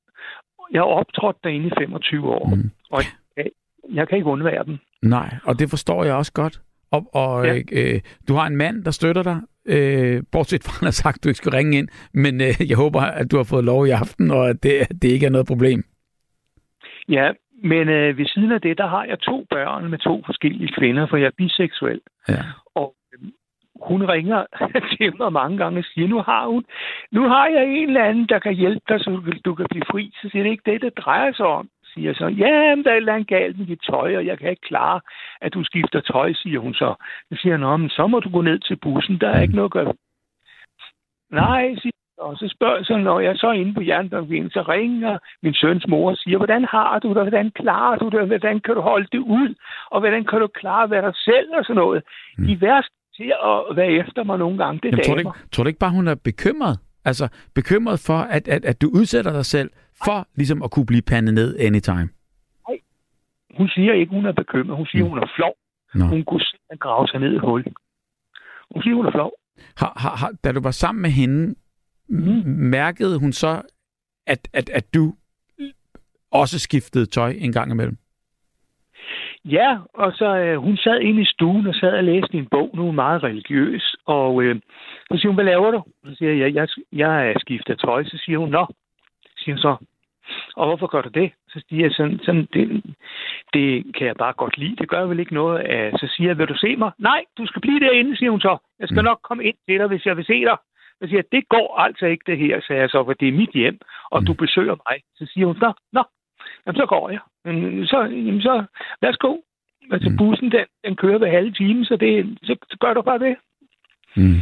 jeg 0.71 0.81
har 0.81 0.85
optrådt 0.85 1.43
derinde 1.43 1.67
i 1.67 1.71
25 1.77 2.29
år, 2.29 2.49
Mm. 2.55 2.69
og 2.91 3.01
jeg, 3.89 4.07
kan 4.07 4.17
ikke 4.17 4.29
undvære 4.29 4.63
dem. 4.65 4.77
Nej, 5.03 5.29
og 5.45 5.59
det 5.59 5.69
forstår 5.69 6.03
jeg 6.03 6.13
også 6.15 6.33
godt. 6.33 6.61
Og, 6.91 7.05
og 7.13 7.45
Ja. 7.45 7.55
øh, 7.71 7.99
du 8.27 8.33
har 8.33 8.47
en 8.47 8.55
mand, 8.57 8.83
der 8.85 8.91
støtter 8.91 9.23
dig, 9.23 9.41
øh, 9.65 10.23
bortset 10.31 10.63
fra, 10.63 10.71
at 10.71 10.79
han 10.79 10.85
har 10.85 10.91
sagt, 10.91 11.17
at 11.17 11.23
du 11.23 11.29
ikke 11.29 11.37
skal 11.37 11.51
ringe 11.51 11.77
ind, 11.77 11.87
men 12.13 12.41
øh, 12.41 12.69
jeg 12.69 12.77
håber, 12.77 13.01
at 13.01 13.31
du 13.31 13.37
har 13.37 13.43
fået 13.43 13.63
lov 13.65 13.87
i 13.87 13.89
aften, 13.89 14.31
og 14.31 14.49
at 14.49 14.63
det, 14.63 14.73
det 15.01 15.07
ikke 15.07 15.25
er 15.25 15.29
noget 15.29 15.47
problem. 15.47 15.83
Ja, 17.09 17.31
men 17.63 17.89
øh, 17.89 18.17
ved 18.17 18.25
siden 18.25 18.51
af 18.51 18.61
det, 18.61 18.77
der 18.77 18.87
har 18.87 19.03
jeg 19.03 19.19
to 19.19 19.45
børn 19.49 19.89
med 19.89 19.97
to 19.99 20.23
forskellige 20.25 20.73
kvinder, 20.77 21.07
for 21.07 21.17
jeg 21.17 21.25
er 21.25 21.37
biseksuel. 21.37 22.01
Ja. 22.29 22.43
Og 22.75 22.95
øhm, 23.13 23.31
hun 23.87 24.01
ringer 24.05 24.45
til 24.97 25.13
mig 25.19 25.33
mange 25.33 25.57
gange 25.57 25.79
og 25.79 25.85
siger, 25.93 26.07
nu 26.07 26.19
har 26.21 26.47
hun, 26.47 26.63
nu 27.11 27.21
har 27.27 27.47
jeg 27.47 27.63
en 27.65 27.87
eller 27.87 28.03
anden, 28.05 28.27
der 28.29 28.39
kan 28.39 28.53
hjælpe 28.53 28.81
dig, 28.89 28.99
så 28.99 29.09
du, 29.09 29.21
kan- 29.21 29.41
du 29.45 29.55
kan 29.55 29.65
blive 29.69 29.83
fri. 29.91 30.11
Så 30.21 30.29
siger 30.31 30.43
det 30.43 30.51
ikke 30.51 30.71
det, 30.71 30.81
det 30.81 30.97
drejer 30.97 31.33
sig 31.33 31.45
om. 31.45 31.69
Siger 31.93 32.13
så, 32.13 32.27
ja, 32.27 32.75
men 32.75 32.83
der 32.83 32.91
er 32.91 32.93
et 32.93 32.97
eller 32.97 33.13
andet 33.13 33.27
galt 33.27 33.59
med 33.59 33.65
dit 33.65 33.81
tøj, 33.89 34.15
og 34.17 34.25
jeg 34.25 34.39
kan 34.39 34.49
ikke 34.49 34.67
klare, 34.71 35.01
at 35.41 35.53
du 35.53 35.63
skifter 35.63 36.01
tøj, 36.01 36.33
siger 36.33 36.59
hun 36.59 36.73
så. 36.73 36.95
Så 37.29 37.37
siger 37.41 37.53
han, 37.53 37.59
"Nå, 37.59 37.77
men 37.77 37.89
så 37.89 38.07
må 38.07 38.19
du 38.19 38.29
gå 38.29 38.41
ned 38.41 38.59
til 38.59 38.75
bussen, 38.75 39.17
der 39.21 39.29
er 39.29 39.41
ikke 39.41 39.55
noget 39.55 39.67
at 39.67 39.71
gøre. 39.71 39.93
Nej, 41.31 41.75
siger 41.75 41.91
og 42.21 42.37
så 42.37 42.47
spørger 42.55 42.83
så, 42.83 42.97
når 42.97 43.19
jeg 43.19 43.35
så 43.37 43.47
er 43.47 43.53
inde 43.53 43.73
på 43.73 43.81
jernbanen, 43.81 44.49
så 44.49 44.61
ringer 44.61 45.17
min 45.43 45.53
søns 45.53 45.87
mor 45.87 46.09
og 46.11 46.17
siger, 46.17 46.37
hvordan 46.37 46.65
har 46.65 46.99
du 46.99 47.07
det, 47.07 47.23
hvordan 47.23 47.51
klarer 47.51 47.97
du 47.97 48.09
det, 48.09 48.27
hvordan 48.27 48.59
kan 48.59 48.75
du 48.75 48.81
holde 48.81 49.07
det 49.11 49.19
ud, 49.19 49.55
og 49.91 49.99
hvordan 49.99 50.25
kan 50.25 50.39
du 50.39 50.47
klare 50.47 50.83
at 50.83 50.91
være 50.91 51.05
dig 51.05 51.15
selv 51.15 51.49
og 51.57 51.63
sådan 51.65 51.75
noget. 51.75 52.03
Mm. 52.37 52.45
De 52.47 52.61
værste 52.61 52.95
til 53.17 53.33
at 53.69 53.75
være 53.75 53.91
efter 53.91 54.23
mig 54.23 54.37
nogle 54.37 54.57
gange, 54.57 54.79
det 54.83 54.87
er 54.87 54.91
Jamen, 54.91 55.03
tror, 55.03 55.13
du 55.13 55.19
ikke, 55.19 55.51
tror 55.51 55.63
du 55.63 55.67
ikke 55.67 55.79
bare, 55.85 55.97
hun 55.99 56.07
er 56.07 56.15
bekymret? 56.23 56.79
Altså 57.05 57.27
bekymret 57.53 57.99
for, 57.99 58.17
at, 58.17 58.47
at, 58.47 58.65
at 58.65 58.81
du 58.81 58.89
udsætter 58.93 59.31
dig 59.31 59.45
selv 59.45 59.69
for 60.05 60.27
ligesom 60.35 60.63
at 60.63 60.71
kunne 60.71 60.85
blive 60.85 61.01
pandet 61.01 61.33
ned 61.33 61.59
anytime? 61.59 62.09
Hun 63.57 63.67
siger 63.67 63.93
ikke, 63.93 64.11
hun 64.11 64.25
er 64.25 64.31
bekymret. 64.31 64.77
Hun 64.77 64.85
siger, 64.85 65.03
Mm. 65.03 65.09
hun 65.09 65.17
er 65.19 65.27
flov. 65.35 65.53
Nå. 65.95 66.05
Hun 66.05 66.23
kunne 66.23 66.41
simpelthen 66.41 66.77
grave 66.79 67.07
sig 67.07 67.19
ned 67.19 67.33
i 67.35 67.37
hul. 67.37 67.63
Hun 68.73 68.83
siger, 68.83 68.95
hun 68.95 69.05
er 69.05 69.11
flov. 69.11 69.31
Har, 69.77 69.93
har, 69.95 70.15
har, 70.15 70.31
da 70.43 70.51
du 70.51 70.61
var 70.61 70.71
sammen 70.71 71.01
med 71.01 71.09
hende, 71.09 71.55
mm. 72.09 72.43
mærkede 72.45 73.19
hun 73.19 73.31
så, 73.33 73.61
at, 74.27 74.47
at, 74.53 74.69
at 74.69 74.93
du 74.93 75.13
også 76.31 76.59
skiftede 76.59 77.05
tøj 77.05 77.29
en 77.37 77.51
gang 77.51 77.71
imellem? 77.71 77.97
Ja, 79.45 79.77
og 79.93 80.13
så 80.13 80.37
øh, 80.37 80.57
hun 80.57 80.77
sad 80.77 80.99
inde 80.99 81.21
i 81.21 81.25
stuen 81.25 81.67
og 81.67 81.75
sad 81.75 81.93
og 81.97 82.03
læste 82.03 82.37
en 82.37 82.45
bog, 82.45 82.69
nu 82.73 82.81
er 82.81 82.85
hun 82.85 82.95
meget 82.95 83.23
religiøs, 83.23 83.95
og 84.05 84.43
øh, 84.43 84.55
så 85.11 85.17
siger 85.17 85.27
hun, 85.27 85.35
hvad 85.35 85.45
laver 85.45 85.71
du? 85.71 85.83
Så 86.05 86.15
siger 86.15 86.33
jeg, 86.33 86.53
jeg, 86.55 86.67
jeg 86.93 87.29
er 87.29 87.39
skiftet 87.39 87.79
tøj. 87.79 88.03
Så 88.03 88.17
siger 88.25 88.37
hun, 88.39 88.49
nå, 88.49 88.65
siger 89.37 89.55
hun 89.55 89.61
så, 89.61 89.75
og 90.55 90.65
hvorfor 90.67 90.87
gør 90.87 91.01
du 91.01 91.09
det? 91.09 91.31
Så 91.49 91.63
siger 91.69 91.85
jeg 91.85 91.91
sådan, 91.91 92.19
sådan 92.23 92.47
det, 92.53 92.83
det 93.53 93.95
kan 93.95 94.07
jeg 94.07 94.15
bare 94.15 94.33
godt 94.33 94.57
lide, 94.57 94.75
det 94.75 94.89
gør 94.89 95.05
vel 95.05 95.19
ikke 95.19 95.33
noget. 95.33 95.69
Øh, 95.69 95.91
Så 95.99 96.07
siger 96.15 96.29
jeg, 96.29 96.37
vil 96.37 96.47
du 96.47 96.57
se 96.57 96.75
mig? 96.75 96.91
Nej, 96.97 97.23
du 97.37 97.45
skal 97.45 97.61
blive 97.61 97.79
derinde, 97.79 98.17
siger 98.17 98.31
hun 98.31 98.41
så. 98.41 98.57
Jeg 98.79 98.87
skal 98.87 99.01
Mm. 99.01 99.05
nok 99.05 99.19
komme 99.23 99.43
ind 99.43 99.55
til 99.67 99.79
dig, 99.79 99.87
hvis 99.87 100.05
jeg 100.05 100.17
vil 100.17 100.25
se 100.25 100.41
dig. 100.41 100.57
Så 100.99 101.07
siger 101.07 101.17
jeg, 101.17 101.31
det 101.31 101.49
går 101.49 101.77
altså 101.79 102.05
ikke 102.05 102.23
det 102.27 102.37
her, 102.37 102.61
sagde 102.67 102.81
jeg 102.81 102.89
så, 102.89 103.03
for 103.03 103.13
det 103.13 103.27
er 103.27 103.31
mit 103.31 103.49
hjem, 103.53 103.79
og 104.11 104.19
Mm. 104.21 104.25
du 104.25 104.33
besøger 104.33 104.75
mig. 104.89 104.97
Så 105.15 105.25
siger 105.33 105.47
hun, 105.47 105.57
nå, 105.61 105.73
nå, 105.93 106.03
jamen 106.65 106.77
så 106.79 106.85
går 106.85 107.09
jeg. 107.09 107.19
Men 107.45 107.87
så, 107.87 107.99
jamen 108.01 108.41
så, 108.41 108.63
værsgo. 109.01 109.37
Altså 109.91 110.09
Mm. 110.09 110.17
bussen, 110.17 110.51
den, 110.51 110.65
den 110.85 110.95
kører 110.95 111.17
ved 111.17 111.27
halve 111.27 111.51
time, 111.51 111.85
så, 111.85 111.95
det, 111.95 112.37
så, 112.43 112.55
så 112.69 112.77
gør 112.79 112.93
du 112.93 113.01
bare 113.01 113.19
det. 113.19 113.35
Mm. 114.15 114.41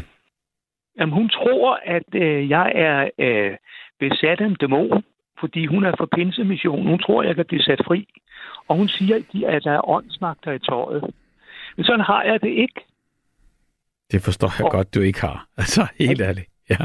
Jamen, 1.00 1.14
hun 1.14 1.30
tror, 1.30 1.80
at 1.86 2.16
øh, 2.16 2.50
jeg 2.50 2.72
er 2.76 3.10
øh, 3.20 3.58
besat 4.00 4.42
af 4.42 4.46
en 4.46 4.56
dæmon, 4.56 5.04
fordi 5.40 5.66
hun 5.66 5.84
er 5.86 5.94
for 5.98 6.06
pinsemission. 6.16 6.88
Hun 6.88 7.00
tror, 7.00 7.24
jeg 7.24 7.36
kan 7.36 7.46
blive 7.46 7.62
sat 7.62 7.82
fri. 7.86 8.08
Og 8.68 8.76
hun 8.76 8.88
siger, 8.88 9.16
at 9.16 9.24
de- 9.34 9.48
at 9.48 9.64
der 9.64 9.72
er 9.72 9.90
åndsmagter 9.90 10.52
i 10.52 10.60
tøjet. 10.60 11.04
Men 11.76 11.86
sådan 11.86 12.00
har 12.06 12.24
jeg 12.24 12.42
det 12.42 12.50
ikke. 12.50 12.82
Det 14.12 14.22
forstår 14.22 14.52
jeg 14.60 14.66
Og- 14.66 14.72
godt, 14.72 14.96
du 14.96 15.02
ikke 15.02 15.22
har. 15.22 15.48
Altså, 15.58 15.88
helt 16.00 16.22
ærligt. 16.22 16.48
Ja. 16.70 16.78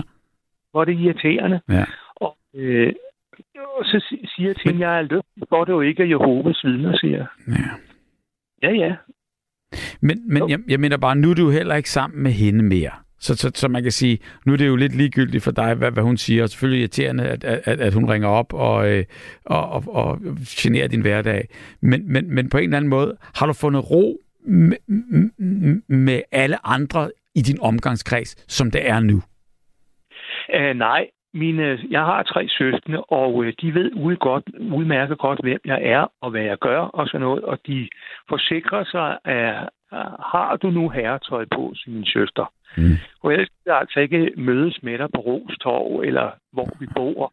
Hvor 0.71 0.81
er 0.81 0.85
det 0.85 0.99
irriterende. 0.99 1.61
ja. 1.69 1.85
Og, 2.15 2.37
øh, 2.55 2.93
og 3.79 3.85
så 3.85 4.07
si- 4.09 4.27
siger 4.35 4.49
jeg 4.49 4.57
til 4.57 4.71
hende, 4.73 4.89
jeg 4.89 4.99
er 4.99 5.03
lykkelig 5.03 5.45
for 5.49 5.65
det 5.65 5.73
jo 5.73 5.81
ikke 5.81 6.03
er 6.03 6.07
Jehovas 6.07 6.65
vidner, 6.65 6.97
siger 6.97 7.17
jeg. 7.17 7.27
ja. 7.49 7.71
Ja, 8.63 8.73
ja. 8.73 8.95
Men, 10.01 10.33
men 10.33 10.51
jeg, 10.51 10.59
jeg 10.69 10.81
mener 10.81 10.97
bare, 10.97 11.17
nu 11.17 11.31
er 11.31 11.35
du 11.35 11.51
heller 11.51 11.75
ikke 11.75 11.91
sammen 11.91 12.23
med 12.23 12.33
hende 12.33 12.63
mere. 12.65 12.91
Så, 13.19 13.37
så, 13.37 13.51
så 13.55 13.69
man 13.69 13.83
kan 13.83 13.93
sige, 13.93 14.19
nu 14.47 14.53
er 14.53 14.57
det 14.57 14.67
jo 14.67 14.77
lidt 14.77 14.97
ligegyldigt 14.97 15.45
for 15.45 15.51
dig, 15.51 15.75
hvad, 15.75 15.91
hvad 15.91 16.03
hun 16.03 16.17
siger. 16.17 16.43
Og 16.43 16.49
selvfølgelig 16.49 16.81
irriterende, 16.81 17.25
at, 17.25 17.45
at, 17.45 17.81
at 17.81 17.95
hun 17.95 18.11
ringer 18.11 18.29
op 18.29 18.53
og, 18.53 18.93
øh, 18.93 19.05
og, 19.45 19.69
og, 19.71 19.85
og 19.89 20.19
generer 20.49 20.89
din 20.89 21.01
hverdag. 21.01 21.49
Men, 21.81 22.13
men, 22.13 22.35
men 22.35 22.49
på 22.49 22.59
en 22.59 22.65
eller 22.65 22.77
anden 22.77 22.91
måde, 22.91 23.17
har 23.35 23.47
du 23.47 23.53
fundet 23.53 23.91
ro 23.91 24.21
med, 24.47 24.77
med 25.89 26.23
alle 26.33 26.67
andre 26.67 27.11
i 27.35 27.41
din 27.41 27.61
omgangskreds, 27.61 28.53
som 28.53 28.71
det 28.71 28.89
er 28.89 29.01
nu? 29.01 29.23
Uh, 30.57 30.77
nej, 30.77 31.07
mine, 31.35 31.79
jeg 31.91 32.01
har 32.01 32.23
tre 32.23 32.49
søskende, 32.49 33.05
og 33.05 33.35
uh, 33.35 33.53
de 33.61 33.75
ved 33.75 33.91
ud 33.95 34.17
godt, 34.17 34.45
udmærket 34.73 35.19
godt, 35.19 35.41
hvem 35.43 35.61
jeg 35.65 35.81
er 35.83 36.07
og 36.21 36.31
hvad 36.31 36.43
jeg 36.43 36.59
gør 36.59 36.81
og 36.81 37.07
sådan 37.07 37.21
noget. 37.21 37.45
Og 37.45 37.59
de 37.67 37.89
forsikrer 38.29 38.85
sig, 38.85 39.19
uh, 39.29 39.69
har 40.33 40.59
du 40.63 40.71
nu 40.71 40.89
herretøj 40.89 41.45
på, 41.51 41.73
siger 41.77 41.95
min 41.95 42.07
søster. 42.07 42.53
Mm. 42.77 42.97
Og 43.23 43.33
ellers 43.33 43.47
skal 43.47 43.71
jeg 43.71 43.79
altså 43.79 44.01
ikke 44.01 44.33
mødes 44.37 44.83
med 44.83 44.99
dig 44.99 45.09
på 45.15 45.21
Rostorv, 45.21 46.01
eller 46.01 46.31
hvor 46.53 46.69
vi 46.81 46.87
bor. 46.95 47.33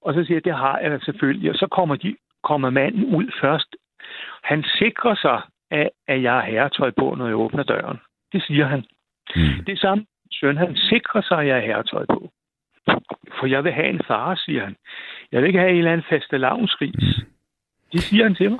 Og 0.00 0.14
så 0.14 0.24
siger 0.24 0.36
jeg, 0.36 0.44
det 0.44 0.54
har 0.54 0.78
jeg 0.78 1.00
selvfølgelig. 1.02 1.50
Og 1.50 1.56
så 1.56 1.66
kommer, 1.66 1.96
de, 1.96 2.16
kommer 2.42 2.70
manden 2.70 3.04
ud 3.04 3.26
først. 3.40 3.76
Han 4.44 4.64
sikrer 4.78 5.14
sig, 5.14 5.40
at, 5.70 5.90
at 6.08 6.22
jeg 6.22 6.32
har 6.32 6.42
herretøj 6.42 6.90
på, 6.90 7.14
når 7.14 7.26
jeg 7.26 7.36
åbner 7.36 7.62
døren. 7.62 7.98
Det 8.32 8.42
siger 8.42 8.66
han. 8.66 8.84
Mm. 9.36 9.64
Det 9.66 9.78
samme 9.78 10.06
søn, 10.32 10.56
han 10.56 10.76
sikrer 10.76 11.22
sig, 11.22 11.38
at 11.38 11.46
jeg 11.46 11.54
har 11.54 11.62
herretøj 11.62 12.04
på. 12.06 12.30
For 13.40 13.46
jeg 13.46 13.64
vil 13.64 13.72
have 13.72 13.88
en 13.88 14.00
far, 14.06 14.34
siger 14.34 14.64
han. 14.64 14.76
Jeg 15.32 15.40
vil 15.40 15.46
ikke 15.46 15.58
have 15.58 15.70
en 15.70 15.78
eller 15.78 15.92
anden 15.92 16.06
faste 16.10 16.38
lavnsgris. 16.38 17.18
Mm. 17.18 17.24
Det 17.92 18.00
siger 18.00 18.24
han 18.24 18.34
til 18.34 18.50
mig. 18.50 18.58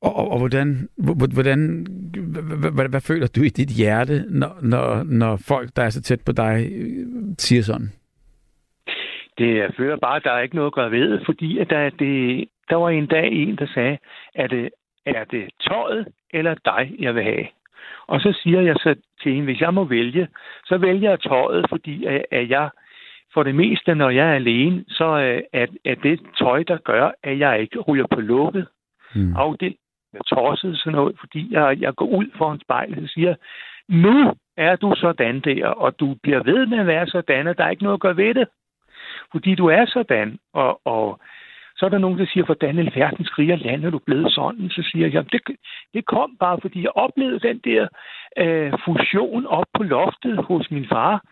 Og, 0.00 0.16
og, 0.16 0.30
og 0.30 0.38
hvordan, 0.38 0.88
hvor- 0.96 1.34
hvordan 1.34 1.86
hvad, 2.74 2.88
hvad, 2.88 3.00
føler 3.00 3.26
du 3.36 3.42
i 3.42 3.48
dit 3.48 3.68
hjerte, 3.68 4.24
når, 4.28 4.58
når, 4.62 5.02
når 5.02 5.36
folk, 5.48 5.70
der 5.76 5.82
er 5.82 5.90
så 5.90 6.02
tæt 6.02 6.20
på 6.26 6.32
dig, 6.32 6.68
øh, 6.72 7.06
siger 7.38 7.62
sådan? 7.62 7.92
Det 9.38 9.56
jeg 9.56 9.70
føler 9.76 9.96
bare, 9.96 10.16
at 10.16 10.24
der 10.24 10.30
er 10.32 10.40
ikke 10.42 10.54
noget 10.56 10.66
at 10.66 10.72
gøre 10.74 10.90
ved, 10.90 11.20
fordi 11.26 11.58
at 11.58 11.70
der, 11.70 11.90
det, 11.90 12.44
der 12.70 12.76
var 12.76 12.90
en 12.90 13.06
dag 13.06 13.32
en, 13.32 13.56
der 13.56 13.66
sagde, 13.74 13.98
er 14.34 14.46
det, 14.46 14.70
er 15.06 15.24
det 15.24 15.48
tøjet 15.68 16.06
eller 16.30 16.54
dig, 16.64 16.94
jeg 16.98 17.14
vil 17.14 17.22
have? 17.22 17.46
Og 18.06 18.20
så 18.20 18.38
siger 18.42 18.60
jeg 18.60 18.74
så 18.78 18.94
til 19.22 19.32
hende, 19.32 19.44
hvis 19.44 19.60
jeg 19.60 19.74
må 19.74 19.84
vælge, 19.84 20.28
så 20.64 20.78
vælger 20.78 21.10
jeg 21.10 21.20
tøjet, 21.20 21.66
fordi 21.68 22.04
at 22.30 22.48
jeg 22.50 22.70
for 23.36 23.42
det 23.42 23.54
meste, 23.54 23.94
når 23.94 24.10
jeg 24.10 24.28
er 24.28 24.34
alene, 24.34 24.84
så 24.88 25.04
øh, 25.04 25.42
er, 25.52 25.66
er 25.84 25.94
det 25.94 26.20
tøj, 26.38 26.62
der 26.62 26.76
gør, 26.76 27.10
at 27.22 27.38
jeg 27.38 27.60
ikke 27.60 27.80
ryger 27.80 28.06
på 28.14 28.20
lukket 28.20 28.66
Mm. 29.14 29.36
afdel 29.36 29.74
med 30.12 30.20
tosset 30.20 30.78
sådan 30.78 30.92
noget, 30.92 31.16
fordi 31.20 31.48
jeg, 31.50 31.80
jeg 31.80 31.94
går 31.94 32.06
ud 32.06 32.26
for 32.38 32.52
en 32.52 32.60
spejl 32.60 33.02
og 33.02 33.08
siger, 33.08 33.34
nu 33.88 34.32
er 34.56 34.76
du 34.76 34.94
sådan 34.96 35.40
der, 35.40 35.66
og 35.66 36.00
du 36.00 36.16
bliver 36.22 36.42
ved 36.42 36.66
med 36.66 36.78
at 36.78 36.86
være 36.86 37.06
sådan, 37.06 37.46
og 37.46 37.58
der 37.58 37.64
er 37.64 37.70
ikke 37.70 37.82
noget 37.82 37.96
at 37.96 38.00
gøre 38.00 38.16
ved 38.16 38.34
det. 38.34 38.48
Fordi 39.32 39.54
du 39.54 39.66
er 39.66 39.86
sådan, 39.86 40.38
og, 40.54 40.80
og 40.84 41.20
så 41.76 41.86
er 41.86 41.90
der 41.90 41.98
nogen, 41.98 42.18
der 42.18 42.26
siger, 42.26 42.44
hvordan 42.44 42.78
i 42.78 42.90
verden 42.94 43.24
skriger 43.24 43.56
land, 43.56 43.84
er 43.84 43.90
du 43.90 43.98
blevet 43.98 44.32
sådan? 44.32 44.70
Så 44.70 44.82
siger 44.92 45.08
jeg, 45.08 45.32
det, 45.32 45.40
det 45.94 46.06
kom 46.06 46.36
bare, 46.40 46.58
fordi 46.62 46.82
jeg 46.82 46.90
oplevede 46.94 47.48
den 47.48 47.58
der 47.58 47.88
øh, 48.36 48.72
fusion 48.84 49.46
op 49.46 49.66
på 49.74 49.82
loftet 49.82 50.44
hos 50.44 50.70
min 50.70 50.86
far, 50.88 51.22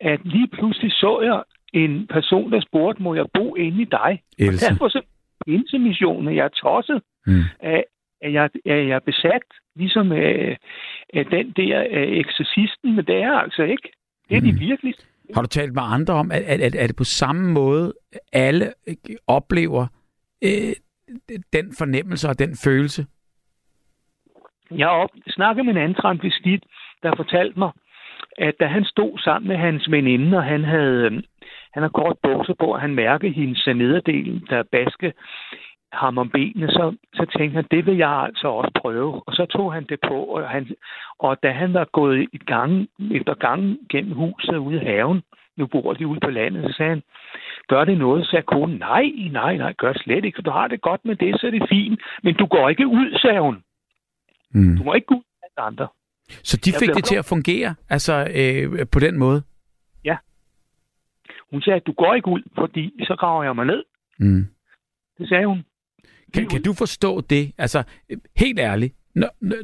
at 0.00 0.20
lige 0.24 0.48
pludselig 0.48 0.92
så 0.92 1.20
jeg 1.20 1.42
en 1.82 2.06
person, 2.06 2.52
der 2.52 2.60
spurgte, 2.60 3.02
må 3.02 3.14
jeg 3.14 3.26
bo 3.34 3.54
inde 3.54 3.82
i 3.82 3.84
dig? 3.84 4.22
Else. 4.38 4.70
Derfor 4.70 4.88
så 4.88 5.00
intermissionen, 5.46 6.36
jeg 6.36 6.44
er 6.44 6.48
tosset, 6.48 7.02
Mm. 7.26 7.42
at 7.60 7.84
at 8.22 8.32
jeg, 8.32 8.50
at 8.66 8.88
jeg 8.88 8.96
er 8.96 8.98
besat, 8.98 9.42
ligesom 9.76 10.12
øh, 10.12 10.56
af 11.14 11.26
den 11.26 11.50
der 11.50 11.80
øh, 11.90 12.08
eksorcisten, 12.18 12.96
men 12.96 13.04
det 13.06 13.16
er 13.16 13.32
altså 13.32 13.62
ikke. 13.62 13.88
Det 14.28 14.36
er 14.36 14.40
de 14.40 14.52
Mm. 14.52 14.60
virkelig. 14.60 14.94
Har 15.34 15.42
du 15.42 15.48
talt 15.48 15.74
med 15.74 15.82
andre 15.86 16.14
om, 16.14 16.30
at, 16.32 16.42
at, 16.42 16.60
at, 16.60 16.74
er 16.74 16.86
det 16.86 16.96
på 16.96 17.04
samme 17.04 17.52
måde, 17.52 17.92
alle 18.32 18.72
øh, 18.88 18.94
oplever 19.26 19.86
øh, 20.44 20.72
den 21.52 21.74
fornemmelse 21.78 22.28
og 22.28 22.38
den 22.38 22.56
følelse? 22.64 23.06
Jeg 24.70 24.88
op, 24.88 25.10
snakket 25.28 25.64
med 25.64 25.72
en 25.74 25.80
anden 25.80 25.94
transvestit, 26.02 26.64
der 27.02 27.16
fortalte 27.16 27.58
mig, 27.58 27.70
at 28.38 28.54
da 28.60 28.66
han 28.66 28.84
stod 28.84 29.18
sammen 29.18 29.48
med 29.48 29.56
hans 29.56 29.90
veninde, 29.90 30.36
og 30.36 30.44
han 30.44 30.64
havde, 30.64 31.04
øh, 31.04 31.22
han 31.72 31.82
har 31.82 31.88
kort 31.88 32.16
bukser 32.22 32.54
på, 32.54 32.66
og 32.66 32.80
han 32.80 32.94
mærkede 32.94 33.32
hendes 33.32 33.66
nederdel, 33.66 34.42
der 34.50 34.62
baske 34.62 35.12
ham 35.92 36.18
om 36.18 36.30
benene, 36.30 36.68
så, 36.68 36.96
så 37.14 37.26
tænkte 37.38 37.54
han, 37.54 37.66
det 37.70 37.86
vil 37.86 37.96
jeg 37.96 38.10
altså 38.10 38.48
også 38.48 38.70
prøve. 38.80 39.22
Og 39.26 39.32
så 39.32 39.46
tog 39.46 39.72
han 39.72 39.84
det 39.84 39.98
på, 40.08 40.24
og, 40.24 40.48
han, 40.48 40.66
og 41.18 41.42
da 41.42 41.50
han 41.50 41.74
var 41.74 41.84
gået 41.92 42.28
i 42.32 42.38
gang, 42.38 42.88
efter 43.12 43.34
gang 43.34 43.78
gennem 43.90 44.12
huset 44.12 44.56
ude 44.56 44.76
i 44.76 44.84
haven, 44.84 45.22
nu 45.56 45.66
bor 45.66 45.92
de 45.92 46.06
ude 46.06 46.20
på 46.20 46.30
landet, 46.30 46.64
så 46.64 46.76
sagde 46.76 46.90
han, 46.90 47.02
gør 47.68 47.84
det 47.84 47.98
noget? 47.98 48.24
Så 48.24 48.30
sagde 48.30 48.42
konen, 48.42 48.78
nej, 48.78 49.12
nej, 49.32 49.56
nej, 49.56 49.72
gør 49.72 49.92
slet 49.92 50.24
ikke, 50.24 50.36
for 50.36 50.42
du 50.42 50.50
har 50.50 50.68
det 50.68 50.80
godt 50.80 51.04
med 51.04 51.16
det, 51.16 51.40
så 51.40 51.46
er 51.46 51.50
det 51.50 51.68
fint. 51.68 52.00
Men 52.22 52.34
du 52.34 52.46
går 52.46 52.68
ikke 52.68 52.86
ud, 52.86 53.18
sagde 53.18 53.40
hun. 53.40 53.62
Mm. 54.54 54.76
Du 54.78 54.84
må 54.84 54.94
ikke 54.94 55.06
gå 55.06 55.14
ud 55.14 55.22
med 55.42 55.64
andre. 55.64 55.88
Så 56.42 56.56
de 56.56 56.70
Jeg 56.70 56.78
fik 56.78 56.88
det 56.94 57.04
til 57.04 57.14
at 57.16 57.24
fungere, 57.24 57.74
altså 57.88 58.28
øh, 58.34 58.86
på 58.86 58.98
den 59.00 59.18
måde? 59.18 59.42
Hun 61.50 61.62
sagde, 61.62 61.80
du 61.80 61.92
går 61.92 62.14
ikke 62.14 62.28
ud, 62.28 62.42
fordi 62.58 62.92
så 63.00 63.16
graver 63.20 63.44
jeg 63.44 63.54
mig 63.56 63.66
ned. 63.66 63.82
Mm. 64.18 64.46
Det 65.18 65.28
sagde 65.28 65.46
hun. 65.46 65.62
Kan, 66.34 66.46
kan 66.48 66.62
du 66.62 66.72
forstå 66.72 67.20
det? 67.20 67.52
Altså, 67.58 67.82
øh, 68.10 68.18
helt 68.36 68.58
ærligt. 68.58 68.94
Når, 69.14 69.28
når, 69.40 69.56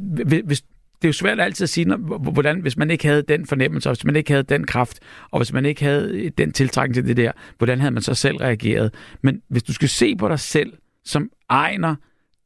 hvis- 0.44 0.62
det 0.62 1.04
er 1.04 1.08
jo 1.08 1.12
svært 1.12 1.40
altid 1.40 1.64
at 1.64 1.68
sige, 1.68 1.84
når, 1.84 1.96
hvordan, 2.32 2.60
hvis 2.60 2.76
man 2.76 2.90
ikke 2.90 3.06
havde 3.06 3.22
den 3.22 3.46
fornemmelse, 3.46 3.88
og 3.88 3.94
hvis 3.94 4.04
man 4.04 4.16
ikke 4.16 4.30
havde 4.30 4.42
den 4.42 4.66
kraft, 4.66 5.00
og 5.30 5.38
hvis 5.38 5.52
man 5.52 5.66
ikke 5.66 5.84
havde 5.84 6.30
den 6.30 6.52
tiltrækning 6.52 6.94
til 6.94 7.06
det 7.06 7.16
der, 7.16 7.32
hvordan 7.58 7.80
havde 7.80 7.94
man 7.94 8.02
så 8.02 8.14
selv 8.14 8.36
reageret? 8.36 8.94
Men 9.22 9.42
hvis 9.48 9.62
du 9.62 9.72
skal 9.72 9.88
se 9.88 10.16
på 10.16 10.28
dig 10.28 10.38
selv 10.38 10.72
som 11.04 11.30
egner, 11.48 11.94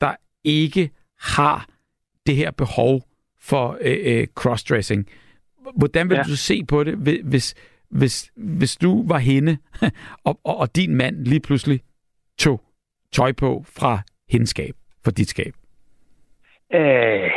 der 0.01 0.15
ikke 0.45 0.91
har 1.21 1.67
det 2.27 2.37
her 2.37 2.51
behov 2.51 3.06
for 3.51 3.79
øh, 3.81 3.97
øh, 4.21 4.27
crossdressing, 4.35 5.07
hvordan 5.77 6.09
vil 6.11 6.17
Ja. 6.17 6.23
du 6.23 6.37
se 6.37 6.65
på 6.69 6.85
det, 6.85 6.95
hvi- 6.95 7.23
hvis, 7.31 7.55
hvis, 7.91 8.33
hvis 8.37 8.77
du 8.77 9.09
var 9.09 9.19
hende, 9.19 9.59
og, 10.27 10.41
og, 10.45 10.57
og 10.59 10.77
din 10.77 10.95
mand 10.95 11.17
lige 11.27 11.41
pludselig 11.41 11.81
tog 12.39 12.61
tøj 13.13 13.33
på 13.33 13.65
fra 13.79 13.99
hendes 14.31 14.49
skab, 14.51 14.75
fra 15.05 15.11
dit 15.11 15.29
skab? 15.29 15.53
Øh, 16.75 17.31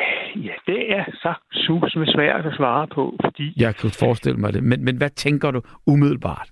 ja, 0.46 0.54
det 0.68 0.92
er 0.98 1.06
så 1.14 1.34
sus 1.52 1.96
med 1.96 2.08
svært 2.08 2.46
at 2.46 2.54
svare 2.58 2.88
på, 2.88 3.16
fordi 3.24 3.54
Jeg 3.62 3.76
kunne 3.76 3.92
forestille 4.00 4.38
mig 4.38 4.54
det. 4.54 4.64
Men, 4.64 4.86
men 4.86 4.98
hvad 4.98 5.10
tænker 5.10 5.52
du 5.52 5.62
umiddelbart? 5.88 6.50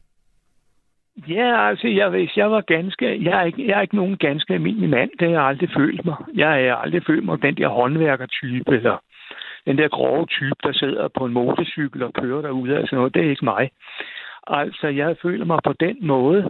Ja, 1.28 1.70
altså, 1.70 1.88
jeg, 1.88 2.10
hvis 2.10 2.38
jeg 2.38 2.52
var 2.52 2.62
ganske... 2.62 3.24
Jeg 3.24 3.40
er, 3.42 3.44
ikke, 3.44 3.68
jeg 3.68 3.78
er 3.78 3.82
ikke 3.82 3.96
nogen 3.96 4.18
ganske 4.18 4.54
almindelig 4.54 4.90
mand. 4.90 5.10
Det 5.20 5.28
har 5.28 5.34
jeg 5.36 5.44
aldrig 5.44 5.70
følt 5.78 6.06
mig. 6.06 6.16
Jeg 6.36 6.48
har 6.48 6.76
aldrig 6.76 7.04
følt 7.08 7.26
mig 7.26 7.42
den 7.42 7.58
der 7.58 7.68
håndværkertype, 7.68 8.72
eller 8.76 8.98
den 9.68 9.78
der 9.78 9.88
grove 9.88 10.26
type, 10.26 10.56
der 10.64 10.74
sidder 10.74 11.08
på 11.08 11.26
en 11.26 11.34
motorcykel 11.34 12.04
og 12.04 12.14
kører 12.14 12.42
derude. 12.42 12.78
Altså 12.78 12.96
noget, 12.96 13.14
det 13.14 13.26
er 13.26 13.30
ikke 13.30 13.46
mig. 13.46 13.72
Altså, 14.48 14.88
jeg 14.88 15.18
føler 15.22 15.46
mig 15.46 15.60
på 15.64 15.74
den 15.74 15.98
måde, 16.02 16.50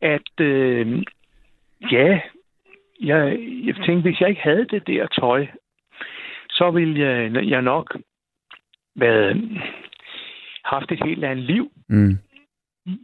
at... 0.00 0.40
Øh, 0.40 1.02
ja, 1.92 2.20
jeg, 3.00 3.38
jeg 3.66 3.74
tænkte, 3.74 4.00
hvis 4.00 4.20
jeg 4.20 4.28
ikke 4.28 4.40
havde 4.42 4.64
det 4.64 4.86
der 4.86 5.06
tøj, 5.06 5.46
så 6.50 6.70
ville 6.70 7.00
jeg, 7.00 7.48
jeg 7.48 7.62
nok 7.62 7.96
været, 8.96 9.60
haft 10.64 10.92
et 10.92 11.04
helt 11.04 11.24
andet 11.24 11.44
liv. 11.44 11.72
Mm. 11.88 12.18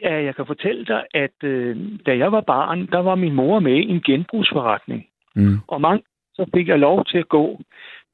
Ja, 0.02 0.23
jeg 0.23 0.35
kan 0.35 0.47
fortælle 0.47 0.85
dig, 0.85 1.05
at 1.14 1.44
øh, 1.44 1.77
da 2.06 2.16
jeg 2.16 2.32
var 2.32 2.40
barn, 2.40 2.86
der 2.86 2.98
var 2.98 3.14
min 3.14 3.35
mor 3.35 3.59
med 3.60 3.77
i 3.77 3.89
en 3.89 4.02
genbrugsforretning. 4.02 5.06
Mm. 5.35 5.59
Og 5.68 5.81
mange, 5.81 6.02
så 6.35 6.51
fik 6.55 6.68
jeg 6.68 6.78
lov 6.78 7.05
til 7.05 7.18
at 7.18 7.28
gå 7.28 7.60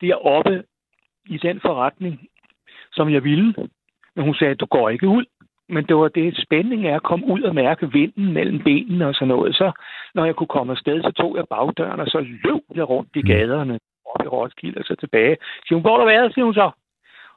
deroppe 0.01 0.65
i 1.27 1.37
den 1.37 1.61
forretning, 1.61 2.29
som 2.93 3.11
jeg 3.13 3.25
ville. 3.25 3.55
Men 4.17 4.25
hun 4.25 4.35
sagde, 4.35 4.55
du 4.55 4.67
går 4.67 4.89
ikke 4.89 5.09
ud. 5.09 5.25
Men 5.69 5.85
det 5.85 5.97
var 5.97 6.09
det 6.09 6.43
spænding 6.43 6.87
af 6.87 6.95
at 6.95 7.03
komme 7.03 7.27
ud 7.27 7.43
og 7.43 7.55
mærke 7.55 7.93
vinden 7.93 8.33
mellem 8.33 8.59
benene 8.65 9.07
og 9.07 9.15
sådan 9.15 9.29
noget. 9.29 9.55
Så 9.57 9.73
når 10.15 10.25
jeg 10.25 10.35
kunne 10.37 10.47
komme 10.57 10.71
afsted, 10.73 11.03
så 11.03 11.11
tog 11.11 11.37
jeg 11.37 11.45
bagdøren, 11.51 12.01
og 12.01 12.07
så 12.07 12.21
løb 12.21 12.63
jeg 12.75 12.89
rundt 12.89 13.11
i 13.17 13.23
gaderne 13.23 13.79
op 14.05 14.25
i 14.25 14.29
Roskilde 14.29 14.79
og 14.79 14.85
så 14.85 14.95
tilbage. 14.95 15.37
Siger 15.67 15.77
hun, 15.77 15.81
hvor 15.83 15.91
har 15.91 16.01
du 16.01 16.07
været, 16.07 16.35
siger 16.35 16.45
hun 16.45 16.55
så. 16.55 16.71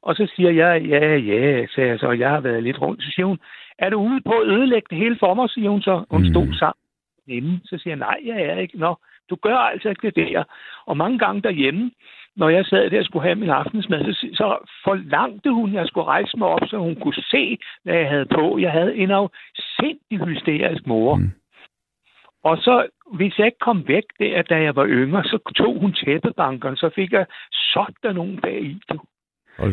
Og 0.02 0.16
så 0.16 0.32
siger 0.36 0.52
jeg, 0.52 0.82
ja, 0.86 1.16
ja, 1.18 1.66
sagde 1.68 1.90
jeg 1.90 1.99
så, 1.99 2.12
jeg 2.12 2.30
har 2.30 2.40
været 2.40 2.64
lidt 2.64 2.82
rundt. 2.82 3.03
Så 3.03 3.12
siger 3.16 3.26
hun, 3.26 3.40
er 3.80 3.90
du 3.90 3.98
ude 3.99 4.22
på 4.22 4.32
at 4.32 4.48
ødelægge 4.48 4.88
det 4.90 4.98
hele 4.98 5.18
for 5.20 5.34
mig, 5.34 5.49
siger 5.49 5.70
hun 5.70 5.82
så. 5.82 6.03
Hun 6.12 6.22
Mm. 6.22 6.30
stod 6.34 6.53
sammen 6.53 6.82
inden. 7.28 7.62
Så 7.66 7.78
siger 7.78 7.91
jeg, 7.91 7.99
nej, 7.99 8.18
jeg 8.26 8.41
er 8.45 8.60
ikke. 8.60 8.78
Nå, 8.78 8.95
du 9.30 9.36
gør 9.36 9.57
altså 9.57 9.90
ikke 9.90 10.12
det 10.12 10.16
der. 10.28 10.44
Og 10.86 10.98
mange 10.98 11.20
gange 11.20 11.41
derhjemme, 11.41 11.91
når 12.36 12.49
jeg 12.49 12.66
sad 12.66 12.90
der 12.90 12.99
og 12.99 13.06
skulle 13.06 13.24
have 13.24 13.36
min 13.36 13.49
aftensmad, 13.49 14.14
så, 14.14 14.28
så 14.34 14.57
forlangte 14.84 15.49
hun, 15.52 15.70
at 15.70 15.76
jeg 15.76 15.88
skulle 15.88 16.06
rejse 16.06 16.38
mig 16.38 16.48
op, 16.48 16.68
så 16.68 16.78
hun 16.78 16.95
kunne 16.95 17.24
se, 17.32 17.57
hvad 17.84 17.95
jeg 17.95 18.10
havde 18.10 18.26
på. 18.26 18.57
Jeg 18.57 18.72
havde 18.72 18.95
en 18.95 19.12
afsindig 19.12 20.28
hysterisk 20.28 20.88
mor. 20.88 21.16
Mm. 21.16 21.32
Og 22.44 22.57
så, 22.57 22.88
hvis 23.14 23.38
jeg 23.38 23.45
ikke 23.45 23.66
kom 23.68 23.88
væk 23.88 24.03
der, 24.20 24.41
da 24.41 24.62
jeg 24.62 24.76
var 24.76 24.88
yngre, 24.88 25.24
så 25.24 25.38
tog 25.56 25.80
hun 25.80 25.94
tæppebankeren, 25.94 26.76
så 26.76 26.90
fik 26.95 27.12
jeg 27.12 27.26
sådan 27.52 28.16
nogen 28.16 28.41
bag 28.41 28.62
i. 28.64 28.82
da 28.90 28.95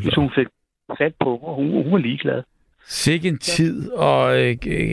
Hvis 0.02 0.14
hun 0.14 0.30
fik 0.30 0.46
fat 0.98 1.14
på 1.20 1.30
mig, 1.42 1.54
hun, 1.54 1.82
hun 1.82 1.92
var 1.92 1.98
ligeglad. 1.98 2.42
Sikke 2.88 3.28
en 3.28 3.38
tid, 3.38 3.90
og 3.90 4.40
øh, 4.40 4.56
øh, 4.66 4.84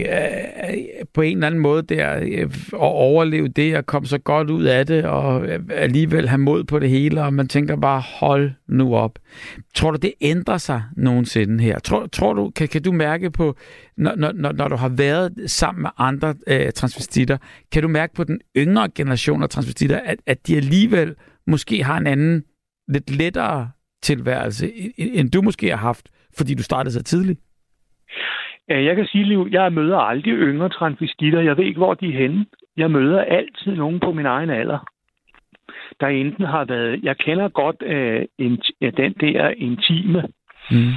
på 1.13 1.21
en 1.21 1.37
eller 1.37 1.47
anden 1.47 1.61
måde 1.61 1.81
der, 1.83 2.19
øh, 2.21 2.39
at 2.73 2.79
overleve 2.79 3.47
det, 3.47 3.77
og 3.77 3.85
komme 3.85 4.07
så 4.07 4.17
godt 4.17 4.49
ud 4.49 4.63
af 4.63 4.85
det, 4.85 5.05
og 5.05 5.45
øh, 5.47 5.59
alligevel 5.71 6.29
have 6.29 6.37
mod 6.37 6.63
på 6.63 6.79
det 6.79 6.89
hele, 6.89 7.23
og 7.23 7.33
man 7.33 7.47
tænker 7.47 7.75
bare, 7.75 8.01
hold 8.19 8.51
nu 8.67 8.95
op. 8.95 9.19
Tror 9.75 9.91
du, 9.91 9.97
det 10.01 10.13
ændrer 10.21 10.57
sig 10.57 10.83
nogensinde 10.97 11.63
her? 11.63 11.79
Tror, 11.79 12.07
tror 12.07 12.33
du, 12.33 12.49
kan, 12.55 12.67
kan 12.67 12.81
du 12.83 12.91
mærke 12.91 13.31
på, 13.31 13.55
når, 13.97 14.15
når, 14.15 14.31
når- 14.31 14.51
når 14.51 14.67
du 14.67 14.75
har 14.75 14.89
været 14.89 15.33
sammen 15.47 15.81
med 15.81 15.89
andre 15.97 16.35
øh, 16.47 16.71
transvestitter, 16.71 17.37
kan 17.71 17.81
du 17.81 17.87
mærke 17.87 18.13
på 18.13 18.23
den 18.23 18.39
yngre 18.57 18.89
generation 18.95 19.43
af 19.43 19.49
transvestitter, 19.49 19.99
at, 20.05 20.17
at 20.27 20.47
de 20.47 20.57
alligevel 20.57 21.15
måske 21.47 21.83
har 21.83 21.97
en 21.97 22.07
anden, 22.07 22.43
lidt 22.87 23.09
lettere 23.11 23.69
tilværelse, 24.03 24.71
end- 24.97 25.11
end 25.13 25.31
du 25.31 25.41
måske 25.41 25.69
har 25.69 25.77
haft, 25.77 26.09
fordi 26.37 26.53
du 26.53 26.63
startede 26.63 26.93
så 26.93 27.03
tidligt? 27.03 27.39
Jeg 28.69 28.95
kan 28.95 29.05
sige, 29.05 29.39
at 29.41 29.51
jeg 29.51 29.73
møder 29.73 29.97
aldrig 29.97 30.33
yngre 30.33 30.69
transvestitter. 30.69 31.41
Jeg 31.41 31.57
ved 31.57 31.65
ikke, 31.65 31.77
hvor 31.77 31.93
de 31.93 32.07
er 32.07 32.17
henne. 32.17 32.45
Jeg 32.77 32.91
møder 32.91 33.21
altid 33.21 33.75
nogen 33.75 33.99
på 33.99 34.11
min 34.11 34.25
egen 34.25 34.49
alder, 34.49 34.79
der 35.99 36.07
enten 36.07 36.45
har 36.45 36.65
været... 36.65 36.99
Jeg 37.03 37.17
kender 37.17 37.49
godt 37.49 37.75
øh, 37.85 38.25
en, 38.37 38.61
øh, 38.81 38.93
den 38.97 39.13
der 39.13 39.49
intime 39.49 40.23
Mm. 40.71 40.91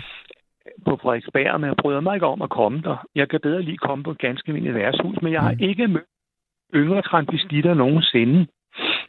på 0.87 0.99
Frederiksberg, 1.03 1.61
men 1.61 1.69
jeg 1.69 1.77
bryder 1.77 2.01
mig 2.01 2.15
ikke 2.15 2.27
om 2.27 2.43
at 2.43 2.51
komme 2.51 2.83
der. 2.83 3.07
Jeg 3.15 3.29
kan 3.29 3.41
bedre 3.43 3.63
lige 3.63 3.77
komme 3.77 4.05
på 4.05 4.11
et 4.11 4.19
ganske 4.19 4.49
almindeligt 4.49 4.77
værtshus, 4.77 5.17
men 5.23 5.33
jeg 5.33 5.41
har 5.41 5.53
Mm. 5.53 5.59
ikke 5.61 5.89
mødt 5.89 6.05
yngre 6.75 7.03
transvestitter 7.03 7.75
nogensinde. 7.75 8.47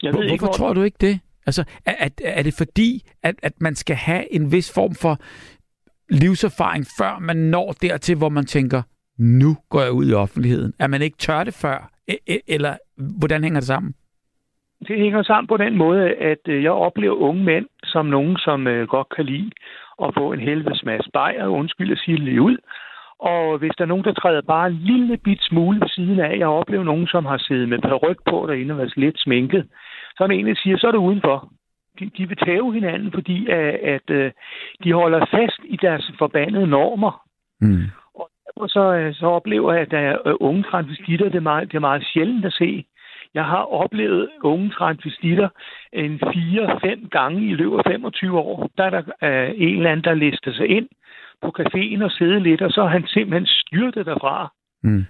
Jeg 0.03 0.11
Hvor, 0.11 0.19
ved 0.21 0.29
ikke, 0.29 0.41
hvorfor 0.45 0.57
hvor 0.59 0.67
tror 0.67 0.73
du 0.73 0.81
ikke 0.81 0.97
det? 1.01 1.19
Altså, 1.45 1.63
er, 1.85 1.95
er, 1.99 2.09
er 2.23 2.43
det 2.43 2.53
fordi, 2.57 3.01
at, 3.23 3.35
at 3.43 3.53
man 3.61 3.75
skal 3.75 3.95
have 3.95 4.33
en 4.35 4.51
vis 4.51 4.73
form 4.75 4.93
for 5.01 5.17
livserfaring, 6.09 6.85
før 6.99 7.19
man 7.19 7.37
når 7.37 7.71
dertil, 7.81 8.17
hvor 8.17 8.29
man 8.29 8.45
tænker, 8.45 8.81
nu 9.17 9.57
går 9.69 9.81
jeg 9.81 9.91
ud 9.91 10.09
i 10.09 10.13
offentligheden? 10.13 10.73
Er 10.79 10.87
man 10.87 11.01
ikke 11.01 11.17
tør 11.17 11.43
det 11.43 11.53
før? 11.61 11.89
E-, 12.11 12.23
e-, 12.29 12.45
eller 12.47 12.73
hvordan 13.19 13.43
hænger 13.43 13.59
det 13.59 13.67
sammen? 13.67 13.93
Det 14.87 14.97
hænger 14.99 15.23
sammen 15.23 15.47
på 15.47 15.57
den 15.57 15.77
måde, 15.77 16.09
at 16.09 16.43
øh, 16.47 16.63
jeg 16.63 16.71
oplever 16.71 17.15
unge 17.15 17.43
mænd 17.43 17.65
som 17.83 18.05
nogen, 18.05 18.37
som 18.37 18.67
øh, 18.67 18.87
godt 18.87 19.07
kan 19.15 19.25
lide 19.25 19.51
at 20.03 20.13
få 20.17 20.33
en 20.33 20.39
helvedes 20.39 20.83
masse 20.85 21.09
bajer, 21.13 21.47
undskyld 21.47 21.91
at 21.91 21.99
sige 22.05 22.17
det 22.17 22.23
lige 22.25 22.41
ud. 22.41 22.57
Og 23.19 23.57
hvis 23.57 23.71
der 23.77 23.83
er 23.83 23.87
nogen, 23.87 24.03
der 24.05 24.13
træder 24.13 24.41
bare 24.41 24.67
en 24.67 24.73
lille 24.73 25.17
bit 25.17 25.41
smule 25.41 25.79
ved 25.81 25.87
siden 25.87 26.19
af, 26.19 26.37
jeg 26.39 26.47
oplever 26.47 26.83
nogen, 26.83 27.07
som 27.07 27.25
har 27.25 27.37
siddet 27.37 27.69
med 27.69 27.79
peruk 27.79 28.17
på 28.29 28.45
derinde 28.47 28.73
og 28.73 28.77
været 28.77 28.97
lidt 28.97 29.19
sminket, 29.19 29.67
så 30.17 30.23
er 30.23 30.55
siger, 30.63 30.77
så 30.77 30.87
er 30.87 30.91
det 30.91 31.07
udenfor. 31.09 31.51
De, 31.99 32.11
de 32.17 32.27
vil 32.27 32.37
tæve 32.37 32.73
hinanden, 32.73 33.11
fordi 33.11 33.47
at, 33.49 33.75
at 33.95 34.09
øh, 34.09 34.31
de 34.83 34.93
holder 34.93 35.25
fast 35.31 35.59
i 35.63 35.77
deres 35.81 36.11
forbandede 36.19 36.67
normer. 36.67 37.21
Mm. 37.61 37.83
Og 38.55 38.69
så, 38.69 38.93
øh, 38.93 39.13
så 39.13 39.25
oplever 39.25 39.73
jeg, 39.73 39.81
at 39.81 39.91
der 39.91 39.99
er 39.99 40.27
øh, 40.27 40.35
unge 40.39 40.63
transvestitter, 40.63 41.25
det 41.25 41.35
er, 41.35 41.49
meget, 41.51 41.71
det 41.71 41.75
er 41.75 41.89
meget 41.89 42.05
sjældent 42.13 42.45
at 42.45 42.53
se. 42.53 42.85
Jeg 43.33 43.45
har 43.45 43.63
oplevet 43.63 44.29
unge 44.43 44.69
transvestitter 44.69 45.49
en 45.93 46.19
4-5 46.23 47.09
gange 47.09 47.47
i 47.49 47.53
løbet 47.53 47.77
af 47.77 47.91
25 47.91 48.39
år. 48.39 48.71
Der 48.77 48.83
er 48.83 48.89
der 48.89 49.03
øh, 49.23 49.53
en 49.57 49.77
eller 49.77 49.91
anden, 49.91 50.03
der 50.03 50.13
lister 50.13 50.53
sig 50.53 50.67
ind 50.67 50.87
på 51.41 51.55
caféen 51.59 52.03
og 52.03 52.11
sidder 52.11 52.39
lidt, 52.39 52.61
og 52.61 52.71
så 52.71 52.81
er 52.81 52.87
han 52.87 53.07
simpelthen 53.07 53.45
styrtet 53.45 54.05
derfra. 54.05 54.53
Mm. 54.83 55.05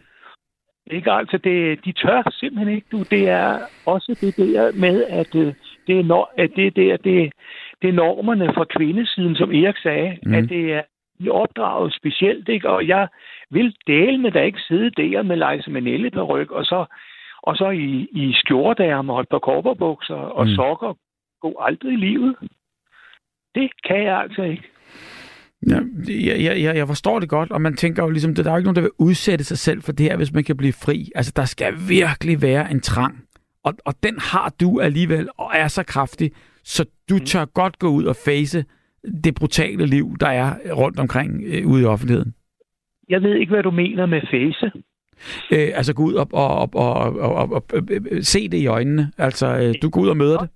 Ikke 0.87 1.11
altså, 1.11 1.37
det, 1.37 1.85
de 1.85 1.91
tør 1.91 2.31
simpelthen 2.31 2.75
ikke. 2.75 2.87
Du. 2.91 3.03
Det 3.03 3.29
er 3.29 3.59
også 3.85 4.17
det 4.21 4.37
der 4.37 4.71
med, 4.79 5.03
at 5.03 5.35
øh, 5.35 5.53
det 5.87 5.99
er, 5.99 6.03
no, 6.03 6.23
at 6.37 6.49
det, 6.55 6.75
der, 6.75 6.97
det, 6.97 7.33
det 7.81 7.89
er 7.89 7.93
normerne 7.93 8.53
fra 8.53 8.65
kvindesiden, 8.77 9.35
som 9.35 9.51
Erik 9.51 9.77
sagde, 9.77 10.17
mm. 10.25 10.33
at 10.33 10.49
det 10.49 10.73
er 10.73 10.81
er 11.27 11.31
opdraget 11.31 11.93
specielt, 11.95 12.49
ikke? 12.49 12.69
Og 12.69 12.87
jeg 12.87 13.07
vil 13.51 13.75
dele 13.87 14.17
med, 14.17 14.31
der 14.31 14.41
ikke 14.41 14.59
sidde 14.67 14.89
der 14.89 15.21
med 15.21 15.35
Leise 15.35 15.71
Manelle 15.71 16.11
på 16.11 16.23
ryg, 16.23 16.51
og 16.51 16.65
så, 16.65 16.85
og 17.43 17.55
så 17.55 17.69
i, 17.69 18.07
i 18.11 18.33
skjorteærmer 18.33 19.13
og 19.13 19.21
et 19.21 19.29
par 19.29 19.39
kopperbukser 19.39 20.15
og 20.15 20.45
Mm. 20.47 20.55
sokker. 20.55 20.93
Gå 21.41 21.57
aldrig 21.61 21.93
i 21.93 21.95
livet. 21.95 22.35
Det 23.55 23.69
kan 23.87 24.03
jeg 24.03 24.17
altså 24.17 24.43
ikke. 24.43 24.63
Ja, 25.69 25.79
jeg, 26.07 26.43
jeg, 26.43 26.63
jeg, 26.63 26.75
jeg 26.75 26.87
forstår 26.87 27.19
det 27.19 27.29
godt, 27.29 27.51
og 27.51 27.61
man 27.61 27.75
tænker 27.75 28.03
jo 28.03 28.09
ligesom, 28.09 28.35
der 28.35 28.43
er 28.43 28.51
jo 28.51 28.57
ikke 28.57 28.67
nogen, 28.67 28.75
der 28.75 28.81
vil 28.81 28.91
udsætte 28.99 29.45
sig 29.45 29.57
selv 29.57 29.81
for 29.81 29.91
det 29.91 30.05
her, 30.05 30.17
hvis 30.17 30.33
man 30.33 30.43
kan 30.43 30.57
blive 30.57 30.73
fri. 30.73 31.11
Altså, 31.15 31.33
der 31.35 31.45
skal 31.45 31.73
virkelig 31.89 32.41
være 32.41 32.71
en 32.71 32.81
trang. 32.81 33.23
Og, 33.63 33.73
og 33.85 33.93
den 34.03 34.19
har 34.19 34.53
du 34.61 34.79
alligevel, 34.79 35.29
og 35.37 35.51
er 35.53 35.67
så 35.67 35.83
kraftig, 35.83 36.31
så 36.63 36.85
du 37.09 37.15
Mm. 37.15 37.25
tør 37.25 37.45
godt 37.45 37.79
gå 37.79 37.87
ud 37.87 38.05
og 38.05 38.15
face 38.25 38.65
det 39.23 39.35
brutale 39.35 39.85
liv, 39.85 40.15
der 40.19 40.27
er 40.27 40.73
rundt 40.73 40.99
omkring 40.99 41.43
øh, 41.45 41.67
ude 41.67 41.81
i 41.81 41.85
offentligheden. 41.85 42.33
Jeg 43.09 43.21
ved 43.21 43.35
ikke, 43.35 43.49
hvad 43.53 43.63
du 43.63 43.71
mener 43.71 44.05
med 44.05 44.21
face. 44.21 44.71
Øh, 45.51 45.69
altså 45.75 45.93
gå 45.95 46.03
ud 46.03 46.13
og, 46.13 46.27
og, 46.33 46.57
og, 46.57 46.69
og, 46.73 47.15
og, 47.19 47.35
og, 47.35 47.51
og 47.51 47.63
øh, 47.91 48.23
se 48.23 48.49
det 48.49 48.57
i 48.57 48.67
øjnene. 48.67 49.11
Altså, 49.17 49.47
øh, 49.47 49.73
du 49.81 49.89
går 49.89 50.01
ud 50.01 50.09
og 50.09 50.17
møder 50.17 50.37
det. 50.37 50.49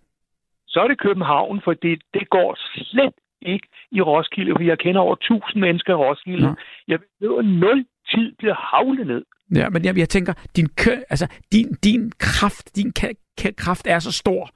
så 0.67 0.79
er 0.79 0.87
det 0.87 0.99
København, 0.99 1.61
for 1.63 1.73
det, 1.73 2.01
det 2.13 2.29
går 2.29 2.55
slet 2.83 3.13
ikke 3.41 3.67
i 3.91 4.01
Roskilde, 4.01 4.51
for 4.55 4.63
jeg 4.63 4.79
kender 4.79 5.01
over 5.01 5.13
1000 5.15 5.61
mennesker 5.61 5.93
i 5.93 5.95
Roskilde. 5.95 6.47
Ja. 6.47 6.53
Jeg 6.87 6.99
behøver 7.19 7.41
nul 7.41 7.85
tid 8.11 8.35
bliver 8.37 8.53
havlet 8.75 9.07
ned. 9.07 9.23
Ja, 9.55 9.69
men 9.69 9.85
jeg, 9.85 9.97
jeg 9.97 10.09
tænker, 10.09 10.33
din, 10.55 10.67
kø, 10.77 10.91
altså, 11.09 11.27
din, 11.51 11.73
din 11.83 12.11
kraft, 12.19 12.75
din 12.75 12.93
ka- 12.99 13.33
ka- 13.41 13.53
kraft 13.57 13.87
er 13.87 13.99
så 13.99 14.11
stor, 14.11 14.49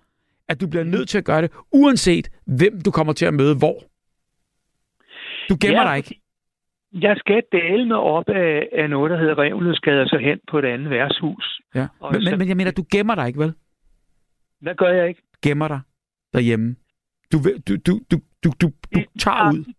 at 0.49 0.61
du 0.61 0.68
bliver 0.68 0.84
nødt 0.84 1.10
til 1.10 1.18
at 1.18 1.26
gøre 1.26 1.41
det, 1.41 1.52
uanset 1.72 2.30
hvem 2.45 2.82
du 2.86 2.91
kommer 2.91 3.14
til 3.14 3.26
at 3.26 3.34
møde 3.34 3.57
hvor. 3.57 3.78
Du 5.49 5.56
gemmer 5.61 5.82
Ja, 5.84 5.90
dig 5.90 5.98
ikke. 5.98 6.22
Jeg 6.94 7.15
skal 7.18 7.44
dale 7.52 7.86
mig 7.88 7.98
op 7.98 8.30
af, 8.30 8.68
af 8.72 8.90
noget, 8.90 9.11
der 9.11 9.18
hedder 9.18 9.38
Revløsgade, 9.40 10.02
og 10.02 10.07
så 10.07 10.18
hen 10.18 10.40
på 10.52 10.60
et 10.60 10.65
andet 10.65 10.90
værtshus. 10.90 11.61
Ja. 11.76 11.88
Og 11.99 12.11
Men, 12.14 12.22
så- 12.23 12.36
men, 12.38 12.48
jeg 12.48 12.57
mener, 12.57 12.72
du 12.72 12.84
gemmer 12.91 13.15
dig 13.15 13.28
ikke, 13.28 13.40
vel? 13.40 13.53
Hvad 14.61 14.76
gør 14.76 14.90
jeg 14.90 15.07
ikke? 15.07 15.22
Gemmer 15.44 15.68
dig 15.68 15.80
derhjemme. 16.34 16.76
Du, 17.32 17.38
du, 17.68 17.76
du, 17.88 17.99
du, 18.11 18.19
du, 18.44 18.49
du, 18.61 18.72
du 18.95 19.02
tager 19.19 19.52
ud. 19.53 19.73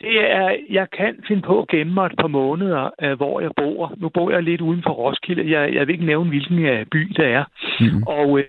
Det, 0.00 0.30
er, 0.30 0.56
jeg 0.70 0.90
kan 0.90 1.24
finde 1.28 1.42
på 1.42 1.62
at 1.62 1.68
gemme 1.68 1.94
mig 1.94 2.06
et 2.06 2.18
par 2.20 2.26
måneder, 2.26 2.90
uh, 3.04 3.12
hvor 3.12 3.40
jeg 3.40 3.50
bor. 3.56 3.94
Nu 3.96 4.08
bor 4.08 4.30
jeg 4.30 4.42
lidt 4.42 4.60
uden 4.60 4.82
for 4.82 4.90
Roskilde. 4.90 5.50
Jeg, 5.60 5.74
jeg 5.74 5.86
vil 5.86 5.92
ikke 5.92 6.06
nævne, 6.06 6.28
hvilken 6.30 6.58
uh, 6.58 6.86
by 6.92 6.98
det 7.16 7.26
er. 7.26 7.44
Mm. 7.80 8.02
Og 8.02 8.30
uh, 8.30 8.40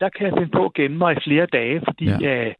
der 0.00 0.08
kan 0.08 0.26
jeg 0.26 0.34
finde 0.38 0.50
på 0.50 0.64
at 0.64 0.74
gemme 0.74 0.98
mig 0.98 1.16
i 1.16 1.20
flere 1.24 1.46
dage, 1.46 1.80
fordi 1.84 2.04
Ja. 2.04 2.46
uh, 2.46 2.52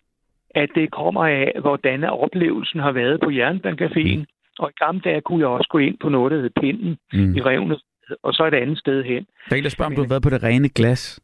at 0.54 0.68
det 0.74 0.90
kommer 0.90 1.24
af, 1.26 1.52
hvordan 1.60 2.04
oplevelsen 2.04 2.80
har 2.80 2.92
været 2.92 3.20
på 3.20 3.30
Jernbancaféen. 3.30 4.18
Mm. 4.18 4.26
Og 4.58 4.70
i 4.70 4.84
gamle 4.84 5.00
dage 5.00 5.20
kunne 5.20 5.40
jeg 5.40 5.48
også 5.48 5.68
gå 5.70 5.78
ind 5.78 5.98
på 5.98 6.08
noget, 6.08 6.30
der 6.32 6.40
hed 6.40 6.50
Pinden 6.60 6.98
Mm. 7.12 7.36
i 7.36 7.40
Revne, 7.42 7.76
og 8.22 8.34
så 8.34 8.44
et 8.46 8.54
andet 8.54 8.78
sted 8.78 9.04
hen. 9.04 9.26
Der 9.48 9.54
er 9.54 9.56
en, 9.58 9.64
der 9.64 9.70
spørger, 9.70 9.90
om 9.90 9.96
du 9.96 10.02
har 10.02 10.08
været 10.08 10.22
på 10.22 10.30
det 10.30 10.42
rene 10.42 10.68
glas. 10.68 11.20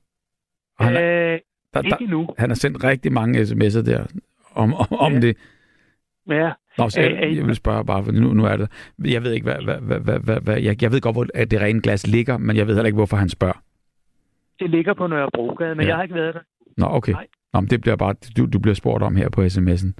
Og 0.78 0.84
han, 0.84 0.96
er, 0.96 1.32
Øh, 1.32 1.38
der, 1.74 1.82
ikke 1.82 1.90
der, 1.90 1.96
endnu. 1.96 2.28
han 2.38 2.50
har 2.50 2.54
sendt 2.54 2.84
rigtig 2.84 3.12
mange 3.12 3.40
sms'er 3.42 3.84
der 3.90 4.06
om, 4.54 4.74
om, 4.74 4.86
om 4.98 5.12
Ja. 5.12 5.20
det. 5.20 5.36
Ja. 6.28 6.50
Nå, 6.78 6.88
så 6.88 7.00
jeg, 7.00 7.36
jeg 7.36 7.46
vil 7.46 7.54
spørge 7.54 7.84
bare, 7.84 8.04
for 8.04 8.12
nu, 8.12 8.32
nu 8.32 8.44
er 8.44 8.56
det... 8.56 8.70
Jeg 9.04 9.22
ved 9.22 9.32
ikke, 9.32 9.44
hvad, 9.44 9.64
hvad, 9.64 9.78
hvad, 9.80 10.00
hvad, 10.00 10.18
hvad, 10.20 10.40
hvad 10.40 10.60
jeg, 10.60 10.82
jeg 10.82 10.92
ved 10.92 11.00
godt, 11.00 11.16
hvor 11.16 11.26
at 11.34 11.50
det 11.50 11.60
rene 11.60 11.80
glas 11.82 12.06
ligger, 12.06 12.38
men 12.38 12.56
jeg 12.56 12.66
ved 12.66 12.74
heller 12.74 12.86
ikke, 12.86 12.96
hvorfor 12.96 13.16
han 13.16 13.28
spørger. 13.28 13.62
Det 14.60 14.70
ligger 14.70 14.94
på 14.94 15.06
Nørrebrogade, 15.06 15.74
men 15.74 15.82
Ja. 15.84 15.88
jeg 15.88 15.96
har 15.96 16.02
ikke 16.02 16.14
været 16.14 16.34
der. 16.34 16.40
Nå, 16.76 16.86
okay. 16.86 17.12
Nej. 17.12 17.26
Nå, 17.52 17.60
men 17.60 17.70
det 17.70 17.80
bliver 17.80 17.96
bare, 17.96 18.14
du, 18.36 18.46
du 18.46 18.58
bliver 18.58 18.74
spurgt 18.74 19.02
om 19.02 19.16
her 19.16 19.28
på 19.30 19.42
sms'en. 19.44 19.92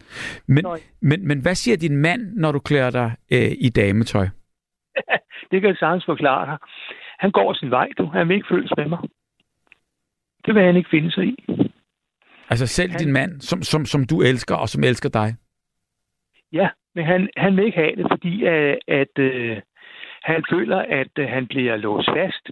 Men, 0.46 0.66
men, 1.00 1.28
men 1.28 1.40
hvad 1.40 1.54
siger 1.54 1.76
din 1.76 1.96
mand, 1.96 2.32
når 2.36 2.52
du 2.52 2.58
klæder 2.58 2.90
dig 2.90 3.12
øh, 3.32 3.50
i 3.60 3.68
dametøj? 3.68 4.28
Det 5.50 5.60
kan 5.60 5.68
jeg 5.68 5.76
sagtens 5.76 6.04
forklare 6.06 6.46
dig. 6.46 6.58
Han 7.18 7.30
går 7.30 7.52
sin 7.54 7.70
vej, 7.70 7.88
du. 7.98 8.06
Han 8.06 8.28
vil 8.28 8.34
ikke 8.34 8.46
følges 8.50 8.72
med 8.76 8.88
mig. 8.88 8.98
Det 10.46 10.54
vil 10.54 10.62
han 10.62 10.76
ikke 10.76 10.90
finde 10.90 11.10
sig 11.12 11.24
i. 11.24 11.36
Altså 12.50 12.66
selv 12.66 12.90
Han- 12.90 13.00
din 13.00 13.12
mand, 13.12 13.40
som, 13.40 13.62
som, 13.62 13.84
som 13.84 14.04
du 14.04 14.22
elsker, 14.22 14.54
og 14.54 14.68
som 14.68 14.84
elsker 14.84 15.08
dig. 15.08 15.34
Ja, 16.52 16.68
men 16.94 17.04
han, 17.04 17.28
han 17.36 17.56
vil 17.56 17.64
ikke 17.64 17.78
have 17.78 17.96
det, 17.96 18.06
fordi 18.10 18.44
at, 18.44 18.78
at 18.88 19.18
øh, 19.18 19.56
han 20.22 20.44
føler, 20.50 20.78
at 20.78 21.18
øh, 21.18 21.28
han 21.28 21.46
bliver 21.46 21.76
låst 21.76 22.08
fast 22.16 22.50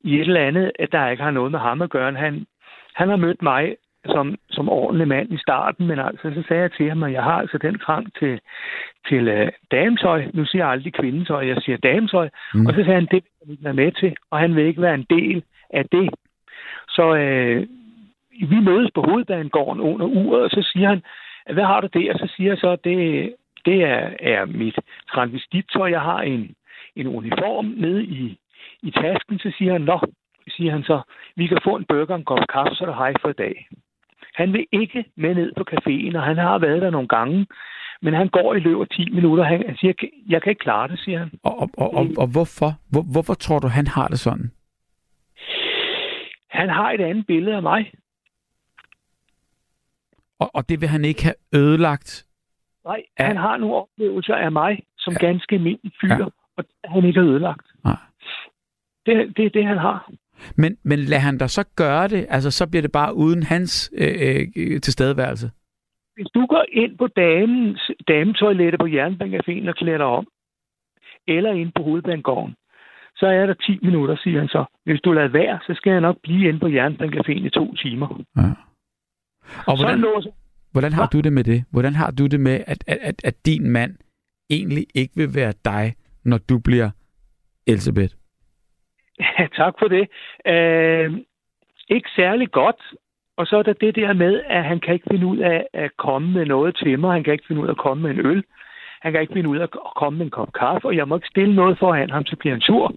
i 0.00 0.14
et 0.14 0.20
eller 0.20 0.46
andet, 0.46 0.72
at 0.78 0.92
der 0.92 1.08
ikke 1.08 1.22
har 1.22 1.30
noget 1.30 1.50
med 1.50 1.58
ham 1.58 1.82
at 1.82 1.90
gøre. 1.90 2.12
Han, 2.12 2.46
han 2.94 3.08
har 3.08 3.16
mødt 3.16 3.42
mig 3.42 3.76
som, 4.06 4.36
som 4.50 4.68
ordentlig 4.68 5.08
mand 5.08 5.32
i 5.32 5.38
starten, 5.38 5.86
men 5.86 5.98
altså, 5.98 6.30
så 6.34 6.42
sagde 6.48 6.62
jeg 6.62 6.72
til 6.72 6.88
ham, 6.88 7.02
at 7.02 7.12
jeg 7.12 7.22
har 7.22 7.38
altså 7.40 7.58
den 7.58 7.78
trang 7.78 8.14
til, 8.18 8.40
til 9.08 9.28
øh, 9.28 9.52
dametøj. 9.70 10.24
Nu 10.32 10.44
siger 10.44 10.64
jeg 10.64 10.72
aldrig 10.72 10.94
kvindetøj, 10.94 11.46
jeg 11.46 11.56
siger 11.62 11.76
dametøj. 11.76 12.28
Mm. 12.54 12.60
Mm. 12.60 12.66
Og 12.66 12.74
så 12.74 12.84
sagde 12.84 13.00
han, 13.00 13.08
det 13.10 13.24
vil 13.24 13.32
han 13.42 13.50
ikke 13.50 13.64
være 13.64 13.74
med 13.74 13.92
til, 13.92 14.16
og 14.30 14.38
han 14.38 14.56
vil 14.56 14.64
ikke 14.66 14.82
være 14.82 14.94
en 14.94 15.06
del 15.10 15.42
af 15.70 15.84
det. 15.92 16.10
Så 16.88 17.14
øh, 17.16 17.66
vi 18.50 18.60
mødes 18.60 18.90
på 18.94 19.02
hovedbanegården 19.02 19.80
under 19.80 20.06
uret, 20.06 20.42
og 20.42 20.50
så 20.50 20.70
siger 20.72 20.88
han, 20.88 21.02
hvad 21.52 21.64
har 21.64 21.80
du 21.80 21.88
det? 21.92 22.12
Og 22.12 22.18
så 22.18 22.32
siger 22.36 22.50
jeg 22.50 22.58
så, 22.58 22.76
det, 22.84 23.34
det 23.64 23.82
er, 23.82 24.10
er 24.20 24.44
mit 24.44 24.78
transvestittøj. 25.12 25.90
Jeg 25.90 26.00
har 26.00 26.20
en, 26.22 26.54
en 26.96 27.06
uniform 27.06 27.64
nede 27.64 28.04
i, 28.04 28.38
i 28.82 28.90
tasken. 28.90 29.38
Så 29.38 29.52
siger 29.58 29.72
han, 29.72 29.80
nå, 29.80 30.00
siger 30.48 30.72
han 30.72 30.82
så, 30.82 31.00
vi 31.36 31.46
kan 31.46 31.58
få 31.64 31.76
en 31.76 31.84
burger 31.84 32.14
en 32.14 32.24
kop 32.24 32.38
kaffe, 32.52 32.74
så 32.74 32.84
er 32.84 32.88
det 32.88 32.96
hej 32.96 33.12
for 33.20 33.28
i 33.28 33.32
dag. 33.32 33.68
Han 34.34 34.52
vil 34.52 34.66
ikke 34.72 35.04
med 35.16 35.34
ned 35.34 35.52
på 35.56 35.64
caféen, 35.70 36.16
og 36.16 36.22
han 36.22 36.38
har 36.38 36.58
været 36.58 36.82
der 36.82 36.90
nogle 36.90 37.08
gange, 37.08 37.46
men 38.02 38.14
han 38.14 38.28
går 38.28 38.54
i 38.54 38.60
løbet 38.60 38.80
af 38.80 38.88
10 38.88 39.10
minutter. 39.10 39.44
Han, 39.44 39.66
han 39.66 39.76
siger, 39.76 39.92
jeg 40.28 40.42
kan 40.42 40.50
ikke 40.50 40.64
klare 40.68 40.88
det, 40.88 40.98
siger 40.98 41.18
han. 41.18 41.30
Og, 41.42 41.60
og, 41.60 41.70
og, 41.78 41.94
og, 41.94 42.06
og 42.18 42.26
hvorfor? 42.32 42.70
Hvor, 42.92 43.04
hvorfor 43.12 43.34
tror 43.34 43.58
du, 43.58 43.68
han 43.68 43.86
har 43.86 44.08
det 44.08 44.18
sådan? 44.18 44.50
Han 46.48 46.68
har 46.68 46.90
et 46.90 47.00
andet 47.00 47.26
billede 47.26 47.56
af 47.56 47.62
mig. 47.62 47.92
Og, 50.40 50.50
og 50.54 50.68
det 50.68 50.80
vil 50.80 50.88
han 50.88 51.04
ikke 51.04 51.22
have 51.22 51.34
ødelagt? 51.54 52.26
Nej, 52.84 53.02
ja. 53.20 53.24
han 53.26 53.36
har 53.36 53.56
nogle 53.56 53.74
oplevelser 53.74 54.34
af 54.34 54.52
mig 54.52 54.82
som 54.98 55.12
ja. 55.20 55.26
ganske 55.26 55.54
almindelig 55.54 55.92
fyr, 56.00 56.08
Ja. 56.08 56.24
og 56.56 56.64
det 56.64 56.74
har 56.84 56.94
han 57.00 57.04
ikke 57.08 57.20
ødelagt. 57.20 57.66
Nej. 57.84 57.96
Det, 59.06 59.36
det 59.36 59.46
er 59.46 59.50
det, 59.50 59.66
han 59.66 59.78
har. 59.78 60.10
Men, 60.56 60.76
men 60.82 60.98
lad 60.98 61.18
han 61.18 61.38
da 61.38 61.46
så 61.46 61.64
gøre 61.76 62.08
det, 62.08 62.26
altså 62.28 62.50
så 62.50 62.68
bliver 62.70 62.82
det 62.82 62.92
bare 62.92 63.14
uden 63.14 63.42
hans 63.42 63.90
øh, 63.98 64.46
øh, 64.56 64.80
tilstedeværelse. 64.80 65.50
Hvis 66.14 66.26
du 66.34 66.46
går 66.46 66.64
ind 66.72 66.98
på 66.98 67.06
damens, 67.06 67.90
dametoilettet 68.08 68.80
på 68.80 68.86
Jernbanecaféen 68.86 69.68
og 69.68 69.74
klæder 69.74 69.98
dig 69.98 70.06
om, 70.06 70.26
eller 71.28 71.52
inde 71.52 71.72
på 71.76 71.82
hovedbanegården. 71.82 72.54
Så 73.16 73.26
er 73.26 73.46
der 73.46 73.54
10 73.54 73.78
minutter, 73.82 74.16
siger 74.16 74.38
han 74.38 74.48
så. 74.48 74.64
Hvis 74.84 75.00
du 75.00 75.12
lader 75.12 75.28
være, 75.28 75.58
så 75.66 75.74
skal 75.74 75.90
jeg 75.90 76.00
nok 76.00 76.16
blive 76.22 76.48
inde 76.48 76.60
på 76.60 76.66
Jernbanecaféen 76.66 77.46
i 77.46 77.50
to 77.50 77.74
timer. 77.74 78.22
Ja. 78.36 78.42
Og 79.66 79.76
hvordan, 79.76 79.98
låser 79.98 80.30
hvordan 80.72 80.92
har 80.92 81.06
du 81.06 81.20
det 81.20 81.32
med 81.32 81.44
det? 81.44 81.64
Hvordan 81.72 81.94
har 81.94 82.10
du 82.10 82.26
det 82.26 82.40
med, 82.40 82.64
at, 82.66 82.84
at, 82.86 82.98
at, 83.02 83.24
at 83.24 83.34
din 83.46 83.70
mand 83.70 83.96
egentlig 84.50 84.86
ikke 84.94 85.12
vil 85.16 85.34
være 85.34 85.52
dig, 85.64 85.94
når 86.24 86.38
du 86.48 86.58
bliver 86.58 86.90
Elisabeth? 87.66 88.14
Ja, 89.20 89.46
tak 89.60 89.74
for 89.78 89.88
det. 89.88 90.08
Øh, 90.46 91.12
ikke 91.88 92.10
særlig 92.16 92.50
godt. 92.50 92.82
Og 93.36 93.46
så 93.46 93.56
er 93.56 93.62
der 93.62 93.72
det 93.72 93.94
der 93.94 94.12
med, 94.12 94.42
at 94.46 94.64
han 94.64 94.80
kan 94.80 94.94
ikke 94.94 95.06
finde 95.10 95.26
ud 95.26 95.38
af 95.38 95.66
at 95.72 95.90
komme 95.96 96.32
med 96.32 96.46
noget 96.46 96.76
til 96.76 96.98
mig. 96.98 97.12
Han 97.12 97.24
kan 97.24 97.32
ikke 97.32 97.46
finde 97.48 97.62
ud 97.62 97.66
af 97.66 97.70
at 97.70 97.84
komme 97.86 98.02
med 98.02 98.10
en 98.10 98.26
øl. 98.26 98.44
Han 99.02 99.12
kan 99.12 99.20
ikke 99.20 99.32
finde 99.32 99.48
ud 99.48 99.58
af 99.58 99.62
at 99.62 99.70
komme 99.96 100.16
med 100.18 100.26
en 100.26 100.30
kop 100.30 100.52
kaffe, 100.52 100.88
og 100.88 100.96
jeg 100.96 101.08
må 101.08 101.16
ikke 101.16 101.28
stille 101.28 101.54
noget 101.54 101.78
foran 101.78 102.10
ham, 102.10 102.26
så 102.26 102.36
bliver 102.36 102.54
han 102.54 102.60
sur. 102.60 102.94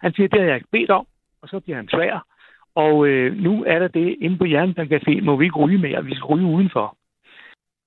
Han 0.00 0.14
siger, 0.14 0.28
det 0.28 0.40
har 0.40 0.46
jeg 0.46 0.56
ikke 0.56 0.72
bedt 0.72 0.90
om, 0.90 1.06
og 1.42 1.48
så 1.48 1.60
bliver 1.60 1.76
han 1.76 1.88
svær. 1.88 2.26
Og 2.74 3.06
øh, 3.06 3.36
nu 3.36 3.64
er 3.64 3.78
der 3.78 3.88
det, 3.88 4.16
inde 4.20 4.38
på 4.38 4.44
Jernbanecafé 4.44 5.20
må 5.20 5.36
vi 5.36 5.44
ikke 5.44 5.58
ryge 5.58 5.78
mere, 5.78 6.04
vi 6.04 6.14
skal 6.14 6.26
ryge 6.26 6.46
udenfor. 6.46 6.96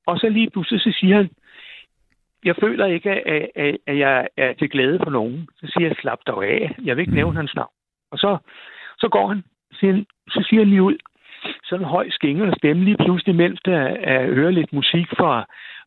Og 0.07 0.17
så 0.19 0.29
lige 0.29 0.49
pludselig, 0.49 0.81
så 0.81 0.95
siger 0.99 1.15
han, 1.15 1.29
jeg 2.45 2.55
føler 2.55 2.85
ikke, 2.85 3.11
at, 3.11 3.49
at, 3.55 3.77
at 3.87 3.97
jeg 3.97 4.27
er 4.37 4.53
til 4.53 4.69
glæde 4.69 4.99
for 5.03 5.09
nogen. 5.09 5.49
Så 5.59 5.67
siger 5.73 5.87
jeg, 5.87 5.95
slap 6.01 6.19
dig 6.27 6.35
af. 6.35 6.75
Jeg 6.83 6.95
vil 6.95 7.01
ikke 7.01 7.15
nævne 7.15 7.37
hans 7.37 7.55
navn. 7.55 7.73
Og 8.11 8.17
så, 8.17 8.37
så 8.99 9.09
går 9.09 9.27
han, 9.27 9.43
siger, 9.73 10.03
så 10.29 10.45
siger 10.49 10.61
han 10.61 10.69
lige 10.69 10.83
ud, 10.83 10.97
sådan 11.63 11.85
en 11.85 11.89
høj 11.89 12.09
skingerne 12.09 12.53
stemme 12.57 12.83
lige 12.83 12.97
pludselig, 12.97 13.35
mens 13.35 13.59
der 13.65 13.79
er, 13.79 14.33
hører 14.33 14.51
lidt 14.51 14.73
musik 14.73 15.07
fra, 15.17 15.45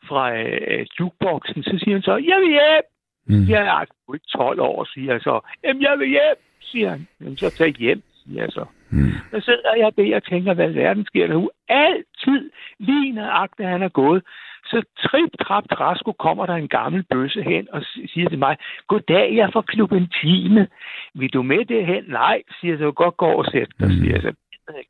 fra 0.09 0.37
øh, 0.39 0.87
jukeboxen, 1.01 1.63
så 1.63 1.79
siger 1.79 1.95
han 1.95 2.03
så, 2.03 2.17
jeg 2.17 2.39
vil 2.41 2.49
hjem. 2.49 2.85
Mm. 3.27 3.49
Jeg 3.49 3.63
er 3.67 3.81
ikke 4.15 4.27
12 4.27 4.61
år, 4.61 4.85
siger 4.85 5.13
jeg 5.13 5.21
så. 5.21 5.41
Jamen, 5.65 5.83
jeg 5.83 5.99
vil 5.99 6.09
hjem, 6.09 6.37
siger 6.61 6.91
han. 6.91 7.09
Jamen, 7.21 7.37
så 7.37 7.51
tag 7.51 7.75
hjem, 7.75 8.03
siger 8.15 8.43
jeg 8.43 8.53
så. 8.53 8.65
Mm. 8.91 9.11
Så 9.31 9.41
sidder 9.45 9.75
jeg 9.77 9.91
der 9.97 10.17
og 10.17 10.25
tænker, 10.25 10.55
hvad 10.55 10.71
verden 10.71 11.05
sker 11.07 11.27
der 11.27 11.35
nu? 11.35 11.51
Altid, 11.69 12.51
lige 12.79 13.12
nøjagtigt, 13.12 13.69
han 13.69 13.83
er 13.83 13.89
gået. 13.89 14.23
Så 14.65 14.83
trip, 14.99 15.31
trap, 15.47 15.65
trasko 15.73 16.12
kommer 16.12 16.47
der 16.47 16.55
en 16.55 16.69
gammel 16.69 17.03
bøsse 17.11 17.43
hen 17.43 17.69
og 17.73 17.83
siger 18.07 18.29
til 18.29 18.39
mig, 18.39 18.57
Goddag, 18.89 19.37
jeg 19.37 19.43
er 19.47 19.51
fra 19.51 19.62
klubben 19.62 20.09
Time. 20.23 20.67
Vil 21.15 21.33
du 21.33 21.43
med 21.43 21.65
det 21.65 21.87
hen? 21.87 22.05
Nej, 22.09 22.43
siger 22.61 22.73
jeg 22.73 22.79
så. 22.79 22.93
Godt 22.93 23.17
gå 23.17 23.27
og 23.27 23.45
sæt 23.53 23.69
dig, 23.81 23.91
siger 23.91 24.12
jeg 24.12 24.23
så. 24.23 24.33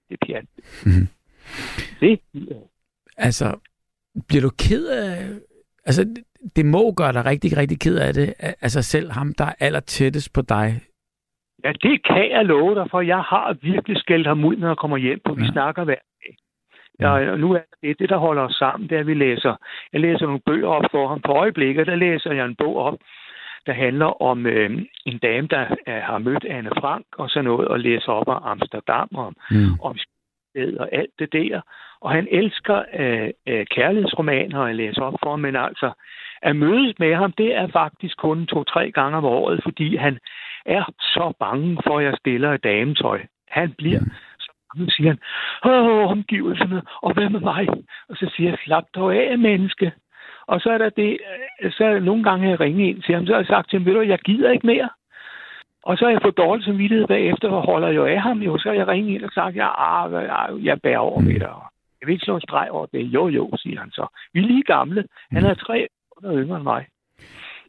Det 0.09 0.16
er 0.20 0.27
pjat. 0.27 0.44
Mhm. 0.86 1.09
Det 2.01 2.20
Altså, 3.16 3.59
bliver 4.28 4.43
du 4.43 4.51
ked 4.59 4.86
af... 4.89 5.28
Altså, 5.86 6.05
det- 6.56 6.66
må 6.66 6.93
gøre 6.93 7.12
dig 7.12 7.24
rigtig, 7.24 7.56
rigtig 7.56 7.81
ked 7.81 7.98
af 7.98 8.14
det. 8.14 8.35
Al- 8.39 8.55
Altså 8.60 8.82
selv 8.82 9.10
ham, 9.10 9.35
der 9.39 9.44
er 9.44 9.55
aller 9.60 9.81
tættest 9.81 10.32
på 10.32 10.43
dig. 10.43 10.81
Ja, 11.65 11.73
det 11.73 12.03
kan 12.05 12.31
jeg 12.31 12.45
love 12.45 12.74
dig, 12.74 12.87
for 12.91 13.01
jeg 13.01 13.20
har 13.20 13.57
virkelig 13.62 13.97
skældt 13.97 14.27
ham 14.27 14.45
ud, 14.45 14.57
når 14.57 14.69
jeg 14.69 14.77
kommer 14.77 14.97
hjem, 14.97 15.20
for 15.27 15.35
vi 15.35 15.43
Ja. 15.43 15.51
snakker 15.53 15.85
hver 15.85 15.95
dag. 16.24 16.37
Ja, 17.01 17.31
og 17.32 17.39
nu 17.41 17.53
er 17.55 17.61
det 17.82 17.99
det, 17.99 18.09
der 18.09 18.16
holder 18.16 18.43
os 18.43 18.55
sammen, 18.55 18.89
det 18.89 18.97
er, 18.97 19.01
at 19.01 19.07
vi 19.07 19.15
læser. 19.15 19.55
Jeg 19.93 20.01
læser 20.01 20.27
nogle 20.27 20.41
bøger 20.47 20.69
op 20.69 20.85
for 20.91 21.09
ham. 21.09 21.20
På 21.20 21.32
øjeblikket, 21.32 21.87
der 21.87 21.95
læser 21.97 22.32
jeg 22.32 22.47
en 22.47 22.57
bog 22.57 22.77
op, 22.77 22.99
der 23.66 23.73
handler 23.73 24.23
om 24.23 24.47
øh, 24.47 24.70
en 25.07 25.19
dame, 25.19 25.47
der 25.47 25.66
øh, 25.89 25.95
har 25.95 26.19
mødt 26.19 26.45
Anne 26.45 26.70
Frank 26.81 27.05
og 27.19 27.31
sådan 27.31 27.45
noget, 27.45 27.69
og 27.69 27.81
læser 27.81 28.12
op 28.12 28.28
om 28.28 28.43
Amsterdam, 28.45 29.09
og 29.15 29.35
Mm. 29.51 29.81
om 29.82 29.97
og 30.78 30.89
alt 30.93 31.11
det 31.19 31.32
der. 31.32 31.61
Og 32.01 32.11
han 32.11 32.28
elsker 32.31 32.82
øh, 32.99 33.31
øh, 33.47 33.66
kærlighedsromaner, 33.66 34.59
og 34.61 34.66
jeg 34.69 34.77
læser 34.77 35.03
op 35.03 35.15
for 35.23 35.31
ham, 35.31 35.41
men 35.41 35.57
altså, 35.57 35.93
at 36.43 36.57
mødes 36.57 36.99
med 36.99 37.15
ham, 37.15 37.32
det 37.32 37.55
er 37.55 37.66
faktisk 37.69 38.16
kun 38.16 38.47
to-tre 38.47 38.91
gange 38.91 39.16
om 39.19 39.24
året, 39.24 39.61
fordi 39.62 39.97
han 39.97 40.19
er 40.66 40.85
så 41.01 41.32
bange 41.39 41.78
for, 41.87 41.99
at 41.99 42.05
jeg 42.05 42.15
stiller 42.19 42.53
et 42.53 42.65
dametøj. 42.65 43.20
Han 43.49 43.73
bliver 43.78 44.01
så 44.39 44.53
bange, 44.66 44.91
siger 44.91 45.11
han, 45.11 45.20
åh, 45.73 46.11
omgivelserne, 46.11 46.82
og 47.03 47.15
hvad 47.15 47.28
med 47.31 47.41
mig? 47.41 47.69
Og 48.09 48.16
så 48.16 48.32
siger 48.37 48.51
jeg, 48.51 48.59
slap 48.65 48.85
dog 48.95 49.15
af, 49.15 49.39
menneske. 49.39 49.93
Og 50.47 50.61
så 50.61 50.70
er 50.70 50.78
der 50.78 50.91
det, 50.91 51.19
øh, 51.62 51.73
så 51.73 51.85
er 51.85 51.93
der 51.93 52.01
nogle 52.01 52.24
gange, 52.24 52.49
jeg 52.49 52.61
ringer 52.61 52.89
ind 52.89 53.03
til 53.03 53.15
ham, 53.15 53.27
så 53.27 53.32
har 53.32 53.41
jeg 53.41 53.47
sagt 53.47 53.70
til 53.70 53.78
ham, 53.78 53.87
ved 53.87 53.95
du, 53.95 54.01
jeg 54.01 54.19
gider 54.19 54.51
ikke 54.51 54.66
mere. 54.66 54.89
Og 55.82 55.99
så 55.99 56.05
har 56.05 56.12
jeg 56.12 56.23
fået 56.23 56.37
dårlig 56.37 56.65
samvittighed 56.65 57.07
bagefter, 57.07 57.49
og 57.49 57.62
holder 57.62 57.89
jo 57.89 58.05
af 58.07 58.20
ham 58.20 58.39
jo. 58.39 58.59
Så 58.59 58.69
har 58.69 58.77
jeg 58.77 58.89
ringet 58.89 59.15
ind 59.15 59.24
og 59.24 59.31
sagt, 59.35 59.57
ja, 59.57 59.69
ah, 59.78 60.12
jeg, 60.12 60.65
jeg 60.65 60.81
bærer 60.82 60.99
over 60.99 61.20
med 61.20 61.41
dig. 61.41 61.55
Jeg 62.01 62.07
vil 62.07 62.12
ikke 62.12 62.24
slå 62.24 62.35
en 62.35 62.41
streg 62.41 62.69
over 62.70 62.87
det. 62.87 63.01
Jo, 63.01 63.28
jo, 63.28 63.51
siger 63.57 63.81
han 63.81 63.91
så. 63.91 64.07
Vi 64.32 64.41
er 64.41 64.47
lige 64.47 64.62
gamle. 64.62 65.05
Han 65.32 65.45
er 65.45 65.55
tre 65.55 65.87
år 66.16 66.37
yngre 66.37 66.57
end 66.57 66.65
mig. 66.65 66.87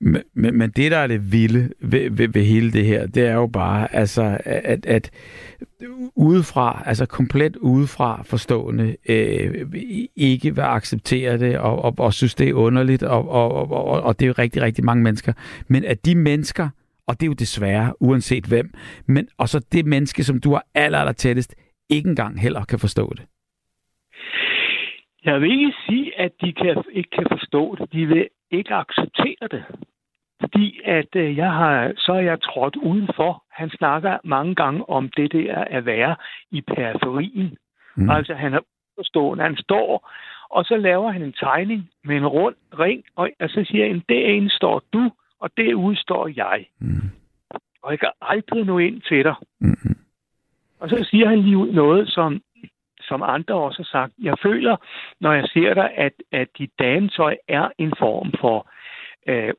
Men, 0.04 0.22
men, 0.34 0.58
men 0.58 0.70
det, 0.70 0.92
der 0.92 0.98
er 0.98 1.08
det 1.08 1.32
vilde 1.32 1.70
ved, 1.80 2.12
ved, 2.12 2.28
ved 2.28 2.44
hele 2.44 2.72
det 2.72 2.86
her, 2.86 3.08
det 3.08 3.28
er 3.28 3.34
jo 3.34 3.48
bare, 3.48 3.96
altså, 3.96 4.38
at, 4.46 4.86
at 4.86 5.12
udefra, 6.16 6.84
altså 6.86 7.06
komplet 7.06 7.56
udefra 7.56 8.24
forstående, 8.24 8.96
øh, 9.10 9.66
ikke 10.16 10.56
vil 10.56 10.62
acceptere 10.62 11.38
det, 11.38 11.58
og, 11.60 11.82
og, 11.86 11.94
og 11.98 12.14
synes, 12.14 12.36
det 12.36 12.50
er 12.50 12.54
underligt, 12.54 13.04
og, 13.04 13.30
og, 13.30 13.72
og, 13.72 14.02
og 14.02 14.20
det 14.20 14.26
er 14.26 14.28
jo 14.28 14.34
rigtig, 14.38 14.62
rigtig 14.62 14.86
mange 14.86 15.04
mennesker. 15.04 15.34
Men 15.68 15.86
at 15.86 16.06
de 16.06 16.16
mennesker, 16.16 16.70
og 17.08 17.20
det 17.20 17.24
er 17.24 17.28
jo 17.28 17.34
desværre, 17.34 17.94
uanset 18.00 18.46
hvem, 18.46 18.74
men 19.06 19.28
og 19.38 19.50
så 19.50 19.66
det 19.72 19.86
menneske, 19.86 20.24
som 20.24 20.40
du 20.40 20.54
er 20.54 20.62
aller, 20.76 21.00
aller 21.00 21.14
tættest, 21.14 21.56
ikke 21.90 22.10
engang 22.10 22.42
heller 22.42 22.64
kan 22.64 22.80
forstå 22.80 23.14
det. 23.18 23.26
Jeg 25.26 25.42
vil 25.42 25.52
ikke 25.52 25.74
sige, 25.88 26.20
at 26.20 26.32
de 26.42 26.54
kan, 26.54 26.84
ikke 26.92 27.10
kan 27.10 27.28
forstå 27.32 27.76
det. 27.76 27.94
De 27.94 28.06
vil 28.06 28.28
ikke 28.52 28.74
acceptere 28.74 29.48
det. 29.52 29.64
Fordi 30.42 30.82
at 30.86 31.16
øh, 31.16 31.38
jeg 31.38 31.52
har, 31.52 31.94
så 31.98 32.14
er 32.14 32.20
jeg 32.20 32.42
trådt 32.42 32.76
udenfor. 32.76 33.44
Han 33.52 33.70
snakker 33.70 34.18
mange 34.24 34.56
gange 34.56 34.90
om 34.90 35.10
det 35.10 35.32
der 35.32 35.56
at 35.56 35.86
være 35.86 36.16
i 36.52 36.62
periferien. 36.62 37.58
Mm. 37.96 38.10
Altså 38.10 38.34
han 38.34 38.54
er 38.54 38.60
uforstående. 38.98 39.44
Han 39.44 39.58
står, 39.58 40.10
og 40.50 40.66
så 40.66 40.78
laver 40.78 41.12
han 41.12 41.22
en 41.22 41.34
tegning 41.34 41.90
med 42.04 42.18
en 42.18 42.28
rund 42.28 42.56
ring, 42.80 43.04
og, 43.16 43.30
og 43.40 43.50
så 43.50 43.66
siger 43.68 43.88
han, 43.88 44.02
derinde 44.10 44.50
står 44.50 44.84
du, 44.94 45.12
og 45.40 45.50
derude 45.58 45.96
står 45.96 46.28
jeg. 46.36 46.66
Mm. 46.80 47.10
Og 47.84 47.92
jeg 47.92 48.00
kan 48.00 48.12
aldrig 48.22 48.66
nå 48.66 48.78
ind 48.78 49.02
til 49.02 49.24
dig. 49.24 49.36
Mm. 49.60 49.96
Og 50.80 50.90
så 50.90 51.08
siger 51.10 51.30
han 51.30 51.40
lige 51.40 51.58
ud 51.58 51.72
noget, 51.72 52.10
som, 52.10 52.42
som 53.02 53.22
andre 53.24 53.56
også 53.56 53.80
har 53.80 53.90
sagt. 54.00 54.14
Jeg 54.22 54.36
føler, 54.44 54.78
når 55.20 55.34
jeg 55.34 55.46
ser 55.48 55.74
dig, 55.74 55.92
at, 55.96 56.14
at 56.32 56.48
dit 56.58 56.72
dametøj 56.80 57.38
er 57.48 57.70
en 57.78 57.94
form 58.00 58.34
for 58.42 58.58
øh, 58.58 58.81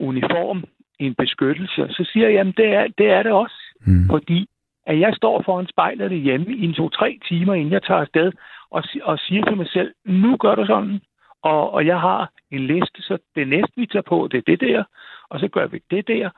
uniform, 0.00 0.64
en 0.98 1.14
beskyttelse. 1.14 1.86
Så 1.90 2.10
siger 2.12 2.26
jeg, 2.26 2.34
jamen 2.34 2.54
det 2.56 2.66
er 2.66 2.86
det, 2.98 3.10
er 3.10 3.22
det 3.22 3.32
også. 3.32 3.54
Mm. 3.86 4.06
Fordi 4.10 4.48
at 4.86 5.00
jeg 5.00 5.14
står 5.16 5.42
foran 5.44 5.66
spejlet 5.66 6.22
hjemme 6.22 6.46
i 6.56 6.64
en 6.64 6.74
to-tre 6.74 7.18
timer, 7.28 7.54
inden 7.54 7.72
jeg 7.72 7.82
tager 7.82 8.00
afsted, 8.00 8.32
og, 8.70 8.82
og 9.02 9.18
siger 9.18 9.44
til 9.44 9.56
mig 9.56 9.68
selv, 9.68 9.94
nu 10.04 10.36
gør 10.36 10.54
du 10.54 10.66
sådan. 10.66 11.00
Og, 11.42 11.70
og 11.70 11.86
jeg 11.86 12.00
har 12.00 12.30
en 12.50 12.66
liste, 12.66 13.02
så 13.02 13.18
det 13.34 13.48
næste, 13.48 13.72
vi 13.76 13.86
tager 13.86 14.02
på, 14.02 14.28
det 14.30 14.38
er 14.38 14.42
det 14.46 14.60
der, 14.60 14.84
og 15.28 15.40
så 15.40 15.48
gør 15.48 15.66
vi 15.66 15.80
det 15.90 16.08
der. 16.08 16.30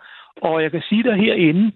Og 0.42 0.62
jeg 0.62 0.70
kan 0.70 0.82
sige 0.88 1.02
dig 1.02 1.16
herinde, 1.16 1.72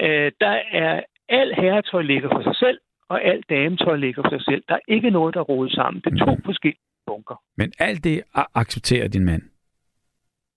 øh, 0.00 0.32
der 0.40 0.56
er 0.72 1.00
al 1.28 1.54
herretøj 1.54 2.02
ligger 2.02 2.28
for 2.28 2.42
sig 2.42 2.56
selv, 2.56 2.78
og 3.08 3.24
alt 3.24 3.44
dametøj 3.50 3.96
ligger 3.96 4.22
for 4.22 4.30
sig 4.30 4.44
selv. 4.44 4.62
Der 4.68 4.74
er 4.74 4.84
ikke 4.88 5.10
noget, 5.10 5.34
der 5.34 5.40
er 5.40 5.44
rodet 5.44 5.72
sammen. 5.72 6.02
Det 6.04 6.12
er 6.12 6.26
to 6.26 6.36
forskellige 6.44 6.80
bunker. 7.06 7.42
Men 7.56 7.72
alt 7.78 8.04
det 8.04 8.22
accepterer 8.54 9.08
din 9.08 9.24
mand. 9.24 9.42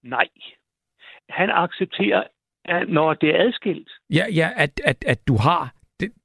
Nej. 0.04 0.28
Han 1.30 1.50
accepterer, 1.50 2.24
at 2.66 2.90
når 2.90 3.14
det 3.14 3.30
er 3.30 3.48
adskilt, 3.48 3.90
Ja, 4.10 4.26
ja 4.36 4.50
at, 4.56 4.82
at, 4.86 5.04
at 5.08 5.28
du 5.28 5.38
har 5.38 5.74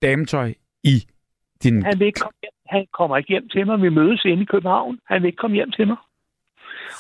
dametøj 0.02 0.55
i 0.84 0.96
din... 1.62 1.82
Han, 1.82 1.98
vil 1.98 2.06
ikke 2.06 2.20
komme 2.20 2.38
hjem. 2.42 2.52
han 2.66 2.86
kommer 2.92 3.16
ikke 3.16 3.28
hjem 3.28 3.48
til 3.48 3.66
mig. 3.66 3.82
Vi 3.82 3.88
mødes 3.88 4.24
inde 4.24 4.42
i 4.42 4.46
København. 4.46 4.98
Han 5.06 5.22
vil 5.22 5.28
ikke 5.28 5.36
komme 5.36 5.55
hjem 5.55 5.70
til 5.70 5.86
mig. 5.86 5.96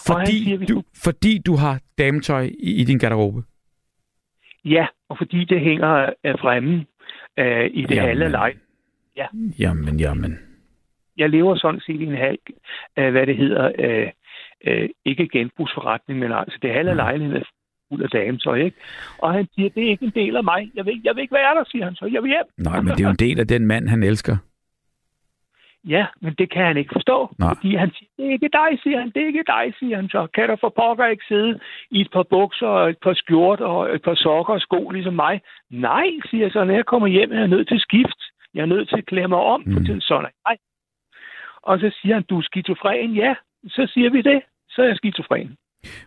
Fordi, 0.06 0.44
siger, 0.44 0.66
du, 0.66 0.82
fordi 1.04 1.38
du 1.46 1.56
har 1.56 1.80
dametøj 1.98 2.42
i, 2.58 2.80
i 2.80 2.84
din 2.84 2.98
garderobe. 2.98 3.42
Ja, 4.64 4.86
og 5.08 5.18
fordi 5.18 5.44
det 5.44 5.60
hænger 5.60 6.12
øh, 6.24 6.34
fremme 6.40 6.86
øh, 7.38 7.70
i 7.72 7.82
det 7.82 7.90
Jamen. 7.96 8.08
halve 8.08 8.28
leg. 8.28 8.54
Jamen, 9.58 10.00
jamen. 10.00 10.38
Jeg 11.16 11.30
lever 11.30 11.56
sådan 11.56 11.80
set 11.80 12.00
i 12.00 12.04
en 12.04 12.16
halv, 12.16 12.38
øh, 12.98 13.10
hvad 13.10 13.26
det 13.26 13.36
hedder, 13.36 13.72
øh, 13.78 14.10
øh, 14.66 14.88
ikke 15.04 15.28
genbrugsforretning, 15.28 16.18
men 16.20 16.32
altså 16.32 16.58
det 16.62 16.72
halve 16.72 16.94
lejlighed 16.94 17.36
er 17.36 17.42
fuld 17.88 18.02
af 18.02 18.10
dametøj, 18.10 18.56
ikke? 18.58 18.76
Og 19.18 19.32
han 19.32 19.48
siger, 19.54 19.68
det 19.68 19.84
er 19.84 19.88
ikke 19.90 20.04
en 20.04 20.12
del 20.14 20.36
af 20.36 20.44
mig. 20.44 20.70
Jeg 20.74 20.86
vil, 20.86 21.00
jeg 21.04 21.14
vil 21.16 21.22
ikke 21.22 21.34
være 21.34 21.54
der, 21.54 21.64
siger 21.70 21.84
han 21.84 21.94
så. 21.94 22.06
Jeg 22.06 22.22
vil 22.22 22.28
hjem. 22.30 22.46
Nej, 22.58 22.80
men 22.80 22.88
det 22.92 23.00
er 23.00 23.04
jo 23.04 23.10
en 23.10 23.16
del 23.28 23.40
af 23.40 23.46
den 23.46 23.66
mand, 23.66 23.88
han 23.88 24.02
elsker. 24.02 24.36
Ja, 25.88 26.06
men 26.22 26.34
det 26.38 26.50
kan 26.52 26.64
han 26.66 26.76
ikke 26.76 26.90
forstå. 26.92 27.34
Nej. 27.38 27.54
Fordi 27.54 27.74
han 27.74 27.90
siger, 27.90 28.08
det 28.16 28.26
er 28.26 28.30
ikke 28.32 28.48
dig, 28.52 28.82
siger 28.82 28.98
han. 28.98 29.10
Det 29.10 29.22
er 29.22 29.26
ikke 29.26 29.44
dig, 29.46 29.74
siger 29.78 29.96
han 29.96 30.08
så. 30.08 30.26
Kan 30.34 30.48
du 30.48 30.56
for 30.60 30.68
pokker 30.68 31.06
ikke 31.06 31.24
sidde 31.28 31.60
i 31.90 32.00
et 32.00 32.10
par 32.12 32.22
bukser 32.22 32.66
og 32.66 32.90
et 32.90 32.98
par 33.02 33.14
skjort 33.14 33.60
og 33.60 33.94
et 33.94 34.02
par 34.02 34.14
sokker 34.14 34.54
og 34.54 34.60
sko 34.60 34.90
ligesom 34.90 35.14
mig? 35.14 35.40
Nej, 35.70 36.06
siger 36.30 36.50
så. 36.50 36.64
Når 36.64 36.74
jeg 36.74 36.86
kommer 36.86 37.08
hjem, 37.08 37.32
er 37.32 37.38
jeg 37.38 37.48
nødt 37.48 37.68
til 37.68 37.80
skift. 37.80 38.20
Jeg 38.54 38.62
er 38.62 38.66
nødt 38.66 38.88
til 38.88 38.96
at 38.96 39.06
klæde 39.06 39.28
mig 39.28 39.38
om, 39.38 39.62
Mm. 39.66 39.72
for 39.72 40.00
sådan 40.00 40.30
nej. 40.46 40.56
Og 41.62 41.78
så 41.80 41.90
siger 42.02 42.14
han, 42.14 42.22
du 42.22 42.38
er 42.38 42.42
skizofren. 42.42 43.14
Ja, 43.14 43.34
så 43.68 43.90
siger 43.94 44.10
vi 44.10 44.22
det. 44.22 44.42
Så 44.68 44.82
er 44.82 44.86
jeg 44.86 44.96
skizofren. 44.96 45.56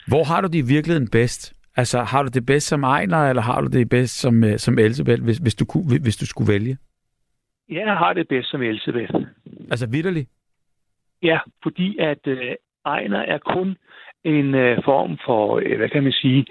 Hvor 0.08 0.24
har 0.24 0.42
du 0.42 0.48
det 0.48 0.56
i 0.56 0.74
virkeligheden 0.76 1.10
bedst? 1.12 1.54
Altså, 1.76 2.00
har 2.04 2.24
du 2.24 2.30
det 2.34 2.46
bedst 2.46 2.68
som 2.68 2.84
Ejner, 2.84 3.30
eller 3.30 3.42
har 3.42 3.62
du 3.62 3.68
det 3.68 3.90
bedst 3.90 4.20
som, 4.20 4.44
øh, 4.44 4.58
som 4.58 4.80
Elisabeth, 4.80 5.24
hvis, 5.24 5.38
hvis, 5.38 5.56
du, 5.56 5.66
kunne, 5.66 6.00
hvis 6.04 6.18
du 6.18 6.26
skulle 6.26 6.54
vælge? 6.54 6.78
Jeg 7.70 7.98
har 7.98 8.14
det 8.14 8.28
bedst 8.28 8.52
som 8.52 8.62
Elisabeth. 8.62 9.14
Altså, 9.72 9.88
vidderligt? 9.92 10.30
Ja, 11.24 11.40
fordi 11.64 11.98
at 12.00 12.28
øh, 12.28 12.56
Ejner 12.86 13.20
er 13.20 13.38
kun 13.38 13.78
en 14.24 14.56
øh, 14.56 14.84
form 14.86 15.18
for, 15.26 15.62
øh, 15.66 15.78
hvad 15.78 15.90
kan 15.90 16.04
man 16.04 16.12
sige, 16.12 16.46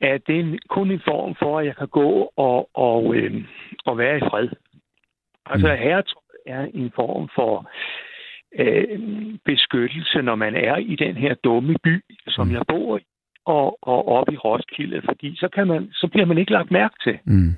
at 0.00 0.20
det 0.26 0.36
er 0.36 0.40
en, 0.40 0.58
kun 0.68 0.90
en 0.90 1.00
form 1.04 1.34
for, 1.38 1.58
at 1.58 1.66
jeg 1.66 1.76
kan 1.76 1.88
gå 1.88 2.32
og, 2.36 2.70
og, 2.74 3.14
øh, 3.14 3.44
og 3.86 3.98
være 3.98 4.16
i 4.16 4.20
fred. 4.20 4.48
Altså, 5.46 5.68
mm. 5.68 5.82
her 5.82 6.02
er 6.46 6.66
en 6.74 6.92
form 6.94 7.28
for 7.34 7.70
øh, 8.58 9.00
beskyttelse, 9.44 10.22
når 10.22 10.34
man 10.34 10.54
er 10.54 10.76
i 10.76 10.96
den 10.96 11.16
her 11.16 11.34
dumme 11.34 11.74
by, 11.84 12.00
som 12.28 12.46
mm. 12.46 12.54
jeg 12.54 12.62
bor 12.68 12.98
i, 12.98 13.02
og, 13.44 13.78
og 13.82 14.08
op 14.08 14.32
i 14.32 14.36
Roskilde, 14.36 15.02
fordi 15.04 15.36
så, 15.36 15.48
kan 15.48 15.66
man, 15.66 15.88
så 15.92 16.08
bliver 16.12 16.26
man 16.26 16.38
ikke 16.38 16.52
lagt 16.52 16.70
mærke 16.70 16.94
til. 17.04 17.18
Mm. 17.24 17.54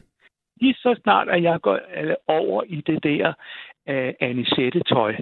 Lige 0.61 0.75
så 0.75 1.01
snart, 1.03 1.29
at 1.29 1.43
jeg 1.43 1.61
går 1.61 1.79
øh, 2.03 2.15
over 2.27 2.63
i 2.67 2.81
det 2.87 3.03
der 3.05 3.33
øh, 3.89 4.13
Anisette-tøj, 4.21 5.17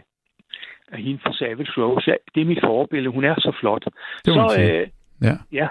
af 0.93 1.03
hende 1.03 1.20
fra 1.23 1.32
Savage 1.32 1.73
Rose, 1.77 2.16
det 2.35 2.40
er 2.40 2.45
mit 2.45 2.61
forbillede. 2.65 3.15
Hun 3.15 3.24
er 3.24 3.35
så 3.35 3.53
flot. 3.61 3.85
Det 4.24 4.35
så, 4.35 4.57
øh, 4.61 4.89
ja. 5.23 5.36
ja. 5.53 5.69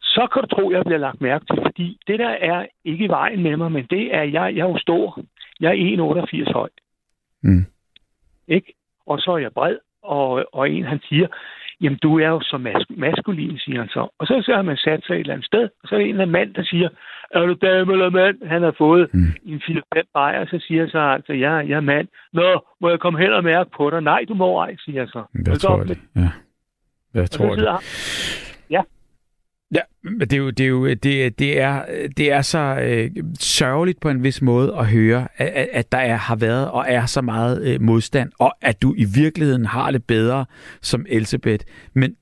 Så 0.00 0.28
kan 0.32 0.42
du 0.42 0.48
tro, 0.48 0.70
at 0.70 0.76
jeg 0.76 0.84
bliver 0.84 0.98
lagt 0.98 1.20
mærke 1.20 1.44
til, 1.44 1.58
fordi 1.62 1.98
det 2.06 2.18
der 2.18 2.28
er 2.28 2.66
ikke 2.84 3.08
vejen 3.08 3.42
med 3.42 3.56
mig, 3.56 3.72
men 3.72 3.86
det 3.90 4.14
er, 4.14 4.22
jeg, 4.22 4.56
jeg 4.56 4.64
er 4.64 4.68
jo 4.68 4.78
stor. 4.78 5.20
Jeg 5.60 5.70
er 5.70 6.46
1,88 6.46 6.52
høj. 6.52 6.68
Mm. 7.42 7.66
Ikke? 8.48 8.74
Og 9.06 9.18
så 9.18 9.30
er 9.30 9.38
jeg 9.38 9.52
bred, 9.52 9.76
og, 10.02 10.44
og 10.52 10.70
en 10.70 10.84
han 10.84 11.00
siger, 11.08 11.26
jamen 11.80 11.98
du 12.02 12.18
er 12.18 12.28
jo 12.28 12.40
så 12.40 12.56
mas- 12.56 13.00
maskulin, 13.00 13.58
siger 13.58 13.78
han 13.80 13.88
så. 13.88 14.08
Og 14.18 14.26
så, 14.26 14.42
så 14.46 14.54
har 14.54 14.62
man 14.62 14.76
sat 14.76 15.04
sig 15.06 15.14
et 15.14 15.20
eller 15.20 15.32
andet 15.32 15.46
sted, 15.46 15.68
og 15.82 15.88
så 15.88 15.94
er 15.94 15.98
det 15.98 16.08
en 16.08 16.10
eller 16.10 16.22
anden 16.22 16.32
mand, 16.32 16.54
der 16.54 16.64
siger, 16.64 16.88
er 17.30 17.46
du 17.46 17.54
dame 17.62 17.92
eller 17.92 18.10
mand? 18.10 18.36
Han 18.46 18.62
har 18.62 18.74
fået 18.78 19.14
mm. 19.14 19.32
en 19.46 19.62
4-5 19.96 20.02
bajer, 20.14 20.46
så 20.46 20.64
siger 20.66 20.88
så 20.88 20.98
altså, 20.98 21.32
ja, 21.32 21.52
jeg 21.52 21.76
er 21.76 21.80
mand. 21.80 22.08
Nå, 22.32 22.64
må 22.80 22.88
jeg 22.88 23.00
komme 23.00 23.18
hen 23.18 23.32
og 23.32 23.44
mærke 23.44 23.70
på 23.76 23.90
dig? 23.90 24.00
Nej, 24.00 24.24
du 24.28 24.34
må 24.34 24.58
ej, 24.60 24.76
siger 24.84 25.00
jeg 25.00 25.08
så. 25.08 25.22
Jeg 25.46 25.58
tror 25.58 25.82
det, 25.82 25.98
ja. 26.16 26.30
Jeg 27.14 27.30
tror 27.30 27.54
det. 27.54 27.68
Ja. 29.74 29.80
Men 30.02 30.20
det 30.20 30.32
er 30.32 30.36
jo, 30.36 30.50
det 30.50 30.64
er, 30.64 30.68
jo, 30.68 30.88
det, 30.88 31.38
det 31.38 31.60
er, 31.60 31.84
det 32.16 32.32
er 32.32 32.42
så 32.42 32.58
øh, 32.58 33.10
sørgeligt 33.40 34.00
på 34.00 34.08
en 34.08 34.22
vis 34.22 34.42
måde 34.42 34.76
at 34.76 34.86
høre, 34.86 35.28
at, 35.36 35.68
at 35.72 35.92
der 35.92 35.98
er, 35.98 36.16
har 36.16 36.36
været 36.36 36.70
og 36.70 36.84
er 36.88 37.06
så 37.06 37.20
meget 37.22 37.74
øh, 37.74 37.80
modstand, 37.80 38.32
og 38.38 38.52
at 38.60 38.82
du 38.82 38.94
i 38.96 39.04
virkeligheden 39.14 39.66
har 39.66 39.90
det 39.90 40.04
bedre 40.04 40.46
som 40.82 41.06
Elisabeth. 41.08 41.64
Men 41.94 42.16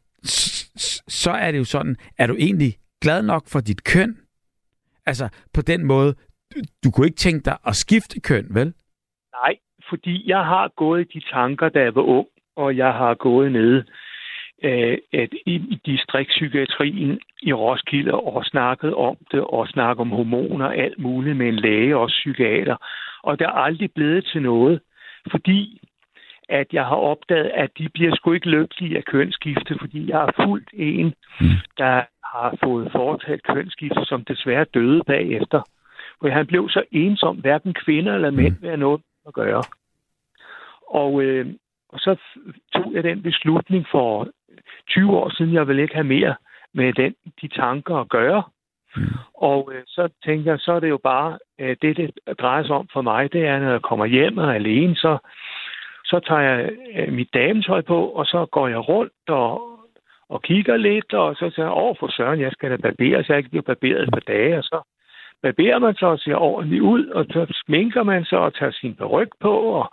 så 1.08 1.30
er 1.30 1.50
det 1.50 1.58
jo 1.58 1.64
sådan, 1.64 1.96
er 2.18 2.26
du 2.26 2.36
egentlig 2.38 2.76
glad 3.00 3.22
nok 3.22 3.48
for 3.48 3.60
dit 3.60 3.84
køn? 3.84 4.16
Altså 5.06 5.28
på 5.54 5.62
den 5.62 5.84
måde, 5.84 6.14
du, 6.54 6.60
du 6.84 6.90
kunne 6.90 7.06
ikke 7.06 7.16
tænke 7.16 7.44
dig 7.44 7.56
at 7.66 7.76
skifte 7.76 8.20
køn, 8.20 8.46
vel? 8.50 8.74
Nej, 9.32 9.56
fordi 9.88 10.28
jeg 10.30 10.44
har 10.44 10.72
gået 10.76 11.00
i 11.00 11.18
de 11.18 11.24
tanker, 11.32 11.68
da 11.68 11.80
jeg 11.80 11.94
var 11.94 12.02
ung, 12.02 12.26
og 12.56 12.76
jeg 12.76 12.92
har 12.92 13.14
gået 13.14 13.52
nede 13.52 13.84
at 15.12 15.28
i, 15.46 15.54
i 15.54 15.80
distriktspsykiatrien 15.86 17.20
i 17.42 17.52
Roskilde 17.52 18.14
og 18.14 18.44
snakket 18.44 18.94
om 18.94 19.16
det, 19.32 19.40
og 19.40 19.68
snakket 19.68 20.00
om 20.00 20.10
hormoner 20.10 20.66
og 20.66 20.76
alt 20.76 20.98
muligt 20.98 21.36
med 21.36 21.48
en 21.48 21.56
læge 21.56 21.96
og 21.96 22.08
psykiater. 22.08 22.76
Og 23.22 23.38
det 23.38 23.44
er 23.44 23.50
aldrig 23.50 23.92
blevet 23.92 24.24
til 24.32 24.42
noget, 24.42 24.80
fordi 25.30 25.80
at 26.48 26.66
jeg 26.72 26.84
har 26.84 26.96
opdaget, 26.96 27.50
at 27.54 27.70
de 27.78 27.88
bliver 27.88 28.14
sgu 28.14 28.32
ikke 28.32 28.50
lykkelige 28.50 28.96
af 28.96 29.04
kønsskifte, 29.04 29.78
fordi 29.80 30.10
jeg 30.10 30.18
har 30.18 30.34
fulgt 30.44 30.70
en, 30.72 31.14
der 31.78 32.02
har 32.24 32.56
fået 32.64 32.92
foretaget 32.92 33.42
kønsskifte, 33.42 34.04
som 34.04 34.24
desværre 34.24 34.64
døde 34.64 35.02
bagefter. 35.06 35.60
For 36.20 36.28
han 36.28 36.46
blev 36.46 36.68
så 36.68 36.82
ensom, 36.92 37.36
hverken 37.36 37.74
kvinder 37.74 38.14
eller 38.14 38.30
mænd 38.30 38.56
vil 38.60 38.68
have 38.68 38.80
noget 38.80 39.00
at 39.26 39.32
gøre. 39.32 39.62
Og, 40.90 41.22
øh, 41.22 41.46
og 41.88 41.98
så 41.98 42.16
tog 42.74 42.92
jeg 42.92 43.02
den 43.02 43.22
beslutning 43.22 43.86
for 43.90 44.28
20 44.88 45.16
år 45.16 45.30
siden, 45.36 45.54
jeg 45.54 45.68
vil 45.68 45.78
ikke 45.78 45.94
have 45.94 46.06
mere 46.06 46.34
med 46.74 46.92
den, 46.92 47.14
de 47.42 47.48
tanker 47.48 47.96
at 47.96 48.08
gøre. 48.08 48.42
Mm. 48.96 49.02
Og 49.34 49.72
øh, 49.74 49.82
så 49.86 50.08
tænker 50.24 50.50
jeg, 50.50 50.60
så 50.60 50.72
er 50.72 50.80
det 50.80 50.88
jo 50.88 50.98
bare, 51.04 51.38
øh, 51.58 51.76
det 51.82 51.96
det 51.96 52.10
drejer 52.38 52.64
sig 52.64 52.76
om 52.76 52.88
for 52.92 53.02
mig, 53.02 53.32
det 53.32 53.46
er, 53.46 53.58
når 53.58 53.70
jeg 53.70 53.82
kommer 53.82 54.06
hjem 54.06 54.38
og 54.38 54.44
er 54.44 54.52
alene, 54.52 54.96
så, 54.96 55.18
så 56.04 56.20
tager 56.26 56.40
jeg 56.40 56.70
øh, 56.94 57.12
mit 57.12 57.34
dametøj 57.34 57.80
på, 57.80 58.06
og 58.06 58.26
så 58.26 58.46
går 58.46 58.68
jeg 58.68 58.88
rundt 58.88 59.28
og, 59.28 59.78
og 60.28 60.42
kigger 60.42 60.76
lidt, 60.76 61.14
og 61.14 61.34
så 61.34 61.50
siger 61.54 61.66
jeg, 61.66 61.76
åh 61.76 61.96
for 62.00 62.08
søren, 62.16 62.40
jeg 62.40 62.52
skal 62.52 62.70
da 62.70 62.76
barbere, 62.76 63.24
så 63.24 63.32
jeg 63.32 63.38
ikke 63.38 63.50
bliver 63.50 63.62
barberet 63.62 64.02
et 64.02 64.12
par 64.12 64.26
dage, 64.34 64.58
og 64.58 64.64
så 64.64 64.80
barberer 65.42 65.78
man 65.78 65.94
sig 65.94 66.08
og 66.08 66.18
ser 66.18 66.34
ordentligt 66.34 66.82
ud, 66.82 67.06
og 67.06 67.24
så 67.24 67.62
sminker 67.66 68.02
man 68.02 68.24
sig 68.24 68.38
og 68.38 68.54
tager 68.54 68.72
sin 68.72 68.94
peruk 68.94 69.28
på, 69.40 69.52
og 69.58 69.92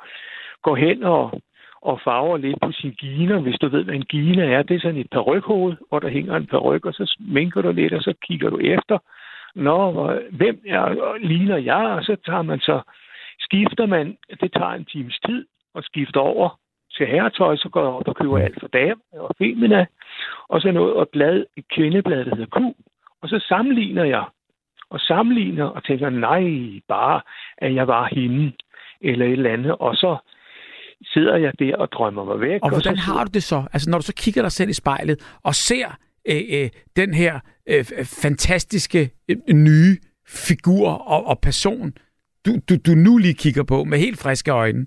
går 0.63 0.75
hen 0.75 1.03
og 1.03 1.41
og 1.81 1.99
farver 2.03 2.37
lidt 2.37 2.61
på 2.61 2.71
sin 2.71 2.91
giner. 2.91 3.39
Hvis 3.39 3.59
du 3.61 3.67
ved, 3.67 3.83
hvad 3.83 3.95
en 3.95 4.05
gina 4.05 4.45
er, 4.45 4.63
det 4.63 4.75
er 4.75 4.79
sådan 4.79 4.99
et 4.99 5.09
perukhoved, 5.11 5.75
hvor 5.89 5.99
der 5.99 6.09
hænger 6.09 6.35
en 6.35 6.47
peruk, 6.47 6.85
og 6.85 6.93
så 6.93 7.15
sminker 7.17 7.61
du 7.61 7.71
lidt, 7.71 7.93
og 7.93 8.01
så 8.01 8.13
kigger 8.27 8.49
du 8.49 8.57
efter. 8.57 8.97
Nå, 9.55 10.11
hvem 10.31 10.61
er, 10.67 11.17
ligner 11.17 11.57
jeg? 11.57 11.85
Og 11.97 12.03
så 12.03 12.17
tager 12.25 12.41
man 12.41 12.59
så, 12.59 12.81
skifter 13.39 13.85
man, 13.85 14.17
det 14.41 14.53
tager 14.53 14.71
en 14.71 14.85
times 14.85 15.19
tid, 15.25 15.45
og 15.73 15.83
skifter 15.83 16.19
over 16.19 16.59
til 16.97 17.07
herretøj, 17.07 17.55
så 17.55 17.69
går 17.69 17.81
jeg 17.81 17.89
op 17.89 18.07
og 18.07 18.15
køber 18.15 18.37
alt 18.37 18.59
for 18.59 18.67
dame 18.67 19.01
og 19.13 19.35
femina, 19.37 19.85
og 20.49 20.61
så 20.61 20.71
noget 20.71 20.93
og 20.93 21.09
blad, 21.09 21.45
et 21.57 21.65
kvindeblad, 21.75 22.25
der 22.25 22.35
hedder 22.35 22.59
Q, 22.59 22.75
og 23.21 23.29
så 23.29 23.45
sammenligner 23.47 24.03
jeg, 24.03 24.25
og 24.89 24.99
sammenligner, 24.99 25.65
og 25.65 25.83
tænker, 25.83 26.09
nej, 26.09 26.43
bare, 26.87 27.21
at 27.57 27.75
jeg 27.75 27.87
var 27.87 28.09
hende, 28.11 28.51
eller 29.01 29.25
et 29.25 29.31
eller 29.31 29.53
andet, 29.53 29.75
og 29.79 29.95
så 29.95 30.17
sidder 31.03 31.35
jeg 31.37 31.53
der 31.59 31.75
og 31.75 31.91
drømmer 31.91 32.23
mig 32.23 32.39
væk. 32.39 32.59
Og 32.63 32.69
hvordan 32.69 32.93
og 32.93 32.99
har 32.99 33.23
du 33.23 33.31
det 33.33 33.43
så? 33.43 33.63
Altså, 33.73 33.89
når 33.89 33.97
du 33.97 34.03
så 34.03 34.13
kigger 34.15 34.41
dig 34.41 34.51
selv 34.51 34.69
i 34.69 34.73
spejlet 34.73 35.37
og 35.43 35.55
ser 35.55 35.87
øh, 36.29 36.41
øh, 36.55 36.69
den 36.95 37.13
her 37.13 37.39
øh, 37.69 37.85
fantastiske 38.21 39.09
øh, 39.29 39.37
nye 39.53 39.97
figur 40.27 40.89
og, 40.89 41.27
og 41.27 41.39
person, 41.41 41.93
du, 42.45 42.51
du, 42.69 42.73
du 42.87 42.91
nu 42.91 43.17
lige 43.17 43.33
kigger 43.33 43.63
på 43.63 43.83
med 43.83 43.97
helt 43.97 44.19
friske 44.23 44.51
øjne. 44.51 44.85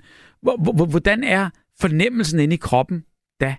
Hvordan 0.93 1.25
er 1.25 1.51
fornemmelsen 1.81 2.41
inde 2.41 2.55
i 2.55 2.65
kroppen 2.69 3.05
da? 3.41 3.55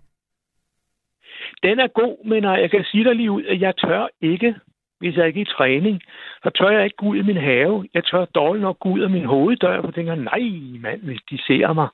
Den 1.64 1.80
er 1.80 1.88
god, 1.88 2.26
men 2.26 2.44
jeg 2.44 2.72
kan 2.72 2.84
sige 2.92 3.04
dig 3.04 3.16
lige 3.16 3.32
ud, 3.32 3.44
at 3.44 3.62
jeg 3.62 3.78
tør 3.78 4.08
ikke, 4.22 4.56
hvis 5.00 5.16
jeg 5.16 5.28
ikke 5.28 5.40
er 5.40 5.46
i 5.46 5.56
træning, 5.58 6.02
så 6.44 6.50
tør 6.50 6.70
jeg 6.70 6.84
ikke 6.84 6.96
gå 6.96 7.06
ud 7.06 7.18
i 7.18 7.22
min 7.22 7.38
have. 7.38 7.88
Jeg 7.94 8.04
tør 8.06 8.26
dårligt 8.26 8.62
nok 8.62 8.80
gå 8.80 8.90
ud 8.90 9.00
af 9.00 9.10
min 9.10 9.26
hoveddør, 9.26 9.82
for 9.82 9.88
jeg 9.88 9.94
tænker, 9.94 10.16
nej 10.16 10.44
mand, 10.80 11.02
hvis 11.02 11.22
de 11.30 11.38
ser 11.48 11.74
mig 11.74 11.88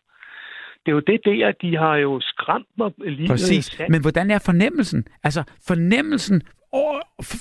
det 0.89 0.95
er 0.95 1.13
jo 1.13 1.17
det 1.17 1.21
der, 1.39 1.51
de 1.51 1.77
har 1.77 1.95
jo 1.95 2.19
skræmt 2.21 2.67
mig 2.77 2.91
lige 2.97 3.27
Præcis. 3.27 3.81
Men 3.89 4.01
hvordan 4.01 4.31
er 4.31 4.39
fornemmelsen? 4.45 5.07
Altså 5.23 5.43
fornemmelsen 5.67 6.41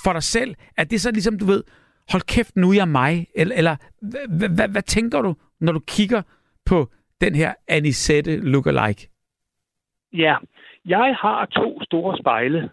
for 0.04 0.12
dig 0.12 0.22
selv, 0.22 0.54
er 0.76 0.84
det 0.84 1.00
så 1.00 1.10
ligesom, 1.10 1.38
du 1.38 1.44
ved, 1.44 1.64
hold 2.12 2.22
kæft, 2.22 2.56
nu 2.56 2.70
er 2.70 2.74
jeg 2.74 2.88
mig? 2.88 3.26
Eller, 3.34 3.56
eller 3.56 3.76
hvad 4.72 4.82
tænker 4.82 5.22
du, 5.22 5.34
når 5.60 5.72
du 5.72 5.80
kigger 5.88 6.22
på 6.66 6.86
den 7.20 7.34
her 7.34 7.54
Anisette 7.68 8.36
lookalike? 8.36 9.08
Ja, 10.12 10.36
jeg 10.84 11.16
har 11.20 11.46
to 11.46 11.82
store 11.82 12.18
spejle 12.18 12.70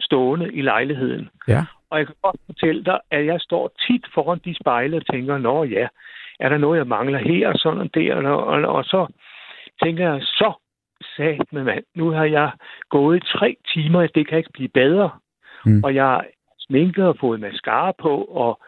stående 0.00 0.52
i 0.52 0.62
lejligheden. 0.62 1.28
Ja. 1.48 1.64
Og 1.90 1.98
jeg 1.98 2.06
kan 2.06 2.16
godt 2.22 2.40
fortælle 2.46 2.84
dig, 2.84 3.00
at 3.10 3.26
jeg 3.26 3.40
står 3.40 3.72
tit 3.86 4.06
foran 4.14 4.40
de 4.44 4.54
spejle 4.60 4.96
og 4.96 5.06
tænker, 5.06 5.38
nå 5.38 5.64
ja, 5.64 5.86
er 6.40 6.48
der 6.48 6.58
noget, 6.58 6.78
jeg 6.78 6.86
mangler 6.86 7.18
her 7.18 7.48
og 7.48 7.54
sådan 7.56 7.90
der, 7.94 8.14
og, 8.14 8.44
og, 8.46 8.62
og 8.62 8.84
så 8.84 9.06
tænker 9.82 10.10
jeg, 10.10 10.22
så 10.22 10.52
sat 11.16 11.52
med 11.52 11.64
mand, 11.64 11.84
nu 11.94 12.10
har 12.10 12.24
jeg 12.24 12.50
gået 12.90 13.22
tre 13.24 13.56
timer, 13.74 14.06
det 14.06 14.28
kan 14.28 14.38
ikke 14.38 14.52
blive 14.52 14.68
bedre. 14.68 15.10
Mm. 15.66 15.84
Og 15.84 15.94
jeg 15.94 16.24
sminket 16.58 17.06
og 17.06 17.16
fået 17.20 17.40
mascara 17.40 17.92
på, 17.92 18.24
og 18.24 18.60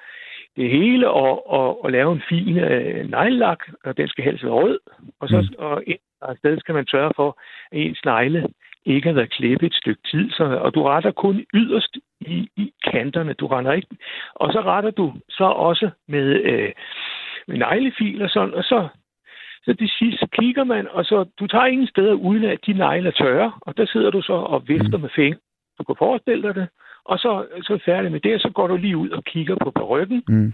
det 0.56 0.70
hele, 0.70 1.10
og, 1.10 1.50
og, 1.50 1.84
og 1.84 1.90
lave 1.92 2.12
en 2.12 2.22
fin 2.28 2.58
øh, 2.58 3.10
neglelak, 3.10 3.58
og 3.84 3.96
den 3.96 4.08
skal 4.08 4.24
helst 4.24 4.44
være 4.44 4.52
rød. 4.52 4.78
Og 5.20 5.28
så 5.28 5.40
mm. 5.40 5.54
og 5.58 5.82
et 5.86 5.98
sted 6.38 6.58
skal 6.58 6.74
man 6.74 6.86
sørge 6.86 7.12
for, 7.16 7.38
at 7.72 7.78
ens 7.78 8.04
negle 8.04 8.48
ikke 8.84 9.08
har 9.08 9.14
været 9.14 9.30
klippet 9.30 9.66
et 9.66 9.74
stykke 9.74 10.02
tid, 10.10 10.30
så, 10.30 10.44
og 10.44 10.74
du 10.74 10.82
retter 10.82 11.10
kun 11.10 11.46
yderst 11.54 11.96
i, 12.20 12.48
i 12.56 12.72
kanterne. 12.84 13.32
Du 13.32 13.46
retter 13.46 13.72
ikke. 13.72 13.88
Og 14.34 14.52
så 14.52 14.60
retter 14.60 14.90
du 14.90 15.14
så 15.28 15.44
også 15.44 15.90
med, 16.08 16.42
øh, 16.42 16.72
med 17.48 17.58
neglefil 17.58 18.22
og 18.22 18.30
sådan, 18.30 18.54
og 18.54 18.64
så 18.64 18.88
så 19.68 19.72
det 19.72 19.90
sidste 19.98 20.26
kigger 20.38 20.64
man, 20.64 20.88
og 20.90 21.04
så 21.04 21.24
du 21.40 21.46
tager 21.46 21.66
ingen 21.66 21.88
steder 21.88 22.12
uden 22.12 22.44
at 22.44 22.58
de 22.66 22.72
negle 22.72 23.08
er 23.08 23.12
tørre, 23.12 23.52
og 23.60 23.76
der 23.76 23.86
sidder 23.86 24.10
du 24.10 24.22
så 24.22 24.32
og 24.32 24.68
vifter 24.68 24.96
mm. 24.96 25.02
med 25.02 25.10
fingre. 25.16 25.38
Du 25.78 25.82
kan 25.84 25.94
forestille 25.98 26.42
dig 26.42 26.54
det, 26.54 26.68
og 27.04 27.18
så, 27.18 27.46
så 27.62 27.72
er 27.74 27.78
færdig 27.84 28.12
med 28.12 28.20
det, 28.20 28.42
så 28.42 28.50
går 28.54 28.66
du 28.66 28.76
lige 28.76 28.96
ud 28.96 29.10
og 29.10 29.24
kigger 29.24 29.56
på 29.62 29.70
perukken. 29.70 30.22
Mm. 30.28 30.52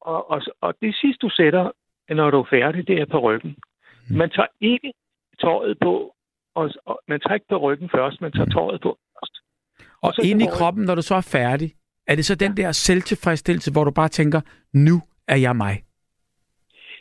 Og, 0.00 0.30
og, 0.30 0.42
og 0.60 0.74
det 0.82 0.94
sidste, 1.00 1.18
du 1.26 1.30
sætter, 1.30 1.70
når 2.10 2.30
du 2.30 2.38
er 2.40 2.48
færdig, 2.50 2.88
det 2.88 3.00
er 3.00 3.04
perukken. 3.04 3.56
Mm. 4.10 4.16
Man 4.16 4.30
tager 4.30 4.52
ikke 4.60 4.92
tøjet 5.40 5.78
på, 5.82 6.14
og, 6.54 6.70
og 6.86 7.00
man 7.08 7.20
tager 7.20 7.34
ikke 7.34 7.48
perukken 7.48 7.88
først, 7.88 8.20
man 8.20 8.32
tager 8.32 8.44
mm. 8.44 8.52
tøjet 8.52 8.80
på 8.80 8.98
først. 9.14 9.34
Og 10.02 10.12
så 10.14 10.22
inde 10.24 10.44
i 10.44 10.48
kroppen, 10.52 10.84
når 10.84 10.94
du 10.94 11.02
så 11.02 11.14
er 11.14 11.28
færdig, 11.32 11.72
er 12.06 12.14
det 12.14 12.24
så 12.24 12.34
den 12.34 12.56
der 12.56 12.72
selvtilfredsstillelse, 12.72 13.72
hvor 13.72 13.84
du 13.84 13.90
bare 13.90 14.08
tænker, 14.08 14.40
nu 14.72 15.02
er 15.28 15.36
jeg 15.36 15.56
mig? 15.56 15.82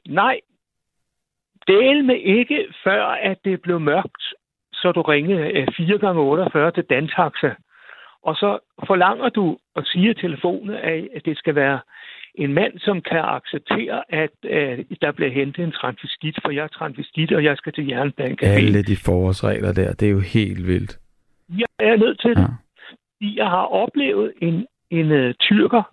Nej, 0.07 0.39
del 1.73 2.05
med 2.05 2.15
ikke, 2.15 2.59
før 2.83 3.03
at 3.05 3.37
det 3.45 3.61
blev 3.61 3.79
mørkt, 3.79 4.23
så 4.73 4.91
du 4.91 5.01
ringede 5.01 5.41
øh, 5.57 5.67
4 5.77 5.97
gange 5.97 6.21
48 6.21 6.71
til 6.71 6.83
Dantaxa. 6.83 7.51
Og 8.23 8.35
så 8.35 8.59
forlanger 8.87 9.29
du 9.29 9.57
og 9.75 9.83
siger 9.85 10.13
telefonen, 10.13 10.75
at 11.15 11.25
det 11.25 11.37
skal 11.37 11.55
være 11.55 11.79
en 12.35 12.53
mand, 12.53 12.79
som 12.79 13.01
kan 13.01 13.19
acceptere, 13.19 14.03
at 14.09 14.35
øh, 14.43 14.85
der 15.01 15.11
bliver 15.11 15.31
hentet 15.31 15.63
en 15.63 15.71
transvestit, 15.71 16.35
for 16.43 16.51
jeg 16.51 16.63
er 16.63 16.67
transvestit, 16.67 17.31
og 17.31 17.43
jeg 17.43 17.57
skal 17.57 17.73
til 17.73 17.87
Jernbank. 17.87 18.39
Alle 18.43 18.83
de 18.83 18.97
forårsregler 19.05 19.73
der, 19.73 19.93
det 19.93 20.07
er 20.07 20.11
jo 20.11 20.19
helt 20.19 20.67
vildt. 20.67 20.97
Jeg 21.49 21.71
er 21.79 21.95
nødt 21.95 22.19
til 22.21 22.29
det. 22.29 22.41
Ja. 22.41 22.47
Fordi 22.87 23.37
Jeg 23.37 23.49
har 23.49 23.65
oplevet 23.65 24.33
en, 24.41 24.67
en 24.89 25.11
uh, 25.11 25.31
tyrker, 25.39 25.83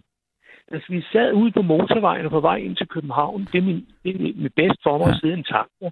altså 0.73 0.87
vi 0.93 1.03
sad 1.13 1.33
ude 1.33 1.53
på 1.53 1.63
motorvejen 1.63 2.25
og 2.25 2.31
på 2.31 2.41
vej 2.41 2.57
ind 2.57 2.77
til 2.77 2.89
København. 2.89 3.49
Det 3.53 3.59
er 3.59 3.63
min, 3.63 3.85
det 4.03 4.15
er 4.15 4.19
min 4.19 4.51
bedst 4.57 4.81
for 4.83 4.99
mig 4.99 5.07
Ja. 5.07 5.11
at 5.13 5.19
sidde 5.21 5.35
en 5.35 5.45
taxa. 5.45 5.89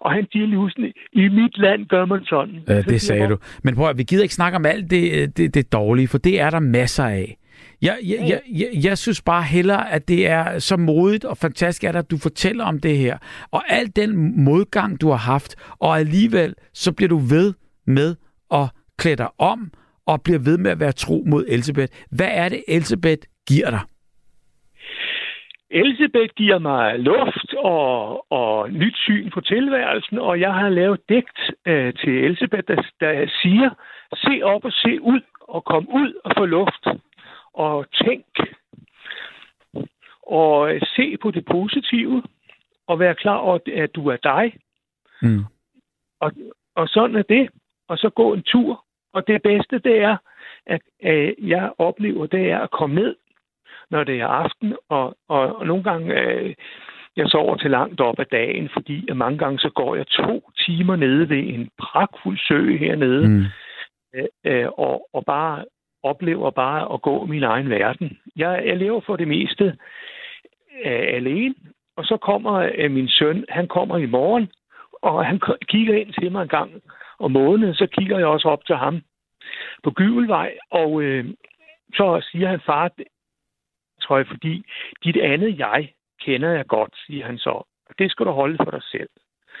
Og 0.00 0.12
han 0.12 0.26
siger 0.32 0.46
lige 0.46 0.70
sådan, 0.70 0.92
i 1.12 1.28
mit 1.28 1.58
land 1.58 1.86
gør 1.86 2.04
man 2.04 2.24
sådan. 2.24 2.60
Siger 2.66 2.82
det 2.82 3.00
sagde 3.00 3.22
jeg, 3.22 3.30
du. 3.30 3.36
Men 3.64 3.74
prøv 3.74 3.88
at, 3.88 3.98
vi 3.98 4.02
gider 4.02 4.22
ikke 4.22 4.34
snakke 4.34 4.56
om 4.56 4.66
alt 4.66 4.90
det, 4.90 5.36
det, 5.36 5.54
det 5.54 5.72
dårlige, 5.72 6.08
for 6.08 6.18
det 6.18 6.40
er 6.40 6.50
der 6.50 6.60
masser 6.60 7.04
af. 7.04 7.36
Jeg, 7.82 7.98
jeg, 8.04 8.18
jeg, 8.28 8.40
jeg, 8.52 8.84
jeg 8.84 8.98
synes 8.98 9.22
bare 9.22 9.42
hellere, 9.42 9.92
at 9.92 10.08
det 10.08 10.26
er 10.28 10.58
så 10.58 10.76
modigt 10.76 11.24
og 11.24 11.36
fantastisk, 11.36 11.84
at, 11.84 11.96
at 11.96 12.10
du 12.10 12.16
fortæller 12.16 12.64
om 12.64 12.80
det 12.80 12.98
her. 12.98 13.18
Og 13.50 13.62
al 13.68 13.86
den 13.96 14.44
modgang, 14.44 15.00
du 15.00 15.08
har 15.08 15.16
haft, 15.16 15.56
og 15.80 15.98
alligevel 15.98 16.54
så 16.74 16.92
bliver 16.92 17.08
du 17.08 17.16
ved 17.16 17.54
med 17.86 18.14
at 18.54 18.68
klæde 18.98 19.16
dig 19.16 19.28
om, 19.38 19.70
og 20.06 20.22
bliver 20.22 20.38
ved 20.38 20.58
med 20.58 20.70
at 20.70 20.80
være 20.80 20.92
tro 20.92 21.24
mod 21.26 21.44
Elisabeth. 21.48 21.92
Hvad 22.10 22.28
er 22.30 22.48
det, 22.48 22.64
Elisabeth 22.68 23.22
giver 23.48 23.70
dig? 23.70 23.80
Elisabeth 25.70 26.34
giver 26.36 26.58
mig 26.58 26.98
luft 26.98 27.54
og, 27.54 28.32
og 28.32 28.70
nyt 28.70 28.96
syn 28.96 29.30
på 29.30 29.40
tilværelsen, 29.40 30.18
og 30.18 30.40
jeg 30.40 30.54
har 30.54 30.68
lavet 30.68 31.00
digt 31.08 31.40
øh, 31.66 31.94
til 31.94 32.24
Elisabeth, 32.24 32.66
der, 32.68 32.82
der 33.00 33.30
siger, 33.42 33.70
se 34.14 34.42
op 34.42 34.64
og 34.64 34.72
se 34.72 35.00
ud, 35.00 35.20
og 35.40 35.64
kom 35.64 35.88
ud 35.88 36.20
og 36.24 36.32
få 36.38 36.44
luft, 36.44 36.86
og 37.54 37.86
tænk, 38.04 38.26
og 40.22 40.74
øh, 40.74 40.80
se 40.96 41.16
på 41.16 41.30
det 41.30 41.44
positive, 41.44 42.22
og 42.86 42.98
være 42.98 43.14
klar 43.14 43.36
over, 43.36 43.58
at 43.74 43.94
du 43.94 44.08
er 44.08 44.16
dig, 44.16 44.52
Mm. 45.22 45.44
og, 46.20 46.32
og 46.74 46.88
sådan 46.88 47.16
er 47.16 47.22
det, 47.22 47.48
og 47.88 47.98
så 47.98 48.10
gå 48.10 48.34
en 48.34 48.42
tur, 48.42 48.84
og 49.12 49.26
det 49.26 49.42
bedste, 49.42 49.78
det 49.78 49.98
er, 49.98 50.16
at 50.66 50.80
øh, 51.02 51.34
jeg 51.38 51.72
oplever, 51.78 52.26
det 52.26 52.50
er 52.50 52.58
at 52.58 52.70
komme 52.70 52.94
ned, 52.94 53.16
når 53.90 54.04
det 54.04 54.20
er 54.20 54.26
aften, 54.26 54.76
og, 54.88 55.16
og, 55.28 55.56
og 55.56 55.66
nogle 55.66 55.82
gange, 55.82 56.20
øh, 56.20 56.54
jeg 57.16 57.28
sover 57.28 57.56
til 57.56 57.70
langt 57.70 58.00
op 58.00 58.18
ad 58.20 58.24
dagen, 58.24 58.68
fordi 58.72 59.10
at 59.10 59.16
mange 59.16 59.38
gange 59.38 59.58
så 59.58 59.70
går 59.70 59.96
jeg 59.96 60.06
to 60.06 60.50
timer 60.66 60.96
nede 60.96 61.28
ved 61.28 61.38
en 61.38 61.70
pragtfuld 61.78 62.38
sø 62.38 62.76
hernede, 62.76 63.28
Mm. 63.28 63.44
øh, 64.44 64.68
og, 64.78 65.08
og 65.12 65.24
bare 65.24 65.64
oplever 66.02 66.50
bare 66.50 66.94
at 66.94 67.02
gå 67.02 67.24
min 67.26 67.42
egen 67.42 67.70
verden. 67.70 68.18
Jeg, 68.36 68.62
jeg 68.66 68.76
lever 68.76 69.00
for 69.00 69.16
det 69.16 69.28
meste 69.28 69.64
øh, 70.84 71.06
alene, 71.18 71.54
og 71.96 72.04
så 72.04 72.16
kommer 72.16 72.70
øh, 72.74 72.90
min 72.90 73.08
søn, 73.08 73.44
han 73.48 73.68
kommer 73.68 73.96
i 73.98 74.06
morgen, 74.06 74.48
og 75.02 75.26
han 75.26 75.40
kigger 75.68 75.94
ind 75.94 76.12
til 76.12 76.32
mig 76.32 76.42
en 76.42 76.48
gang 76.48 76.70
om 77.18 77.30
måneden, 77.30 77.74
så 77.74 77.86
kigger 77.86 78.18
jeg 78.18 78.26
også 78.26 78.48
op 78.48 78.64
til 78.66 78.76
ham 78.76 79.02
på 79.82 79.90
Gyvelvej, 79.90 80.52
og 80.70 81.02
øh, 81.02 81.24
så 81.94 82.28
siger 82.30 82.48
han, 82.48 82.60
far, 82.66 82.90
det- 84.10 84.18
jeg, 84.18 84.26
fordi 84.26 84.64
dit 85.04 85.16
andet 85.16 85.58
jeg 85.58 85.92
kender 86.20 86.50
jeg 86.50 86.66
godt, 86.66 86.94
siger 87.06 87.26
han 87.26 87.38
så. 87.38 87.50
Og 87.88 87.94
det 87.98 88.10
skal 88.10 88.26
du 88.26 88.30
holde 88.30 88.56
for 88.64 88.70
dig 88.70 88.82
selv. 88.82 89.08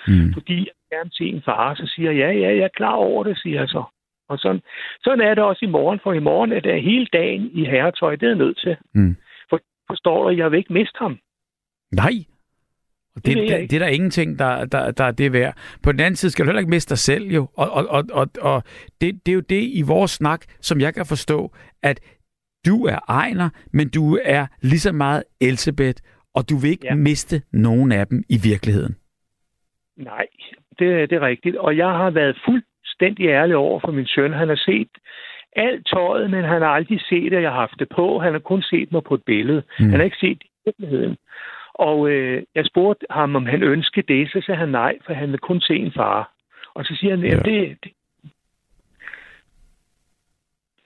Mm. 0.08 0.32
Fordi 0.32 0.58
jeg 0.58 0.74
gerne 0.98 1.10
se 1.12 1.24
en 1.24 1.42
far, 1.42 1.74
så 1.74 1.92
siger 1.94 2.10
jeg, 2.10 2.18
ja, 2.18 2.32
ja, 2.40 2.54
jeg 2.56 2.64
er 2.64 2.76
klar 2.76 2.92
over 2.92 3.24
det, 3.24 3.38
siger 3.38 3.60
jeg 3.60 3.68
så. 3.68 3.82
Og 4.28 4.38
sådan, 4.38 4.62
sådan 5.04 5.20
er 5.20 5.34
det 5.34 5.44
også 5.44 5.64
i 5.64 5.68
morgen, 5.68 6.00
for 6.02 6.12
i 6.12 6.18
morgen 6.18 6.52
er 6.52 6.60
det 6.60 6.82
hele 6.82 7.06
dagen 7.12 7.50
i 7.52 7.64
herretøj, 7.64 8.16
det 8.16 8.30
er 8.30 8.34
nødt 8.34 8.58
til. 8.58 8.76
Mm. 8.94 9.16
For 9.50 9.60
forstår 9.90 10.30
du, 10.30 10.36
jeg 10.36 10.50
vil 10.50 10.58
ikke 10.58 10.72
miste 10.72 10.98
ham. 10.98 11.18
Nej. 11.92 12.12
Det, 13.14 13.24
det, 13.24 13.36
ikke. 13.42 13.66
det 13.66 13.72
er 13.72 13.78
der 13.78 13.86
ingenting, 13.86 14.38
der, 14.38 14.64
der, 14.64 14.90
der 14.90 15.04
er 15.04 15.10
det 15.10 15.32
værd. 15.32 15.56
På 15.82 15.92
den 15.92 16.00
anden 16.00 16.16
side 16.16 16.32
skal 16.32 16.44
du 16.44 16.48
heller 16.48 16.60
ikke 16.60 16.70
miste 16.70 16.90
dig 16.90 16.98
selv 16.98 17.24
jo. 17.24 17.48
Og, 17.56 17.70
og, 17.70 17.86
og, 17.88 18.04
og, 18.12 18.28
og 18.40 18.62
det, 19.00 19.26
det 19.26 19.32
er 19.32 19.34
jo 19.34 19.40
det 19.40 19.62
i 19.74 19.82
vores 19.82 20.10
snak, 20.10 20.44
som 20.60 20.80
jeg 20.80 20.94
kan 20.94 21.06
forstå, 21.06 21.52
at 21.82 22.00
du 22.66 22.84
er 22.86 22.98
Ejner, 23.08 23.48
men 23.72 23.88
du 23.90 24.18
er 24.24 24.46
lige 24.62 24.80
så 24.80 24.92
meget 24.92 25.24
Elsebeth, 25.40 26.02
og 26.34 26.50
du 26.50 26.56
vil 26.56 26.70
ikke 26.70 26.86
ja. 26.86 26.94
Miste 26.94 27.42
nogen 27.52 27.92
af 27.92 28.06
dem 28.06 28.22
i 28.28 28.38
virkeligheden. 28.42 28.96
Nej, 29.96 30.26
det, 30.78 31.10
det 31.10 31.16
er 31.16 31.20
rigtigt. 31.26 31.56
Og 31.56 31.76
jeg 31.76 31.88
har 31.88 32.10
været 32.10 32.40
fuldstændig 32.44 33.26
ærlig 33.26 33.56
over 33.56 33.80
for 33.80 33.92
min 33.92 34.06
søn. 34.06 34.32
Han 34.32 34.48
har 34.48 34.56
set 34.56 34.88
alt 35.56 35.86
tøjet, 35.86 36.30
men 36.30 36.44
han 36.44 36.62
har 36.62 36.68
aldrig 36.68 37.00
set, 37.08 37.32
at 37.32 37.42
jeg 37.42 37.50
har 37.50 37.60
haft 37.60 37.78
det 37.78 37.88
på. 37.96 38.18
Han 38.18 38.32
har 38.32 38.38
kun 38.40 38.62
set 38.62 38.92
mig 38.92 39.02
på 39.04 39.14
et 39.14 39.22
billede. 39.26 39.62
Mm. 39.78 39.88
Han 39.90 39.94
har 40.00 40.04
ikke 40.04 40.16
set 40.20 40.38
det 40.38 40.46
i 40.46 40.60
virkeligheden. 40.66 41.16
Og 41.74 42.08
øh, 42.10 42.42
jeg 42.54 42.66
spurgte 42.66 43.06
ham, 43.10 43.36
om 43.36 43.46
han 43.46 43.62
ønskede 43.62 44.14
det, 44.14 44.30
så 44.30 44.42
sagde 44.46 44.58
han 44.58 44.68
nej, 44.68 44.98
for 45.06 45.12
han 45.12 45.30
vil 45.30 45.38
kun 45.38 45.60
se 45.60 45.74
en 45.74 45.92
far. 45.92 46.32
Og 46.74 46.84
så 46.84 46.96
siger 47.00 47.16
han, 47.16 47.24
Ja. 47.24 47.28
ja. 47.34 47.38
det, 47.38 47.78
det. 47.84 47.92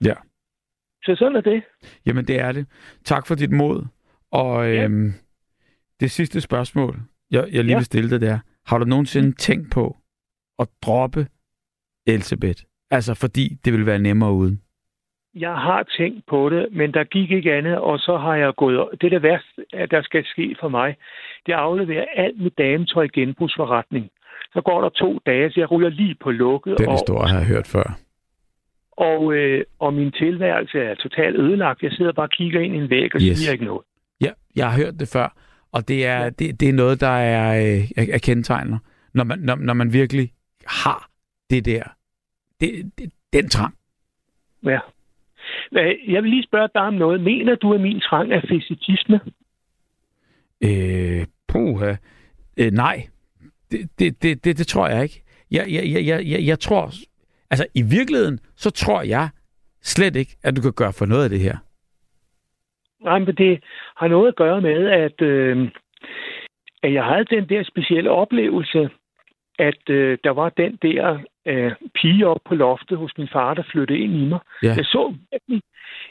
Ja. 0.05 0.13
Så 1.03 1.15
sådan 1.15 1.35
er 1.35 1.41
det. 1.41 1.63
Jamen, 2.05 2.25
det 2.25 2.39
er 2.39 2.51
det. 2.51 2.65
Tak 3.05 3.27
for 3.27 3.35
dit 3.35 3.51
mod. 3.51 3.85
Og 4.31 4.65
Ja. 4.73 4.83
øhm, 4.83 5.13
det 5.99 6.11
sidste 6.11 6.41
spørgsmål, 6.41 6.95
jeg, 7.31 7.47
jeg 7.51 7.63
lige 7.63 7.73
Ja. 7.73 7.77
vil 7.77 7.85
stille 7.85 8.09
dig 8.09 8.21
der. 8.21 8.39
Har 8.65 8.77
du 8.77 8.85
nogensinde 8.85 9.31
tænkt 9.31 9.71
på 9.71 9.97
at 10.59 10.67
droppe 10.85 11.27
Elsebeth? 12.07 12.63
Altså, 12.91 13.13
fordi 13.13 13.57
det 13.65 13.73
vil 13.73 13.85
være 13.85 13.99
nemmere 13.99 14.31
uden. 14.33 14.61
Jeg 15.35 15.53
har 15.55 15.83
tænkt 15.97 16.25
på 16.29 16.49
det, 16.49 16.67
men 16.71 16.93
der 16.93 17.03
gik 17.03 17.31
ikke 17.31 17.53
andet, 17.53 17.77
og 17.77 17.99
så 17.99 18.17
har 18.17 18.35
jeg 18.35 18.53
gået... 18.57 18.89
Det 19.01 19.07
er 19.07 19.09
det 19.09 19.23
værste, 19.23 19.65
der 19.91 20.01
skal 20.01 20.25
ske 20.25 20.55
for 20.59 20.69
mig. 20.69 20.95
Det 21.45 21.51
er 21.51 21.57
at 21.57 21.63
aflevere 21.63 22.05
alt 22.15 22.41
mit 22.41 22.57
dametøj 22.57 23.03
i 23.03 23.07
genbrugsforretning. 23.07 24.09
Så 24.53 24.61
går 24.61 24.81
der 24.81 24.89
to 24.89 25.19
dage, 25.25 25.51
så 25.51 25.59
jeg 25.59 25.71
ryger 25.71 25.89
lige 25.89 26.15
på 26.23 26.31
lukket, 26.31 26.77
Den 26.77 26.87
og, 26.87 26.93
historie 26.93 27.29
har 27.29 27.37
jeg 27.37 27.47
hørt 27.47 27.67
før. 27.67 27.97
Og, 29.09 29.33
øh, 29.33 29.63
og 29.79 29.93
min 29.93 30.11
tilværelse 30.11 30.77
er 30.79 30.95
totalt 30.95 31.35
ødelagt. 31.35 31.83
Jeg 31.83 31.91
sidder 31.91 32.11
bare 32.13 32.25
og 32.25 32.29
kigger 32.29 32.59
ind 32.59 32.75
i 32.75 32.77
en 32.77 32.89
væg 32.89 33.15
og 33.15 33.21
Yes. 33.21 33.37
siger 33.37 33.51
ikke 33.51 33.65
noget. 33.65 33.85
Ja, 34.21 34.31
jeg 34.55 34.71
har 34.71 34.77
hørt 34.83 34.99
det 34.99 35.07
før, 35.13 35.27
og 35.71 35.87
det 35.87 36.05
er, 36.05 36.29
det, 36.29 36.59
det 36.59 36.69
er 36.69 36.73
noget, 36.73 37.01
der 37.01 37.07
er, 37.33 37.75
øh, 37.77 38.07
er, 38.13 38.19
kendetegner, 38.23 38.77
når 39.13 39.23
man, 39.23 39.39
når, 39.39 39.55
når 39.55 39.73
man 39.73 39.93
virkelig 39.93 40.31
har 40.67 41.09
det 41.49 41.65
der, 41.65 41.83
det, 42.61 42.91
det, 42.97 43.11
den 43.33 43.49
trang. 43.49 43.75
Ja. 44.65 44.79
Jeg 46.07 46.23
vil 46.23 46.29
lige 46.29 46.43
spørge 46.43 46.69
dig 46.73 46.81
om 46.81 46.93
noget. 46.93 47.21
Mener 47.21 47.55
du, 47.55 47.73
at 47.73 47.81
min 47.81 47.99
trang 47.99 48.31
er 48.33 48.41
fetishisme? 48.41 49.19
Øh, 50.63 51.25
puha. 51.47 51.95
Øh, 52.57 52.71
nej, 52.71 53.07
det, 53.71 53.89
det, 53.99 54.23
det, 54.23 54.43
det, 54.45 54.57
det 54.57 54.67
tror 54.67 54.87
jeg 54.87 55.03
ikke. 55.03 55.23
Jeg, 55.51 55.65
jeg, 55.69 56.05
jeg, 56.05 56.25
jeg, 56.27 56.45
jeg 56.45 56.59
tror, 56.59 56.91
altså 57.51 57.65
i 57.75 57.81
virkeligheden, 57.81 58.39
så 58.55 58.69
tror 58.71 59.01
jeg 59.01 59.29
slet 59.81 60.15
ikke, 60.15 60.37
at 60.43 60.55
du 60.55 60.61
kan 60.61 60.73
gøre 60.73 60.93
for 60.93 61.05
noget 61.05 61.23
af 61.23 61.29
det 61.29 61.39
her. 61.39 61.57
Nej, 63.03 63.19
men 63.19 63.35
det 63.35 63.63
har 63.97 64.07
noget 64.07 64.27
at 64.27 64.35
gøre 64.35 64.61
med, 64.61 64.89
at, 64.89 65.21
øh, 65.21 65.69
at 66.83 66.93
jeg 66.93 67.03
havde 67.03 67.25
den 67.25 67.49
der 67.49 67.63
specielle 67.63 68.11
oplevelse, 68.11 68.89
at 69.59 69.89
øh, 69.89 70.17
der 70.23 70.29
var 70.29 70.49
den 70.49 70.79
der 70.81 71.19
øh, 71.45 71.71
pige 72.01 72.27
op 72.27 72.41
på 72.45 72.55
loftet 72.55 72.97
hos 72.97 73.17
min 73.17 73.27
far, 73.33 73.53
der 73.53 73.63
flyttede 73.71 73.99
ind 73.99 74.13
i 74.13 74.25
mig. 74.25 74.39
Ja. 74.63 74.73
Jeg 74.77 74.85
så 74.85 75.13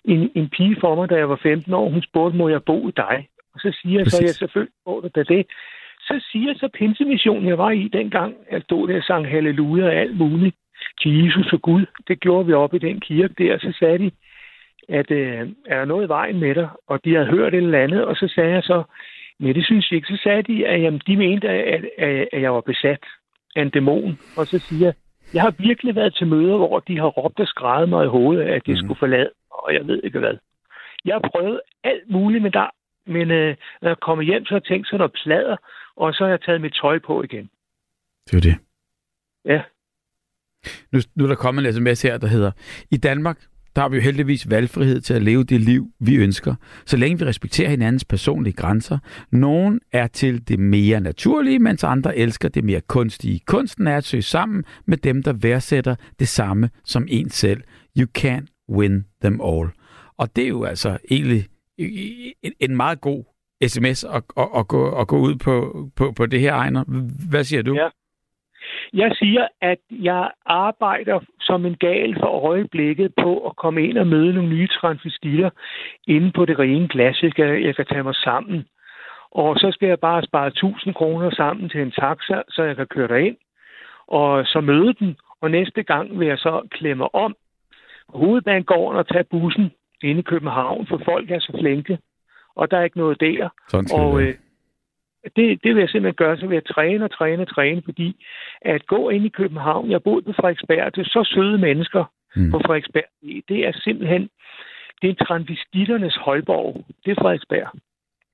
en, 0.05 0.31
en 0.35 0.49
pige 0.49 0.77
for 0.81 0.95
mig, 0.95 1.11
da 1.11 1.15
jeg 1.15 1.29
var 1.29 1.41
15 1.43 1.75
år. 1.75 1.91
Hun 1.91 2.03
spurgte, 2.03 2.39
må 2.39 2.49
jeg 2.49 2.63
bo 2.65 2.89
i 2.89 2.93
dig? 2.97 3.29
Og 3.55 3.61
så 3.61 3.79
siger 3.83 3.99
jeg 3.99 4.07
så, 4.07 4.17
Præcis. 4.17 4.27
jeg 4.27 4.35
selvfølgelig 4.35 4.75
får 4.85 5.01
det 5.01 5.15
da 5.15 5.23
det. 5.23 5.47
Så 6.01 6.25
siger 6.33 6.55
så 6.55 6.69
pinsemissionen, 6.75 7.49
jeg 7.49 7.59
var 7.59 7.71
i 7.71 7.89
dengang, 7.89 8.35
jeg 8.51 8.63
stod 8.63 8.89
der 8.89 8.97
og 8.97 9.03
sang 9.03 9.29
halleluja 9.29 9.85
og 9.85 9.95
alt 9.95 10.17
muligt 10.19 10.57
til 11.01 11.25
Jesus 11.25 11.53
og 11.53 11.63
Gud. 11.63 11.87
Det 12.09 12.21
gjorde 12.21 12.47
vi 12.47 12.53
op 12.53 12.75
i 12.75 12.79
den 12.79 13.01
kirke 13.01 13.35
der, 13.39 13.59
så 13.59 13.73
sagde 13.79 13.99
de, 13.99 14.11
at 14.89 15.11
øh, 15.11 15.49
er 15.67 15.79
der 15.79 15.85
noget 15.85 16.05
i 16.05 16.09
vejen 16.09 16.41
med 16.41 16.55
dig? 16.55 16.69
Og 16.87 17.05
de 17.05 17.15
havde 17.15 17.27
hørt 17.27 17.55
et 17.55 17.63
eller 17.63 17.83
andet, 17.83 18.05
og 18.05 18.17
så 18.17 18.33
sagde 18.35 18.51
jeg 18.51 18.63
så, 18.63 18.83
nej, 19.39 19.53
det 19.53 19.65
synes 19.65 19.91
jeg 19.91 19.97
ikke. 19.97 20.09
Så 20.09 20.21
sagde 20.23 20.43
de, 20.43 20.67
at 20.67 20.83
jamen, 20.83 21.01
de 21.07 21.17
mente, 21.17 21.49
at, 21.49 21.85
at, 21.99 22.29
at 22.33 22.43
jeg 22.43 22.55
var 22.55 22.61
besat 22.61 23.05
af 23.57 23.63
en 23.63 23.71
dæmon. 23.71 24.19
Og 24.37 24.47
så 24.47 24.59
siger 24.59 24.87
jeg, 24.87 24.95
jeg 25.35 25.43
har 25.43 25.55
virkelig 25.59 25.95
været 25.97 26.15
til 26.15 26.27
møder, 26.27 26.57
hvor 26.57 26.79
de 26.79 26.99
har 26.99 27.07
råbt 27.07 27.41
og 27.41 27.47
skrevet 27.47 27.89
mig 27.89 28.05
i 28.05 28.09
hovedet, 28.09 28.43
at 28.43 28.67
de 28.67 28.73
mm. 28.73 28.77
skulle 28.77 28.99
forlade, 28.99 29.31
og 29.51 29.75
jeg 29.75 29.87
ved 29.87 30.01
ikke 30.05 30.19
hvad. 30.19 30.37
Jeg 31.05 31.15
har 31.15 31.31
prøvet 31.31 31.61
alt 31.85 32.11
muligt 32.11 32.43
med 32.43 32.51
dig, 32.51 32.71
men 33.07 33.31
øh, 33.31 33.57
når 33.83 33.89
jeg 33.89 34.01
kommer 34.01 34.25
hjem, 34.25 34.45
så 34.45 34.55
har 34.55 34.57
jeg 34.57 34.65
tænkt 34.65 34.87
sådan 34.87 34.99
noget 34.99 35.13
plader, 35.25 35.57
og 35.97 36.15
så 36.15 36.25
har 36.25 36.31
jeg 36.31 36.41
taget 36.41 36.61
mit 36.61 36.79
tøj 36.83 36.99
på 36.99 37.23
igen. 37.23 37.51
Det 38.27 38.37
er 38.37 38.41
det. 38.41 38.57
Ja. 39.45 39.63
Nu, 40.93 41.01
nu 41.17 41.25
er 41.25 41.29
der 41.29 41.35
kommet 41.35 41.67
en 41.67 41.73
sms 41.73 42.03
her, 42.03 42.19
der 42.19 42.27
hedder, 42.27 42.51
i 42.91 42.97
Danmark, 42.97 43.39
der 43.77 43.83
har 43.83 43.89
vi 43.89 43.97
jo 43.97 44.03
heldigvis 44.03 44.51
valgfrihed 44.51 45.01
til 45.01 45.15
at 45.15 45.23
leve 45.23 45.45
det 45.45 45.61
liv, 45.61 45.91
vi 46.01 46.17
ønsker, 46.17 46.55
så 46.87 46.97
længe 46.97 47.19
vi 47.19 47.25
respekterer 47.25 47.71
hinandens 47.71 48.05
personlige 48.05 48.55
grænser. 48.55 48.99
Nogen 49.33 49.81
er 49.93 50.07
til 50.07 50.49
det 50.49 50.59
mere 50.59 51.01
naturlige, 51.01 51.59
mens 51.59 51.85
andre 51.85 52.17
elsker 52.17 52.49
det 52.49 52.65
mere 52.65 52.81
kunstige. 52.81 53.41
Kunsten 53.47 53.87
er 53.87 53.97
at 53.97 54.05
søge 54.05 54.23
sammen 54.23 54.65
med 54.87 54.97
dem, 54.97 55.23
der 55.23 55.33
værdsætter 55.33 55.95
det 56.19 56.29
samme 56.29 56.71
som 56.85 57.07
en 57.09 57.31
selv. 57.31 57.63
You 57.99 58.07
can't 58.19 58.67
win 58.71 59.05
them 59.23 59.41
all. 59.45 59.69
Og 60.19 60.37
det 60.37 60.45
er 60.45 60.49
jo 60.49 60.65
altså 60.65 60.99
egentlig 61.11 61.47
en 62.61 62.77
meget 62.77 63.01
god 63.01 63.25
sms 63.69 64.05
at, 64.05 64.23
at, 64.37 64.49
at, 64.57 64.69
gå, 64.69 65.01
at 65.01 65.09
gå 65.09 65.19
ud 65.19 65.37
på, 65.37 65.89
på, 65.97 66.13
på 66.13 66.27
det 66.27 66.41
her, 66.41 66.55
Ejner. 66.55 66.85
Hvad 67.29 67.45
siger 67.45 67.63
du? 67.63 67.75
Ja. 67.75 67.89
Jeg 68.93 69.11
siger, 69.15 69.49
at 69.61 69.79
jeg 69.91 70.31
arbejder 70.47 71.21
som 71.41 71.67
en 71.67 71.77
gal 71.77 72.17
for 72.21 72.47
øjeblikket 72.51 73.15
på 73.23 73.47
at 73.47 73.57
komme 73.57 73.89
ind 73.89 73.99
og 73.99 74.07
møde 74.07 74.35
nogle 74.35 74.51
nye 74.51 74.69
transvestitter 74.69 75.51
inde 76.07 76.33
på 76.33 76.45
det 76.45 76.59
rene 76.59 76.89
glas. 76.89 77.23
Jeg 77.23 77.35
kan, 77.35 77.65
jeg 77.65 77.77
kan 77.77 77.87
tage 77.87 78.03
mig 78.03 78.15
sammen. 78.15 78.65
Og 79.31 79.57
så 79.57 79.71
skal 79.73 79.89
jeg 79.89 80.01
bare 80.01 80.23
spare 80.23 80.47
1000 80.47 80.95
kroner 80.95 81.31
sammen 81.31 81.69
til 81.69 81.81
en 81.81 81.91
taxa, 81.91 82.43
så 82.49 82.63
jeg 82.63 82.77
kan 82.77 82.87
køre 82.87 83.09
derind. 83.09 83.37
Og 84.09 84.47
så 84.47 84.61
møde 84.61 84.95
den, 84.95 85.17
og 85.41 85.51
næste 85.51 85.83
gang 85.83 86.19
vil 86.19 86.29
jeg 86.29 86.39
så 86.39 86.69
klemme 86.71 87.15
om 87.15 87.37
hovedbanegården 88.09 88.99
og 88.99 89.09
tage 89.09 89.25
bussen 89.25 89.71
inde 90.03 90.21
i 90.21 90.23
København, 90.23 90.87
for 90.87 91.01
folk 91.05 91.31
er 91.31 91.41
så 91.41 91.57
flinke, 91.61 91.99
og 92.57 92.71
der 92.71 92.79
er 92.79 92.85
ikke 92.85 92.99
noget 92.99 93.21
der. 93.21 93.49
Sådan 93.69 93.89
og 94.01 94.23
øh, 94.23 94.35
det, 95.37 95.63
det 95.63 95.75
vil 95.75 95.81
jeg 95.81 95.89
simpelthen 95.89 96.15
gøre, 96.15 96.37
så 96.37 96.47
vil 96.47 96.55
jeg 96.55 96.65
træne 96.65 97.05
og 97.05 97.11
træne 97.11 97.43
og 97.43 97.49
træne, 97.55 97.83
fordi 97.85 98.27
at 98.63 98.87
gå 98.87 99.09
ind 99.09 99.25
i 99.27 99.29
København, 99.29 99.91
jeg 99.91 100.03
boede 100.03 100.23
på 100.23 100.33
Frederiksberg, 100.33 100.97
det 100.97 101.01
er 101.01 101.09
så 101.09 101.31
søde 101.35 101.59
mennesker 101.59 102.05
mm. 102.37 102.51
på 102.51 102.59
Frederiksberg, 102.59 103.05
det 103.49 103.67
er 103.67 103.73
simpelthen, 103.73 104.29
det 105.03 105.11
er 105.11 105.25
transvestitternes 105.25 106.17
højborg, 106.17 106.85
det 107.05 107.11
er 107.11 107.23
Frederiksberg. 107.23 107.69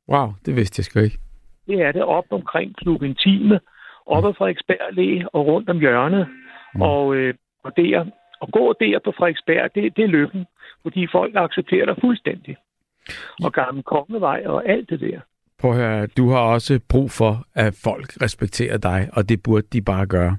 Wow, 0.08 0.28
det 0.46 0.56
vidste 0.56 0.80
jeg 0.80 0.84
sgu 0.84 1.00
ikke. 1.00 1.18
Det 1.66 1.82
er 1.82 1.92
det 1.92 2.02
op 2.02 2.24
omkring 2.30 2.76
klub 2.76 3.02
Intime, 3.02 3.60
op 4.06 4.24
ad 4.24 4.34
Frederiksberg 4.34 4.80
Allé 4.80 5.28
og 5.32 5.46
rundt 5.46 5.70
om 5.70 5.78
hjørnet, 5.78 6.28
mm. 6.74 6.82
og, 6.82 7.14
øh, 7.16 7.34
og 7.64 7.76
der, 7.76 8.04
og 8.40 8.48
gå 8.52 8.74
der 8.80 8.98
på 9.04 9.12
Frederiksberg, 9.18 9.74
det, 9.74 9.96
det 9.96 10.04
er 10.04 10.08
lykken, 10.08 10.46
fordi 10.82 11.06
folk 11.12 11.32
accepterer 11.36 11.86
dig 11.86 11.96
fuldstændig. 12.00 12.56
Og 13.44 13.52
Gamle 13.52 13.82
Kongevej 13.82 14.42
og 14.46 14.68
alt 14.68 14.90
det 14.90 15.00
der. 15.00 15.20
Prøv 15.60 15.70
at 15.70 15.76
høre, 15.76 16.06
du 16.06 16.30
har 16.30 16.38
også 16.38 16.80
brug 16.88 17.10
for, 17.10 17.46
at 17.54 17.80
folk 17.84 18.08
respekterer 18.22 18.78
dig, 18.78 19.08
og 19.12 19.28
det 19.28 19.42
burde 19.42 19.66
de 19.72 19.82
bare 19.82 20.06
gøre. 20.06 20.36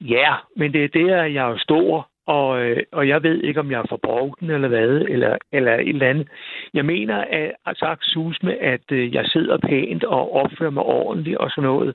Ja, 0.00 0.34
men 0.56 0.72
det 0.72 0.84
er 0.84 0.88
der, 0.88 1.24
jeg 1.24 1.50
er 1.50 1.58
stor, 1.58 2.10
og, 2.26 2.60
øh, 2.64 2.82
og 2.92 3.08
jeg 3.08 3.22
ved 3.22 3.42
ikke, 3.42 3.60
om 3.60 3.70
jeg 3.70 3.78
er 3.78 3.86
forbrugt 3.88 4.42
eller 4.42 4.68
hvad, 4.68 4.88
eller, 4.88 5.36
eller 5.52 5.74
et 5.74 5.88
eller 5.88 6.08
andet. 6.08 6.28
Jeg 6.74 6.84
mener 6.84 7.24
at 7.66 7.76
sagt 7.76 8.04
sus 8.04 8.42
med, 8.42 8.56
at 8.60 8.92
øh, 8.92 9.14
jeg 9.14 9.26
sidder 9.26 9.58
pænt 9.58 10.04
og 10.04 10.34
opfører 10.34 10.70
mig 10.70 10.82
ordentligt 10.82 11.38
og 11.38 11.50
sådan 11.50 11.68
noget. 11.68 11.94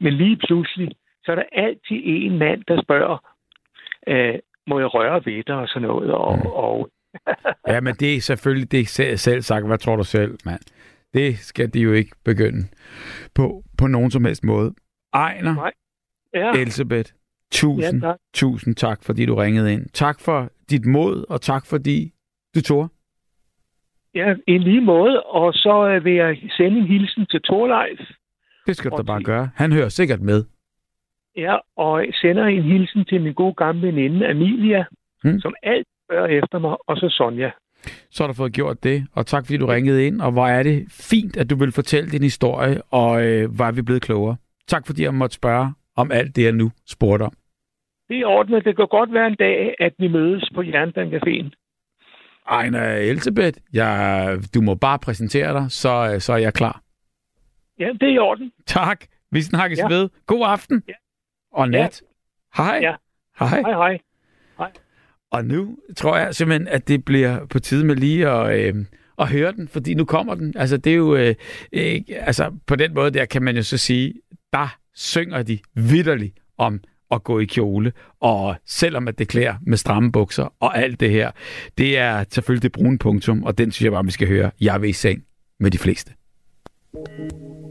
Men 0.00 0.12
lige 0.12 0.36
pludselig, 0.36 0.88
så 1.24 1.32
er 1.32 1.36
der 1.36 1.44
altid 1.52 2.00
en 2.04 2.38
mand, 2.38 2.62
der 2.68 2.82
spørger, 2.82 3.18
øh, 4.06 4.38
må 4.66 4.78
jeg 4.78 4.94
røre 4.94 5.22
ved 5.24 5.42
dig 5.42 5.56
og 5.56 5.68
sådan 5.68 5.88
noget. 5.88 6.10
Og, 6.10 6.36
mm. 6.36 6.46
og 6.46 6.90
ja, 7.68 7.80
men 7.80 7.94
det 7.94 8.16
er 8.16 8.20
selvfølgelig 8.20 8.72
det 8.72 8.80
er 8.80 9.16
selv 9.16 9.42
sagt. 9.42 9.66
Hvad 9.66 9.78
tror 9.78 9.96
du 9.96 10.04
selv, 10.04 10.38
mand? 10.44 10.60
Det 11.14 11.38
skal 11.38 11.74
de 11.74 11.80
jo 11.80 11.92
ikke 11.92 12.10
begynde 12.24 12.68
på, 13.34 13.62
på 13.78 13.86
nogen 13.86 14.10
som 14.10 14.24
helst 14.24 14.44
måde. 14.44 14.74
Ejner, 15.14 15.54
Nej. 15.54 15.72
Ja. 16.34 16.52
Elisabeth, 16.52 17.10
tusind, 17.52 18.02
Ja, 18.02 18.08
tak. 18.08 18.18
tusind 18.34 18.74
tak, 18.76 19.04
fordi 19.04 19.26
du 19.26 19.34
ringede 19.34 19.72
ind. 19.72 19.86
Tak 19.92 20.20
for 20.20 20.50
dit 20.70 20.86
mod, 20.86 21.24
og 21.28 21.40
tak 21.40 21.66
fordi 21.66 22.12
du 22.54 22.60
tog. 22.62 22.88
Ja, 24.14 24.34
i 24.46 24.58
lige 24.58 24.80
måde. 24.80 25.22
Og 25.22 25.52
så 25.54 25.88
øh, 25.88 26.04
vil 26.04 26.14
jeg 26.14 26.36
sende 26.56 26.78
en 26.78 26.86
hilsen 26.86 27.26
til 27.26 27.40
Torleif. 27.40 28.00
Det 28.66 28.76
skal 28.76 28.90
du 28.90 28.96
da 28.96 29.02
bare 29.02 29.18
til- 29.18 29.24
gøre. 29.26 29.50
Han 29.54 29.72
hører 29.72 29.88
sikkert 29.88 30.20
med. 30.20 30.44
Ja, 31.36 31.56
og 31.76 32.04
sender 32.12 32.44
en 32.46 32.62
hilsen 32.62 33.04
til 33.04 33.22
min 33.22 33.34
gode 33.34 33.54
gamle 33.54 33.86
veninde 33.86 34.28
Amelia, 34.28 34.84
hmm. 35.24 35.40
som 35.40 35.54
alt 35.62 35.86
spørger 36.06 36.26
efter 36.42 36.58
mig, 36.58 36.76
og 36.88 36.96
så 36.96 37.08
Sonja. 37.08 37.50
Så 38.10 38.22
har 38.22 38.26
du 38.28 38.32
fået 38.34 38.52
gjort 38.52 38.82
det, 38.84 39.06
og 39.12 39.26
tak 39.26 39.46
fordi 39.46 39.56
du 39.56 39.66
ringede 39.66 40.06
ind, 40.06 40.20
og 40.20 40.32
hvor 40.32 40.46
er 40.46 40.62
det 40.62 40.86
fint, 40.90 41.36
at 41.36 41.50
du 41.50 41.56
vil 41.56 41.72
fortælle 41.72 42.10
din 42.10 42.22
historie, 42.22 42.82
og 42.90 43.24
øh, 43.26 43.54
hvor 43.54 43.64
er 43.64 43.72
vi 43.72 43.82
blevet 43.82 44.02
klogere. 44.02 44.36
Tak 44.68 44.86
fordi 44.86 45.02
jeg 45.02 45.14
måtte 45.14 45.34
spørge 45.34 45.72
om 45.96 46.12
alt 46.12 46.36
det, 46.36 46.42
jeg 46.44 46.52
nu 46.52 46.70
spurgte 46.86 47.22
om. 47.22 47.32
Det 48.08 48.20
er 48.20 48.26
ordnet. 48.26 48.64
Det 48.64 48.76
kan 48.76 48.86
godt 48.90 49.12
være 49.12 49.26
en 49.26 49.36
dag, 49.38 49.74
at 49.80 49.92
vi 49.98 50.08
mødes 50.08 50.50
på 50.54 50.62
Jernbanecaféen. 50.62 51.50
Ejner 52.50 52.92
Elisabeth, 52.94 53.58
jeg, 53.72 54.38
du 54.54 54.60
må 54.60 54.74
bare 54.74 54.98
præsentere 54.98 55.52
dig, 55.52 55.66
så, 55.70 56.10
øh, 56.14 56.20
så 56.20 56.32
er 56.32 56.36
jeg 56.36 56.54
klar. 56.54 56.80
Ja, 57.78 57.88
det 58.00 58.02
er 58.02 58.14
i 58.14 58.18
orden. 58.18 58.52
Tak. 58.66 59.04
Vi 59.30 59.40
snakkes 59.42 59.78
Ja. 59.78 59.88
ved. 59.88 60.08
God 60.26 60.42
aften. 60.46 60.82
Ja. 60.88 60.92
Og 61.52 61.68
nat. 61.68 62.02
Hej. 62.56 62.78
Ja. 62.82 62.94
Hej. 63.38 63.60
Hej, 63.60 63.72
hej. 63.72 63.98
Og 65.32 65.44
nu 65.44 65.76
tror 65.96 66.16
jeg 66.16 66.34
simpelthen, 66.34 66.68
at 66.68 66.88
det 66.88 67.04
bliver 67.04 67.46
på 67.46 67.58
tide 67.58 67.84
med 67.84 67.96
lige 67.96 68.28
at, 68.28 68.58
øh, 68.58 68.84
at 69.18 69.28
høre 69.28 69.52
den, 69.52 69.68
fordi 69.68 69.94
nu 69.94 70.04
kommer 70.04 70.34
den. 70.34 70.52
Altså, 70.56 70.76
det 70.76 70.92
er 70.92 70.96
jo... 70.96 71.16
Øh, 71.16 71.34
øh, 71.72 72.00
altså, 72.10 72.50
på 72.66 72.76
den 72.76 72.94
måde 72.94 73.10
der 73.10 73.24
kan 73.24 73.42
man 73.42 73.56
jo 73.56 73.62
så 73.62 73.76
sige, 73.76 74.14
der 74.52 74.76
synger 74.94 75.42
de 75.42 75.58
vidderligt 75.74 76.38
om 76.58 76.80
at 77.10 77.24
gå 77.24 77.38
i 77.38 77.44
kjole, 77.44 77.92
og 78.20 78.56
selvom 78.66 79.08
at 79.08 79.18
det 79.18 79.28
klæder 79.28 79.54
med 79.66 79.76
stramme 79.76 80.12
bukser 80.12 80.54
og 80.60 80.78
alt 80.78 81.00
det 81.00 81.10
her, 81.10 81.30
det 81.78 81.98
er 81.98 82.24
selvfølgelig 82.30 82.62
det 82.62 82.72
brune 82.72 82.98
punktum, 82.98 83.44
og 83.44 83.58
den 83.58 83.72
synes 83.72 83.84
jeg 83.84 83.92
bare, 83.92 84.04
vi 84.04 84.10
skal 84.10 84.28
høre. 84.28 84.50
Jeg 84.60 84.82
vil 84.82 84.90
i 84.90 84.92
seng 84.92 85.22
med 85.60 85.70
de 85.70 85.78
fleste. 85.78 86.12
Når 86.94 87.61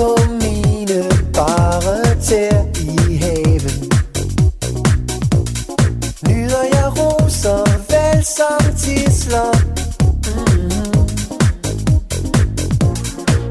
på 0.00 0.16
mine 0.30 1.00
bare 1.34 2.14
tær 2.28 2.58
i 2.80 3.16
haven. 3.22 3.76
Nyder 6.28 6.64
jeg 6.72 6.88
roser 6.98 7.64
vel 7.90 8.24
som 8.24 8.62
tisler 8.76 9.52
mm-hmm. 10.26 11.02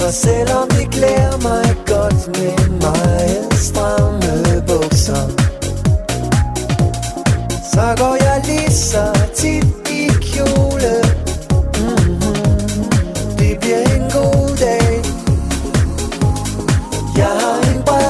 Og 0.05 0.13
selvom 0.13 0.67
det 0.69 0.91
klæder 0.91 1.37
mig 1.49 1.75
godt 1.87 2.27
med 2.27 2.57
meget 2.81 3.53
stramme 3.53 4.63
bukser 4.67 5.25
Så 7.73 7.95
går 7.97 8.15
jeg 8.25 8.41
lige 8.45 8.71
så 8.71 9.05
tit 9.35 9.65
i 9.89 10.07
kjole. 10.21 10.68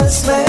Har 0.10 0.40
en 0.40 0.49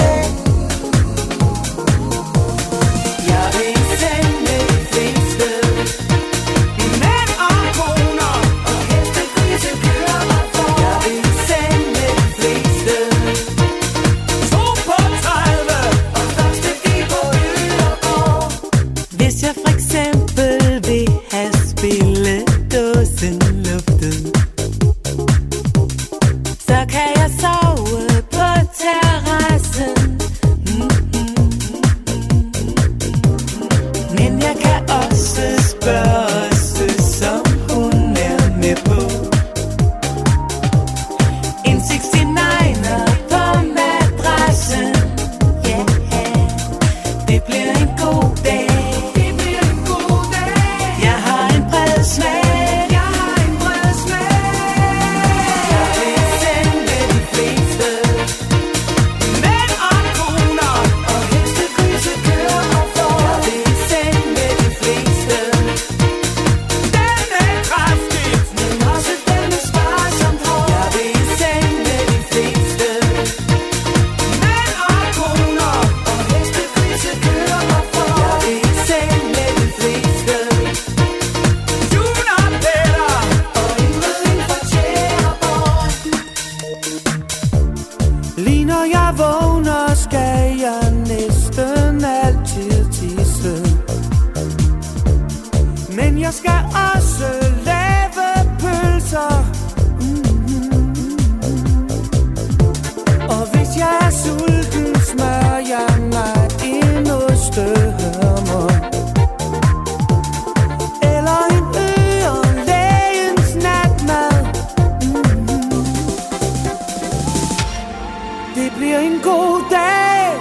Det 118.55 118.71
bliver 118.77 118.99
en 118.99 119.19
god 119.19 119.69
dag. 119.69 120.33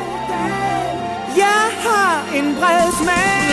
Jeg 1.37 1.67
har 1.85 2.35
en 2.35 2.55
bred 2.55 2.93
smag. 3.03 3.50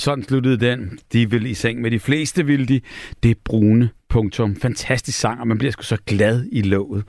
Og 0.00 0.04
sådan 0.04 0.24
sluttede 0.24 0.56
den. 0.56 0.98
De 1.12 1.30
vil 1.30 1.46
i 1.46 1.54
seng 1.54 1.80
med 1.80 1.90
de 1.90 1.98
fleste, 1.98 2.46
vil 2.46 2.68
de. 2.68 2.80
Det 3.22 3.38
brune 3.38 3.88
punktum. 4.08 4.56
Fantastisk 4.56 5.18
sang, 5.18 5.40
og 5.40 5.48
man 5.48 5.58
bliver 5.58 5.72
sgu 5.72 5.82
så 5.82 5.96
glad 6.06 6.44
i 6.52 6.62
låget 6.62 7.04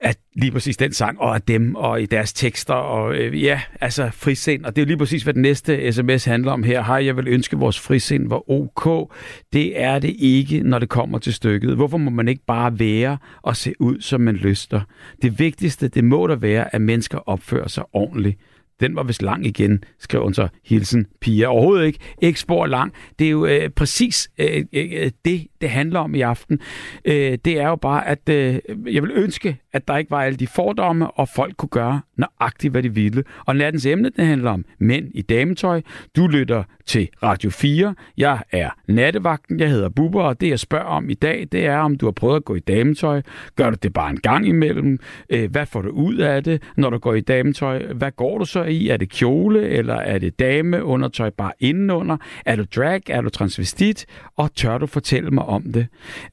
at 0.00 0.18
lige 0.36 0.52
præcis 0.52 0.76
den 0.76 0.92
sang, 0.92 1.20
og 1.20 1.34
af 1.34 1.42
dem, 1.42 1.74
og 1.74 2.02
i 2.02 2.06
deres 2.06 2.32
tekster, 2.32 2.74
og 2.74 3.14
øh, 3.14 3.42
ja, 3.42 3.60
altså 3.80 4.10
frisind, 4.12 4.64
og 4.64 4.76
det 4.76 4.82
er 4.82 4.84
jo 4.84 4.86
lige 4.86 4.96
præcis, 4.96 5.22
hvad 5.22 5.34
den 5.34 5.42
næste 5.42 5.92
sms 5.92 6.24
handler 6.24 6.52
om 6.52 6.62
her. 6.62 6.82
Hej, 6.82 7.04
jeg 7.04 7.16
vil 7.16 7.28
ønske, 7.28 7.54
at 7.54 7.60
vores 7.60 7.80
frisind 7.80 8.28
var 8.28 8.50
ok. 8.50 9.12
Det 9.52 9.80
er 9.80 9.98
det 9.98 10.14
ikke, 10.18 10.60
når 10.60 10.78
det 10.78 10.88
kommer 10.88 11.18
til 11.18 11.34
stykket. 11.34 11.76
Hvorfor 11.76 11.98
må 11.98 12.10
man 12.10 12.28
ikke 12.28 12.44
bare 12.46 12.78
være 12.78 13.18
og 13.42 13.56
se 13.56 13.72
ud, 13.80 14.00
som 14.00 14.20
man 14.20 14.34
lyster? 14.34 14.80
Det 15.22 15.38
vigtigste, 15.38 15.88
det 15.88 16.04
må 16.04 16.26
der 16.26 16.36
være, 16.36 16.74
at 16.74 16.80
mennesker 16.80 17.18
opfører 17.28 17.68
sig 17.68 17.84
ordentligt. 17.92 18.38
Den 18.80 18.96
var 18.96 19.02
vist 19.02 19.22
lang 19.22 19.46
igen, 19.46 19.84
skrev 19.98 20.22
hun 20.22 20.34
så. 20.34 20.48
Hilsen, 20.64 21.06
Pia. 21.20 21.46
Overhovedet 21.46 21.86
ikke. 21.86 21.98
Ikke 22.22 22.40
spor 22.40 22.66
lang. 22.66 22.92
Det 23.18 23.26
er 23.26 23.30
jo 23.30 23.46
øh, 23.46 23.70
præcis 23.70 24.30
øh, 24.38 24.64
øh, 24.72 24.86
øh 24.92 25.10
det, 25.24 25.46
det 25.60 25.70
handler 25.70 26.00
om 26.00 26.14
i 26.14 26.20
aften. 26.20 26.60
Øh, 27.04 27.38
det 27.44 27.60
er 27.60 27.68
jo 27.68 27.76
bare, 27.76 28.06
at 28.08 28.28
øh, 28.28 28.58
jeg 28.86 29.02
vil 29.02 29.10
ønske, 29.14 29.56
at 29.72 29.88
der 29.88 29.96
ikke 29.96 30.10
var 30.10 30.22
alle 30.22 30.36
de 30.36 30.46
fordomme, 30.46 31.10
og 31.10 31.28
folk 31.28 31.56
kunne 31.56 31.68
gøre 31.68 32.00
nøjagtigt, 32.16 32.70
hvad 32.70 32.82
de 32.82 32.94
ville. 32.94 33.24
Og 33.46 33.56
nattens 33.56 33.86
emne, 33.86 34.10
det 34.10 34.26
handler 34.26 34.50
om 34.50 34.64
mænd 34.78 35.08
i 35.14 35.22
dametøj. 35.22 35.82
Du 36.16 36.26
lytter 36.26 36.62
til 36.86 37.08
Radio 37.22 37.50
4. 37.50 37.94
Jeg 38.16 38.42
er 38.52 38.70
nattevagten. 38.88 39.60
Jeg 39.60 39.70
hedder 39.70 39.88
Bubber, 39.88 40.22
og 40.22 40.40
det 40.40 40.48
jeg 40.48 40.58
spørger 40.58 40.84
om 40.84 41.10
i 41.10 41.14
dag, 41.14 41.48
det 41.52 41.66
er, 41.66 41.78
om 41.78 41.96
du 41.96 42.06
har 42.06 42.10
prøvet 42.12 42.36
at 42.36 42.44
gå 42.44 42.54
i 42.54 42.60
dametøj. 42.60 43.22
Gør 43.56 43.70
du 43.70 43.76
det 43.82 43.92
bare 43.92 44.10
en 44.10 44.20
gang 44.20 44.48
imellem? 44.48 44.98
Øh, 45.30 45.50
hvad 45.50 45.66
får 45.66 45.82
du 45.82 45.88
ud 45.88 46.16
af 46.16 46.44
det, 46.44 46.62
når 46.76 46.90
du 46.90 46.98
går 46.98 47.14
i 47.14 47.20
dametøj? 47.20 47.92
Hvad 47.92 48.12
går 48.12 48.38
du 48.38 48.44
så 48.44 48.62
i? 48.62 48.88
Er 48.88 48.96
det 48.96 49.10
kjole, 49.10 49.68
eller 49.68 49.94
er 49.94 50.18
det 50.18 50.38
dame 50.38 50.84
undertøj 50.84 51.30
bare 51.30 51.52
indenunder? 51.60 52.16
Er 52.46 52.56
du 52.56 52.64
drag? 52.76 53.02
Er 53.08 53.20
du 53.20 53.28
transvestit? 53.28 54.06
Og 54.36 54.54
tør 54.54 54.78
du 54.78 54.86
fortælle 54.86 55.30
mig 55.30 55.44
om 55.44 55.62
det? 55.72 55.86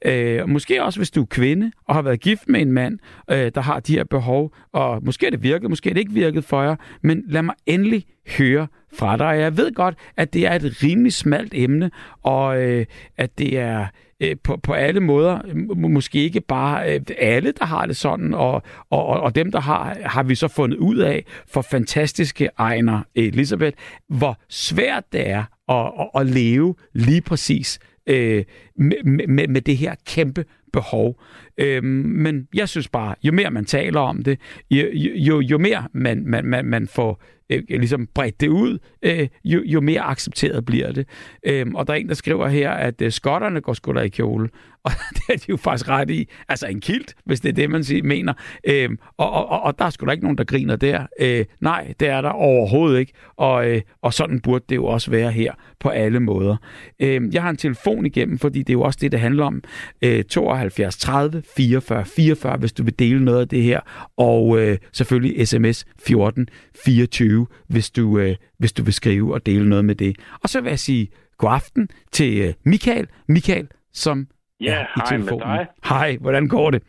Øh, 0.04 0.48
måske 0.48 0.82
også, 0.82 0.98
hvis 0.98 1.10
du 1.10 1.22
er 1.22 1.26
kvinde 1.26 1.72
og 1.84 1.94
har 1.94 2.02
været 2.02 2.20
gift 2.20 2.48
med 2.48 2.60
en 2.60 2.72
mand, 2.72 2.98
øh, 3.30 3.50
der 3.54 3.60
har 3.60 3.80
de 3.80 3.92
her 3.92 4.04
behov, 4.04 4.54
og 4.72 5.04
måske 5.04 5.26
er 5.26 5.30
det 5.30 5.42
virket, 5.42 5.70
måske 5.70 5.90
er 5.90 5.94
det 5.94 6.00
ikke 6.00 6.12
virket 6.12 6.44
for 6.44 6.62
jer, 6.62 6.76
men 7.02 7.22
lad 7.28 7.42
mig 7.42 7.54
endelig 7.66 8.04
høre 8.38 8.66
fra 8.94 9.16
dig. 9.16 9.40
Jeg 9.40 9.56
ved 9.56 9.72
godt, 9.74 9.94
at 10.16 10.34
det 10.34 10.46
er 10.46 10.52
et 10.52 10.82
rimelig 10.82 11.12
smalt 11.12 11.52
emne, 11.54 11.90
og 12.22 12.62
øh, 12.62 12.86
at 13.16 13.38
det 13.38 13.58
er 13.58 13.86
øh, 14.22 14.36
på, 14.44 14.56
på 14.62 14.72
alle 14.72 15.00
måder, 15.00 15.40
må- 15.76 15.88
måske 15.88 16.18
ikke 16.22 16.40
bare 16.40 16.94
øh, 16.94 17.00
alle, 17.18 17.52
der 17.58 17.64
har 17.64 17.86
det 17.86 17.96
sådan, 17.96 18.34
og, 18.34 18.62
og, 18.90 19.06
og- 19.06 19.20
og 19.20 19.34
dem, 19.34 19.52
der 19.52 19.60
har, 19.60 19.96
har 20.04 20.22
vi 20.22 20.34
så 20.34 20.48
fundet 20.48 20.76
ud 20.78 20.96
af 20.96 21.24
for 21.48 21.62
fantastiske 21.62 22.48
Ejner 22.58 23.00
Elisabeth, 23.14 23.76
hvor 24.08 24.38
svært 24.48 25.04
det 25.12 25.28
er 25.30 25.44
at, 25.68 25.92
at, 26.00 26.20
at 26.20 26.26
leve 26.26 26.74
lige 26.92 27.20
præcis 27.20 27.78
øh, 28.06 28.44
med, 28.76 29.26
med, 29.28 29.48
med 29.48 29.60
det 29.60 29.76
her 29.76 29.94
kæmpe 30.06 30.44
behov. 30.72 31.20
Øhm, 31.58 31.86
men 32.06 32.48
jeg 32.54 32.68
synes 32.68 32.88
bare, 32.88 33.14
jo 33.22 33.32
mere 33.32 33.50
man 33.50 33.64
taler 33.64 34.00
om 34.00 34.22
det, 34.22 34.38
jo, 34.70 34.86
jo, 35.14 35.40
jo 35.40 35.58
mere 35.58 35.88
man, 35.92 36.22
man, 36.26 36.44
man, 36.44 36.64
man 36.64 36.88
får 36.88 37.22
øh, 37.50 37.62
ligesom 37.68 38.08
bredt 38.14 38.40
det 38.40 38.48
ud, 38.48 38.78
øh, 39.02 39.28
jo, 39.44 39.62
jo 39.64 39.80
mere 39.80 40.00
accepteret 40.00 40.64
bliver 40.64 40.92
det. 40.92 41.08
Øhm, 41.46 41.74
og 41.74 41.86
der 41.86 41.92
er 41.92 41.96
en, 41.96 42.08
der 42.08 42.14
skriver 42.14 42.48
her, 42.48 42.70
at 42.70 43.02
øh, 43.02 43.12
skotterne 43.12 43.60
går 43.60 43.72
sgu 43.72 43.92
da 43.92 44.00
i 44.00 44.08
kjole. 44.08 44.48
Og 44.86 44.92
det 45.14 45.34
er 45.34 45.36
de 45.36 45.44
jo 45.48 45.56
faktisk 45.56 45.88
ret 45.88 46.10
i. 46.10 46.28
Altså 46.48 46.66
en 46.66 46.80
kilt, 46.80 47.14
hvis 47.24 47.40
det 47.40 47.48
er 47.48 47.52
det, 47.52 47.70
man 47.70 47.84
siger, 47.84 48.02
mener. 48.02 48.32
Øhm, 48.68 48.98
og, 49.16 49.30
og, 49.30 49.48
og, 49.48 49.62
og 49.62 49.78
der 49.78 49.84
er 49.84 49.90
sgu 49.90 50.06
da 50.06 50.12
ikke 50.12 50.24
nogen, 50.24 50.38
der 50.38 50.44
griner 50.44 50.76
der. 50.76 51.06
Øh, 51.20 51.44
nej, 51.60 51.94
det 52.00 52.08
er 52.08 52.20
der 52.20 52.30
overhovedet 52.30 52.98
ikke. 52.98 53.12
Og, 53.36 53.70
øh, 53.70 53.80
og 54.02 54.14
sådan 54.14 54.40
burde 54.40 54.64
det 54.68 54.76
jo 54.76 54.86
også 54.86 55.10
være 55.10 55.32
her 55.32 55.52
på 55.80 55.88
alle 55.88 56.20
måder. 56.20 56.56
Øh, 57.00 57.34
jeg 57.34 57.42
har 57.42 57.50
en 57.50 57.56
telefon 57.56 58.06
igennem, 58.06 58.38
fordi 58.38 58.58
det 58.58 58.70
er 58.70 58.72
jo 58.72 58.82
også 58.82 58.98
det, 59.02 59.12
det 59.12 59.20
handler 59.20 59.44
om. 59.44 59.62
Øh, 60.02 60.24
72 60.24 60.96
30 60.96 61.42
44 61.56 62.04
44, 62.04 62.56
hvis 62.58 62.72
du 62.72 62.82
vil 62.84 62.98
dele 62.98 63.24
noget 63.24 63.40
af 63.40 63.48
det 63.48 63.62
her. 63.62 63.80
Og 64.16 64.60
øh, 64.60 64.78
selvfølgelig 64.92 65.48
sms 65.48 65.86
14 66.06 66.48
24, 66.84 67.46
hvis 67.68 67.90
du, 67.90 68.18
øh, 68.18 68.34
hvis 68.58 68.72
du 68.72 68.82
vil 68.84 68.92
skrive 68.94 69.34
og 69.34 69.46
dele 69.46 69.68
noget 69.68 69.84
med 69.84 69.94
det. 69.94 70.16
Og 70.42 70.48
så 70.48 70.60
vil 70.60 70.68
jeg 70.70 70.78
sige 70.78 71.08
god 71.38 71.50
aften 71.52 71.88
til 72.12 72.42
øh, 72.48 72.54
Michael. 72.64 73.06
Michael, 73.28 73.68
som 73.92 74.26
Ja, 74.60 74.66
er 74.74 74.80
i 74.80 74.86
hej 74.94 74.94
med 74.96 75.06
telefonen. 75.26 75.48
dig. 75.48 75.66
Hej, 75.88 76.16
hvordan 76.20 76.48
går 76.48 76.70
det? 76.70 76.82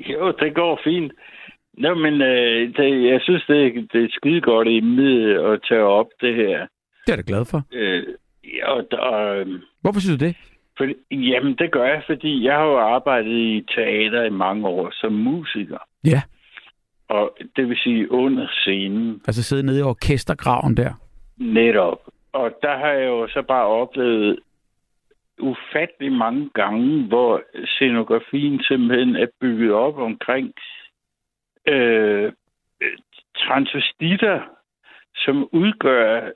Jo, 0.00 0.32
det 0.40 0.54
går 0.54 0.80
fint. 0.84 1.12
Nå, 1.78 1.94
men 1.94 2.14
øh, 2.22 2.74
det, 2.76 3.10
jeg 3.12 3.20
synes, 3.22 3.44
det, 3.48 3.88
det 3.92 4.04
er 4.04 4.08
skide 4.10 4.40
godt 4.40 4.68
emne 4.68 5.10
at 5.52 5.60
tage 5.68 5.82
op 5.82 6.06
det 6.20 6.34
her. 6.34 6.58
Det 7.06 7.12
er 7.12 7.16
jeg 7.16 7.18
da 7.18 7.22
glad 7.26 7.44
for. 7.44 7.62
Øh, 7.72 8.02
ja, 8.56 8.70
og, 8.72 8.84
og, 8.92 9.36
øh, 9.38 9.46
Hvorfor 9.82 10.00
synes 10.00 10.18
du 10.18 10.24
det? 10.26 10.36
For, 10.78 10.86
jamen, 11.10 11.54
det 11.54 11.70
gør 11.72 11.84
jeg, 11.84 12.02
fordi 12.06 12.44
jeg 12.44 12.54
har 12.54 12.64
jo 12.64 12.78
arbejdet 12.78 13.30
i 13.30 13.64
teater 13.74 14.22
i 14.22 14.30
mange 14.30 14.68
år 14.68 14.90
som 14.92 15.12
musiker. 15.12 15.78
Ja, 16.04 16.22
Og 17.08 17.36
det 17.56 17.68
vil 17.68 17.76
sige 17.76 18.12
under 18.12 18.46
scenen 18.50 19.22
altså 19.26 19.42
sidde 19.42 19.62
nede 19.66 19.78
i 19.78 19.82
orkestergraven 19.82 20.76
der. 20.76 20.92
netop. 21.36 21.98
Og 22.32 22.58
der 22.62 22.76
har 22.78 22.88
jeg 22.88 23.06
jo 23.06 23.28
så 23.28 23.42
bare 23.42 23.66
oplevet 23.66 24.38
ufattelig 25.40 26.12
mange 26.12 26.50
gange, 26.54 27.02
hvor 27.04 27.42
scenografien 27.64 28.62
simpelthen 28.62 29.16
er 29.16 29.26
bygget 29.40 29.72
op 29.72 29.98
omkring 29.98 30.52
øh, 31.68 32.32
transvestitter, 33.36 34.40
som 35.16 35.48
udgør 35.52 36.30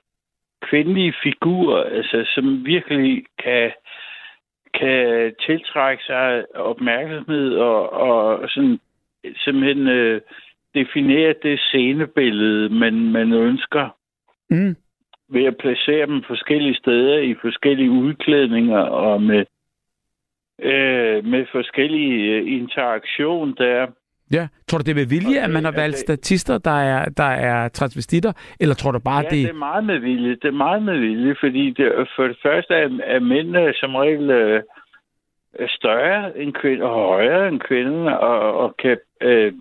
kvindelige 0.62 1.14
figurer, 1.22 1.82
altså 1.84 2.30
som 2.34 2.66
virkelig 2.66 3.24
kan, 3.42 3.72
kan 4.74 5.34
tiltrække 5.46 6.04
sig 6.04 6.44
opmærksomhed 6.54 7.56
og, 7.56 7.92
og 7.92 8.50
sådan 8.50 8.80
simpelthen 9.44 9.88
øh, 9.88 10.20
definere 10.74 11.34
det 11.42 11.60
scenebillede, 11.60 12.68
man, 12.68 12.94
man 13.12 13.32
ønsker 13.32 13.88
Mm. 14.50 14.76
ved 15.28 15.44
at 15.44 15.56
placere 15.56 16.06
dem 16.06 16.22
forskellige 16.22 16.74
steder 16.74 17.18
i 17.18 17.34
forskellige 17.34 17.90
udklædninger 17.90 18.78
og 18.78 19.22
med 19.22 19.44
øh, 20.62 21.24
med 21.24 21.46
forskellige 21.52 22.32
øh, 22.32 22.52
interaktion 22.52 23.54
der. 23.54 23.86
Ja. 24.32 24.48
Tror 24.68 24.78
du, 24.78 24.82
det 24.82 24.90
er 24.90 24.94
med 25.02 25.06
vilje, 25.06 25.38
Og 25.38 25.44
at 25.44 25.50
man 25.50 25.64
det- 25.64 25.74
har 25.74 25.80
valgt 25.82 25.96
det- 25.96 26.00
statister, 26.06 26.58
der 26.58 26.78
er, 26.92 27.04
der 27.08 27.30
er 27.50 27.68
transvestitter? 27.68 28.32
Eller 28.60 28.74
tror 28.74 28.90
du 28.92 28.98
bare, 28.98 29.22
ja, 29.24 29.28
det... 29.30 29.44
det 29.44 29.50
er 29.50 29.64
meget 29.68 29.84
med 29.84 29.98
vilje. 29.98 30.30
Det 30.30 30.44
er 30.44 30.50
meget 30.66 30.82
med 30.82 30.98
vilje, 30.98 31.34
fordi 31.40 31.70
det, 31.70 31.92
for 32.16 32.22
det 32.28 32.36
første 32.42 32.74
er, 32.74 32.88
er 33.04 33.20
mændene 33.20 33.72
som 33.80 33.94
regel 33.94 34.30
øh, 34.30 34.62
større 35.68 36.38
end 36.38 36.52
kvinder, 36.52 36.86
og 36.86 37.08
højere 37.08 37.48
end 37.48 37.60
kvinden, 37.60 38.06
og, 38.08 38.38
og 38.58 38.76
kan 38.76 38.96
øh, 39.20 39.52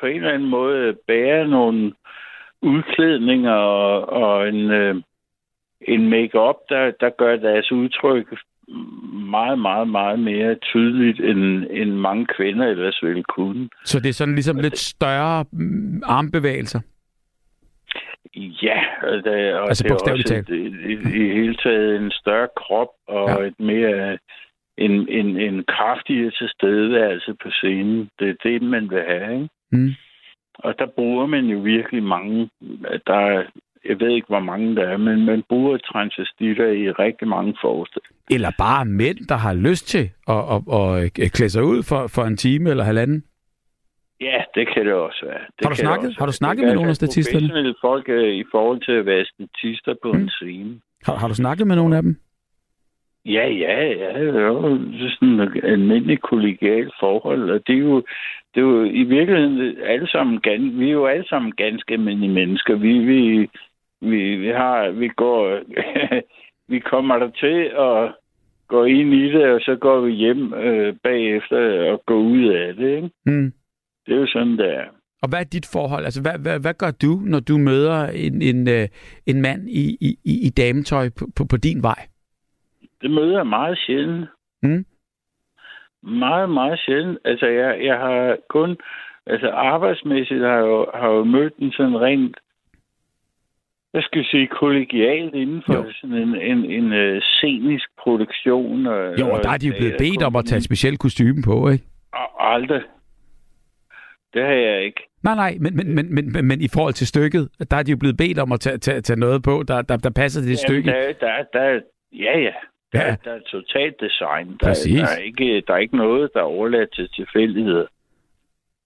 på 0.00 0.06
en 0.06 0.16
eller 0.16 0.30
anden 0.32 0.48
måde 0.48 0.96
bære 1.06 1.48
nogle 1.48 1.92
udklædninger 2.62 3.52
og, 3.52 4.08
og 4.22 4.48
en, 4.48 4.70
øh, 4.70 4.94
en 5.80 6.08
make-up, 6.10 6.56
der, 6.68 6.92
der 7.00 7.10
gør 7.10 7.36
deres 7.36 7.72
udtryk 7.72 8.26
meget, 9.30 9.58
meget, 9.58 9.88
meget 9.88 10.18
mere 10.18 10.54
tydeligt, 10.54 11.20
end, 11.20 11.66
end 11.70 11.90
mange 11.90 12.26
kvinder 12.26 12.66
ellers 12.66 13.00
ville 13.02 13.22
kunne. 13.22 13.68
Så 13.84 14.00
det 14.00 14.08
er 14.08 14.12
sådan 14.12 14.34
ligesom 14.34 14.56
lidt 14.58 14.78
større 14.78 15.44
mm, 15.52 16.02
armbevægelser? 16.04 16.80
Ja, 18.36 18.80
og 19.02 19.12
det, 19.24 19.54
og 19.54 19.68
Altså 19.68 19.84
det 19.84 19.90
er 19.90 19.94
også 19.94 20.44
i, 20.48 20.56
i, 20.92 20.92
i 20.92 21.32
hele 21.32 21.54
taget 21.54 21.96
en 21.96 22.10
større 22.10 22.48
krop 22.56 22.88
og 23.08 23.28
Ja. 23.28 23.46
et 23.46 23.60
mere 23.60 24.18
en, 24.78 25.08
en, 25.08 25.36
en 25.36 25.64
kraftigere 25.64 26.30
tilstedeværelse 26.30 27.34
på 27.42 27.50
scenen. 27.50 28.10
Det 28.18 28.28
er 28.28 28.34
det, 28.48 28.62
man 28.62 28.90
vil 28.90 29.02
have. 29.08 29.34
Ikke? 29.34 29.48
Mm. 29.72 29.90
Og 30.54 30.74
der 30.78 30.86
bruger 30.86 31.26
man 31.26 31.44
jo 31.44 31.58
virkelig 31.58 32.02
mange. 32.02 32.50
Der 33.06 33.14
er, 33.14 33.42
jeg 33.88 34.00
ved 34.00 34.08
ikke, 34.08 34.26
hvor 34.28 34.40
mange 34.40 34.76
der 34.76 34.82
er, 34.82 34.96
men 34.96 35.24
man 35.24 35.42
bruger 35.48 35.76
transvestitter 35.78 36.66
i 36.66 36.90
rigtig 36.90 37.28
mange 37.28 37.54
forestillinger. 37.60 38.16
Eller 38.30 38.50
bare 38.58 38.84
mænd, 38.84 39.18
der 39.28 39.36
har 39.36 39.54
lyst 39.54 39.88
til 39.88 40.10
at, 40.28 40.34
at, 40.54 40.60
at, 40.80 41.18
at 41.24 41.32
klæde 41.32 41.50
sig 41.50 41.64
ud 41.64 41.82
for, 41.82 42.06
for 42.06 42.22
en 42.22 42.36
time 42.36 42.70
eller 42.70 42.84
halvanden? 42.84 43.24
Ja, 44.20 44.42
det 44.54 44.68
kan 44.74 44.86
det 44.86 44.92
også 44.94 45.24
være. 45.26 45.38
Det 45.58 45.64
Har 45.64 45.70
du 45.70 45.76
snakket- 45.76 46.06
også 46.08 46.18
har 46.18 46.26
du 46.26 46.32
snakket 46.32 46.62
Det 46.62 46.68
med 46.68 46.74
nogle 46.74 46.90
af 46.90 46.96
statisterne? 46.96 47.40
Professionelle 47.40 47.74
folk 47.80 48.08
øh, 48.08 48.34
i 48.34 48.44
forhold 48.50 48.80
til 48.80 48.92
at 48.92 49.06
være 49.06 49.24
statister 49.24 49.94
på 50.02 50.12
Mm. 50.12 50.18
en 50.20 50.28
scene. 50.28 50.80
Har, 51.06 51.14
har 51.16 51.28
du 51.28 51.34
snakket 51.34 51.66
med 51.66 51.76
nogle 51.76 51.96
af 51.96 52.02
dem? 52.02 52.16
Ja, 53.26 53.46
ja, 53.48 53.76
ja. 54.02 54.20
Det 54.24 54.36
er 54.36 54.46
jo 54.46 54.78
sådan 55.10 55.40
et 55.40 55.64
almindeligt 55.64 56.22
kollegialt 56.22 56.92
forhold, 57.00 57.50
og 57.50 57.60
det 57.66 57.74
er 57.74 57.78
jo, 57.78 57.96
det 58.54 58.60
er 58.60 58.64
jo 58.64 58.84
i 58.84 59.02
virkeligheden 59.02 59.76
alle 59.86 60.08
sammen, 60.10 60.40
vi 60.78 60.88
er 60.88 60.92
jo 60.92 61.06
alle 61.06 61.28
sammen 61.28 61.52
ganske 61.56 61.92
almindelige 61.92 62.32
mennesker. 62.32 62.74
Vi, 62.76 62.98
vi, 62.98 63.48
vi, 64.00 64.36
vi 64.36 64.48
har, 64.48 64.90
vi 64.90 65.08
går, 65.08 65.60
vi 66.72 66.78
kommer 66.78 67.18
der 67.18 67.30
til 67.30 67.70
at 67.78 68.14
gå 68.68 68.84
ind 68.84 69.14
i 69.14 69.32
det, 69.32 69.44
og 69.54 69.60
så 69.60 69.76
går 69.80 70.00
vi 70.00 70.12
hjem 70.12 70.54
øh, 70.54 70.96
bagefter 71.02 71.90
og 71.92 72.02
går 72.06 72.18
ud 72.18 72.44
af 72.44 72.74
det, 72.74 72.96
ikke? 72.96 73.10
Mm. 73.26 73.52
Det 74.06 74.14
er 74.14 74.20
jo 74.20 74.26
sådan, 74.26 74.58
det 74.58 74.74
er. 74.74 74.84
Og 75.22 75.28
hvad 75.28 75.40
er 75.40 75.44
dit 75.44 75.70
forhold? 75.72 76.04
Altså, 76.04 76.22
hvad, 76.22 76.38
hvad, 76.42 76.60
hvad 76.60 76.74
gør 76.74 76.90
du, 76.90 77.12
når 77.32 77.40
du 77.40 77.58
møder 77.58 78.06
en, 78.06 78.42
en, 78.42 78.68
øh, 78.68 78.88
en 79.26 79.42
mand 79.42 79.68
i, 79.68 79.84
i, 80.00 80.34
i 80.46 80.50
dametøj 80.50 81.08
på, 81.18 81.24
på, 81.36 81.44
på 81.50 81.56
din 81.56 81.82
vej? 81.82 82.00
Det 83.02 83.10
møder 83.10 83.36
jeg 83.36 83.46
meget 83.46 83.78
sjældent. 83.86 84.28
Mm. 84.62 84.84
Meget, 86.02 86.50
meget 86.50 86.80
sjældent. 86.86 87.18
Altså, 87.24 87.46
jeg, 87.46 87.84
jeg 87.84 87.98
har 87.98 88.36
kun... 88.48 88.76
Altså, 89.26 89.48
arbejdsmæssigt 89.48 90.40
har 90.40 90.56
jeg 90.56 90.66
jo, 90.66 90.86
har 90.94 91.08
jo 91.08 91.24
mødt 91.24 91.54
en 91.58 91.72
sådan 91.72 92.00
rent... 92.00 92.36
Hvad 93.92 94.02
skal 94.02 94.18
jeg 94.18 94.26
sige? 94.30 94.46
Kollegialt 94.46 95.34
inden 95.34 95.62
for 95.66 95.74
Jo. 95.74 95.92
sådan 95.92 96.16
en, 96.16 96.34
en, 96.36 96.64
en, 96.64 96.92
en 96.92 97.20
scenisk 97.20 97.88
produktion. 98.02 98.86
Og, 98.86 99.18
Jo, 99.20 99.30
og 99.30 99.42
der 99.42 99.50
er 99.50 99.56
de 99.58 99.66
jo 99.66 99.74
blevet 99.78 99.94
bedt 99.98 100.22
om 100.22 100.36
at 100.36 100.44
tage 100.44 100.56
et 100.58 100.64
specielt 100.64 100.98
kostume 100.98 101.42
på, 101.44 101.68
ikke? 101.68 101.84
Og 102.12 102.54
aldrig. 102.54 102.82
Det 104.34 104.42
har 104.42 104.52
jeg 104.52 104.84
ikke. 104.84 105.00
Nej, 105.22 105.34
nej, 105.34 105.56
men, 105.60 105.76
men, 105.76 105.94
men, 105.94 106.14
men, 106.14 106.32
men, 106.32 106.44
men 106.44 106.60
i 106.60 106.68
forhold 106.74 106.94
til 106.94 107.06
stykket, 107.06 107.48
der 107.70 107.76
er 107.76 107.82
de 107.82 107.90
jo 107.90 107.96
blevet 107.96 108.16
bedt 108.16 108.38
om 108.38 108.52
at 108.52 108.60
tage, 108.60 108.78
tage, 108.78 109.00
tage 109.00 109.20
noget 109.20 109.42
på, 109.42 109.64
der, 109.68 109.82
der, 109.82 109.96
der 109.96 110.10
passer 110.10 110.40
til 110.40 110.50
det 110.50 110.64
Jamen, 110.68 110.68
stykke. 110.84 110.90
der, 110.90 111.12
der, 111.20 111.42
der, 111.52 111.80
ja, 112.12 112.38
ja. 112.38 112.52
Der, 112.92 113.02
Ja. 113.06 113.16
der 113.24 113.32
er 113.32 113.40
totalt 113.40 113.94
design. 114.00 114.46
Der, 114.60 114.66
Præcis. 114.66 115.00
der, 115.00 115.06
er 115.16 115.22
ikke, 115.22 115.62
der 115.66 115.74
er 115.74 115.78
ikke 115.78 115.96
noget, 115.96 116.30
der 116.34 116.40
er 116.40 116.44
overladt 116.44 116.94
til 116.94 117.08
tilfældigheder. 117.14 117.86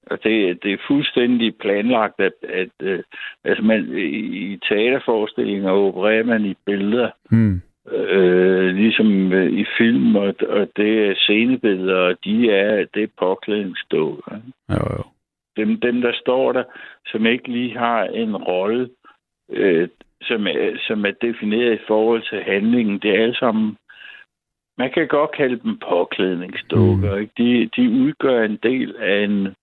Og 0.06 0.24
det, 0.24 0.62
det 0.62 0.72
er 0.72 0.86
fuldstændig 0.88 1.56
planlagt, 1.56 2.20
at, 2.20 2.32
at 2.42 2.68
øh, 2.82 3.02
altså 3.44 3.64
man, 3.64 3.98
i 3.98 4.58
teaterforestillinger 4.68 5.70
opererer 5.70 6.24
man 6.24 6.44
i 6.44 6.54
billeder, 6.66 7.10
Hmm. 7.30 7.60
øh, 7.92 8.74
ligesom 8.74 9.32
øh, 9.32 9.52
i 9.52 9.64
film, 9.78 10.16
og, 10.16 10.34
og 10.48 10.68
det 10.76 11.08
er 11.08 11.14
scenebilleder, 11.14 11.98
og 11.98 12.16
de 12.24 12.50
er, 12.50 12.86
det 12.94 13.02
er 13.02 13.16
påklædningsstå. 13.18 14.22
ikke? 14.34 14.52
Jo, 14.70 14.96
jo. 14.96 15.02
dem, 15.56 15.80
dem, 15.80 16.00
der 16.00 16.12
står 16.12 16.52
der, 16.52 16.64
som 17.06 17.26
ikke 17.26 17.48
lige 17.48 17.78
har 17.78 18.04
en 18.04 18.36
rolle, 18.36 18.88
øh, 19.50 19.88
som, 20.22 20.46
er, 20.46 20.78
som 20.86 21.06
er 21.06 21.10
defineret 21.10 21.74
i 21.74 21.84
forhold 21.86 22.22
til 22.30 22.42
handlingen, 22.42 22.98
det 22.98 23.10
er 23.10 23.22
alle 23.22 23.36
sammen, 23.36 23.76
man 24.78 24.90
kan 24.90 25.08
godt 25.08 25.32
kalde 25.32 25.60
dem 25.62 25.78
påklædningsdukker. 25.78 27.18
Mm. 27.18 27.28
De, 27.38 27.70
de 27.76 27.90
udgør 27.90 28.42
en 28.42 28.58
del 28.62 28.96
af 28.96 29.24
en, 29.24 29.54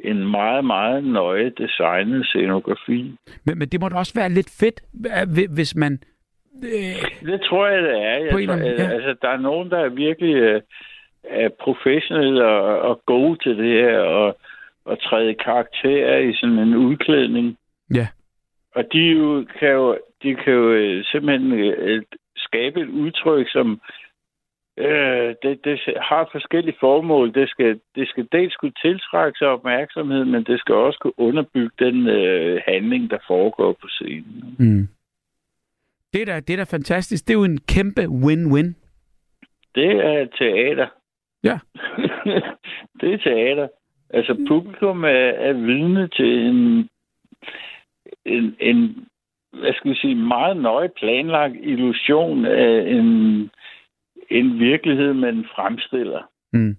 en 0.00 0.30
meget, 0.30 0.64
meget 0.64 1.04
nøje 1.04 1.50
designet 1.58 2.26
scenografi. 2.26 3.14
Men, 3.46 3.58
men 3.58 3.68
det 3.68 3.80
må 3.80 3.88
da 3.88 3.96
også 3.96 4.12
være 4.16 4.28
lidt 4.28 4.50
fedt, 4.60 4.80
øh, 5.06 5.28
hvi- 5.34 5.54
hvis 5.54 5.76
man... 5.76 5.92
Øh, 6.64 7.30
Det 7.32 7.40
tror 7.40 7.66
jeg, 7.66 7.82
det 7.82 7.90
er. 8.02 8.16
Jeg 8.24 8.30
tror, 8.30 8.38
eller 8.38 8.56
ja. 8.56 8.90
altså, 8.90 9.14
der 9.22 9.28
er 9.28 9.36
nogen, 9.40 9.70
der 9.70 9.78
er 9.78 9.88
virkelig 9.88 10.34
øh, 10.34 10.60
er 11.24 11.48
professionelle 11.60 12.46
og, 12.46 12.80
og 12.80 13.02
gode 13.06 13.38
til 13.42 13.58
det 13.58 13.72
her, 13.84 13.98
og, 13.98 14.38
og 14.84 15.02
træde 15.02 15.34
karakter 15.34 16.16
i 16.18 16.34
sådan 16.34 16.58
en 16.58 16.74
udklædning. 16.74 17.58
ja. 17.94 18.06
Og 18.76 18.84
de 18.92 18.98
jo, 18.98 19.46
kan 19.58 19.68
jo, 19.72 19.98
de 20.22 20.34
kan 20.34 20.52
jo 20.52 20.72
øh, 20.72 21.04
simpelthen 21.04 21.52
øh, 21.52 22.02
skabe 22.36 22.80
et 22.80 22.88
udtryk, 22.88 23.46
som 23.52 23.80
øh, 24.76 25.34
det, 25.42 25.64
det 25.64 25.80
har 26.00 26.28
forskellige 26.32 26.76
formål. 26.80 27.34
Det 27.34 27.48
skal, 27.48 27.80
det 27.94 28.08
skal 28.08 28.28
dels 28.32 28.56
kunne 28.56 28.78
tiltrække 28.82 29.38
sig 29.38 29.48
opmærksomhed, 29.48 30.24
men 30.24 30.44
det 30.44 30.60
skal 30.60 30.74
også 30.74 30.98
kunne 30.98 31.18
underbygge 31.18 31.70
den 31.78 32.06
øh, 32.08 32.62
handling, 32.66 33.10
der 33.10 33.18
foregår 33.26 33.72
på 33.72 33.88
scenen. 33.88 34.56
Mm. 34.58 34.88
Det 36.12 36.22
er, 36.22 36.26
da, 36.26 36.40
det 36.40 36.52
er 36.52 36.56
da 36.56 36.64
fantastisk. 36.64 37.28
Det 37.28 37.34
er 37.34 37.38
jo 37.38 37.44
en 37.44 37.60
kæmpe 37.68 38.02
win-win. 38.02 38.74
Det 39.74 39.90
er 39.90 40.26
teater. 40.38 40.86
Ja. 41.44 41.58
det 43.00 43.14
er 43.14 43.18
teater. 43.18 43.68
Altså 44.10 44.44
publikum 44.48 45.04
er, 45.04 45.30
er 45.48 45.52
vidne 45.52 46.08
til 46.08 46.46
en, 46.46 46.88
en, 48.24 48.56
en, 48.60 49.06
hvad 49.52 49.72
skal 49.74 49.90
vi 49.90 49.96
sige, 49.96 50.14
meget 50.14 50.56
nøje 50.56 50.88
planlagt 50.88 51.54
illusion 51.60 52.44
af 52.44 52.90
en, 52.90 53.50
en 54.30 54.58
virkelighed, 54.58 55.14
man 55.14 55.44
fremstiller. 55.54 56.22
Mm. 56.52 56.76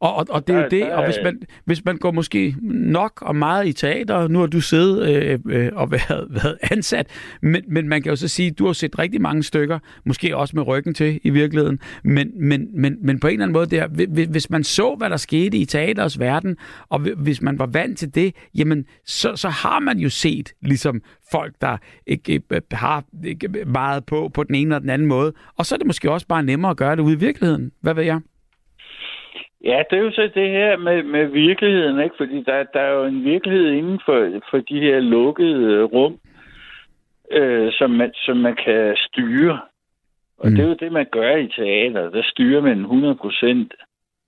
Og, 0.00 0.14
og, 0.16 0.26
og 0.30 0.46
det 0.46 0.52
er 0.52 0.56
jo 0.56 0.62
Der- 0.62 0.68
det, 0.68 0.80
der 0.80 0.94
og 0.96 1.04
hvis 1.04 1.16
man, 1.24 1.42
hvis 1.64 1.84
man 1.84 1.96
går 1.96 2.10
måske 2.10 2.56
nok 2.72 3.22
og 3.22 3.36
meget 3.36 3.66
i 3.66 3.72
teater, 3.72 4.28
nu 4.28 4.38
har 4.38 4.46
du 4.46 4.60
siddet 4.60 5.08
øh, 5.08 5.38
øh, 5.48 5.70
og 5.74 5.90
været, 5.90 6.26
været 6.42 6.58
ansat, 6.70 7.06
men, 7.42 7.62
men 7.68 7.88
man 7.88 8.02
kan 8.02 8.10
jo 8.10 8.16
så 8.16 8.28
sige, 8.28 8.50
at 8.50 8.58
du 8.58 8.66
har 8.66 8.72
set 8.72 8.98
rigtig 8.98 9.20
mange 9.20 9.42
stykker, 9.42 9.78
måske 10.04 10.36
også 10.36 10.56
med 10.56 10.66
ryggen 10.66 10.94
til 10.94 11.20
i 11.24 11.30
virkeligheden, 11.30 11.78
men, 12.04 12.30
men, 12.48 12.68
men, 12.80 12.96
men 13.02 13.20
på 13.20 13.26
en 13.26 13.32
eller 13.32 13.44
anden 13.44 13.52
måde 13.52 13.66
der, 13.66 13.88
hvi- 13.88 14.30
hvis 14.30 14.50
man 14.50 14.64
så, 14.64 14.94
hvad 14.98 15.10
der 15.10 15.16
skete 15.16 15.56
i 15.56 15.64
teaters 15.64 16.18
verden, 16.20 16.56
og 16.88 16.98
hvi- 17.00 17.14
hvis 17.16 17.42
man 17.42 17.58
var 17.58 17.66
vant 17.66 17.98
til 17.98 18.14
det, 18.14 18.34
jamen 18.54 18.84
så, 19.06 19.36
så 19.36 19.48
har 19.48 19.80
man 19.80 19.98
jo 19.98 20.08
set 20.08 20.52
ligesom 20.62 21.02
folk, 21.32 21.54
der 21.60 21.76
ikke 22.06 22.42
øh, 22.52 22.60
har 22.72 23.04
ikke 23.24 23.48
meget 23.66 24.04
på 24.04 24.30
på 24.34 24.44
den 24.44 24.54
ene 24.54 24.68
eller 24.68 24.78
den 24.78 24.90
anden 24.90 25.08
måde, 25.08 25.32
og 25.56 25.66
så 25.66 25.74
er 25.74 25.76
det 25.76 25.86
måske 25.86 26.10
også 26.10 26.26
bare 26.26 26.42
nemmere 26.42 26.70
at 26.70 26.76
gøre 26.76 26.96
det 26.96 27.02
ude 27.02 27.14
i 27.14 27.18
virkeligheden. 27.18 27.70
Hvad 27.80 27.94
ved 27.94 28.04
jeg? 28.04 28.20
Ja, 29.64 29.82
det 29.90 29.98
er 29.98 30.02
jo 30.02 30.10
så 30.10 30.30
det 30.34 30.50
her 30.50 30.76
med, 30.76 31.02
med 31.02 31.26
virkeligheden, 31.26 32.00
ikke? 32.00 32.14
Fordi 32.16 32.42
der, 32.42 32.62
der 32.62 32.80
er 32.80 32.92
jo 32.92 33.04
en 33.04 33.24
virkelighed 33.24 33.70
inden 33.70 34.00
for, 34.04 34.40
for 34.50 34.58
de 34.58 34.80
her 34.80 35.00
lukkede 35.00 35.82
rum, 35.82 36.18
øh, 37.30 37.72
som, 37.72 37.90
man, 37.90 38.12
som 38.14 38.36
man 38.36 38.56
kan 38.64 38.96
styre. 38.96 39.60
Og 40.38 40.48
Mm. 40.50 40.54
det 40.56 40.64
er 40.64 40.68
jo 40.68 40.74
det, 40.74 40.92
man 40.92 41.06
gør 41.10 41.36
i 41.36 41.48
teater. 41.48 42.10
Der 42.10 42.22
styrer 42.22 42.60
man 42.60 42.78
100 42.80 43.14
procent 43.14 43.74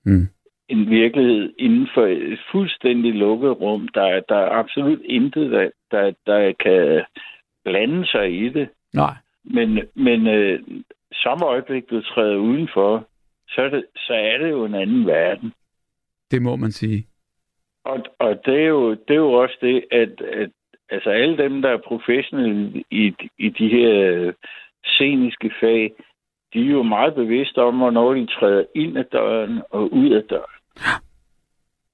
Mm. 0.05 0.29
en 0.69 0.91
virkelighed 0.91 1.53
inden 1.59 1.89
for 1.95 2.07
et 2.07 2.39
fuldstændig 2.53 3.15
lukket 3.15 3.61
rum. 3.61 3.89
Der, 3.89 4.21
der 4.29 4.37
er 4.37 4.51
absolut 4.51 5.01
intet, 5.05 5.51
der, 5.51 5.71
der, 5.91 6.13
der 6.27 6.53
kan 6.53 7.05
blande 7.65 8.07
sig 8.07 8.43
i 8.45 8.49
det. 8.49 8.69
Nej. 8.95 9.15
Men, 9.45 9.81
men 9.95 10.27
øh, 10.27 10.61
samme 11.15 11.47
øjeblik, 11.47 11.91
du 11.91 12.01
træder 12.01 12.37
udenfor, 12.37 13.07
så 13.55 13.63
er, 13.63 13.69
det, 13.69 13.85
så 13.97 14.15
er 14.15 14.39
det 14.39 14.51
jo 14.51 14.65
en 14.65 14.75
anden 14.75 15.07
verden. 15.07 15.53
Det 16.31 16.43
må 16.43 16.57
man 16.57 16.73
sige. 16.73 17.07
Og, 17.85 18.05
og 18.19 18.47
det, 18.47 18.63
er 18.63 18.67
jo, 18.67 18.91
det 18.91 19.11
er 19.11 19.15
jo 19.29 19.33
også 19.33 19.57
det, 19.61 19.85
at, 19.91 20.21
at 20.21 20.51
altså 20.91 21.11
alle 21.11 21.37
dem, 21.37 21.63
der 21.63 21.69
er 21.69 21.77
professionelle 21.77 22.85
i, 22.91 23.15
i 23.39 23.49
de 23.49 23.69
her 23.69 24.33
sceniske 24.85 25.53
fag, 25.61 25.93
de 26.55 26.61
er 26.61 26.71
jo 26.71 26.83
meget 26.83 27.15
bevidste 27.15 27.59
om, 27.63 27.77
hvornår 27.77 28.15
de 28.15 28.27
træder 28.27 28.65
ind 28.75 28.99
ad 28.99 29.05
døren 29.05 29.63
og 29.71 29.93
ud 29.93 30.11
af 30.11 30.23
døren. 30.23 30.59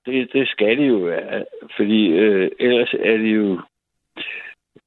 Det, 0.06 0.32
det 0.32 0.48
skal 0.48 0.78
de 0.78 0.82
jo 0.82 0.96
være, 0.96 1.44
fordi 1.76 2.06
øh, 2.08 2.50
ellers 2.60 2.94
er 2.94 3.16
det 3.16 3.36
jo, 3.36 3.60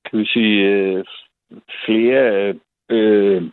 kan 0.06 0.20
vi 0.20 0.26
sige, 0.26 0.68
øh, 0.68 1.06
flere 1.86 2.48
øh, 2.50 2.56
øh, 2.90 3.44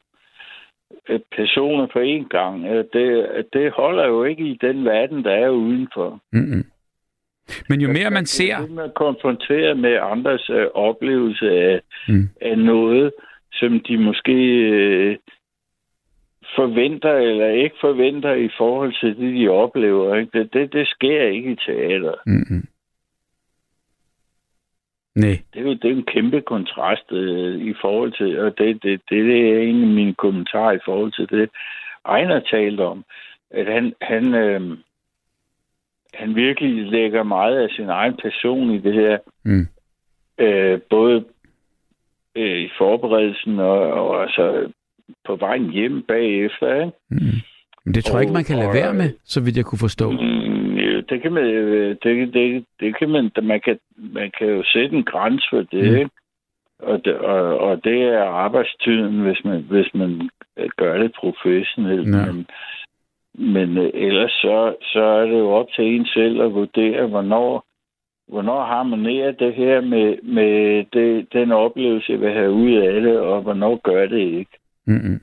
personer 1.37 1.87
på 1.87 1.99
én 1.99 2.29
gang. 2.29 2.67
Øh, 2.67 2.85
Det, 2.93 3.27
det 3.53 3.71
holder 3.73 4.07
jo 4.07 4.25
ikke 4.25 4.45
i 4.45 4.59
den 4.61 4.85
verden, 4.85 5.25
der 5.25 5.31
er 5.31 5.49
udenfor. 5.49 6.21
Mm-mm. 6.33 6.65
Men 7.69 7.81
jo 7.81 7.89
mere 7.89 8.11
man 8.11 8.27
ser... 8.27 8.57
er 8.57 8.61
det, 8.61 8.71
man 8.71 8.91
konfronterer 8.97 9.75
med 9.75 9.99
andres 10.03 10.51
øh, 10.51 10.67
oplevelse 10.75 11.51
af, 11.51 11.81
Mm. 12.09 12.29
af 12.41 12.59
noget, 12.59 13.13
som 13.53 13.81
de 13.81 13.99
måske 13.99 14.33
øh, 14.57 15.17
forventer 16.57 17.13
eller 17.15 17.49
ikke 17.49 17.77
forventer 17.81 18.33
i 18.35 18.49
forhold 18.59 18.95
til 19.01 19.17
det, 19.17 19.35
de 19.41 19.49
oplever. 19.49 20.15
Ikke? 20.15 20.39
Det, 20.39 20.53
det, 20.53 20.73
det 20.73 20.89
sker 20.89 21.23
ikke 21.23 21.51
i 21.51 21.57
teater. 21.67 22.15
Mm-mm. 22.27 22.65
Nej. 25.25 25.37
Det 25.53 25.59
er 25.61 25.65
jo 25.65 25.75
det 25.83 25.85
er 25.85 25.97
en 25.97 26.11
kæmpe 26.15 26.41
kontrast 26.41 27.13
øh, 27.13 27.55
i 27.71 27.75
forhold 27.81 28.13
til, 28.13 28.41
og 28.41 28.59
det, 28.59 28.83
det, 28.83 29.01
det, 29.11 29.25
det 29.27 29.53
er 29.53 29.59
en 29.59 29.83
af 29.83 29.89
mine 29.89 30.15
kommentarer 30.15 30.73
i 30.73 30.85
forhold 30.85 31.13
til 31.13 31.39
det, 31.39 31.51
Ejner 32.07 32.41
talte 32.41 32.81
om, 32.85 33.05
at 33.51 33.67
han, 33.67 33.95
han, 34.03 34.35
øh, 34.35 34.61
han 36.15 36.35
virkelig 36.35 36.87
lægger 36.87 37.23
meget 37.23 37.57
af 37.57 37.69
sin 37.71 37.89
egen 37.89 38.17
person 38.23 38.71
i 38.71 38.79
det 38.79 38.95
her, 38.95 39.19
Mm. 39.45 39.67
øh, 40.39 40.81
både 40.91 41.25
øh, 42.35 42.59
i 42.59 42.69
forberedelsen 42.79 43.59
og, 43.59 43.79
og 43.93 44.23
altså 44.23 44.73
på 45.27 45.37
vejen 45.37 45.71
hjem 45.71 46.03
bagefter. 46.03 46.75
Ikke? 46.75 46.97
Mm. 47.11 47.19
Men 47.85 47.95
det 47.95 48.05
tror 48.05 48.19
jeg 48.19 48.23
ikke, 48.23 48.33
man 48.33 48.45
kan 48.45 48.59
lade 48.59 48.75
være 48.75 48.95
med, 48.95 49.11
så 49.25 49.41
vidt 49.41 49.57
jeg 49.57 49.65
kunne 49.65 49.79
forstå. 49.79 50.11
Mm, 50.11 50.19
det 51.09 51.23
kan 51.23 51.33
man, 51.33 51.45
øh, 51.45 51.97
det, 52.03 52.35
det, 52.35 52.65
det 52.81 52.99
kan 52.99 53.09
man, 53.09 53.31
man 53.43 53.61
kan, 53.61 53.79
man 53.97 54.31
kan 54.39 54.47
jo 54.49 54.63
sætte 54.65 54.97
en 54.97 55.05
grænse 55.05 55.47
for 55.51 55.63
det, 55.63 55.91
Mm. 55.91 55.97
ikke? 55.97 56.11
Og 56.79 57.05
det, 57.05 57.15
og, 57.17 57.59
og 57.59 57.85
det 57.85 58.03
er 58.03 58.23
arbejdstiden, 58.25 59.21
hvis 59.21 59.45
man, 59.45 59.61
hvis 59.71 59.95
man 59.95 60.31
øh, 60.57 60.69
gør 60.77 60.99
det 60.99 61.13
professionelt. 61.13 62.15
Ja. 62.15 62.33
Men, 62.33 62.47
men 63.35 63.79
øh, 63.79 63.91
ellers 63.95 64.31
så, 64.31 64.75
så 64.83 65.01
er 65.01 65.27
det 65.27 65.39
jo 65.39 65.51
op 65.51 65.67
til 65.77 65.85
en 65.85 66.07
selv 66.07 66.43
at 66.43 66.55
vurdere, 66.55 67.07
hvornår, 67.07 67.65
hvornår 68.29 68.65
harmonerer 68.65 69.33
det 69.33 69.55
her 69.55 69.81
med, 69.81 70.17
med 70.23 70.85
det, 70.93 71.33
den 71.33 71.53
oplevelse, 71.53 72.13
jeg 72.13 72.21
vil 72.21 72.33
have 72.33 72.53
ud 72.53 72.73
af 72.73 73.01
det, 73.01 73.19
og 73.19 73.43
hvornår 73.43 73.81
gør 73.83 74.07
det 74.07 74.19
ikke. 74.19 74.59
Mm-mm. 74.87 75.21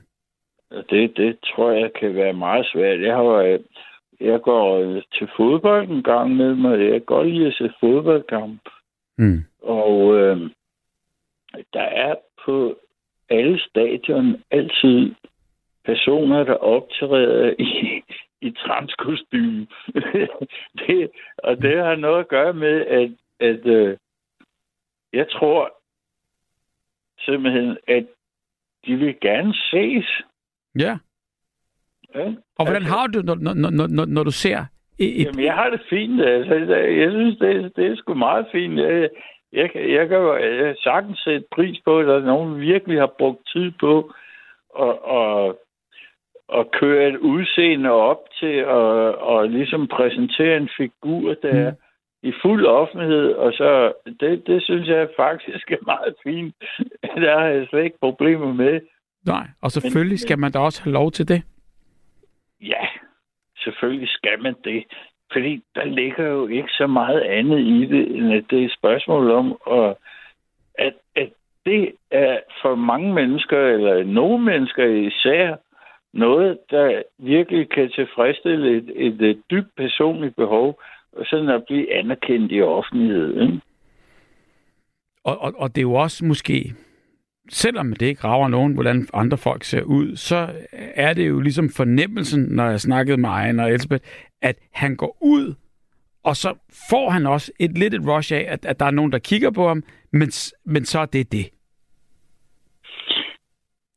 Og 0.70 0.84
det, 0.90 1.16
det 1.16 1.38
tror 1.44 1.70
jeg 1.70 1.90
kan 2.00 2.14
være 2.14 2.32
meget 2.32 2.66
svært. 2.66 3.00
Jeg 3.00 3.14
har 3.14 3.58
jeg 4.20 4.42
går 4.42 4.78
øh, 4.78 5.02
til 5.12 5.28
fodbold 5.36 5.88
en 5.88 6.02
gang 6.02 6.36
med 6.36 6.54
mig. 6.54 6.80
Jeg 6.80 6.90
kan 6.90 7.00
godt 7.00 7.28
lide 7.28 7.46
at 7.46 7.54
se 7.54 7.72
fodboldkamp. 7.80 8.68
Mm. 9.18 9.44
Og 9.62 10.14
øh, 10.14 10.50
der 11.72 11.82
er 11.82 12.14
på 12.44 12.78
alle 13.28 13.60
stadion 13.60 14.42
altid 14.50 15.14
personer, 15.84 16.44
der 16.44 16.54
optræder 16.54 17.54
i, 17.58 18.02
i 18.40 18.50
transkostyme. 18.50 19.66
det, 20.86 21.10
og 21.38 21.56
det 21.62 21.84
har 21.84 21.96
noget 21.96 22.20
at 22.20 22.28
gøre 22.28 22.52
med, 22.52 22.86
at, 22.86 23.10
at 23.40 23.66
øh, 23.66 23.96
jeg 25.12 25.30
tror 25.30 25.72
simpelthen, 27.18 27.76
at 27.88 28.06
de 28.86 28.96
vil 28.96 29.20
gerne 29.20 29.54
ses. 29.54 30.22
Ja. 30.78 30.98
Ja? 32.14 32.26
Og 32.58 32.64
hvordan 32.66 32.82
Altså- 32.82 32.94
har 32.94 33.06
du, 33.06 33.20
når, 33.22 33.34
når, 33.34 33.54
når, 33.54 33.86
når, 33.86 34.04
når 34.04 34.22
du 34.24 34.30
ser 34.30 34.64
et, 34.98 35.24
Jamen, 35.24 35.44
jeg 35.44 35.54
har 35.54 35.70
det 35.70 35.80
fint. 35.90 36.22
Altså, 36.22 36.54
jeg 36.74 37.10
synes, 37.10 37.38
det, 37.38 37.76
det 37.76 37.86
er 37.86 37.96
sgu 37.96 38.14
meget 38.14 38.46
fint. 38.52 38.78
Jeg, 38.78 39.08
jeg, 39.52 39.70
jeg 39.74 40.08
kan 40.08 40.18
jeg 40.40 40.74
sagtens 40.78 41.18
sætte 41.18 41.46
pris 41.54 41.78
på, 41.84 41.98
at 41.98 42.06
der 42.06 42.16
er 42.16 42.24
nogen 42.24 42.60
virkelig 42.60 42.98
har 42.98 43.12
brugt 43.18 43.40
tid 43.52 43.72
på 43.80 44.12
at, 44.80 44.94
at, 45.20 45.54
at 46.58 46.70
køre 46.80 47.08
et 47.08 47.16
udseende 47.16 47.90
op 47.90 48.20
til 48.40 48.56
at 48.56 49.14
og 49.32 49.48
ligesom 49.48 49.86
præsentere 49.88 50.56
en 50.56 50.68
figur, 50.76 51.34
der 51.42 51.48
er 51.48 51.72
i 52.22 52.32
fuld 52.42 52.66
offentlighed, 52.66 53.32
og 53.32 53.52
så 53.52 53.92
det, 54.20 54.46
det 54.46 54.62
synes 54.62 54.88
jeg 54.88 55.08
faktisk 55.16 55.70
er 55.72 55.84
meget 55.86 56.14
fint. 56.22 56.54
Der 57.24 57.38
har 57.38 57.46
jeg 57.46 57.66
slet 57.70 57.84
ikke 57.84 57.98
problemer 58.00 58.52
med. 58.52 58.80
nej, 59.26 59.46
og 59.62 59.70
selvfølgelig 59.70 60.18
skal 60.18 60.38
man 60.38 60.52
da 60.52 60.58
også 60.58 60.82
have 60.82 60.92
lov 60.92 61.10
til 61.12 61.28
det. 61.28 61.42
Ja, 62.60 62.86
selvfølgelig 63.58 64.08
skal 64.08 64.42
man 64.42 64.54
det. 64.64 64.84
Fordi 65.32 65.62
der 65.74 65.84
ligger 65.84 66.24
jo 66.26 66.46
ikke 66.46 66.68
så 66.70 66.86
meget 66.86 67.20
andet 67.20 67.58
i 67.58 67.86
det, 67.86 68.16
end 68.16 68.32
at 68.32 68.44
det 68.50 68.60
er 68.60 68.64
et 68.64 68.76
spørgsmål 68.78 69.30
om, 69.30 69.58
at, 69.70 69.96
at, 70.78 70.94
at 71.16 71.30
det 71.66 71.92
er 72.10 72.40
for 72.62 72.74
mange 72.74 73.14
mennesker, 73.14 73.58
eller 73.58 74.04
nogle 74.04 74.44
mennesker 74.44 74.84
især, 74.84 75.56
noget, 76.12 76.58
der 76.70 77.02
virkelig 77.18 77.70
kan 77.70 77.90
tilfredsstille 77.90 78.76
et, 78.76 78.92
et, 79.06 79.22
et 79.22 79.42
dybt 79.50 79.76
personligt 79.76 80.36
behov, 80.36 80.80
og 81.12 81.26
sådan 81.26 81.48
at 81.48 81.64
blive 81.66 81.94
anerkendt 81.94 82.52
i 82.52 82.62
offentligheden. 82.62 83.62
Og, 85.24 85.38
og, 85.38 85.52
og 85.56 85.68
det 85.68 85.78
er 85.78 85.90
jo 85.90 85.94
også 85.94 86.24
måske, 86.24 86.74
selvom 87.50 87.92
det 87.92 88.06
ikke 88.06 88.24
rager 88.24 88.48
nogen, 88.48 88.74
hvordan 88.74 89.08
andre 89.14 89.38
folk 89.38 89.64
ser 89.64 89.82
ud, 89.82 90.16
så 90.16 90.48
er 90.94 91.12
det 91.12 91.28
jo 91.28 91.40
ligesom 91.40 91.70
fornemmelsen, 91.76 92.42
når 92.42 92.70
jeg 92.70 92.80
snakkede 92.80 93.16
med 93.16 93.28
Ejner 93.28 93.64
og 93.64 93.72
Elsbeth, 93.72 94.04
at 94.42 94.56
han 94.72 94.96
går 94.96 95.18
ud, 95.22 95.54
og 96.24 96.36
så 96.36 96.54
får 96.90 97.10
han 97.10 97.26
også 97.26 97.52
et 97.60 97.78
lidt 97.78 97.94
et 97.94 98.08
rush 98.08 98.34
af, 98.34 98.44
at, 98.48 98.64
at 98.64 98.80
der 98.80 98.86
er 98.86 98.90
nogen, 98.90 99.12
der 99.12 99.18
kigger 99.18 99.50
på 99.50 99.68
ham, 99.68 99.82
men, 100.12 100.30
men 100.64 100.84
så 100.84 100.98
er 100.98 101.06
det 101.06 101.32
det. 101.32 101.46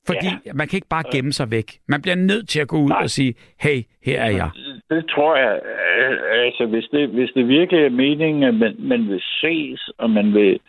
Fordi 0.10 0.30
ja. 0.46 0.54
man 0.54 0.68
kan 0.68 0.78
ikke 0.78 0.96
bare 0.96 1.04
gemme 1.14 1.34
sig 1.34 1.52
væk. 1.52 1.68
Man 1.88 2.02
bliver 2.02 2.16
nødt 2.16 2.50
til 2.50 2.60
at 2.60 2.68
gå 2.68 2.78
ud 2.78 2.90
Nej. 2.90 3.04
og 3.04 3.10
sige, 3.10 3.34
hey, 3.60 3.80
her 4.08 4.22
er 4.22 4.32
jeg. 4.42 4.50
Det 4.90 5.06
tror 5.14 5.36
jeg, 5.38 5.54
øh, 6.00 6.46
altså 6.46 6.66
hvis 6.66 6.88
det, 6.92 7.10
hvis 7.10 7.32
det 7.36 7.48
virkelig 7.48 7.86
er 7.86 7.90
meningen, 7.90 8.44
at 8.44 8.56
man, 8.56 8.76
man 8.80 9.08
vil 9.08 9.22
ses, 9.42 9.90
og 9.98 10.10
man 10.10 10.34
vil... 10.34 10.60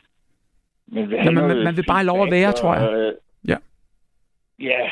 Man 0.93 1.11
vil, 1.11 1.19
have 1.19 1.25
Jamen, 1.25 1.35
man- 1.43 1.51
noget 1.51 1.65
man 1.65 1.77
vil 1.77 1.85
bare 1.89 2.05
lov 2.05 2.23
at 2.23 2.31
være, 2.33 2.53
tror 2.53 2.75
jeg. 2.75 2.89
og, 2.89 3.01
øh, 3.01 3.13
Ja. 3.49 3.57
Ja, 4.61 4.91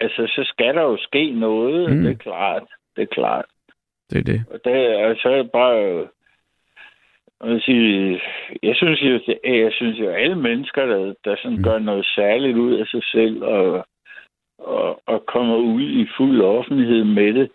altså 0.00 0.22
så 0.26 0.42
skal 0.44 0.74
der 0.74 0.82
jo 0.82 0.96
ske 1.00 1.30
noget, 1.30 1.90
Mm. 1.96 2.02
det 2.02 2.10
er 2.10 2.16
klart. 2.16 2.62
Det 2.96 3.02
er 3.02 3.06
klart. 3.14 3.44
Det 4.10 4.18
er 4.18 4.22
det. 4.22 4.44
Og 4.50 4.60
det 4.64 5.00
er 5.00 5.14
så 5.22 5.28
er 5.28 5.36
det 5.42 5.50
bare... 5.52 6.08
Jeg, 7.44 7.60
sige, 7.60 8.20
jeg 8.62 8.76
synes 8.76 9.00
jo, 9.02 9.20
jeg 9.44 9.72
synes 9.72 9.98
jo, 9.98 10.08
alle 10.10 10.36
mennesker, 10.36 10.86
der, 10.86 11.14
der 11.24 11.36
sådan 11.42 11.56
Mm. 11.58 11.62
gør 11.64 11.78
noget 11.78 12.06
særligt 12.06 12.56
ud 12.58 12.74
af 12.74 12.86
sig 12.86 13.02
selv, 13.04 13.42
og, 13.42 13.86
og, 14.58 15.02
og 15.06 15.26
kommer 15.26 15.56
ud 15.56 15.82
i 15.82 16.06
fuld 16.16 16.40
offentlighed 16.42 17.04
med 17.04 17.34
det, 17.34 17.50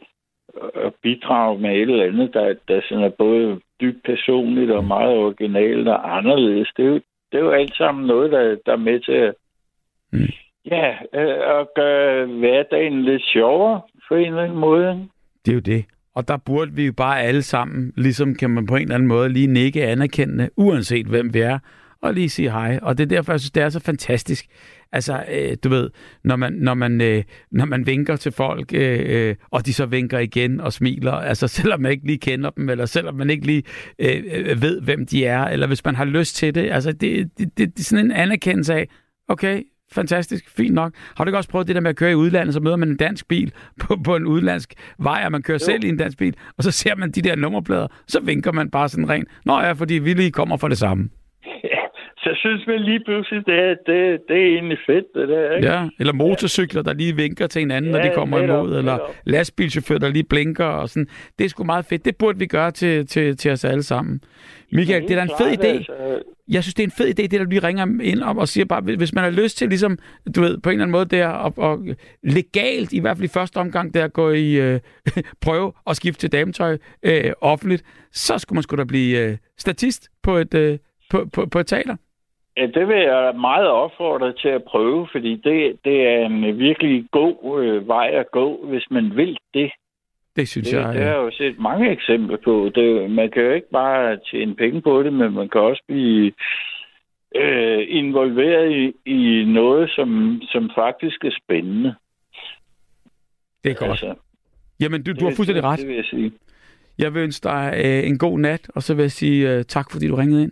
og 0.75 0.95
bidrager 1.01 1.57
med 1.57 1.75
et 1.75 1.81
eller 1.81 2.05
andet, 2.05 2.33
der, 2.33 2.55
der 2.67 2.81
sådan 2.89 3.03
er 3.03 3.09
både 3.09 3.59
dybt 3.81 4.03
personligt 4.03 4.71
og 4.71 4.83
meget 4.83 5.17
originalt 5.17 5.87
og 5.87 6.17
anderledes. 6.17 6.69
Det 6.77 6.85
er 6.85 6.89
jo, 6.89 6.99
det 7.33 7.39
er 7.39 7.43
jo 7.43 7.51
alt 7.51 7.75
sammen 7.77 8.07
noget, 8.07 8.31
der, 8.31 8.57
der 8.65 8.71
er 8.71 8.77
med 8.77 8.99
til 8.99 9.11
at, 9.11 9.33
Mm. 10.11 10.29
ja, 10.65 10.89
øh, 11.13 11.59
at 11.59 11.67
gøre 11.75 12.25
hverdagen 12.25 13.03
lidt 13.03 13.23
sjovere 13.33 13.81
på 14.07 14.15
en 14.15 14.25
eller 14.27 14.43
anden 14.43 14.57
måde. 14.57 15.07
Det 15.45 15.51
er 15.51 15.55
jo 15.55 15.59
det. 15.59 15.85
Og 16.15 16.27
der 16.27 16.37
burde 16.37 16.71
vi 16.75 16.85
jo 16.85 16.93
bare 16.97 17.21
alle 17.21 17.41
sammen, 17.41 17.93
ligesom 17.97 18.35
kan 18.35 18.49
man 18.49 18.65
på 18.67 18.75
en 18.75 18.81
eller 18.81 18.95
anden 18.95 19.07
måde 19.07 19.29
lige 19.29 19.47
nikke 19.47 19.83
anerkendende, 19.83 20.49
uanset 20.57 21.05
hvem 21.05 21.33
vi 21.33 21.39
er, 21.39 21.59
og 22.03 22.13
lige 22.13 22.29
sige 22.29 22.51
hej. 22.51 22.79
Og 22.81 22.97
det 22.97 23.03
er 23.03 23.07
derfor, 23.07 23.33
jeg 23.33 23.39
synes, 23.39 23.51
det 23.51 23.63
er 23.63 23.69
så 23.69 23.79
fantastisk. 23.79 24.45
Altså, 24.91 25.23
øh, 25.31 25.57
du 25.63 25.69
ved, 25.69 25.89
når 26.23 26.35
man, 26.35 26.53
når 26.53 26.73
man, 26.73 27.01
øh, 27.01 27.23
når 27.51 27.65
man 27.65 27.85
vinker 27.85 28.15
til 28.15 28.31
folk, 28.31 28.73
øh, 28.73 28.99
øh, 29.05 29.35
og 29.51 29.65
de 29.65 29.73
så 29.73 29.85
vinker 29.85 30.19
igen 30.19 30.61
og 30.61 30.73
smiler, 30.73 31.11
altså 31.11 31.47
selvom 31.57 31.81
man 31.81 31.91
ikke 31.91 32.07
lige 32.07 32.17
kender 32.17 32.49
dem, 32.49 32.69
eller 32.69 32.85
selvom 32.85 33.15
man 33.15 33.29
ikke 33.29 33.45
lige 33.45 33.63
øh, 33.99 34.23
øh, 34.31 34.61
ved, 34.61 34.81
hvem 34.81 35.05
de 35.05 35.25
er, 35.25 35.43
eller 35.43 35.67
hvis 35.67 35.85
man 35.85 35.95
har 35.95 36.05
lyst 36.05 36.35
til 36.35 36.55
det, 36.55 36.71
altså 36.71 36.91
det, 36.91 37.29
det, 37.37 37.57
det, 37.57 37.77
det 37.77 37.79
er 37.79 37.83
sådan 37.83 38.05
en 38.05 38.11
anerkendelse 38.11 38.73
af, 38.73 38.87
okay, 39.27 39.61
fantastisk, 39.91 40.49
fint 40.49 40.73
nok. 40.73 40.93
Har 41.17 41.23
du 41.23 41.29
ikke 41.29 41.37
også 41.37 41.49
prøvet 41.49 41.67
det 41.67 41.75
der 41.75 41.81
med 41.81 41.89
at 41.89 41.95
køre 41.95 42.11
i 42.11 42.15
udlandet, 42.15 42.53
så 42.53 42.59
møder 42.59 42.75
man 42.75 42.89
en 42.89 42.97
dansk 42.97 43.27
bil 43.27 43.51
på, 43.81 43.97
på 44.03 44.15
en 44.15 44.25
udlandsk 44.25 44.73
vej, 44.99 45.21
og 45.25 45.31
man 45.31 45.41
kører 45.41 45.59
jo. 45.61 45.65
selv 45.65 45.83
i 45.83 45.89
en 45.89 45.97
dansk 45.97 46.17
bil, 46.17 46.35
og 46.57 46.63
så 46.63 46.71
ser 46.71 46.95
man 46.95 47.11
de 47.11 47.21
der 47.21 47.35
nummerplader, 47.35 47.87
så 48.07 48.19
vinker 48.19 48.51
man 48.51 48.69
bare 48.69 48.89
sådan 48.89 49.09
rent. 49.09 49.27
Nå 49.45 49.59
ja, 49.59 49.71
fordi 49.71 49.93
vi 49.93 50.13
lige 50.13 50.31
kommer 50.31 50.57
for 50.57 50.67
det 50.67 50.77
samme. 50.77 51.09
Så 52.23 52.29
synes 52.35 52.67
man 52.67 52.79
lige 52.81 52.99
pludselig, 53.05 53.45
det, 53.45 53.53
er- 53.53 53.75
det, 53.85 54.19
det 54.27 54.37
er 54.41 54.45
egentlig 54.55 54.77
fedt, 54.85 55.05
det 55.15 55.29
der, 55.29 55.55
ikke? 55.55 55.67
Ja, 55.71 55.87
eller 55.99 56.13
motorcykler, 56.13 56.81
der 56.81 56.93
lige 56.93 57.15
vinker 57.15 57.47
til 57.47 57.59
hinanden, 57.59 57.91
når 57.91 57.99
Ja, 57.99 58.09
de 58.09 58.11
kommer 58.15 58.39
netop, 58.41 58.65
imod, 58.65 58.77
eller 58.77 58.91
netop. 58.93 59.15
lastbilchauffører, 59.25 59.99
der 59.99 60.09
lige 60.09 60.23
blinker 60.23 60.65
og 60.65 60.89
sådan. 60.89 61.07
Det 61.39 61.45
er 61.45 61.49
sgu 61.49 61.63
meget 61.63 61.85
fedt. 61.85 62.05
Det 62.05 62.15
burde 62.17 62.39
vi 62.39 62.45
gøre 62.45 62.71
til, 62.71 63.07
til, 63.07 63.37
til 63.37 63.51
os 63.51 63.65
alle 63.65 63.83
sammen. 63.83 64.21
Michael, 64.71 65.01
det 65.01 65.11
er 65.11 65.15
da 65.15 65.21
en 65.21 65.31
fed 65.39 65.47
idé. 65.63 65.67
Altså, 65.67 66.21
Jeg 66.47 66.63
synes, 66.63 66.73
det 66.73 66.83
er 66.83 66.87
en 66.87 66.91
fed 66.91 67.07
idé, 67.07 67.21
det 67.23 67.31
der 67.31 67.37
du 67.43 67.49
lige 67.49 67.63
ringer 67.67 67.85
ind 68.03 68.21
om 68.21 68.37
og 68.37 68.47
siger 68.47 68.65
bare, 68.65 68.81
hvis 68.81 69.13
man 69.13 69.23
har 69.23 69.31
lyst 69.31 69.57
til 69.57 69.69
ligesom, 69.69 69.97
du 70.35 70.41
ved, 70.41 70.57
på 70.57 70.69
en 70.69 70.73
eller 70.73 70.83
anden 70.83 70.91
måde 70.91 71.05
der, 71.05 71.27
og, 71.27 71.53
og 71.57 71.79
legalt, 72.23 72.93
i 72.93 72.99
hvert 72.99 73.17
fald 73.17 73.25
i 73.29 73.33
første 73.33 73.57
omgang, 73.57 73.93
der 73.93 74.03
at 74.03 74.13
gå 74.13 74.31
i 74.31 74.53
øh, 74.53 74.79
prøve 75.45 75.71
og 75.85 75.95
skifte 75.95 76.19
til 76.21 76.31
dametøj 76.31 76.77
øh, 77.03 77.31
offentligt, 77.41 77.83
så 78.11 78.37
skulle 78.37 78.57
man 78.57 78.63
sgu 78.63 78.75
da 78.75 78.83
blive 78.83 79.19
øh, 79.19 79.37
statist 79.57 80.09
på 80.23 80.37
et, 80.37 80.53
øh, 80.53 80.77
på, 81.09 81.29
på, 81.33 81.45
på 81.45 81.59
et 81.59 81.67
teater. 81.67 81.95
Ja, 82.57 82.65
det 82.65 82.87
vil 82.87 82.97
jeg 82.97 83.35
meget 83.35 83.67
opfordre 83.67 84.33
til 84.33 84.47
at 84.47 84.63
prøve, 84.63 85.07
fordi 85.11 85.35
det, 85.35 85.77
det 85.85 86.07
er 86.07 86.25
en 86.25 86.59
virkelig 86.59 87.05
god 87.11 87.63
øh, 87.63 87.87
vej 87.87 88.09
at 88.13 88.31
gå, 88.31 88.65
hvis 88.65 88.85
man 88.91 89.15
vil 89.15 89.37
det. 89.53 89.71
Det 90.35 90.47
synes 90.47 90.69
Det, 90.69 90.77
jeg. 90.77 90.93
det 90.93 91.01
har 91.03 91.09
jeg 91.09 91.17
jo 91.17 91.31
set 91.31 91.59
mange 91.59 91.91
eksempler 91.91 92.37
på. 92.43 92.71
Det, 92.75 93.11
man 93.11 93.31
kan 93.31 93.43
jo 93.43 93.51
ikke 93.51 93.69
bare 93.71 94.19
tjene 94.31 94.55
penge 94.55 94.81
på 94.81 95.03
det, 95.03 95.13
men 95.13 95.33
man 95.33 95.49
kan 95.49 95.61
også 95.61 95.83
blive 95.87 96.31
øh, 97.35 97.85
involveret 97.89 98.71
i, 98.71 98.93
i 99.11 99.45
noget, 99.45 99.89
som, 99.89 100.41
som 100.51 100.71
faktisk 100.75 101.23
er 101.25 101.31
spændende. 101.43 101.95
det 103.63 103.71
er 103.71 103.75
godt. 103.75 103.91
Altså, 103.91 104.15
Jamen, 104.79 105.03
du, 105.03 105.13
du 105.13 105.25
har 105.25 105.33
fuldstændig 105.35 105.63
det, 105.63 105.69
ret. 105.69 105.79
Det 105.79 105.87
vil 105.87 105.95
jeg 105.95 106.05
sige. 106.05 106.31
Jeg 106.97 107.13
vil 107.13 107.23
ønske 107.23 107.43
dig 107.43 107.73
øh, 107.85 108.07
en 108.07 108.17
god 108.17 108.39
nat, 108.39 108.71
og 108.75 108.83
så 108.83 108.93
vil 108.95 109.01
jeg 109.03 109.11
sige 109.11 109.53
øh, 109.57 109.63
tak, 109.63 109.91
fordi 109.91 110.07
du 110.07 110.15
ringede 110.15 110.43
ind. 110.43 110.51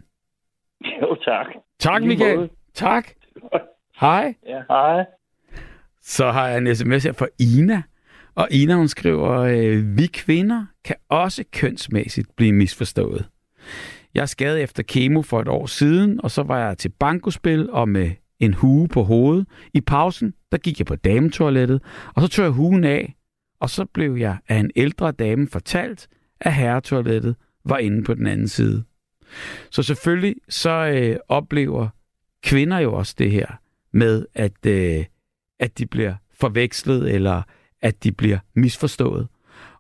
Tak. 1.26 1.45
Tak, 1.80 2.03
Michael. 2.03 2.35
måde. 2.35 2.49
Tak. 2.73 3.10
Hej. 3.99 4.35
Ja, 4.48 4.61
hej. 4.69 5.06
Så 6.02 6.31
har 6.31 6.48
jeg 6.48 6.57
en 6.57 6.76
sms 6.76 7.03
her 7.03 7.14
fra 7.14 7.27
Ina. 7.39 7.81
Og 8.35 8.48
Ina, 8.52 8.76
hun 8.76 8.88
skriver, 8.88 9.30
øh, 9.39 9.98
vi 9.98 10.06
kvinder 10.07 10.65
kan 10.84 10.95
også 11.10 11.43
kønsmæssigt 11.53 12.35
blive 12.35 12.53
misforstået. 12.53 13.30
Jeg 14.14 14.22
er 14.22 14.26
skadet 14.26 14.61
efter 14.61 14.84
kemo 14.84 15.22
for 15.22 15.41
et 15.41 15.48
år 15.48 15.65
siden, 15.65 16.22
og 16.23 16.31
så 16.31 16.43
var 16.43 16.68
jeg 16.68 16.77
til 16.77 16.89
bankospil 16.89 17.69
og 17.69 17.89
med 17.89 18.11
en 18.39 18.53
hue 18.53 18.88
på 18.88 19.03
hovedet. 19.03 19.48
I 19.73 19.81
pausen, 19.81 20.34
der 20.52 20.57
gik 20.57 20.80
jeg 20.80 20.85
på 20.85 20.95
dametoilettet, 20.95 21.81
og 22.15 22.22
så 22.22 22.27
tog 22.27 22.43
jeg 22.43 22.52
huen 22.52 22.84
af, 22.84 23.15
og 23.60 23.69
så 23.69 23.85
blev 23.85 24.15
jeg 24.15 24.38
af 24.48 24.56
en 24.56 24.72
ældre 24.76 25.11
dame 25.11 25.48
fortalt, 25.48 26.07
at 26.41 26.53
herretoilettet 26.53 27.35
var 27.65 27.77
inde 27.77 28.03
på 28.03 28.14
den 28.14 28.27
anden 28.27 28.48
side. 28.48 28.84
Så 29.69 29.83
selvfølgelig 29.83 30.35
så 30.49 30.69
øh, 30.69 31.17
oplever 31.27 31.87
kvinder 32.43 32.79
jo 32.79 32.93
også 32.93 33.15
det 33.17 33.31
her 33.31 33.47
med, 33.93 34.25
at, 34.33 34.65
øh, 34.65 35.05
at 35.59 35.77
de 35.77 35.85
bliver 35.85 36.15
forvekslet, 36.39 37.13
eller 37.13 37.41
at 37.81 38.03
de 38.03 38.11
bliver 38.11 38.39
misforstået. 38.55 39.27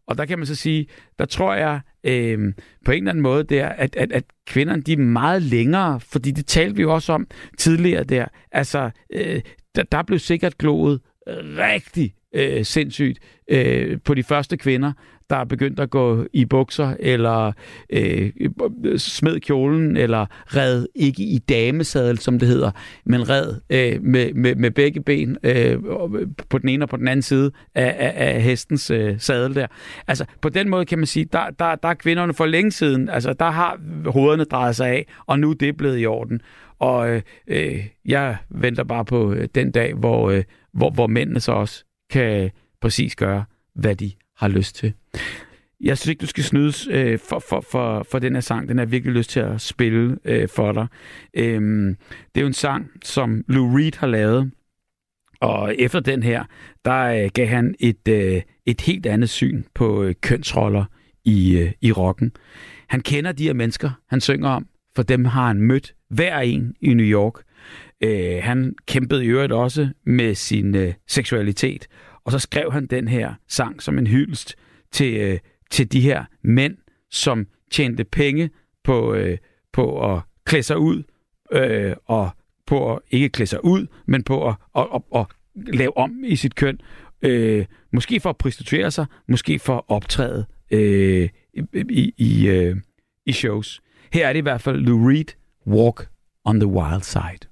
Og 0.07 0.17
der 0.17 0.25
kan 0.25 0.39
man 0.39 0.47
så 0.47 0.55
sige, 0.55 0.87
der 1.19 1.25
tror 1.25 1.53
jeg 1.53 1.81
øh, 2.03 2.53
på 2.85 2.91
en 2.91 2.97
eller 2.97 3.11
anden 3.11 3.21
måde, 3.21 3.43
der, 3.43 3.69
at, 3.69 3.95
at, 3.95 4.11
at 4.11 4.23
kvinderne 4.47 4.81
de 4.81 4.93
er 4.93 4.97
meget 4.97 5.41
længere, 5.41 5.99
fordi 5.99 6.31
det 6.31 6.45
talte 6.45 6.75
vi 6.75 6.81
jo 6.81 6.93
også 6.93 7.13
om 7.13 7.27
tidligere 7.57 8.03
der. 8.03 8.25
Altså, 8.51 8.89
øh, 9.13 9.41
der, 9.75 9.83
der 9.83 10.03
blev 10.03 10.19
sikkert 10.19 10.57
gloet 10.57 11.01
rigtig 11.57 12.13
øh, 12.35 12.65
sindssygt 12.65 13.19
øh, 13.47 14.01
på 14.05 14.13
de 14.13 14.23
første 14.23 14.57
kvinder, 14.57 14.93
der 15.31 15.37
er 15.37 15.43
begyndt 15.43 15.79
at 15.79 15.89
gå 15.89 16.25
i 16.33 16.45
bukser, 16.45 16.95
eller 16.99 17.51
øh, 17.89 18.31
smed 18.97 19.39
kjolen, 19.39 19.97
eller 19.97 20.25
red 20.45 20.85
ikke 20.95 21.23
i 21.23 21.37
damesadel, 21.37 22.17
som 22.17 22.39
det 22.39 22.47
hedder, 22.47 22.71
men 23.05 23.29
red 23.29 23.55
øh, 23.69 24.03
med, 24.03 24.33
med, 24.33 24.55
med 24.55 24.71
begge 24.71 25.01
ben 25.01 25.37
øh, 25.43 25.77
på 26.49 26.57
den 26.57 26.69
ene 26.69 26.85
og 26.85 26.89
på 26.89 26.97
den 26.97 27.07
anden 27.07 27.21
side 27.21 27.51
af, 27.75 27.95
af, 27.99 28.13
af 28.15 28.41
hestens 28.41 28.91
øh, 28.91 29.19
sadel 29.19 29.55
der. 29.55 29.67
Altså, 30.07 30.25
på 30.41 30.49
den 30.49 30.69
måde 30.69 30.85
kan 30.85 30.99
man 30.99 31.07
sige, 31.07 31.25
der, 31.25 31.49
der, 31.59 31.75
der 31.75 31.89
er 31.89 31.93
kvinderne 31.93 32.33
for 32.33 32.45
længe 32.45 32.71
siden, 32.71 33.09
altså 33.09 33.33
der 33.33 33.49
har 33.49 33.79
hovederne 34.05 34.43
drejet 34.43 34.75
sig 34.75 34.87
af, 34.87 35.07
og 35.25 35.39
nu 35.39 35.49
er 35.49 35.55
det 35.55 35.77
blevet 35.77 36.01
i 36.01 36.05
orden. 36.05 36.41
Og 36.79 37.09
øh, 37.09 37.21
øh, 37.47 37.87
jeg 38.05 38.37
venter 38.49 38.83
bare 38.83 39.05
på 39.05 39.33
øh, 39.33 39.47
den 39.55 39.71
dag, 39.71 39.93
hvor, 39.93 40.29
øh, 40.29 40.43
hvor, 40.73 40.89
hvor 40.89 41.07
mændene 41.07 41.39
så 41.39 41.51
også 41.51 41.83
kan 42.09 42.51
præcis 42.81 43.15
gøre, 43.15 43.43
hvad 43.75 43.95
de 43.95 44.11
har 44.41 44.47
lyst 44.47 44.75
til. 44.75 44.93
Jeg 45.81 45.97
synes 45.97 46.09
ikke, 46.09 46.21
du 46.21 46.27
skal 46.27 46.43
snydes 46.43 46.87
øh, 46.91 47.19
for, 47.19 47.39
for, 47.49 47.65
for, 47.71 48.05
for 48.11 48.19
den 48.19 48.33
her 48.33 48.41
sang. 48.41 48.69
Den 48.69 48.77
har 48.77 48.85
jeg 48.85 48.91
virkelig 48.91 49.13
lyst 49.13 49.29
til 49.29 49.39
at 49.39 49.61
spille 49.61 50.17
øh, 50.25 50.49
for 50.49 50.71
dig. 50.71 50.87
Øhm, 51.33 51.95
det 52.35 52.41
er 52.41 52.41
jo 52.41 52.47
en 52.47 52.53
sang, 52.53 52.91
som 53.03 53.43
Lou 53.47 53.75
Reed 53.75 53.97
har 53.97 54.07
lavet. 54.07 54.51
Og 55.41 55.75
efter 55.75 55.99
den 55.99 56.23
her, 56.23 56.43
der 56.85 57.23
øh, 57.23 57.29
gav 57.33 57.47
han 57.47 57.75
et, 57.79 58.07
øh, 58.09 58.41
et 58.65 58.81
helt 58.81 59.05
andet 59.05 59.29
syn 59.29 59.63
på 59.73 60.03
øh, 60.03 60.15
kønsroller 60.21 60.85
i, 61.25 61.57
øh, 61.57 61.71
i 61.81 61.91
rocken. 61.91 62.31
Han 62.87 63.01
kender 63.01 63.31
de 63.31 63.43
her 63.43 63.53
mennesker, 63.53 63.89
han 64.09 64.21
synger 64.21 64.49
om, 64.49 64.67
for 64.95 65.03
dem 65.03 65.25
har 65.25 65.47
han 65.47 65.61
mødt 65.61 65.93
hver 66.09 66.39
en 66.39 66.75
i 66.81 66.93
New 66.93 67.05
York. 67.05 67.33
Øh, 68.01 68.43
han 68.43 68.75
kæmpede 68.87 69.25
i 69.25 69.27
øvrigt 69.27 69.51
også 69.51 69.89
med 70.05 70.35
sin 70.35 70.75
øh, 70.75 70.93
seksualitet, 71.07 71.87
og 72.25 72.31
så 72.31 72.39
skrev 72.39 72.71
han 72.71 72.85
den 72.85 73.07
her 73.07 73.33
sang 73.47 73.81
som 73.81 73.97
en 73.97 74.07
hyldest 74.07 74.55
til, 74.91 75.13
øh, 75.17 75.39
til 75.71 75.91
de 75.91 76.01
her 76.01 76.25
mænd, 76.41 76.77
som 77.09 77.47
tjente 77.71 78.03
penge 78.03 78.49
på, 78.83 79.13
øh, 79.13 79.37
på 79.73 80.13
at 80.13 80.21
klæde 80.45 80.63
sig 80.63 80.77
ud, 80.77 81.03
øh, 81.51 81.95
og 82.05 82.29
på 82.65 82.93
at 82.95 82.99
ikke 83.11 83.29
klæde 83.29 83.47
sig 83.47 83.65
ud, 83.65 83.87
men 84.05 84.23
på 84.23 84.47
at, 84.47 84.55
at, 84.77 84.87
at, 84.95 85.01
at 85.15 85.25
lave 85.55 85.97
om 85.97 86.23
i 86.23 86.35
sit 86.35 86.55
køn. 86.55 86.81
Øh, 87.21 87.65
måske 87.93 88.19
for 88.19 88.29
at 88.29 88.37
prostituere 88.37 88.91
sig, 88.91 89.05
måske 89.27 89.59
for 89.59 89.75
at 89.77 89.83
optræde 89.87 90.45
øh, 90.71 91.29
i, 91.73 92.13
i, 92.17 92.47
øh, 92.47 92.75
i 93.25 93.31
shows. 93.31 93.81
Her 94.13 94.27
er 94.27 94.33
det 94.33 94.39
i 94.39 94.41
hvert 94.41 94.61
fald 94.61 94.77
Lou 94.77 95.07
Reed, 95.07 95.35
Walk 95.67 96.09
on 96.45 96.59
the 96.59 96.67
Wild 96.67 97.01
Side. 97.01 97.51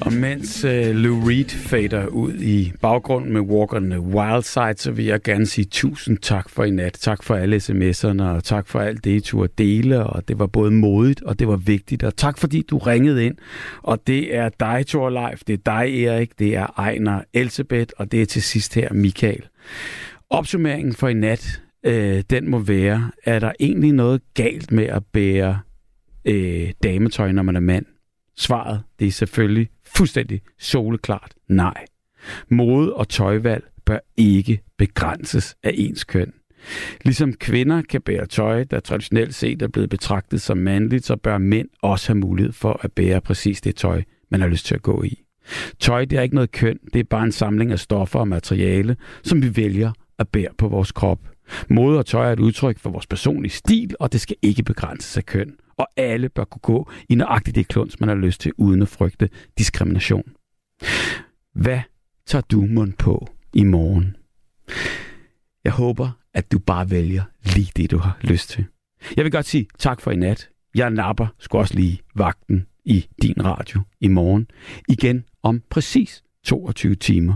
Og 0.00 0.12
mens 0.12 0.64
uh, 0.64 0.70
Lou 0.70 1.20
Reed 1.20 1.48
fader 1.48 2.06
ud 2.06 2.34
i 2.34 2.72
baggrunden 2.80 3.32
med 3.32 3.40
Walkerne 3.40 4.00
Wild 4.00 4.42
Side, 4.42 4.74
så 4.76 4.90
vil 4.90 5.04
jeg 5.04 5.22
gerne 5.22 5.46
sige 5.46 5.64
tusind 5.64 6.18
tak 6.18 6.50
for 6.50 6.64
i 6.64 6.70
nat. 6.70 6.92
Tak 6.92 7.22
for 7.22 7.34
alle 7.34 7.56
sms'erne, 7.56 8.22
og 8.22 8.44
tak 8.44 8.68
for 8.68 8.80
alt 8.80 9.04
det, 9.04 9.10
I 9.10 9.20
turde 9.20 9.52
dele, 9.58 10.04
og 10.04 10.28
det 10.28 10.38
var 10.38 10.46
både 10.46 10.70
modigt, 10.70 11.22
og 11.22 11.38
det 11.38 11.48
var 11.48 11.56
vigtigt, 11.56 12.02
og 12.02 12.16
tak 12.16 12.38
fordi 12.38 12.62
du 12.62 12.78
ringede 12.78 13.24
ind. 13.24 13.36
Og 13.82 14.06
det 14.06 14.36
er 14.36 14.48
dig, 14.60 14.86
Thor 14.86 15.10
Life, 15.10 15.44
det 15.46 15.52
er 15.52 15.80
dig, 15.80 16.04
Erik, 16.04 16.38
det 16.38 16.56
er 16.56 16.66
Ejner 16.78 17.20
Elsebeth, 17.34 17.92
og 17.96 18.12
det 18.12 18.22
er 18.22 18.26
til 18.26 18.42
sidst 18.42 18.74
her 18.74 18.92
Michael. 18.92 19.42
Opsummeringen 20.30 20.94
for 20.94 21.08
i 21.08 21.14
nat 21.14 21.60
øh, 21.84 22.22
den 22.30 22.50
må 22.50 22.58
være, 22.58 23.10
er 23.24 23.38
der 23.38 23.52
egentlig 23.60 23.92
noget 23.92 24.20
galt 24.34 24.72
med 24.72 24.84
at 24.84 25.02
bære 25.12 25.60
øh, 26.24 26.72
dametøj, 26.82 27.32
når 27.32 27.42
man 27.42 27.56
er 27.56 27.60
mand? 27.60 27.86
Svaret, 28.36 28.82
det 28.98 29.06
er 29.06 29.12
selvfølgelig 29.12 29.68
fuldstændig 29.96 30.40
soleklart 30.58 31.34
nej. 31.48 31.84
Mode 32.48 32.94
og 32.94 33.08
tøjvalg 33.08 33.64
bør 33.84 33.98
ikke 34.16 34.60
begrænses 34.78 35.56
af 35.62 35.70
ens 35.74 36.04
køn. 36.04 36.32
Ligesom 37.04 37.32
kvinder 37.32 37.82
kan 37.82 38.02
bære 38.02 38.26
tøj, 38.26 38.64
der 38.64 38.80
traditionelt 38.80 39.34
set 39.34 39.62
er 39.62 39.68
blevet 39.68 39.90
betragtet 39.90 40.40
som 40.40 40.58
mandligt, 40.58 41.04
så 41.04 41.16
bør 41.16 41.38
mænd 41.38 41.68
også 41.82 42.08
have 42.08 42.18
mulighed 42.18 42.52
for 42.52 42.80
at 42.82 42.92
bære 42.92 43.20
præcis 43.20 43.60
det 43.60 43.76
tøj, 43.76 44.02
man 44.30 44.40
har 44.40 44.48
lyst 44.48 44.66
til 44.66 44.74
at 44.74 44.82
gå 44.82 45.02
i. 45.02 45.24
Tøj 45.78 46.04
det 46.04 46.18
er 46.18 46.22
ikke 46.22 46.34
noget 46.34 46.52
køn, 46.52 46.78
det 46.92 47.00
er 47.00 47.04
bare 47.04 47.24
en 47.24 47.32
samling 47.32 47.72
af 47.72 47.78
stoffer 47.78 48.20
og 48.20 48.28
materiale, 48.28 48.96
som 49.22 49.42
vi 49.42 49.56
vælger 49.56 49.92
at 50.18 50.28
bære 50.28 50.54
på 50.58 50.68
vores 50.68 50.92
krop. 50.92 51.20
Mode 51.70 51.98
og 51.98 52.06
tøj 52.06 52.28
er 52.28 52.32
et 52.32 52.40
udtryk 52.40 52.78
for 52.78 52.90
vores 52.90 53.06
personlige 53.06 53.52
stil, 53.52 53.94
og 54.00 54.12
det 54.12 54.20
skal 54.20 54.36
ikke 54.42 54.62
begrænses 54.62 55.16
af 55.16 55.26
køn. 55.26 55.56
Og 55.76 55.86
alle 55.96 56.28
bør 56.28 56.44
kunne 56.44 56.60
gå 56.60 56.90
i 57.08 57.14
nøjagtigt 57.14 57.54
det 57.54 57.68
kluns, 57.68 58.00
man 58.00 58.08
har 58.08 58.16
lyst 58.16 58.40
til, 58.40 58.52
uden 58.56 58.82
at 58.82 58.88
frygte 58.88 59.28
diskrimination. 59.58 60.32
Hvad 61.54 61.80
tager 62.26 62.42
du 62.42 62.60
mund 62.60 62.92
på 62.92 63.28
i 63.54 63.64
morgen? 63.64 64.16
Jeg 65.64 65.72
håber, 65.72 66.10
at 66.34 66.52
du 66.52 66.58
bare 66.58 66.90
vælger 66.90 67.22
lige 67.44 67.72
det, 67.76 67.90
du 67.90 67.98
har 67.98 68.18
lyst 68.20 68.48
til. 68.48 68.64
Jeg 69.16 69.24
vil 69.24 69.32
godt 69.32 69.46
sige 69.46 69.66
tak 69.78 70.00
for 70.00 70.10
i 70.10 70.16
nat. 70.16 70.48
Jeg 70.74 70.90
napper 70.90 71.26
sgu 71.38 71.58
også 71.58 71.74
lige 71.74 72.00
vagten 72.14 72.66
i 72.84 73.06
din 73.22 73.44
radio 73.44 73.80
i 74.00 74.08
morgen. 74.08 74.46
Igen 74.88 75.24
om 75.42 75.62
præcis 75.70 76.22
22 76.44 76.94
timer. 76.94 77.34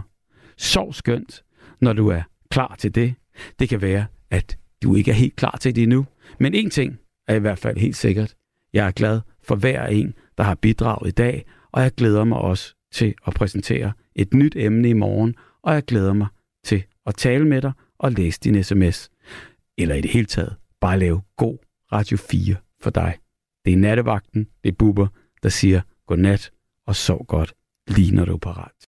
Sov 0.57 0.93
skønt, 0.93 1.43
når 1.81 1.93
du 1.93 2.09
er 2.09 2.23
klar 2.51 2.75
til 2.79 2.95
det. 2.95 3.15
Det 3.59 3.69
kan 3.69 3.83
være, 3.83 4.07
at 4.31 4.59
du 4.83 4.95
ikke 4.95 5.11
er 5.11 5.15
helt 5.15 5.37
klar 5.37 5.59
til 5.61 5.77
det 5.77 5.83
endnu. 5.83 6.07
Men 6.39 6.55
en 6.55 6.71
ting 6.71 6.99
er 7.29 7.35
i 7.35 7.39
hvert 7.39 7.59
fald 7.59 7.77
helt 7.77 7.97
sikkert. 7.97 8.35
Jeg 8.73 8.87
er 8.87 8.91
glad 8.91 9.21
for 9.43 9.57
hver 9.57 9.87
en, 9.87 10.15
der 10.39 10.45
har 10.45 10.55
bidraget 10.55 11.09
i 11.09 11.13
dag, 11.13 11.45
og 11.73 11.83
jeg 11.83 11.95
glæder 11.95 12.25
mig 12.25 12.39
også 12.39 12.75
til 12.93 13.15
at 13.27 13.35
præsentere 13.35 13.93
et 14.15 14.35
nyt 14.35 14.57
emne 14.57 14.89
i 14.89 14.93
morgen, 14.93 15.35
og 15.63 15.75
jeg 15.75 15.85
glæder 15.85 16.13
mig 16.13 16.27
til 16.65 16.85
at 17.07 17.15
tale 17.15 17.45
med 17.45 17.63
dig 17.63 17.73
og 17.99 18.13
læse 18.13 18.41
din 18.41 18.65
sms. 18.65 19.11
Eller 19.79 19.95
i 19.95 20.01
det 20.01 20.11
hele 20.11 20.27
taget, 20.27 20.57
bare 20.81 20.99
lave 20.99 21.23
god 21.37 21.59
Radio 21.93 22.17
4 22.17 22.57
for 22.81 22.91
dig. 22.91 23.19
Det 23.65 23.73
er 23.73 23.77
nattevagten, 23.77 24.47
det 24.65 24.69
er 24.69 24.77
buber, 24.79 25.07
der 25.43 25.49
siger 25.49 25.81
godnat 26.07 26.51
og 26.87 26.97
sov 26.97 27.27
godt, 27.27 27.55
lige 27.89 28.15
når 28.15 28.25
du 28.25 28.33
er 28.33 28.39
parat. 28.39 28.82